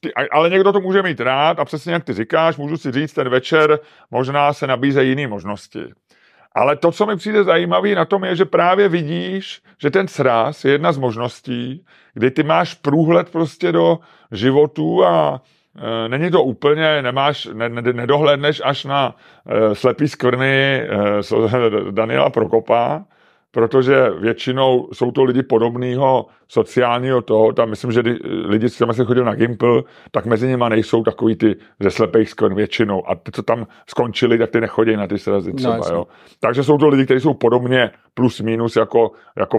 ty, 0.00 0.14
ale 0.32 0.50
někdo 0.50 0.72
to 0.72 0.80
může 0.80 1.02
mít 1.02 1.20
rád 1.20 1.60
a 1.60 1.64
přesně 1.64 1.92
jak 1.92 2.04
ty 2.04 2.12
říkáš, 2.12 2.56
můžu 2.56 2.76
si 2.76 2.92
říct, 2.92 3.12
ten 3.12 3.28
večer 3.28 3.78
možná 4.10 4.52
se 4.52 4.66
nabízejí 4.66 5.08
jiné 5.08 5.26
možnosti. 5.26 5.84
Ale 6.54 6.76
to, 6.76 6.92
co 6.92 7.06
mi 7.06 7.16
přijde 7.16 7.44
zajímavé 7.44 7.94
na 7.94 8.04
tom, 8.04 8.24
je, 8.24 8.36
že 8.36 8.44
právě 8.44 8.88
vidíš, 8.88 9.62
že 9.78 9.90
ten 9.90 10.08
sraz 10.08 10.64
je 10.64 10.72
jedna 10.72 10.92
z 10.92 10.98
možností, 10.98 11.84
kdy 12.14 12.30
ty 12.30 12.42
máš 12.42 12.74
průhled 12.74 13.30
prostě 13.30 13.72
do 13.72 13.98
životu 14.32 15.04
a 15.04 15.40
e, 15.76 16.08
není 16.08 16.30
to 16.30 16.42
úplně, 16.42 17.02
nemáš, 17.02 17.48
ne, 17.52 17.68
ne, 17.68 17.82
nedohledneš 17.92 18.62
až 18.64 18.84
na 18.84 19.14
e, 19.46 19.74
slepý 19.74 20.08
skvrny 20.08 20.82
e, 20.82 20.88
Daniela 21.90 22.30
Prokopa, 22.30 23.04
protože 23.56 24.10
většinou 24.10 24.88
jsou 24.92 25.10
to 25.10 25.24
lidi 25.24 25.42
podobného 25.42 26.26
sociálního 26.48 27.22
toho, 27.22 27.52
tam 27.52 27.70
myslím, 27.70 27.92
že 27.92 28.02
lidi, 28.44 28.70
co 28.70 28.92
se 28.92 29.04
chodil 29.04 29.24
na 29.24 29.34
Gimple, 29.34 29.82
tak 30.10 30.26
mezi 30.26 30.48
nimi 30.48 30.64
nejsou 30.68 31.02
takový 31.02 31.36
ty 31.36 31.56
ze 31.80 31.90
slepých 31.90 32.30
skvrn 32.30 32.54
většinou 32.54 33.10
a 33.10 33.14
ty, 33.14 33.32
co 33.32 33.42
tam 33.42 33.66
skončili, 33.88 34.38
tak 34.38 34.50
ty 34.50 34.60
nechodí 34.60 34.96
na 34.96 35.06
ty 35.06 35.18
srazy 35.18 35.50
no, 35.50 35.56
třeba, 35.56 35.76
no, 35.76 35.94
jo. 35.94 36.06
Takže 36.40 36.62
jsou 36.64 36.78
to 36.78 36.88
lidi, 36.88 37.04
kteří 37.04 37.20
jsou 37.20 37.34
podobně 37.34 37.90
plus 38.14 38.40
minus 38.40 38.76
jako, 38.76 39.10
jako 39.36 39.58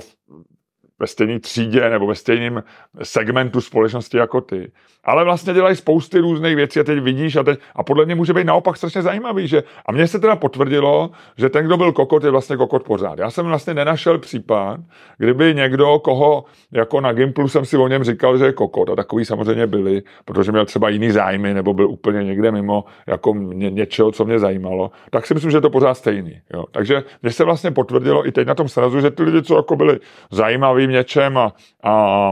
ve 0.99 1.07
stejné 1.07 1.39
třídě 1.39 1.89
nebo 1.89 2.07
ve 2.07 2.15
stejném 2.15 2.63
segmentu 3.03 3.61
společnosti 3.61 4.17
jako 4.17 4.41
ty. 4.41 4.71
Ale 5.03 5.23
vlastně 5.23 5.53
dělají 5.53 5.75
spousty 5.75 6.19
různých 6.19 6.55
věcí 6.55 6.79
a 6.79 6.83
teď 6.83 6.99
vidíš 6.99 7.35
a, 7.35 7.43
teď, 7.43 7.59
a 7.75 7.83
podle 7.83 8.05
mě 8.05 8.15
může 8.15 8.33
být 8.33 8.43
naopak 8.43 8.77
strašně 8.77 9.01
zajímavý, 9.01 9.47
že 9.47 9.63
a 9.85 9.91
mně 9.91 10.07
se 10.07 10.19
teda 10.19 10.35
potvrdilo, 10.35 11.11
že 11.37 11.49
ten, 11.49 11.65
kdo 11.65 11.77
byl 11.77 11.91
kokot, 11.91 12.23
je 12.23 12.31
vlastně 12.31 12.57
kokot 12.57 12.83
pořád. 12.83 13.19
Já 13.19 13.29
jsem 13.29 13.45
vlastně 13.45 13.73
nenašel 13.73 14.17
případ, 14.17 14.79
kdyby 15.17 15.53
někdo, 15.55 15.99
koho 15.99 16.45
jako 16.71 17.01
na 17.01 17.13
Gimplu 17.13 17.47
jsem 17.47 17.65
si 17.65 17.77
o 17.77 17.87
něm 17.87 18.03
říkal, 18.03 18.37
že 18.37 18.45
je 18.45 18.53
kokot 18.53 18.89
a 18.89 18.95
takový 18.95 19.25
samozřejmě 19.25 19.67
byli, 19.67 20.01
protože 20.25 20.51
měl 20.51 20.65
třeba 20.65 20.89
jiný 20.89 21.11
zájmy 21.11 21.53
nebo 21.53 21.73
byl 21.73 21.89
úplně 21.89 22.23
někde 22.23 22.51
mimo 22.51 22.85
jako 23.07 23.33
ně, 23.33 23.71
něčeho, 23.71 24.11
co 24.11 24.25
mě 24.25 24.39
zajímalo, 24.39 24.91
tak 25.09 25.27
si 25.27 25.33
myslím, 25.33 25.51
že 25.51 25.57
je 25.57 25.61
to 25.61 25.69
pořád 25.69 25.93
stejný. 25.93 26.41
Jo. 26.53 26.63
Takže 26.71 27.03
mně 27.21 27.31
se 27.31 27.43
vlastně 27.43 27.71
potvrdilo 27.71 28.27
i 28.27 28.31
teď 28.31 28.47
na 28.47 28.55
tom 28.55 28.67
srazu, 28.69 29.01
že 29.01 29.11
ty 29.11 29.23
lidi, 29.23 29.41
co 29.41 29.55
jako 29.55 29.75
byli 29.75 29.99
zajímaví, 30.31 30.86
v 30.87 30.91
něčem 30.91 31.37
a, 31.37 31.53
a 31.83 32.31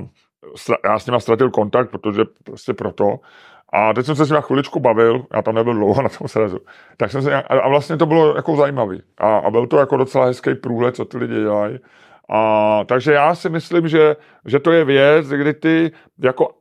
já 0.85 0.99
s 0.99 1.05
nima 1.05 1.19
ztratil 1.19 1.49
kontakt, 1.49 1.91
protože 1.91 2.21
prostě 2.43 2.73
proto. 2.73 3.19
A 3.73 3.93
teď 3.93 4.05
jsem 4.05 4.15
se 4.15 4.25
s 4.25 4.29
nimi 4.29 4.41
chviličku 4.41 4.79
bavil, 4.79 5.25
já 5.33 5.41
tam 5.41 5.55
nebyl 5.55 5.73
dlouho 5.73 6.01
na 6.01 6.09
tom 6.09 6.27
srazu. 6.27 6.59
Tak 6.97 7.11
jsem 7.11 7.21
se, 7.21 7.43
a 7.43 7.69
vlastně 7.69 7.97
to 7.97 8.05
bylo 8.05 8.35
jako 8.35 8.55
zajímavý. 8.55 9.01
A, 9.17 9.37
a 9.37 9.51
byl 9.51 9.67
to 9.67 9.77
jako 9.77 9.97
docela 9.97 10.25
hezký 10.25 10.55
průhled, 10.55 10.95
co 10.95 11.05
ty 11.05 11.17
lidi 11.17 11.33
dělají. 11.33 11.79
A, 12.29 12.83
takže 12.85 13.13
já 13.13 13.35
si 13.35 13.49
myslím, 13.49 13.87
že, 13.87 14.15
že 14.45 14.59
to 14.59 14.71
je 14.71 14.85
věc, 14.85 15.29
kdy 15.29 15.53
ty 15.53 15.91
jako 16.19 16.51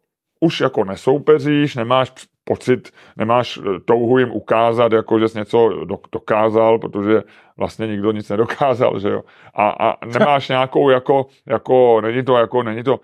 už 0.41 0.61
jako 0.61 0.85
nesoupeříš, 0.85 1.75
nemáš 1.77 2.13
pocit, 2.45 2.91
nemáš 3.17 3.59
eh, 3.59 3.81
touhu 3.85 4.19
jim 4.19 4.31
ukázat, 4.31 4.93
jako 4.93 5.19
že 5.19 5.29
jsi 5.29 5.39
něco 5.39 5.71
dokázal, 6.13 6.79
protože 6.79 7.23
vlastně 7.57 7.87
nikdo 7.87 8.13
nic 8.13 8.29
nedokázal, 8.29 8.99
že 8.99 9.09
jo. 9.09 9.23
A, 9.55 9.69
a 9.71 10.07
nemáš 10.07 10.49
nějakou 10.49 10.91
jako, 10.91 11.27
jako, 11.47 12.01
není 12.01 12.25
to 12.25 12.37
jako, 12.37 12.63
není 12.63 12.83
to, 12.83 13.01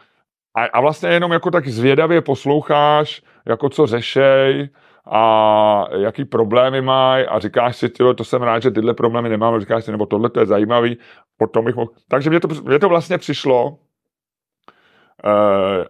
a, 0.57 0.65
a 0.65 0.81
vlastně 0.81 1.09
jenom 1.09 1.33
jako 1.33 1.51
tak 1.51 1.69
zvědavě 1.69 2.21
posloucháš, 2.21 3.23
jako 3.47 3.69
co 3.69 3.87
řešej, 3.87 4.69
a 5.13 5.85
jaký 5.97 6.25
problémy 6.25 6.83
mají 6.83 7.27
a 7.27 7.39
říkáš 7.39 7.77
si, 7.77 7.89
tyjo, 7.89 8.15
to 8.15 8.25
jsem 8.25 8.43
rád, 8.43 8.63
že 8.63 8.71
tyhle 8.71 8.95
problémy 8.95 9.29
nemám, 9.29 9.61
říkáš 9.61 9.85
si, 9.85 9.91
nebo 9.91 10.07
tohle 10.07 10.31
to 10.31 10.41
je 10.41 10.47
zajímavý, 10.47 10.99
potom 11.37 11.65
bych 11.65 11.75
mohl... 11.75 11.91
Takže 12.09 12.31
mě 12.31 12.41
to, 12.41 12.49
mě 12.49 12.79
to 12.79 12.89
vlastně 12.89 13.19
přišlo, 13.19 13.79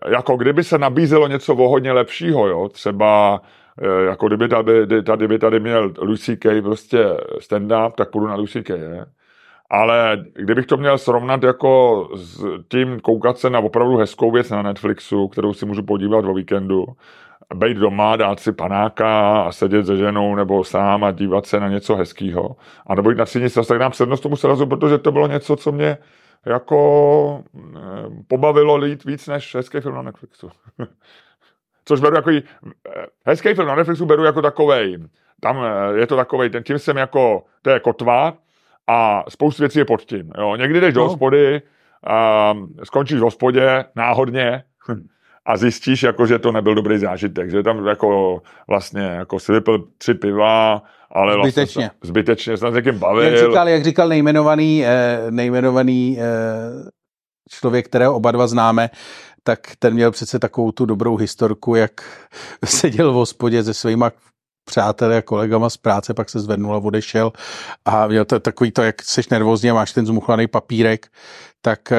jako 0.07 0.36
kdyby 0.36 0.65
se 0.65 0.78
nabízelo 0.78 1.28
něco 1.28 1.55
o 1.55 1.69
hodně 1.69 1.93
lepšího, 1.93 2.48
jo, 2.48 2.69
třeba 2.69 3.40
eh, 3.82 4.05
jako 4.05 4.28
kdyby 4.28 4.48
tady, 4.48 5.02
tady, 5.02 5.28
by 5.28 5.39
tady 5.39 5.61
měl 5.61 5.93
Lucy 5.98 6.36
Kay 6.36 6.62
prostě 6.62 7.05
stand-up, 7.39 7.93
tak 7.93 8.11
půjdu 8.11 8.27
na 8.27 8.35
Lucy 8.35 8.62
Kay, 8.62 8.78
ne? 8.78 9.07
Ale 9.70 10.24
kdybych 10.35 10.66
to 10.66 10.77
měl 10.77 10.98
srovnat 10.98 11.43
jako 11.43 12.09
s 12.15 12.44
tím 12.69 13.01
koukat 13.01 13.39
se 13.39 13.51
na 13.51 13.59
opravdu 13.59 13.97
hezkou 13.97 14.31
věc 14.31 14.51
na 14.51 14.62
Netflixu, 14.62 15.28
kterou 15.28 15.52
si 15.52 15.66
můžu 15.66 15.82
podívat 15.82 16.24
o 16.24 16.35
víkendu, 16.35 16.86
být 17.55 17.77
doma, 17.77 18.16
dát 18.16 18.40
si 18.40 18.52
panáka 18.52 19.43
a 19.43 19.52
sedět 19.52 19.86
se 19.86 19.97
ženou 19.97 20.35
nebo 20.35 20.65
sám 20.65 21.05
a 21.05 21.11
dívat 21.11 21.47
se 21.47 21.61
na 21.61 21.69
něco 21.69 21.97
hezkého. 21.97 22.57
A 22.86 22.94
nebo 22.94 23.11
jít 23.11 23.19
na 23.19 23.27
silnici, 23.27 23.61
tak 23.69 23.78
dám 23.78 23.90
přednost 23.90 24.20
tomu 24.20 24.36
srazu, 24.36 24.66
protože 24.66 24.98
to 24.98 25.12
bylo 25.12 25.27
něco, 25.27 25.57
co 25.57 25.73
mě 25.73 25.98
jako 26.47 27.45
eh, 27.77 27.81
pobavilo 28.29 28.77
lít 28.77 29.05
víc 29.05 29.27
než 29.27 29.55
hezký 29.55 29.81
film 29.81 29.95
na 29.95 30.03
Netflixu. 30.03 30.51
Což 31.85 32.01
beru 32.01 32.17
jako, 32.17 32.31
eh, 32.31 32.43
hezký 33.27 33.55
film 33.55 33.69
na 33.69 33.75
Netflixu 33.75 34.07
beru 34.07 34.25
jako 34.25 34.43
takovej. 34.43 34.99
Tam 35.41 35.65
eh, 35.65 35.99
je 35.99 36.07
to 36.07 36.17
takovej, 36.17 36.51
ten 36.51 36.62
tím 36.62 36.79
jsem 36.79 36.97
jako, 36.97 37.45
to 37.62 37.71
je 37.71 37.81
kotva, 37.81 38.35
a 38.87 39.25
spoustu 39.29 39.62
věcí 39.62 39.79
je 39.79 39.85
pod 39.85 40.03
tím. 40.03 40.33
Jo. 40.39 40.57
Někdy 40.57 40.81
jdeš 40.81 40.95
no. 40.95 41.01
do 41.01 41.09
hospody, 41.09 41.62
a 42.07 42.55
skončíš 42.85 43.19
v 43.19 43.23
hospodě 43.23 43.85
náhodně 43.97 44.65
a 45.47 45.57
zjistíš, 45.57 46.03
jako, 46.03 46.27
že 46.27 46.39
to 46.39 46.53
nebyl 46.53 46.75
dobrý 46.75 46.99
zážitek, 46.99 47.51
že 47.51 47.62
tam 47.62 47.87
jako 47.87 48.43
vlastně 48.69 49.03
jako 49.03 49.41
si 49.41 49.53
vypil 49.53 49.85
tři 49.99 50.15
piva, 50.15 50.83
ale 51.11 51.37
vlastně 51.37 51.51
zbytečně. 51.53 51.83
Vlastně, 51.83 52.09
zbytečně 52.09 52.57
se 52.57 52.71
s 52.71 52.75
někým 52.75 52.99
bavil. 52.99 53.23
Jak 53.23 53.47
říkal, 53.47 53.69
jak 53.69 53.85
říkal 53.85 54.09
nejmenovaný, 54.09 54.85
eh, 54.85 55.19
nejmenovaný 55.31 56.19
eh, 56.21 56.25
člověk, 57.51 57.87
kterého 57.87 58.15
oba 58.15 58.31
dva 58.31 58.47
známe, 58.47 58.91
tak 59.43 59.61
ten 59.79 59.95
měl 59.95 60.11
přece 60.11 60.39
takovou 60.39 60.73
tu 60.73 60.87
dobrou 60.87 61.17
historku, 61.17 61.75
jak 61.75 61.93
seděl 62.65 63.12
v 63.12 63.15
hospodě 63.15 63.65
se 63.65 63.75
svýma 63.75 64.12
přáteli 64.70 65.16
a 65.16 65.22
kolegama 65.22 65.70
z 65.70 65.76
práce, 65.76 66.14
pak 66.14 66.30
se 66.30 66.40
zvednul 66.40 66.74
a 66.74 66.78
odešel 66.78 67.32
a 67.84 68.06
měl 68.06 68.24
to 68.24 68.40
takový 68.40 68.70
to, 68.70 68.82
jak 68.82 69.02
jsi 69.02 69.20
nervózní 69.30 69.70
a 69.70 69.74
máš 69.74 69.92
ten 69.92 70.06
zmuchlaný 70.06 70.47
papírek, 70.47 71.06
tak 71.62 71.92
eh, 71.92 71.98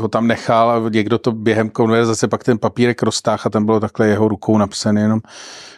ho 0.00 0.08
tam 0.08 0.26
nechal 0.26 0.70
a 0.70 0.88
někdo 0.88 1.18
to 1.18 1.32
během 1.32 1.70
konverzace 1.70 2.28
pak 2.28 2.44
ten 2.44 2.58
papírek 2.58 3.02
roztáhl 3.02 3.42
a 3.44 3.50
tam 3.50 3.64
bylo 3.64 3.80
takhle 3.80 4.08
jeho 4.08 4.28
rukou 4.28 4.58
napsané 4.58 5.00
jenom 5.00 5.20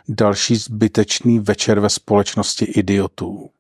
další 0.09 0.57
zbytečný 0.57 1.39
večer 1.39 1.81
ve 1.81 1.91
společnosti 1.91 2.65
idiotů. 2.65 3.51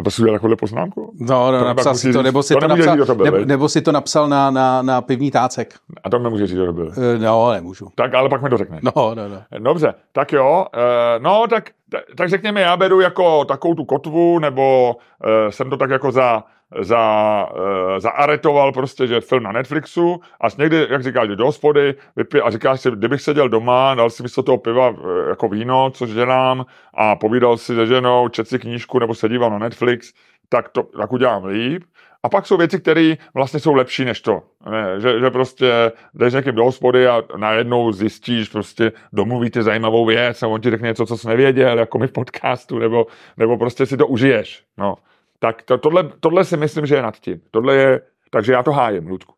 A 0.00 0.04
to 0.04 0.10
si 0.10 0.22
udělal 0.22 0.38
takovou 0.38 0.56
poznámku? 0.56 1.12
No, 1.20 1.52
no 1.52 1.64
napsal 1.64 1.94
si 1.94 2.12
to, 2.12 2.22
nebo 2.22 2.42
si 2.42 2.54
to, 2.54 2.60
to 2.60 2.68
napsal, 2.68 2.96
říct, 2.96 3.06
to 3.06 3.14
byl, 3.14 3.24
nebo, 3.24 3.38
nebo 3.38 3.68
si 3.68 3.82
to 3.82 3.92
napsal 3.92 4.28
na, 4.28 4.50
na, 4.50 4.82
na 4.82 5.00
pivní 5.00 5.30
tácek. 5.30 5.74
A 6.04 6.10
to 6.10 6.18
nemůžeš 6.18 6.48
říct, 6.48 6.58
že 6.58 6.66
to 6.66 6.72
byl. 6.72 6.92
Eh, 6.96 7.18
no, 7.18 7.52
nemůžu. 7.52 7.88
Tak, 7.94 8.14
ale 8.14 8.28
pak 8.28 8.42
mi 8.42 8.50
to 8.50 8.56
řekne. 8.56 8.80
No, 8.82 8.92
no, 9.14 9.28
no. 9.28 9.42
Dobře, 9.58 9.94
tak 10.12 10.32
jo, 10.32 10.66
uh, 10.74 11.22
no, 11.22 11.46
tak, 11.50 11.70
tak 12.16 12.28
řekněme, 12.28 12.60
já 12.60 12.76
beru 12.76 13.00
jako 13.00 13.44
takovou 13.44 13.74
tu 13.74 13.84
kotvu, 13.84 14.38
nebo 14.38 14.96
uh, 14.96 15.50
jsem 15.50 15.70
to 15.70 15.76
tak 15.76 15.90
jako 15.90 16.12
za 16.12 16.44
za, 16.80 17.46
uh, 17.54 17.98
zaaretoval 17.98 18.72
prostě, 18.72 19.06
že 19.06 19.20
film 19.20 19.42
na 19.42 19.52
Netflixu 19.52 20.20
a 20.40 20.46
někdy, 20.58 20.86
jak 20.90 21.02
říkáš, 21.02 21.28
do 21.28 21.44
hospody 21.44 21.94
vypij, 22.16 22.40
a 22.44 22.50
říkáš 22.50 22.80
si, 22.80 22.90
kdybych 22.90 23.20
seděl 23.20 23.48
doma, 23.48 23.94
dal 23.94 24.10
si 24.10 24.22
místo 24.22 24.42
toho 24.42 24.58
piva 24.58 24.88
uh, 24.88 24.96
jako 25.28 25.48
víno, 25.48 25.90
což 25.90 26.10
dělám 26.10 26.66
a 26.94 27.16
povídal 27.16 27.56
si 27.56 27.74
se 27.74 27.86
ženou, 27.86 28.28
čet 28.28 28.48
si 28.48 28.58
knížku 28.58 28.98
nebo 28.98 29.14
se 29.14 29.28
díval 29.28 29.50
na 29.50 29.58
Netflix, 29.58 30.12
tak 30.48 30.68
to 30.68 30.82
tak 30.82 31.12
udělám 31.12 31.44
líp. 31.44 31.82
A 32.22 32.28
pak 32.28 32.46
jsou 32.46 32.56
věci, 32.56 32.80
které 32.80 33.14
vlastně 33.34 33.60
jsou 33.60 33.74
lepší 33.74 34.04
než 34.04 34.20
to. 34.20 34.42
Ne, 34.70 35.00
že, 35.00 35.20
že 35.20 35.30
prostě 35.30 35.92
jdeš 36.14 36.34
někým 36.34 36.54
do 36.54 36.64
hospody 36.64 37.08
a 37.08 37.22
najednou 37.36 37.92
zjistíš, 37.92 38.48
prostě 38.48 38.92
domluvíte 39.12 39.62
zajímavou 39.62 40.06
věc 40.06 40.42
a 40.42 40.46
on 40.46 40.60
ti 40.60 40.70
řekne 40.70 40.88
něco, 40.88 41.06
co 41.06 41.18
jsi 41.18 41.28
nevěděl, 41.28 41.78
jako 41.78 41.98
mi 41.98 42.06
v 42.06 42.12
podcastu, 42.12 42.78
nebo, 42.78 43.06
nebo 43.36 43.58
prostě 43.58 43.86
si 43.86 43.96
to 43.96 44.06
užiješ. 44.06 44.64
No 44.78 44.94
tak 45.38 45.62
to, 45.62 45.78
tohle, 45.78 46.10
tohle 46.20 46.44
si 46.44 46.56
myslím, 46.56 46.86
že 46.86 46.94
je 46.94 47.02
nad 47.02 47.16
tím. 47.16 47.40
Tohle 47.50 47.74
je, 47.76 48.00
takže 48.30 48.52
já 48.52 48.62
to 48.62 48.72
hájím, 48.72 49.06
Ludku. 49.06 49.34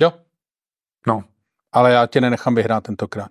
Jo. 0.00 0.12
No. 1.06 1.24
Ale 1.72 1.92
já 1.92 2.06
tě 2.06 2.20
nenechám 2.20 2.54
vyhrát 2.54 2.84
tentokrát. 2.84 3.30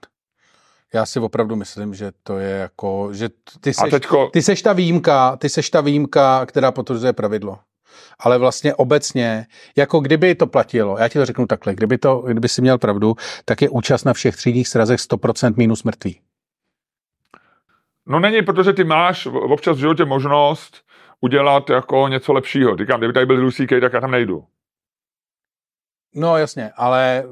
Já 0.93 1.05
si 1.05 1.19
opravdu 1.19 1.55
myslím, 1.55 1.93
že 1.93 2.11
to 2.23 2.37
je 2.37 2.49
jako, 2.49 3.09
že 3.13 3.29
ty 3.61 3.73
seš, 3.73 3.91
teďko... 3.91 4.27
ty 4.27 4.41
seš 4.41 4.61
ta 4.61 4.73
výjimka, 4.73 5.37
ty 5.37 5.49
seš 5.49 5.69
ta 5.69 5.81
výjimka, 5.81 6.45
která 6.45 6.71
potvrzuje 6.71 7.13
pravidlo. 7.13 7.59
Ale 8.19 8.37
vlastně 8.37 8.75
obecně, 8.75 9.45
jako 9.75 9.99
kdyby 9.99 10.35
to 10.35 10.47
platilo, 10.47 10.97
já 10.97 11.07
ti 11.07 11.19
to 11.19 11.25
řeknu 11.25 11.47
takhle, 11.47 11.73
kdyby, 11.73 11.97
to, 11.97 12.19
kdyby 12.19 12.49
si 12.49 12.61
měl 12.61 12.77
pravdu, 12.77 13.15
tak 13.45 13.61
je 13.61 13.69
účast 13.69 14.03
na 14.03 14.13
všech 14.13 14.35
třídních 14.35 14.67
srazech 14.67 14.99
100% 14.99 15.53
minus 15.57 15.83
mrtvý. 15.83 16.19
No 18.05 18.19
není, 18.19 18.41
protože 18.41 18.73
ty 18.73 18.83
máš 18.83 19.25
občas 19.25 19.77
v 19.77 19.79
životě 19.79 20.05
možnost 20.05 20.83
udělat 21.23 21.69
jako 21.69 22.07
něco 22.07 22.33
lepšího. 22.33 22.77
Říkám, 22.77 22.99
kdyby 22.99 23.13
tady 23.13 23.25
byl 23.25 23.51
CK, 23.51 23.69
tak 23.81 23.93
já 23.93 24.01
tam 24.01 24.11
nejdu. 24.11 24.43
No 26.15 26.37
jasně, 26.37 26.71
ale 26.75 27.23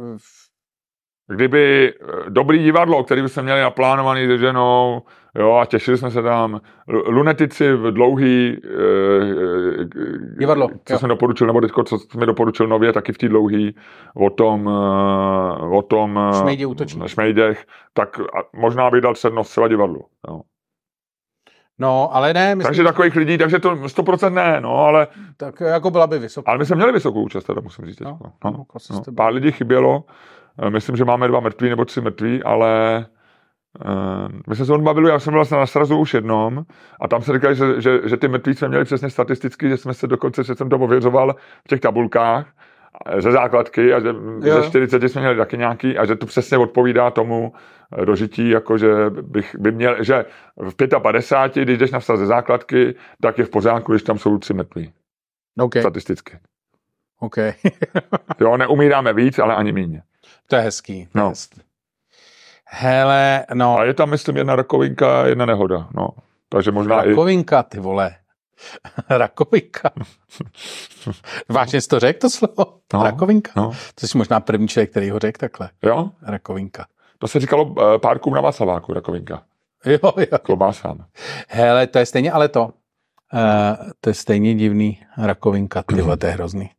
Kdyby 1.27 1.93
eh, 1.93 2.30
dobrý 2.30 2.63
divadlo, 2.63 3.03
který 3.03 3.22
by 3.22 3.30
jsme 3.30 3.43
měli 3.43 3.61
naplánovaný 3.61 4.27
se 4.27 4.38
ženou, 4.38 5.01
jo, 5.35 5.55
a 5.55 5.65
těšili 5.65 5.97
jsme 5.97 6.11
se 6.11 6.22
tam, 6.22 6.61
lunetici 6.88 7.73
v 7.73 7.91
dlouhý, 7.91 8.57
e, 8.57 9.85
divadlo, 10.39 10.68
co 10.85 10.93
jo. 10.93 10.99
jsem 10.99 11.09
doporučil, 11.09 11.47
nebo 11.47 11.61
teďko, 11.61 11.84
co 11.84 11.97
jsme 11.97 12.26
doporučil 12.26 12.68
nově, 12.68 12.93
taky 12.93 13.13
v 13.13 13.18
té 13.18 13.30
dlouhý, 13.30 13.76
o 14.15 14.30
tom, 14.30 14.68
o 15.72 15.81
tom 15.81 16.19
Šmejdi 16.41 16.65
útočník. 16.65 17.07
Šmejdech, 17.07 17.65
tak 17.93 18.19
možná 18.53 18.89
by 18.89 19.01
dal 19.01 19.13
přednost 19.13 19.49
třeba 19.49 19.68
divadlu. 19.68 20.05
Jo. 20.27 20.41
No, 21.82 22.16
ale 22.16 22.34
ne. 22.34 22.56
Myslím, 22.56 22.68
takže 22.68 22.84
takových 22.84 23.16
lidí, 23.16 23.38
takže 23.38 23.60
to 23.60 23.76
100% 23.76 24.34
ne, 24.34 24.62
no, 24.62 24.76
ale... 24.76 25.08
Tak 25.38 25.60
jako 25.62 25.91
byla 25.91 26.08
by 26.08 26.20
vysoká. 26.20 26.52
Ale 26.52 26.58
my 26.58 26.66
jsme 26.66 26.76
měli 26.76 26.91
vysokou 26.91 27.24
účast, 27.24 27.44
teda 27.44 27.62
musím 27.62 27.86
říct. 27.86 27.99
No, 27.99 28.20
no, 28.24 28.32
no, 28.52 28.66
no, 28.91 29.14
pár 29.16 29.34
lidí 29.34 29.52
chybělo, 29.52 30.03
Eh, 30.60 30.70
myslím, 30.70 30.95
že 30.95 31.06
máme 31.06 31.28
dva 31.28 31.40
mrtví 31.40 31.70
nebo 31.70 31.86
tři 31.86 32.02
mrtví, 32.02 32.44
ale 32.44 33.06
uh, 33.86 34.32
my 34.48 34.56
jsme 34.56 34.66
se 34.66 34.74
on 34.74 34.84
bavili, 34.84 35.10
já 35.10 35.20
jsem 35.20 35.32
byl 35.32 35.38
vlastně 35.38 35.58
na 35.58 35.66
srazu 35.66 35.98
už 35.98 36.14
jednom 36.14 36.66
a 37.02 37.08
tam 37.08 37.22
se 37.22 37.34
říkali, 37.34 37.56
že, 37.56 37.82
že, 37.82 37.99
že 38.06 38.18
ty 38.18 38.28
mrtví 38.28 38.53
jsme 38.53 38.68
měli 38.68 38.86
přesně 38.86 39.10
statisticky, 39.10 39.70
že 39.70 39.78
jsme 39.78 39.94
se 39.94 40.08
dokonce, 40.08 40.44
že 40.44 40.56
jsem 40.56 40.70
to 40.70 40.76
ověřoval 40.76 41.36
v 41.66 41.68
těch 41.68 41.80
tabulkách 41.80 42.48
eh, 42.48 42.62
ze 43.19 43.32
základky 43.32 43.94
a 43.94 43.99
že 43.99 44.07
jo. 44.44 44.61
ze 44.61 44.68
40 44.69 45.03
jsme 45.03 45.22
měli 45.22 45.38
taky 45.38 45.57
nějaký 45.57 45.98
a 45.98 46.06
že 46.06 46.15
to 46.15 46.26
přesně 46.26 46.57
odpovídá 46.57 47.11
tomu 47.11 47.53
dožití, 48.06 48.49
jako 48.49 48.78
že 48.78 49.10
bych, 49.10 49.56
by 49.60 49.72
měl, 49.72 50.03
že 50.03 50.26
v 50.56 50.99
55, 51.02 51.64
když 51.64 51.78
jdeš 51.78 51.91
na 51.91 51.99
ze 51.99 52.26
základky, 52.26 52.95
tak 53.22 53.38
je 53.38 53.45
v 53.45 53.49
pořádku, 53.49 53.91
když 53.91 54.03
tam 54.03 54.18
jsou 54.18 54.38
tři 54.38 54.53
mrtví. 54.53 54.94
Okay. 55.60 55.82
Statisticky. 55.82 56.38
OK. 57.19 57.38
jo, 58.40 58.57
neumíráme 58.57 59.14
víc, 59.14 59.40
ale 59.40 59.56
ani 59.56 59.72
méně. 59.72 60.03
To 60.48 60.56
je 60.56 60.61
hezký. 60.61 61.07
No. 61.15 61.30
Hezký. 61.30 61.61
Hele, 62.65 63.45
no. 63.53 63.80
A 63.80 63.84
je 63.84 63.94
tam, 63.94 64.10
myslím, 64.10 64.38
jedna 64.38 64.56
rakovinka, 64.56 65.26
jedna 65.26 65.45
nehoda. 65.45 65.88
No. 65.95 66.07
Takže 66.49 66.72
možná 66.72 67.03
rakovinka, 67.03 67.60
i... 67.60 67.64
ty 67.64 67.80
vole. 67.80 68.15
rakovinka. 69.09 69.91
Vážně 71.49 71.81
jsi 71.81 71.88
to 71.88 71.99
řekl, 71.99 72.19
to 72.19 72.29
slovo? 72.29 72.65
No, 72.93 73.03
rakovinka? 73.03 73.51
No. 73.55 73.71
To 73.95 74.07
jsi 74.07 74.17
možná 74.17 74.39
první 74.39 74.67
člověk, 74.67 74.91
který 74.91 75.09
ho 75.09 75.19
řekl 75.19 75.39
takhle. 75.39 75.69
Jo? 75.83 76.09
Rakovinka. 76.21 76.85
To 77.19 77.27
se 77.27 77.39
říkalo 77.39 77.63
uh, 77.63 77.97
párkům 77.97 78.33
na 78.33 78.41
Václaváku, 78.41 78.93
rakovinka. 78.93 79.43
Jo, 79.85 79.99
jo. 80.17 80.38
Klobásám. 80.41 81.05
Hele, 81.49 81.88
to 81.88 81.99
je 81.99 82.05
stejně, 82.05 82.31
ale 82.31 82.47
to. 82.47 82.63
Uh, 82.63 82.71
to 84.01 84.09
je 84.09 84.13
stejně 84.13 84.55
divný 84.55 85.03
rakovinka, 85.17 85.83
ty 85.83 85.95
to 86.19 86.25
je 86.25 86.31
hrozný. 86.31 86.69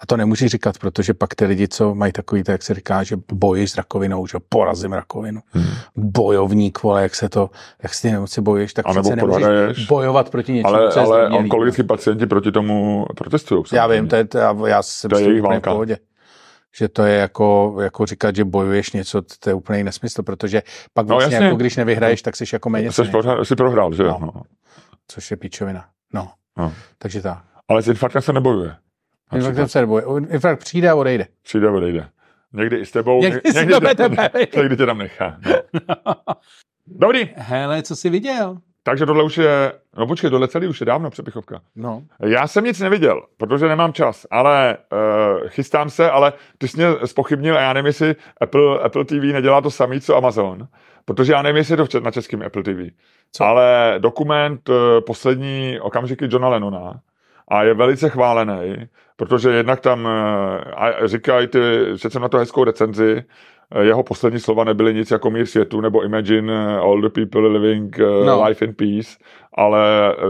A 0.00 0.06
to 0.06 0.16
nemůžeš 0.16 0.50
říkat, 0.50 0.78
protože 0.78 1.14
pak 1.14 1.34
ty 1.34 1.44
lidi, 1.44 1.68
co 1.68 1.94
mají 1.94 2.12
takový, 2.12 2.42
tak 2.42 2.52
jak 2.52 2.62
se 2.62 2.74
říká, 2.74 3.02
že 3.02 3.16
bojíš 3.32 3.70
s 3.70 3.76
rakovinou, 3.76 4.26
že 4.26 4.38
porazím 4.48 4.92
rakovinu. 4.92 5.40
Hmm. 5.50 5.66
Bojovník, 5.96 6.82
vole, 6.82 7.02
jak 7.02 7.14
se 7.14 7.28
to, 7.28 7.50
jak 7.82 7.94
si 7.94 8.10
nemoci 8.10 8.40
bojíš, 8.40 8.74
tak 8.74 8.86
přece 8.90 9.16
nemůžeš 9.16 9.86
bojovat 9.86 10.30
proti 10.30 10.52
něčemu, 10.52 10.74
Ale, 10.74 10.92
ale 10.92 11.28
onkologický 11.28 11.82
pacienti 11.82 12.26
proti 12.26 12.52
tomu 12.52 13.06
protestují. 13.16 13.64
Já 13.72 13.86
vím, 13.86 14.08
to 14.08 14.16
je, 14.16 14.24
to, 14.24 14.38
já, 14.38 14.56
já 14.66 14.82
jsem 14.82 15.10
to 15.10 15.18
je 15.18 15.28
jejich 15.28 15.42
válka. 15.42 15.70
pohodě 15.70 15.98
že 16.78 16.88
to 16.88 17.04
je 17.04 17.16
jako, 17.18 17.76
jako 17.80 18.06
říkat, 18.06 18.36
že 18.36 18.44
bojuješ 18.44 18.92
něco, 18.92 19.22
to 19.40 19.50
je 19.50 19.54
úplný 19.54 19.82
nesmysl, 19.84 20.22
protože 20.22 20.62
pak 20.94 21.06
no, 21.06 21.16
vlastně 21.16 21.36
jako 21.36 21.56
když 21.56 21.76
nevyhraješ, 21.76 22.22
tak 22.22 22.36
jsi 22.36 22.44
jako 22.52 22.70
méně 22.70 22.92
Jsi, 22.92 23.04
prohrál, 23.04 23.44
jsi 23.44 23.56
prohrál, 23.56 23.94
že 23.94 24.02
no. 24.02 24.18
no. 24.20 24.42
Což 25.08 25.30
je 25.30 25.36
píčovina. 25.36 25.84
No. 26.12 26.30
no. 26.58 26.72
Takže 26.98 27.22
tak. 27.22 27.44
Ale 27.68 27.82
s 27.82 27.88
infarktem 27.88 28.22
se 28.22 28.32
nebojuje. 28.32 28.76
Infarkt 29.34 29.70
se 29.70 29.80
neboje. 29.80 30.04
Infarkt 30.30 30.60
přijde 30.60 30.90
a 30.90 30.94
odejde. 30.94 31.26
Přijde 31.42 31.68
a 31.68 31.72
odejde. 31.72 32.08
Někdy 32.52 32.76
i 32.76 32.86
s 32.86 32.92
tebou, 32.92 33.22
někdy, 33.22 33.40
někdy, 33.54 33.74
někdy, 33.74 33.94
tebe. 33.94 34.30
někdy 34.56 34.76
tě 34.76 34.86
tam 34.86 34.98
nechá. 34.98 35.38
No. 35.46 36.14
Dobrý. 36.86 37.30
Hele, 37.36 37.82
co 37.82 37.96
jsi 37.96 38.10
viděl? 38.10 38.58
Takže 38.82 39.06
tohle 39.06 39.24
už 39.24 39.38
je, 39.38 39.72
no 39.98 40.06
počkej, 40.06 40.30
tohle 40.30 40.48
celý 40.48 40.66
už 40.66 40.80
je 40.80 40.86
dávno 40.86 41.10
přepichovka. 41.10 41.60
No. 41.76 42.02
Já 42.20 42.46
jsem 42.46 42.64
nic 42.64 42.80
neviděl, 42.80 43.22
protože 43.36 43.68
nemám 43.68 43.92
čas, 43.92 44.26
ale 44.30 44.76
uh, 44.92 45.48
chystám 45.48 45.90
se, 45.90 46.10
ale 46.10 46.32
ty 46.58 46.68
jsi 46.68 46.76
mě 46.76 46.86
spochybnil 47.04 47.56
a 47.56 47.60
já 47.60 47.72
nevím, 47.72 47.86
jestli 47.86 48.16
Apple, 48.40 48.78
Apple 48.78 49.04
TV 49.04 49.12
nedělá 49.12 49.60
to 49.60 49.70
samý, 49.70 50.00
co 50.00 50.16
Amazon, 50.16 50.68
protože 51.04 51.32
já 51.32 51.42
nevím, 51.42 51.56
jestli 51.56 51.72
je 51.72 51.88
to 51.88 52.00
na 52.00 52.10
českém 52.10 52.42
Apple 52.42 52.62
TV. 52.62 52.94
Co? 53.32 53.44
Ale 53.44 53.94
dokument 53.98 54.68
uh, 54.68 54.74
poslední 55.06 55.80
okamžiky 55.80 56.28
Johna 56.30 56.48
Lennona 56.48 57.00
a 57.48 57.62
je 57.62 57.74
velice 57.74 58.08
chválený, 58.08 58.88
protože 59.16 59.50
jednak 59.50 59.80
tam 59.80 60.04
uh, 60.04 61.06
říkají 61.06 61.46
ty, 61.46 61.58
že 61.94 62.10
jsem 62.10 62.22
na 62.22 62.28
to 62.28 62.38
hezkou 62.38 62.64
recenzi, 62.64 63.24
jeho 63.80 64.02
poslední 64.02 64.40
slova 64.40 64.64
nebyly 64.64 64.94
nic 64.94 65.10
jako 65.10 65.30
mír 65.30 65.46
světu 65.46 65.80
nebo 65.80 66.02
Imagine 66.02 66.78
all 66.78 67.00
the 67.00 67.08
people 67.08 67.48
living 67.48 67.98
no. 68.26 68.44
life 68.44 68.64
in 68.64 68.74
peace, 68.74 69.10
ale 69.54 69.80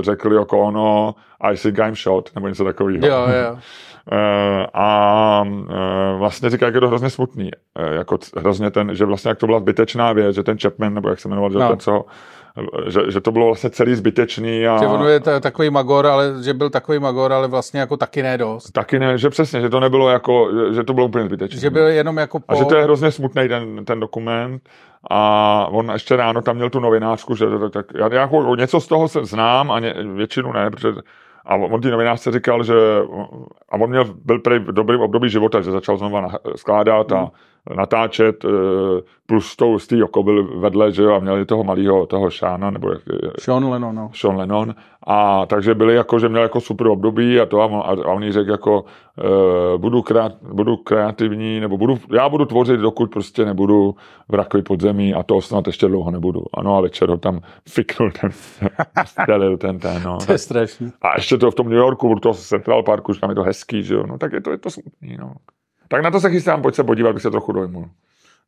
řekl 0.01 0.33
jako 0.33 0.61
ono 0.61 1.15
I 1.41 1.57
think 1.57 1.79
I'm 1.79 1.97
shot, 1.97 2.31
nebo 2.35 2.49
něco 2.49 2.65
takového. 2.65 3.07
Jo, 3.07 3.27
jo. 3.45 3.59
Eh, 4.13 4.67
a 4.75 5.45
eh, 5.71 6.19
vlastně 6.19 6.51
říká, 6.51 6.67
jak 6.67 6.75
je 6.75 6.81
to 6.81 6.89
hrozně 6.89 7.11
smutný, 7.11 7.51
jako 7.93 8.19
hrozně 8.37 8.71
ten, 8.71 8.95
že 8.95 9.05
vlastně 9.05 9.29
jak 9.29 9.39
to 9.39 9.47
byla 9.47 9.61
zbytečná 9.61 10.13
věc, 10.13 10.35
že 10.35 10.43
ten 10.43 10.59
Chapman, 10.59 10.95
nebo 10.95 11.09
jak 11.09 11.21
se 11.21 11.29
jmenoval, 11.29 11.51
že 11.53 11.59
no. 11.59 11.69
ten, 11.69 11.79
co 11.79 12.05
že, 12.87 13.01
že 13.09 13.21
to 13.21 13.33
bylo 13.33 13.47
vlastně 13.47 13.71
celý 13.71 13.95
zbytečný. 13.95 14.67
A... 14.67 14.79
Že 14.79 14.87
on 14.87 15.09
je 15.09 15.21
t- 15.21 15.41
takový 15.41 15.71
magor, 15.71 16.07
ale 16.07 16.35
že 16.43 16.55
byl 16.55 16.71
takový 16.71 16.99
magor, 16.99 17.33
ale 17.33 17.49
vlastně 17.49 17.81
jako 17.81 17.97
taky 17.97 18.23
ne 18.23 18.39
dost. 18.39 18.71
Taky 18.71 18.99
ne, 18.99 19.19
že 19.19 19.31
přesně, 19.31 19.61
že 19.61 19.69
to 19.69 19.81
nebylo 19.81 20.09
jako, 20.09 20.49
že 20.75 20.85
to 20.85 20.95
bylo 20.95 21.07
úplně 21.07 21.25
zbytečné. 21.25 21.61
Že 21.61 21.71
byl 21.71 21.87
jenom 21.87 22.17
jako 22.17 22.41
po... 22.41 22.53
A 22.53 22.55
že 22.55 22.65
to 22.65 22.77
je 22.77 22.83
hrozně 22.83 23.11
smutný 23.11 23.49
ten, 23.49 23.85
ten 23.85 24.01
dokument 24.01 24.69
a 25.11 25.67
on 25.71 25.91
ještě 25.93 26.17
ráno 26.17 26.43
tam 26.43 26.57
měl 26.57 26.71
tu 26.71 26.81
novinářku, 26.81 27.35
že 27.35 27.47
tak 27.71 27.87
já 27.95 28.15
jako 28.21 28.57
něco 28.57 28.81
z 28.81 28.87
toho 28.87 29.09
se 29.09 29.25
znám 29.25 29.71
a 29.71 29.81
ně, 29.81 29.95
většinu 30.15 30.53
ne, 30.53 30.71
protože 30.71 30.89
a 31.47 31.55
on 31.55 31.81
ty 31.81 31.91
novinářce 31.91 32.33
říkal, 32.33 32.63
že 32.63 32.75
a 33.69 33.75
on 33.75 33.91
měl, 33.91 34.05
byl 34.25 34.39
prý 34.39 34.59
v 34.59 34.73
dobrým 34.73 35.01
období 35.01 35.29
života, 35.29 35.61
že 35.61 35.71
začal 35.71 35.97
znovu 35.97 36.17
skládat 36.57 37.13
a 37.13 37.31
natáčet, 37.75 38.45
eh, 38.45 38.49
plus 39.27 39.57
tou 39.57 39.79
z 39.79 39.93
jako 39.93 40.23
byl 40.23 40.61
vedle, 40.61 40.93
že 40.93 41.03
jo, 41.03 41.15
a 41.15 41.19
měli 41.19 41.47
toho 41.47 41.65
malého, 41.65 42.07
toho 42.07 42.31
Šána, 42.31 42.71
nebo 42.71 42.89
Sean 43.39 43.71
Lennon, 43.71 43.95
no. 43.95 44.11
Sean 44.15 44.37
Lennon. 44.37 44.75
A 45.07 45.47
takže 45.47 45.75
byli 45.75 45.95
jako, 45.95 46.19
že 46.19 46.29
měl 46.29 46.43
jako 46.43 46.61
super 46.61 46.87
období 46.87 47.41
a 47.41 47.47
to 47.47 47.61
a, 47.61 47.81
a, 47.81 47.91
a 47.91 48.13
oni 48.13 48.33
řekl 48.33 48.51
jako 48.51 48.83
uh, 48.83 49.81
budu, 49.81 50.03
kreat, 50.03 50.33
budu 50.53 50.77
kreativní, 50.77 51.61
nebo 51.61 51.79
budu, 51.79 51.99
já 52.13 52.29
budu 52.29 52.45
tvořit, 52.45 52.81
dokud 52.81 53.11
prostě 53.11 53.45
nebudu 53.45 53.95
v 54.29 54.35
rakovi 54.35 54.63
podzemí 54.63 55.15
a 55.15 55.23
to 55.23 55.41
snad 55.41 55.67
ještě 55.67 55.87
dlouho 55.87 56.11
nebudu. 56.11 56.43
Ano 56.55 56.77
a 56.77 56.81
večer 56.81 57.09
ho 57.09 57.17
tam 57.17 57.41
fiknul 57.69 58.11
ten, 58.21 58.31
stelil 59.05 59.57
ten, 59.57 59.79
ten, 59.79 60.03
no. 60.03 60.19
To 60.27 60.33
je 60.33 60.39
strašný. 60.39 60.93
A 61.03 61.15
ještě 61.17 61.39
to 61.39 61.51
v 61.51 61.55
tom 61.55 61.69
New 61.69 61.79
Yorku, 61.79 62.15
v 62.15 62.21
toho 62.21 62.35
Central 62.35 62.83
Parku, 62.83 63.13
že 63.13 63.21
tam 63.21 63.31
je 63.31 63.37
to 63.37 63.43
hezký, 63.43 63.83
že 63.83 63.95
jo, 63.95 64.07
no 64.07 64.19
tak 64.19 64.33
je 64.33 64.41
to, 64.41 64.51
je 64.51 64.59
to 64.59 64.71
smutný, 64.71 65.17
no. 65.21 65.35
Tak 65.89 66.03
na 66.03 66.11
to 66.11 66.21
se 66.21 66.31
chystám, 66.31 66.63
pojď 66.63 66.75
se 66.75 66.85
podívat, 66.85 67.13
bych 67.13 67.23
se 67.23 67.31
trochu 67.31 67.53
dojmul. 67.53 67.89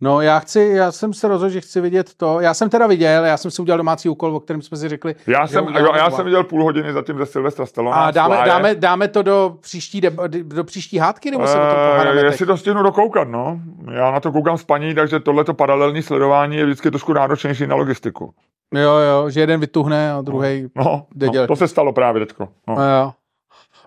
No 0.00 0.20
já 0.20 0.38
chci, 0.38 0.60
já 0.60 0.92
jsem 0.92 1.12
se 1.12 1.28
rozhodl, 1.28 1.52
že 1.52 1.60
chci 1.60 1.80
vidět 1.80 2.14
to. 2.16 2.40
Já 2.40 2.54
jsem 2.54 2.70
teda 2.70 2.86
viděl, 2.86 3.24
já 3.24 3.36
jsem 3.36 3.50
si 3.50 3.62
udělal 3.62 3.78
domácí 3.78 4.08
úkol, 4.08 4.36
o 4.36 4.40
kterém 4.40 4.62
jsme 4.62 4.76
si 4.76 4.88
řekli. 4.88 5.14
Já 5.26 5.46
jsem, 5.46 5.66
jo, 5.78 5.92
já 5.96 6.10
jsem 6.10 6.24
viděl 6.24 6.44
půl 6.44 6.64
hodiny 6.64 6.92
zatím 6.92 7.18
ze 7.18 7.26
Silvestra 7.26 7.66
Stallone. 7.66 7.96
A 7.96 8.10
dáme, 8.10 8.36
dáme, 8.46 8.74
dáme, 8.74 9.08
to 9.08 9.22
do 9.22 9.56
příští, 9.60 10.00
do 10.42 10.64
příští 10.64 10.98
hádky, 10.98 11.30
nebo 11.30 11.46
se 11.46 11.58
eh, 11.58 11.60
pohádáme 11.60 12.20
Jestli 12.20 12.46
to 12.46 12.56
stihnu 12.56 12.82
dokoukat, 12.82 13.28
no. 13.28 13.60
Já 13.92 14.10
na 14.10 14.20
to 14.20 14.32
koukám 14.32 14.58
s 14.58 14.64
paní, 14.64 14.94
takže 14.94 15.20
tohleto 15.20 15.54
paralelní 15.54 16.02
sledování 16.02 16.56
je 16.56 16.64
vždycky 16.64 16.90
trošku 16.90 17.12
náročnější 17.12 17.66
na 17.66 17.74
logistiku. 17.74 18.34
Jo, 18.74 18.92
jo, 18.92 19.30
že 19.30 19.40
jeden 19.40 19.60
vytuhne 19.60 20.12
a 20.12 20.20
druhý 20.20 20.68
no, 20.76 20.84
no, 20.84 21.06
jde 21.14 21.26
no, 21.26 21.46
to 21.46 21.56
se 21.56 21.68
stalo 21.68 21.92
právě 21.92 22.26
teďko. 22.26 22.48
No. 22.68 22.74
No, 22.74 22.82
jo. 22.82 23.12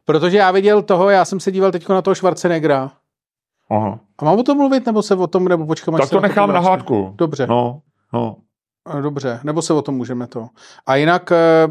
Protože 0.05 0.37
já 0.37 0.51
viděl 0.51 0.81
toho, 0.81 1.09
já 1.09 1.25
jsem 1.25 1.39
se 1.39 1.51
díval 1.51 1.71
teď 1.71 1.89
na 1.89 2.01
toho 2.01 2.15
Schwarzeneggera 2.15 2.91
Aha. 3.71 3.99
A 4.19 4.25
mám 4.25 4.39
o 4.39 4.43
tom 4.43 4.57
mluvit, 4.57 4.85
nebo 4.85 5.01
se 5.01 5.15
o 5.15 5.27
tom, 5.27 5.47
nebo 5.47 5.65
počkám, 5.65 5.97
Tak 5.97 6.09
to 6.09 6.19
nechám 6.19 6.53
na 6.53 6.59
hádku. 6.59 7.13
Dobře. 7.15 7.47
No, 7.47 7.81
no. 8.13 8.37
Dobře, 9.01 9.39
nebo 9.43 9.61
se 9.61 9.73
o 9.73 9.81
tom 9.81 9.95
můžeme 9.95 10.27
to. 10.27 10.47
A 10.85 10.95
jinak, 10.95 11.31
eh, 11.31 11.67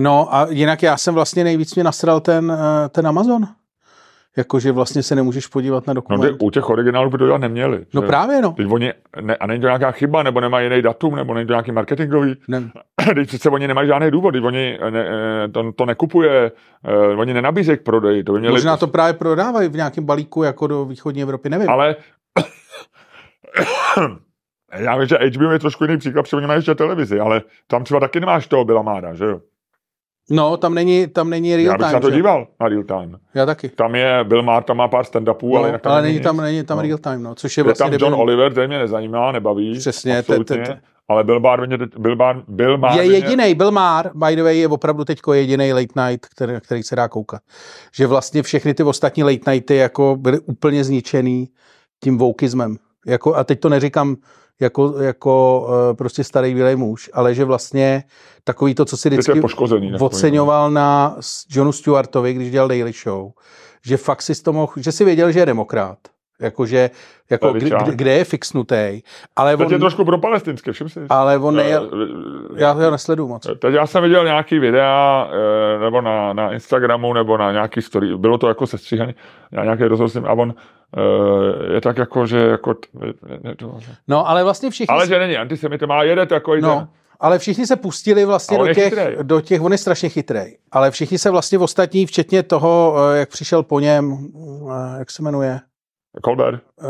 no 0.00 0.34
a 0.34 0.46
jinak 0.50 0.82
já 0.82 0.96
jsem 0.96 1.14
vlastně 1.14 1.44
nejvíc 1.44 1.74
mě 1.74 1.84
nasral 1.84 2.20
ten, 2.20 2.52
eh, 2.52 2.88
ten 2.88 3.06
Amazon. 3.06 3.48
Jakože 4.36 4.72
vlastně 4.72 5.02
se 5.02 5.14
nemůžeš 5.14 5.46
podívat 5.46 5.86
na 5.86 5.94
dokument. 5.94 6.20
No, 6.20 6.28
ty, 6.28 6.44
u 6.44 6.50
těch 6.50 6.70
originálů 6.70 7.10
by 7.10 7.18
to 7.18 7.26
dělat 7.26 7.38
neměli. 7.38 7.86
No 7.94 8.00
že? 8.00 8.06
právě, 8.06 8.42
no. 8.42 8.52
Teď 8.52 8.66
oni, 8.70 8.92
ne, 9.20 9.36
a 9.36 9.46
není 9.46 9.60
to 9.60 9.66
nějaká 9.66 9.90
chyba, 9.90 10.22
nebo 10.22 10.40
nemá 10.40 10.60
jiný 10.60 10.82
datum, 10.82 11.16
nebo 11.16 11.34
není 11.34 11.46
to 11.46 11.52
nějaký 11.52 11.72
marketingový. 11.72 12.36
Ne. 12.48 12.70
Teď 13.14 13.28
přece 13.28 13.50
oni 13.50 13.68
nemají 13.68 13.88
žádný 13.88 14.10
důvod, 14.10 14.34
oni 14.34 14.78
ne, 14.90 15.08
to, 15.52 15.72
to 15.72 15.86
nekupuje, 15.86 16.52
uh, 17.12 17.20
oni 17.20 17.34
nenabízejí 17.34 17.78
k 17.78 17.82
prodeji. 17.82 18.24
To 18.24 18.32
by 18.32 18.40
měli... 18.40 18.52
Možná 18.52 18.76
to 18.76 18.86
právě 18.86 19.12
prodávají 19.12 19.68
v 19.68 19.76
nějakém 19.76 20.04
balíku 20.04 20.42
jako 20.42 20.66
do 20.66 20.84
východní 20.84 21.22
Evropy, 21.22 21.48
nevím. 21.48 21.70
Ale 21.70 21.96
Já 24.78 24.96
vím, 24.96 25.08
že 25.08 25.16
HBO 25.16 25.50
je 25.50 25.58
trošku 25.58 25.84
jiný 25.84 25.98
příklad, 25.98 26.22
protože 26.22 26.36
oni 26.36 26.46
mají 26.46 26.58
ještě 26.58 26.74
televizi, 26.74 27.20
ale 27.20 27.42
tam 27.66 27.84
třeba 27.84 28.00
taky 28.00 28.20
nemáš 28.20 28.46
toho 28.46 28.64
Billa 28.64 28.82
Mára, 28.82 29.14
že 29.14 29.24
jo? 29.24 29.40
No, 30.34 30.56
tam 30.56 30.74
není, 30.74 31.06
tam 31.06 31.30
není 31.30 31.56
real 31.56 31.66
Já 31.66 31.72
bych 31.72 31.78
time. 31.80 31.90
se 31.90 31.94
na 31.94 32.00
to 32.00 32.10
že? 32.10 32.16
díval, 32.16 32.46
na 32.60 32.68
real 32.68 32.82
time. 32.82 33.18
Já 33.34 33.46
taky. 33.46 33.68
Tam 33.68 33.94
je, 33.94 34.24
Bill 34.24 34.42
Maher 34.42 34.62
tam 34.62 34.76
má 34.76 34.88
pár 34.88 35.04
stand-upů, 35.04 35.52
No, 35.52 35.58
ale 35.58 35.68
jinak 35.68 35.80
tam 35.82 35.92
ale 35.92 36.02
není 36.02 36.20
tam, 36.20 36.36
není 36.36 36.64
tam 36.64 36.76
No. 36.76 36.82
real 36.82 36.98
time, 36.98 37.22
no, 37.22 37.34
což 37.34 37.56
je 37.56 37.60
Je 37.60 37.64
vlastně 37.64 37.84
tam 37.84 37.92
John 37.92 38.00
debilní. 38.00 38.20
Oliver, 38.22 38.54
ten 38.54 38.66
mě 38.68 38.78
nezajímá, 38.78 39.32
nebaví. 39.32 39.78
Přesně, 39.78 40.18
absolutně, 40.18 40.56
te- 40.56 40.62
te- 40.62 40.72
te- 40.74 40.80
ale 41.08 41.24
Bill 41.24 41.40
Maher, 41.40 41.66
mě, 41.66 41.78
Bill 41.98 42.16
Maher, 42.16 42.42
Bill 42.48 42.78
Maher 42.78 43.00
Je 43.02 43.12
jediný, 43.12 43.54
Bill 43.54 43.70
Maher, 43.70 44.10
by 44.14 44.36
the 44.36 44.42
way, 44.42 44.58
je 44.58 44.68
opravdu 44.68 45.04
teď 45.04 45.18
jediný 45.32 45.72
late 45.72 46.10
night, 46.10 46.26
který, 46.26 46.52
který 46.60 46.82
se 46.82 46.96
dá 46.96 47.08
koukat. 47.08 47.40
Že 47.94 48.06
vlastně 48.06 48.42
všechny 48.42 48.74
ty 48.74 48.82
ostatní 48.82 49.22
late 49.24 49.50
nighty 49.52 49.76
jako 49.76 50.16
byly 50.20 50.38
úplně 50.40 50.84
zničený 50.84 51.48
tím 52.04 52.18
wokeismem. 52.18 52.76
Jako, 53.06 53.34
a 53.34 53.44
teď 53.44 53.60
to 53.60 53.68
neříkám 53.68 54.16
jako, 54.60 55.02
jako 55.02 55.66
uh, 55.68 55.96
prostě 55.96 56.24
starý 56.24 56.54
bílej 56.54 56.76
muž, 56.76 57.10
ale 57.12 57.34
že 57.34 57.44
vlastně 57.44 58.04
takový 58.44 58.74
to, 58.74 58.84
co 58.84 58.96
si 58.96 59.10
vždycky 59.10 59.40
oceňoval 60.00 60.70
na 60.70 61.16
Johnu 61.50 61.72
Stewartovi, 61.72 62.34
když 62.34 62.50
dělal 62.50 62.68
Daily 62.68 62.92
Show, 62.92 63.30
že 63.86 63.96
fakt 63.96 64.22
si 64.22 64.42
to 64.42 64.52
mohl, 64.52 64.72
že 64.76 64.92
si 64.92 65.04
věděl, 65.04 65.32
že 65.32 65.38
je 65.40 65.46
demokrat. 65.46 65.98
Jakože, 66.42 66.90
jako, 67.30 67.46
Levičák. 67.46 67.82
kde, 67.82 67.94
kde 67.94 68.12
je 68.12 68.24
fixnutý, 68.24 69.02
ale 69.36 69.56
Teď 69.56 69.70
je 69.70 69.76
on, 69.76 69.80
trošku 69.80 70.04
pro 70.04 70.18
palestinské, 70.18 70.72
všim 70.72 70.88
si. 70.88 71.00
ale 71.08 71.38
on 71.38 71.60
Eh, 71.60 71.80
já 72.56 72.72
ho 72.72 72.90
nesleduju 72.90 73.28
moc. 73.28 73.46
Teď 73.58 73.74
já 73.74 73.86
jsem 73.86 74.02
viděl 74.02 74.24
nějaký 74.24 74.58
videa, 74.58 75.30
eh, 75.32 75.78
nebo 75.78 76.00
na, 76.00 76.32
na 76.32 76.52
Instagramu, 76.52 77.12
nebo 77.12 77.38
na 77.38 77.52
nějaký 77.52 77.82
story, 77.82 78.16
bylo 78.16 78.38
to 78.38 78.48
jako 78.48 78.66
sestříhaný, 78.66 79.14
nějaký 79.52 79.84
rozhovor 79.84 80.08
s 80.08 80.14
ním, 80.14 80.26
a 80.26 80.32
on 80.32 80.54
eh, 80.96 81.74
je 81.74 81.80
tak 81.80 81.96
jako, 81.98 82.26
že 82.26 82.38
jako, 82.38 82.74
ne, 82.94 83.12
ne, 83.42 83.54
No, 84.08 84.28
ale 84.28 84.44
vlastně 84.44 84.70
všichni, 84.70 84.94
ale 84.94 85.06
že 85.06 85.18
není 85.18 85.36
antisemit, 85.36 85.82
má 85.82 86.02
jede 86.02 86.26
takový 86.26 86.60
no, 86.62 86.68
ten, 86.78 86.88
ale 87.20 87.38
všichni 87.38 87.66
se 87.66 87.76
pustili 87.76 88.24
vlastně 88.24 88.58
do 88.58 88.66
je 88.66 88.74
těch, 88.74 88.84
chytrej. 88.84 89.16
do 89.22 89.40
těch, 89.40 89.62
on 89.62 89.72
je 89.72 89.78
strašně 89.78 90.08
chytrý, 90.08 90.42
ale 90.72 90.90
všichni 90.90 91.18
se 91.18 91.30
vlastně 91.30 91.58
ostatní, 91.58 92.06
včetně 92.06 92.42
toho, 92.42 92.96
eh, 93.14 93.18
jak 93.18 93.28
přišel 93.28 93.62
po 93.62 93.80
něm, 93.80 94.28
jak 94.98 95.10
se 95.10 95.22
jmenuje, 95.22 95.60
Colbert, 96.24 96.60
uh, 96.84 96.88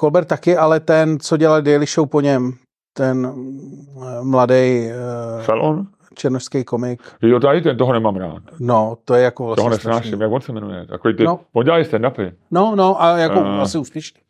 Colbert 0.00 0.28
taky, 0.28 0.56
ale 0.56 0.80
ten, 0.80 1.18
co 1.20 1.36
dělal 1.36 1.62
Daily 1.62 1.86
Show 1.86 2.08
po 2.08 2.20
něm, 2.20 2.52
ten 2.92 3.26
uh, 3.26 4.04
mladý 4.22 4.86
uh, 4.86 5.42
Fallon, 5.42 5.86
černožský 6.14 6.64
komik, 6.64 7.02
jo, 7.22 7.40
tady 7.40 7.60
ten, 7.62 7.76
toho 7.76 7.92
nemám 7.92 8.16
rád. 8.16 8.42
no, 8.60 8.96
to 9.04 9.14
je 9.14 9.22
jako 9.24 9.42
Toho 9.56 9.68
vlastně 9.68 9.68
nesnáším, 9.88 10.08
strašný. 10.08 10.22
jak 10.22 10.32
on 10.32 10.40
se 10.40 10.52
jmenuje. 10.52 10.86
Takový 10.86 11.16
ty, 11.16 11.24
No. 11.24 11.40
on 11.52 11.64
dělá 11.64 11.78
i 11.78 11.82
stand-upy. 11.82 12.32
No, 12.50 12.76
no, 12.76 13.02
a 13.02 13.18
jako 13.18 13.40
Eh. 13.40 13.60
asi 13.60 13.78
úspěšný. 13.78 14.20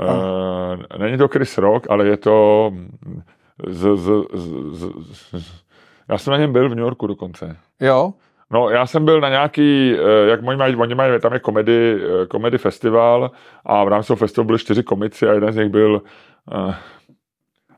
Uh, 0.00 0.98
není 0.98 1.18
to 1.18 1.28
Chris 1.28 1.58
Rock, 1.58 1.86
ale 1.90 2.06
je 2.06 2.16
to 2.16 2.70
z, 3.68 3.96
z, 3.96 4.10
z, 4.34 4.68
z, 4.72 4.86
z, 5.32 5.44
já 6.08 6.18
jsem 6.18 6.30
na 6.30 6.38
něm 6.38 6.52
byl 6.52 6.68
v 6.68 6.74
New 6.74 6.84
Yorku 6.84 7.06
dokonce. 7.06 7.56
Jo, 7.80 8.12
No, 8.50 8.70
já 8.70 8.86
jsem 8.86 9.04
byl 9.04 9.20
na 9.20 9.28
nějaký, 9.28 9.96
eh, 9.98 10.28
jak 10.30 10.40
oni 10.46 10.56
mají, 10.56 10.76
oni 10.76 10.94
mají, 10.94 11.20
tam 11.20 11.32
je 11.32 11.38
komedy, 11.38 12.00
eh, 12.22 12.26
komedy 12.26 12.58
festival 12.58 13.30
a 13.66 13.84
v 13.84 13.88
rámci 13.88 14.06
toho 14.06 14.16
festivalu 14.16 14.46
byli 14.46 14.58
čtyři 14.58 14.82
komici 14.82 15.28
a 15.28 15.32
jeden 15.32 15.52
z 15.52 15.56
nich 15.56 15.68
byl 15.68 16.02
eh, 16.52 16.74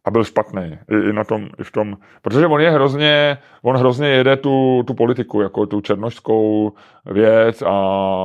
a 0.05 0.11
byl 0.11 0.25
špatný. 0.25 0.79
I, 0.91 1.11
i, 1.11 1.13
na 1.13 1.25
tom, 1.25 1.49
i 1.59 1.65
v 1.65 1.73
tom, 1.73 1.97
protože 2.23 2.47
on 2.47 2.61
je 2.61 2.71
hrozně, 2.71 3.39
on 3.63 3.77
hrozně 3.77 4.09
jede 4.09 4.37
tu, 4.37 4.83
tu 4.87 4.95
politiku, 4.95 5.41
jako 5.41 5.67
tu 5.67 5.81
černošskou 5.81 6.73
věc 7.07 7.63
a 7.63 7.73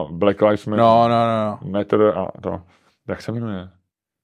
Black 0.09 0.41
Lives 0.41 0.65
Matter, 0.65 0.83
no, 0.85 1.07
no, 1.07 1.15
no, 1.15 1.59
no. 1.61 1.71
Matter 1.71 2.01
a 2.01 2.27
to. 2.41 2.61
Jak 3.07 3.21
se 3.21 3.31
jmenuje? 3.31 3.69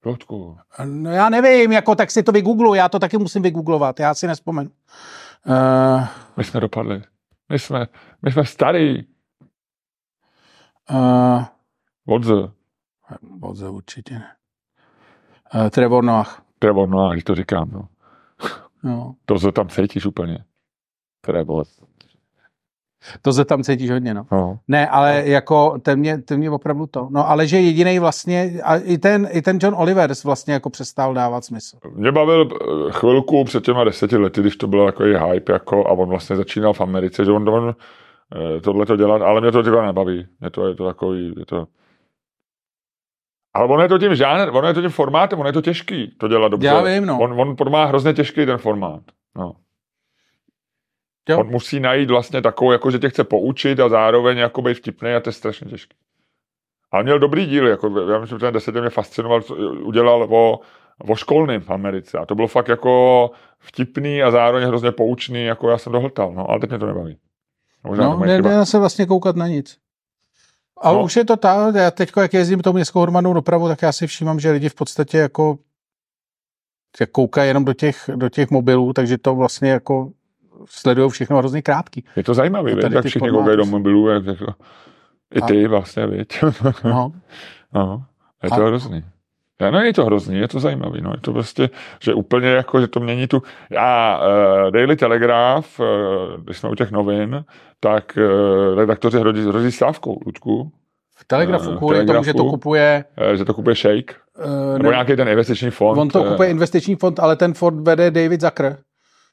Kločku. 0.03 0.57
No 0.85 1.11
já 1.11 1.29
nevím, 1.29 1.71
jako 1.71 1.95
tak 1.95 2.11
si 2.11 2.23
to 2.23 2.31
vygoogluju, 2.31 2.73
já 2.73 2.89
to 2.89 2.99
taky 2.99 3.17
musím 3.17 3.41
vygooglovat, 3.41 3.99
já 3.99 4.13
si 4.13 4.27
nespomenu. 4.27 4.69
Uh, 5.47 6.03
My 6.37 6.43
jsme 6.43 6.59
dopadli. 6.59 7.01
My 7.49 7.59
jsme, 7.59 7.87
my 8.21 8.31
jsme 8.31 8.45
starý. 8.45 9.03
uh, 10.89 11.43
Odze. 12.07 12.51
Bodze 13.21 13.69
určitě 13.69 14.13
ne. 14.13 14.35
Uh, 15.55 15.69
Trevor 15.69 16.03
Noah. 16.03 16.45
Trevor 16.59 17.11
když 17.11 17.23
to 17.23 17.35
říkám. 17.35 17.71
No. 17.71 17.87
No. 18.83 19.15
To 19.25 19.39
se 19.39 19.51
tam 19.51 19.69
cítíš 19.69 20.05
úplně. 20.05 20.45
Trevor. 21.21 21.65
To 23.21 23.33
se 23.33 23.45
tam 23.45 23.63
cítíš 23.63 23.91
hodně, 23.91 24.13
no. 24.13 24.25
No. 24.31 24.59
Ne, 24.67 24.87
ale 24.87 25.23
jako 25.25 25.79
ten 25.81 25.99
mě, 25.99 26.17
ten 26.17 26.39
mě 26.39 26.51
opravdu 26.51 26.85
to. 26.87 27.07
No, 27.11 27.29
ale 27.29 27.47
že 27.47 27.59
jediný 27.59 27.99
vlastně, 27.99 28.51
a 28.63 28.75
i 28.75 28.97
ten, 28.97 29.27
i 29.31 29.41
ten 29.41 29.59
John 29.61 29.75
Olivers 29.75 30.23
vlastně 30.23 30.53
jako 30.53 30.69
přestal 30.69 31.13
dávat 31.13 31.45
smysl. 31.45 31.77
Mě 31.95 32.11
bavil 32.11 32.49
eh, 32.51 32.91
chvilku 32.91 33.43
před 33.43 33.63
těma 33.63 33.83
deseti 33.83 34.17
lety, 34.17 34.41
když 34.41 34.55
to 34.55 34.67
bylo 34.67 34.85
jako 34.85 35.03
hype, 35.03 35.53
jako, 35.53 35.87
a 35.87 35.91
on 35.91 36.09
vlastně 36.09 36.35
začínal 36.35 36.73
v 36.73 36.81
Americe, 36.81 37.25
že 37.25 37.31
on, 37.31 37.49
on 37.49 37.75
tohle 38.63 38.85
to 38.85 38.95
dělat, 38.95 39.21
ale 39.21 39.41
mě 39.41 39.51
to 39.51 39.61
třeba 39.61 39.85
nebaví. 39.85 40.27
Mě 40.39 40.49
to 40.49 40.67
je 40.67 40.75
to 40.75 40.85
takový, 40.85 41.33
je 41.37 41.45
to... 41.45 41.67
Ale 43.53 43.67
on 43.67 43.81
je 43.81 43.87
to 43.87 43.97
tím 43.97 44.15
žánr, 44.15 44.55
on 44.55 44.65
je 44.65 44.73
to 44.73 44.81
tím 44.81 44.89
formátem, 44.89 45.39
on 45.39 45.45
je 45.45 45.53
to 45.53 45.61
těžký 45.61 46.15
to 46.17 46.27
dělat 46.27 46.47
dobře. 46.47 46.67
Já 46.67 46.81
vím, 46.81 47.05
no. 47.05 47.19
On, 47.19 47.55
on 47.59 47.71
má 47.71 47.85
hrozně 47.85 48.13
těžký 48.13 48.45
ten 48.45 48.57
formát. 48.57 49.01
No. 49.37 49.53
Jo. 51.27 51.39
On 51.39 51.47
musí 51.47 51.79
najít 51.79 52.09
vlastně 52.09 52.41
takovou, 52.41 52.71
jako 52.71 52.91
že 52.91 52.99
tě 52.99 53.09
chce 53.09 53.23
poučit 53.23 53.79
a 53.79 53.89
zároveň 53.89 54.37
jako 54.37 54.61
být 54.61 54.73
vtipný 54.73 55.13
a 55.13 55.19
to 55.19 55.29
je 55.29 55.33
strašně 55.33 55.69
těžký. 55.69 55.95
Ale 56.91 57.03
měl 57.03 57.19
dobrý 57.19 57.45
díl, 57.45 57.67
jako, 57.67 57.99
já 58.11 58.19
myslím, 58.19 58.39
že 58.39 58.45
ten 58.45 58.53
deset 58.53 58.75
mě 58.75 58.89
fascinoval, 58.89 59.41
co 59.41 59.55
udělal 59.55 60.27
o, 60.29 60.59
o 61.09 61.15
školném 61.15 61.61
v 61.61 61.69
Americe. 61.69 62.17
A 62.17 62.25
to 62.25 62.35
bylo 62.35 62.47
fakt 62.47 62.67
jako 62.67 63.31
vtipný 63.59 64.23
a 64.23 64.31
zároveň 64.31 64.67
hrozně 64.67 64.91
poučný, 64.91 65.45
jako 65.45 65.69
já 65.69 65.77
jsem 65.77 65.93
dohltal, 65.93 66.33
no, 66.33 66.49
ale 66.49 66.59
teď 66.59 66.69
mě 66.69 66.79
to 66.79 66.85
nebaví. 66.85 67.17
Možná 67.83 68.03
No, 68.09 68.17
moje 68.17 68.35
chyba. 68.35 68.49
nedá 68.49 68.65
se 68.65 68.79
vlastně 68.79 69.05
koukat 69.05 69.35
na 69.35 69.47
nic. 69.47 69.77
A 70.81 70.91
No. 70.91 71.03
už 71.03 71.15
je 71.15 71.25
to 71.25 71.37
ta, 71.37 71.71
já 71.75 71.91
teď, 71.91 72.11
jak 72.21 72.33
jezdím 72.33 72.59
tou 72.61 72.73
městskou 72.73 73.01
hromadnou 73.01 73.33
dopravu, 73.33 73.67
tak 73.67 73.81
já 73.81 73.91
si 73.91 74.07
všímám, 74.07 74.39
že 74.39 74.51
lidi 74.51 74.69
v 74.69 74.75
podstatě 74.75 75.17
jako 75.17 75.57
jak 76.99 77.11
koukají 77.11 77.47
jenom 77.47 77.65
do 77.65 77.73
těch, 77.73 78.09
do 78.15 78.29
těch 78.29 78.49
mobilů, 78.51 78.93
takže 78.93 79.17
to 79.17 79.35
vlastně 79.35 79.69
jako 79.69 80.11
sledují 80.65 81.09
všechno 81.09 81.37
hrozně 81.37 81.61
krátký. 81.61 82.03
Je 82.15 82.23
to 82.23 82.33
A 82.77 82.81
tady 82.81 82.95
jak 82.95 83.03
ty 83.03 83.09
všichni 83.09 83.29
koukají 83.29 83.57
do 83.57 83.65
jsou- 83.65 83.71
mobilů, 83.71 84.07
jak, 84.09 84.25
jak, 84.25 84.37
i 85.35 85.41
ty 85.41 85.67
vlastně, 85.67 86.07
viď. 86.07 86.39
No. 86.83 87.11
no, 87.73 88.03
je 88.43 88.49
A- 88.49 88.55
to 88.55 88.65
hrozný. 88.65 89.03
Já, 89.61 89.71
no 89.71 89.79
je 89.79 89.93
to 89.93 90.05
hrozný, 90.05 90.37
je 90.37 90.47
to 90.47 90.59
zajímavý, 90.59 91.01
no, 91.01 91.11
je 91.11 91.17
to 91.21 91.33
prostě, 91.33 91.69
že 92.01 92.13
úplně 92.13 92.47
jako, 92.49 92.81
že 92.81 92.87
to 92.87 92.99
mění 92.99 93.27
tu, 93.27 93.43
já, 93.69 94.19
uh, 94.65 94.71
Daily 94.71 94.95
Telegraph, 94.95 95.79
uh, 95.79 95.85
když 96.43 96.57
jsme 96.57 96.69
u 96.69 96.75
těch 96.75 96.91
novin, 96.91 97.45
tak 97.79 98.17
uh, 98.17 98.77
redaktoři 98.79 99.19
hrozí, 99.19 99.41
hrozí 99.47 99.71
stávkou, 99.71 100.19
Ludku, 100.25 100.71
V 101.15 101.25
Telegrafu 101.27 101.71
Eh, 101.71 101.77
kvůli 101.77 102.05
tomu, 102.05 102.23
že 102.23 102.33
to 102.33 102.43
kupuje, 102.45 103.05
uh, 103.29 103.33
že 103.35 103.45
to 103.45 103.53
kupuje 103.53 103.75
Shake, 103.75 104.13
uh, 104.45 104.77
nebo 104.77 104.83
ne, 104.89 104.95
nějaký 104.95 105.15
ten 105.15 105.27
investiční 105.27 105.69
fond. 105.69 105.97
on 105.97 106.09
to 106.09 106.23
kupuje 106.23 106.49
investiční 106.49 106.95
fond, 106.95 107.19
ale 107.19 107.35
ten 107.35 107.53
fond 107.53 107.87
vede 107.87 108.11
David 108.11 108.41
Zucker, 108.41 108.77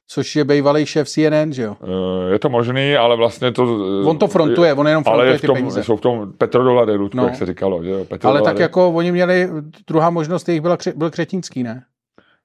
což 0.06 0.36
je 0.36 0.44
bývalý 0.44 0.86
šéf 0.86 1.08
CNN, 1.08 1.52
že 1.52 1.62
jo? 1.62 1.76
uh, 1.80 2.32
je 2.32 2.38
to 2.38 2.48
možný, 2.48 2.96
ale 2.96 3.16
vlastně 3.16 3.52
to... 3.52 3.62
uh, 3.64 4.08
On 4.08 4.18
to 4.18 4.26
frontuje, 4.28 4.74
on 4.74 4.88
jenom 4.88 5.04
ale 5.06 5.14
frontuje 5.16 5.34
je 5.34 5.38
v 5.38 5.40
ty 5.40 5.46
tom, 5.46 5.56
peníze. 5.56 5.82
jsou 5.82 5.96
v 5.96 6.00
tom 6.00 6.32
petrodolary, 6.38 6.92
Ludku, 6.96 7.16
No. 7.16 7.24
jak 7.24 7.36
se 7.36 7.46
říkalo, 7.46 7.84
že 7.84 7.90
jo, 7.90 8.06
Ale 8.22 8.42
tak 8.42 8.58
jako 8.58 8.90
oni 8.90 9.12
měli, 9.12 9.48
druhá 9.86 10.10
možnost 10.10 10.48
jejich 10.48 10.60
byla, 10.62 10.76
byl 10.96 11.10
Křetínský, 11.10 11.62
ne? 11.62 11.82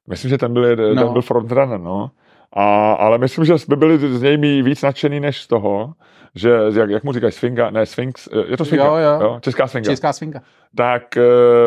Myslím, 0.09 0.29
že 0.29 0.37
ten 0.37 0.53
byl, 0.53 0.65
jeden, 0.65 0.95
No. 0.95 1.03
ten 1.03 1.13
byl 1.13 1.21
frontrunner, 1.21 1.79
no. 1.79 2.11
A, 2.53 2.93
ale 2.93 3.17
myslím, 3.17 3.45
že 3.45 3.53
by 3.67 3.75
byli 3.75 3.97
z 4.17 4.21
něj 4.21 4.61
víc 4.63 4.81
nadšený 4.81 5.19
než 5.19 5.41
z 5.41 5.47
toho, 5.47 5.93
že, 6.35 6.51
jak, 6.75 6.89
jak 6.89 7.03
mu 7.03 7.13
říkají, 7.13 7.31
Sfinga, 7.31 7.69
ne, 7.69 7.85
Sphinx, 7.85 8.27
je 8.47 8.57
to 8.57 8.65
Sfinga, 8.65 8.85
Jo, 8.85 8.95
jo. 9.21 9.37
česká 9.41 9.67
Sfinga. 9.67 9.91
Česká 9.91 10.13
svinka. 10.13 10.41
Tak 10.75 11.03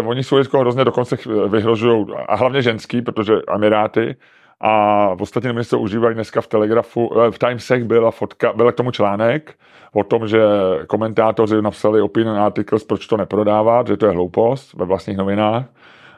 uh, 0.02 0.08
oni 0.08 0.24
jsou 0.24 0.36
hrozně 0.60 0.84
dokonce 0.84 1.16
vyhrožují, 1.48 2.06
a 2.28 2.36
hlavně 2.36 2.62
ženský, 2.62 3.02
protože 3.02 3.32
Emiráty, 3.54 4.16
a 4.62 5.14
v 5.14 5.22
ostatní 5.22 5.48
noviny 5.48 5.64
se 5.64 5.76
užívají 5.76 6.14
dneska 6.14 6.40
v 6.40 6.46
Telegrafu, 6.46 7.20
eh, 7.20 7.30
v 7.30 7.38
Timesech 7.38 7.84
byla 7.84 8.10
fotka, 8.10 8.52
byl 8.52 8.72
k 8.72 8.76
tomu 8.76 8.90
článek 8.90 9.54
o 9.94 10.04
tom, 10.04 10.28
že 10.28 10.40
komentátoři 10.86 11.62
napsali 11.62 12.00
opinion 12.00 12.38
articles, 12.38 12.84
proč 12.84 13.06
to 13.06 13.16
neprodávat, 13.16 13.86
že 13.86 13.96
to 13.96 14.06
je 14.06 14.12
hloupost 14.12 14.74
ve 14.74 14.84
vlastních 14.84 15.16
novinách 15.16 15.64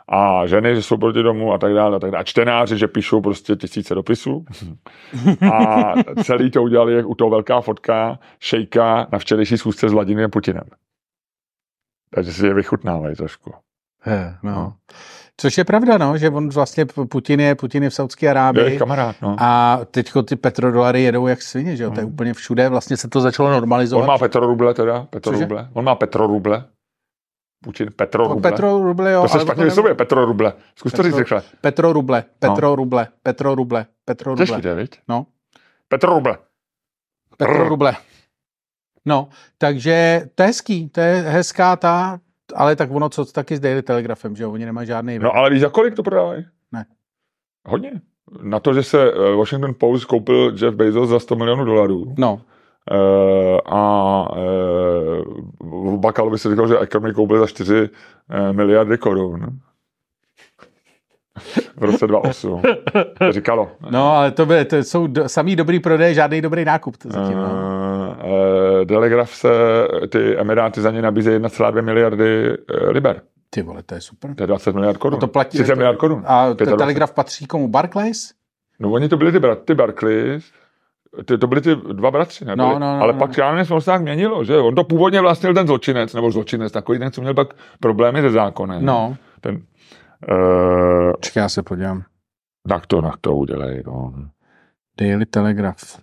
a 0.09 0.47
ženy, 0.47 0.75
že 0.75 0.83
jsou 0.83 0.97
proti 0.97 1.23
domu 1.23 1.53
a 1.53 1.59
tak 1.59 1.75
dále 1.75 1.97
a 1.97 1.99
tak 1.99 2.11
dále. 2.11 2.21
A 2.21 2.25
čtenáři, 2.25 2.79
že 2.79 2.89
píšou 2.89 3.21
prostě 3.21 3.57
tisíce 3.57 3.95
dopisů. 3.95 4.45
A 5.53 5.95
celý 6.23 6.51
to 6.51 6.63
udělali, 6.63 6.95
jak 6.95 7.07
u 7.07 7.15
toho 7.15 7.31
velká 7.31 7.61
fotka 7.61 8.19
šejka 8.41 9.07
na 9.13 9.19
včerejší 9.19 9.59
schůzce 9.59 9.89
s 9.89 9.93
Vladimírem 9.93 10.31
Putinem. 10.31 10.65
Takže 12.11 12.33
si 12.33 12.47
je 12.47 12.55
vychutnávají 12.55 13.17
trošku. 13.17 13.55
He, 14.05 14.37
no. 14.43 14.75
Což 15.37 15.59
je 15.59 15.65
pravda, 15.65 15.99
no, 15.99 16.19
že 16.19 16.31
on 16.31 16.49
vlastně 16.49 16.87
Putin 16.87 17.41
je, 17.41 17.55
Putin 17.55 17.83
je 17.83 17.91
v 17.91 17.95
Saudské 17.95 18.27
Je 18.27 18.31
Arábii 18.31 18.79
kamarád, 18.79 19.17
no. 19.23 19.37
a 19.39 19.81
teďko 19.91 20.23
ty 20.23 20.37
petrodolary 20.37 21.03
jedou 21.03 21.27
jak 21.27 21.43
svině, 21.43 21.77
že 21.77 21.85
jo, 21.85 21.91
to 21.91 22.01
je 22.01 22.07
úplně 22.07 22.35
všude, 22.35 22.69
vlastně 22.69 22.97
se 22.97 23.09
to 23.09 23.21
začalo 23.21 23.51
normalizovat. 23.51 24.03
On 24.03 24.09
má 24.09 24.19
petroruble 24.19 24.75
teda, 24.75 25.07
petroruble. 25.11 25.69
On 25.73 25.85
má 25.85 25.95
petroruble. 25.95 26.65
Putin 27.65 27.89
Petro 27.97 28.29
Ruble. 28.29 28.51
Petro 28.51 28.79
Ruble, 28.83 29.13
jo. 29.13 29.23
To 29.23 29.29
se 29.29 29.41
špatně 29.41 29.65
vyslovuje, 29.65 29.95
Petro 29.95 30.25
Ruble. 30.25 30.53
Zkus 30.77 30.93
to 30.93 31.03
říct 31.03 31.17
rychle. 31.17 31.43
Petro 31.61 31.93
Ruble, 31.93 32.25
Petro 32.39 32.75
Ruble, 32.75 33.09
Petro 33.23 33.55
Ruble, 33.55 33.87
Petro 34.05 34.35
Ruble. 34.35 34.47
Těžký, 34.47 34.69
viď? 34.69 35.01
No. 35.09 35.27
Petro 35.89 36.15
Ruble. 36.15 36.39
Petro 37.37 37.69
Ruble. 37.69 37.97
No, 39.07 39.29
takže 39.59 40.27
to 40.35 40.43
je 40.43 40.47
hezký, 40.47 40.89
to 40.89 41.01
je 41.01 41.15
hezká 41.15 41.77
ta, 41.77 42.19
ale 42.55 42.77
tak 42.77 42.91
ono 42.91 43.09
co 43.09 43.25
taky 43.25 43.57
s 43.57 43.61
Daily 43.61 43.83
Telegraphem, 43.83 44.37
že 44.37 44.43
jo, 44.43 44.53
oni 44.53 44.65
nemají 44.65 44.87
žádný. 44.87 45.19
No 45.19 45.37
ale 45.37 45.51
víš, 45.51 45.61
za 45.61 45.69
kolik 45.69 45.95
to 45.95 46.03
prodávají? 46.03 46.45
Ne. 46.73 46.85
Hodně. 47.67 48.01
Na 48.43 48.61
to, 48.61 48.75
že 48.75 48.83
se 48.83 49.13
eh, 49.13 49.37
Washington 49.37 49.75
Post 49.79 50.05
koupil 50.05 50.53
Jeff 50.63 50.77
Bezos 50.77 51.09
za 51.09 51.19
100 51.19 51.37
milionů 51.37 51.65
dolarů. 51.65 52.15
No. 52.19 52.41
Uh, 52.91 53.59
a 53.65 54.37
uh, 55.63 56.01
Bakal 56.01 56.31
by 56.31 56.39
se 56.39 56.51
říkal, 56.51 56.69
že 56.69 56.79
Economy 56.79 57.15
koupil 57.15 57.39
za 57.39 57.47
4 57.47 57.81
uh, 57.83 58.53
miliardy 58.53 58.99
korun. 58.99 59.47
V 61.77 61.85
roce 61.85 62.07
2008. 62.07 62.63
Říkalo. 63.31 63.71
No, 63.91 64.13
ale 64.13 64.31
to, 64.31 64.47
by, 64.47 64.65
to 64.65 64.77
jsou 64.77 65.07
do, 65.07 65.29
samý 65.29 65.57
dobrý 65.57 65.81
prodej, 65.81 66.15
žádný 66.15 66.41
dobrý 66.41 66.65
nákup. 66.65 66.97
To 66.97 67.09
zatím, 67.11 67.37
no. 67.37 67.43
uh, 67.43 67.51
uh, 67.51 67.94
Telegraf 68.87 69.31
se, 69.31 69.49
ty 70.09 70.39
Emiráty 70.39 70.81
za 70.81 70.91
ně 70.91 71.03
nabízejí 71.03 71.39
1,2 71.39 71.83
miliardy 71.83 72.51
uh, 72.51 72.89
liber. 72.91 73.23
Ty 73.51 73.63
vole, 73.63 73.83
to 73.83 73.95
je 73.95 74.01
super. 74.01 74.35
To 74.35 74.43
je 74.43 74.47
20 74.47 74.75
miliard 74.75 74.99
korun. 74.99 75.17
No 75.17 75.21
to 75.21 75.29
platí. 75.29 75.59
30 75.59 75.75
miliard 75.75 75.97
korun. 75.99 76.23
A 76.27 76.55
ten 76.55 76.77
Telegraf 76.77 77.13
patří 77.13 77.47
komu? 77.47 77.69
Barclays? 77.69 78.35
No 78.79 78.93
oni 78.93 79.09
to 79.09 79.17
byli 79.17 79.33
ty, 79.33 79.39
brat, 79.39 79.59
ty 79.65 79.75
Barclays, 79.75 80.53
ty, 81.25 81.39
to 81.39 81.47
byly 81.47 81.61
ty 81.61 81.77
dva 81.77 82.11
bratři, 82.11 82.45
ne? 82.45 82.57
No, 82.57 82.73
no, 82.73 82.79
no, 82.79 83.03
ale 83.03 83.13
no. 83.13 83.19
pak 83.19 83.39
já 83.39 83.55
nevím, 83.55 83.81
se 83.81 83.87
tak 83.87 84.03
měnilo, 84.03 84.45
že 84.45 84.59
on 84.59 84.75
to 84.75 84.85
původně 84.85 85.21
vlastnil 85.21 85.55
ten 85.55 85.67
zločinec, 85.67 86.15
nebo 86.15 86.31
zločinec, 86.31 86.73
takový 86.73 86.99
ten, 86.99 87.13
co 87.13 87.21
měl 87.21 87.35
pak 87.35 87.55
problémy 87.81 88.21
se 88.21 88.31
zákonem. 88.31 88.85
No. 88.85 89.17
Ten, 89.41 89.55
uh, 89.55 91.13
Čekaj, 91.21 91.41
já 91.41 91.49
se 91.49 91.63
podívám. 91.63 92.03
tak 92.69 92.87
to, 92.87 93.03
tak 93.03 93.17
to 93.21 93.35
udělej, 93.35 93.83
no. 93.87 94.13
Daily 95.01 95.27
Telegraph. 95.27 95.99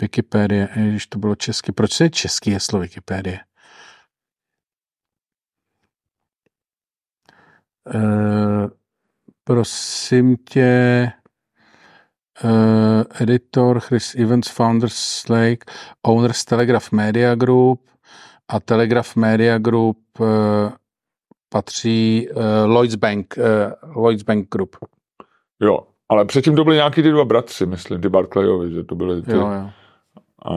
Wikipédia, 0.00 0.66
když 0.74 1.06
to 1.06 1.18
bylo 1.18 1.34
česky. 1.34 1.72
Proč 1.72 2.00
je 2.00 2.10
český 2.10 2.50
heslo 2.50 2.80
Wikipédie? 2.80 3.40
Uh, 7.94 8.68
prosím 9.44 10.36
tě, 10.36 11.12
uh, 12.44 13.02
editor 13.20 13.80
Chris 13.80 14.14
Evans, 14.14 14.48
Founders 14.48 14.94
Slake, 14.94 15.64
Owners 16.02 16.44
Telegraph 16.44 16.92
Media 16.92 17.34
Group 17.34 17.90
a 18.48 18.60
Telegraph 18.60 19.16
Media 19.16 19.58
Group 19.58 19.98
uh, 20.20 20.26
patří 21.48 22.28
uh, 22.30 22.42
Lloyds 22.66 22.94
Bank, 22.94 23.34
uh, 23.38 24.02
Lloyds 24.02 24.22
Bank 24.22 24.48
Group. 24.48 24.76
Jo, 25.60 25.86
ale 26.08 26.24
předtím 26.24 26.56
to 26.56 26.64
byly 26.64 26.76
nějaký 26.76 27.02
ty 27.02 27.10
dva 27.10 27.24
bratři, 27.24 27.66
myslím, 27.66 28.00
ty 28.00 28.08
Barclayovi, 28.08 28.74
že 28.74 28.84
to 28.84 28.94
byly 28.94 29.22
ty. 29.22 29.32
Jo, 29.32 29.50
jo. 29.50 29.70
A, 30.44 30.54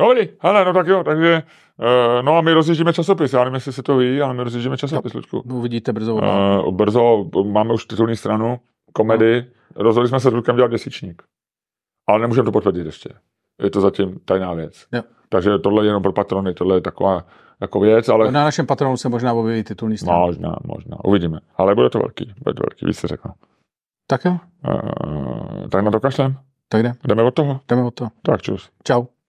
no 0.00 0.08
dobrý, 0.08 0.28
hele, 0.40 0.64
no 0.64 0.72
tak 0.72 0.86
jo, 0.86 1.04
takže, 1.04 1.42
uh, 1.76 2.22
no 2.22 2.36
a 2.36 2.40
my 2.40 2.52
rozjíždíme 2.52 2.92
časopis, 2.92 3.32
já 3.32 3.44
nevím, 3.44 3.54
jestli 3.54 3.72
se 3.72 3.82
to 3.82 3.96
ví, 3.96 4.20
ale 4.20 4.34
my 4.34 4.44
rozjíždíme 4.44 4.76
časopis, 4.76 5.14
Lučku. 5.14 5.40
Uvidíte 5.40 5.92
brzo. 5.92 6.14
Uh, 6.14 6.70
brzo, 6.70 7.24
máme 7.44 7.74
už 7.74 7.84
titulní 7.84 8.16
stranu, 8.16 8.60
komedy, 8.92 9.46
no. 9.76 9.82
rozhodli 9.82 10.08
jsme 10.08 10.20
se 10.20 10.30
s 10.30 10.32
Lukem 10.32 10.56
dělat 10.56 10.70
desíčník. 10.70 11.22
Ale 12.08 12.18
nemůžeme 12.18 12.44
to 12.44 12.52
potvrdit 12.52 12.86
ještě. 12.86 13.08
Je 13.62 13.70
to 13.70 13.80
zatím 13.80 14.20
tajná 14.24 14.54
věc. 14.54 14.86
Jo. 14.92 15.02
Takže 15.28 15.58
tohle 15.58 15.84
je 15.84 15.88
jenom 15.88 16.02
pro 16.02 16.12
patrony, 16.12 16.54
tohle 16.54 16.76
je 16.76 16.80
taková 16.80 17.24
jako 17.60 17.80
věc, 17.80 18.08
ale... 18.08 18.32
Na 18.32 18.44
našem 18.44 18.66
patronu 18.66 18.96
se 18.96 19.08
možná 19.08 19.32
objeví 19.32 19.64
titulní 19.64 19.98
strana. 19.98 20.18
Možná, 20.18 20.56
možná, 20.64 21.04
uvidíme. 21.04 21.40
Ale 21.56 21.74
bude 21.74 21.90
to 21.90 21.98
velký, 21.98 22.34
bude 22.44 22.54
to 22.54 22.62
velký, 22.62 22.86
víc 22.86 22.98
se 22.98 23.08
řekl. 23.08 23.28
Tak 24.06 24.24
jo. 24.24 24.38
Uh, 25.06 25.68
tak 25.68 25.84
na 25.84 25.90
to 25.90 26.00
kašlem. 26.00 26.36
Tak 26.68 26.82
jde. 26.82 26.92
Jdeme 27.08 27.22
od 27.22 27.34
toho. 27.34 27.60
Jdeme 27.68 27.82
od 27.82 27.94
toho. 27.94 28.10
Tak 28.22 28.42
čus. 28.42 28.70
Čau. 28.84 29.04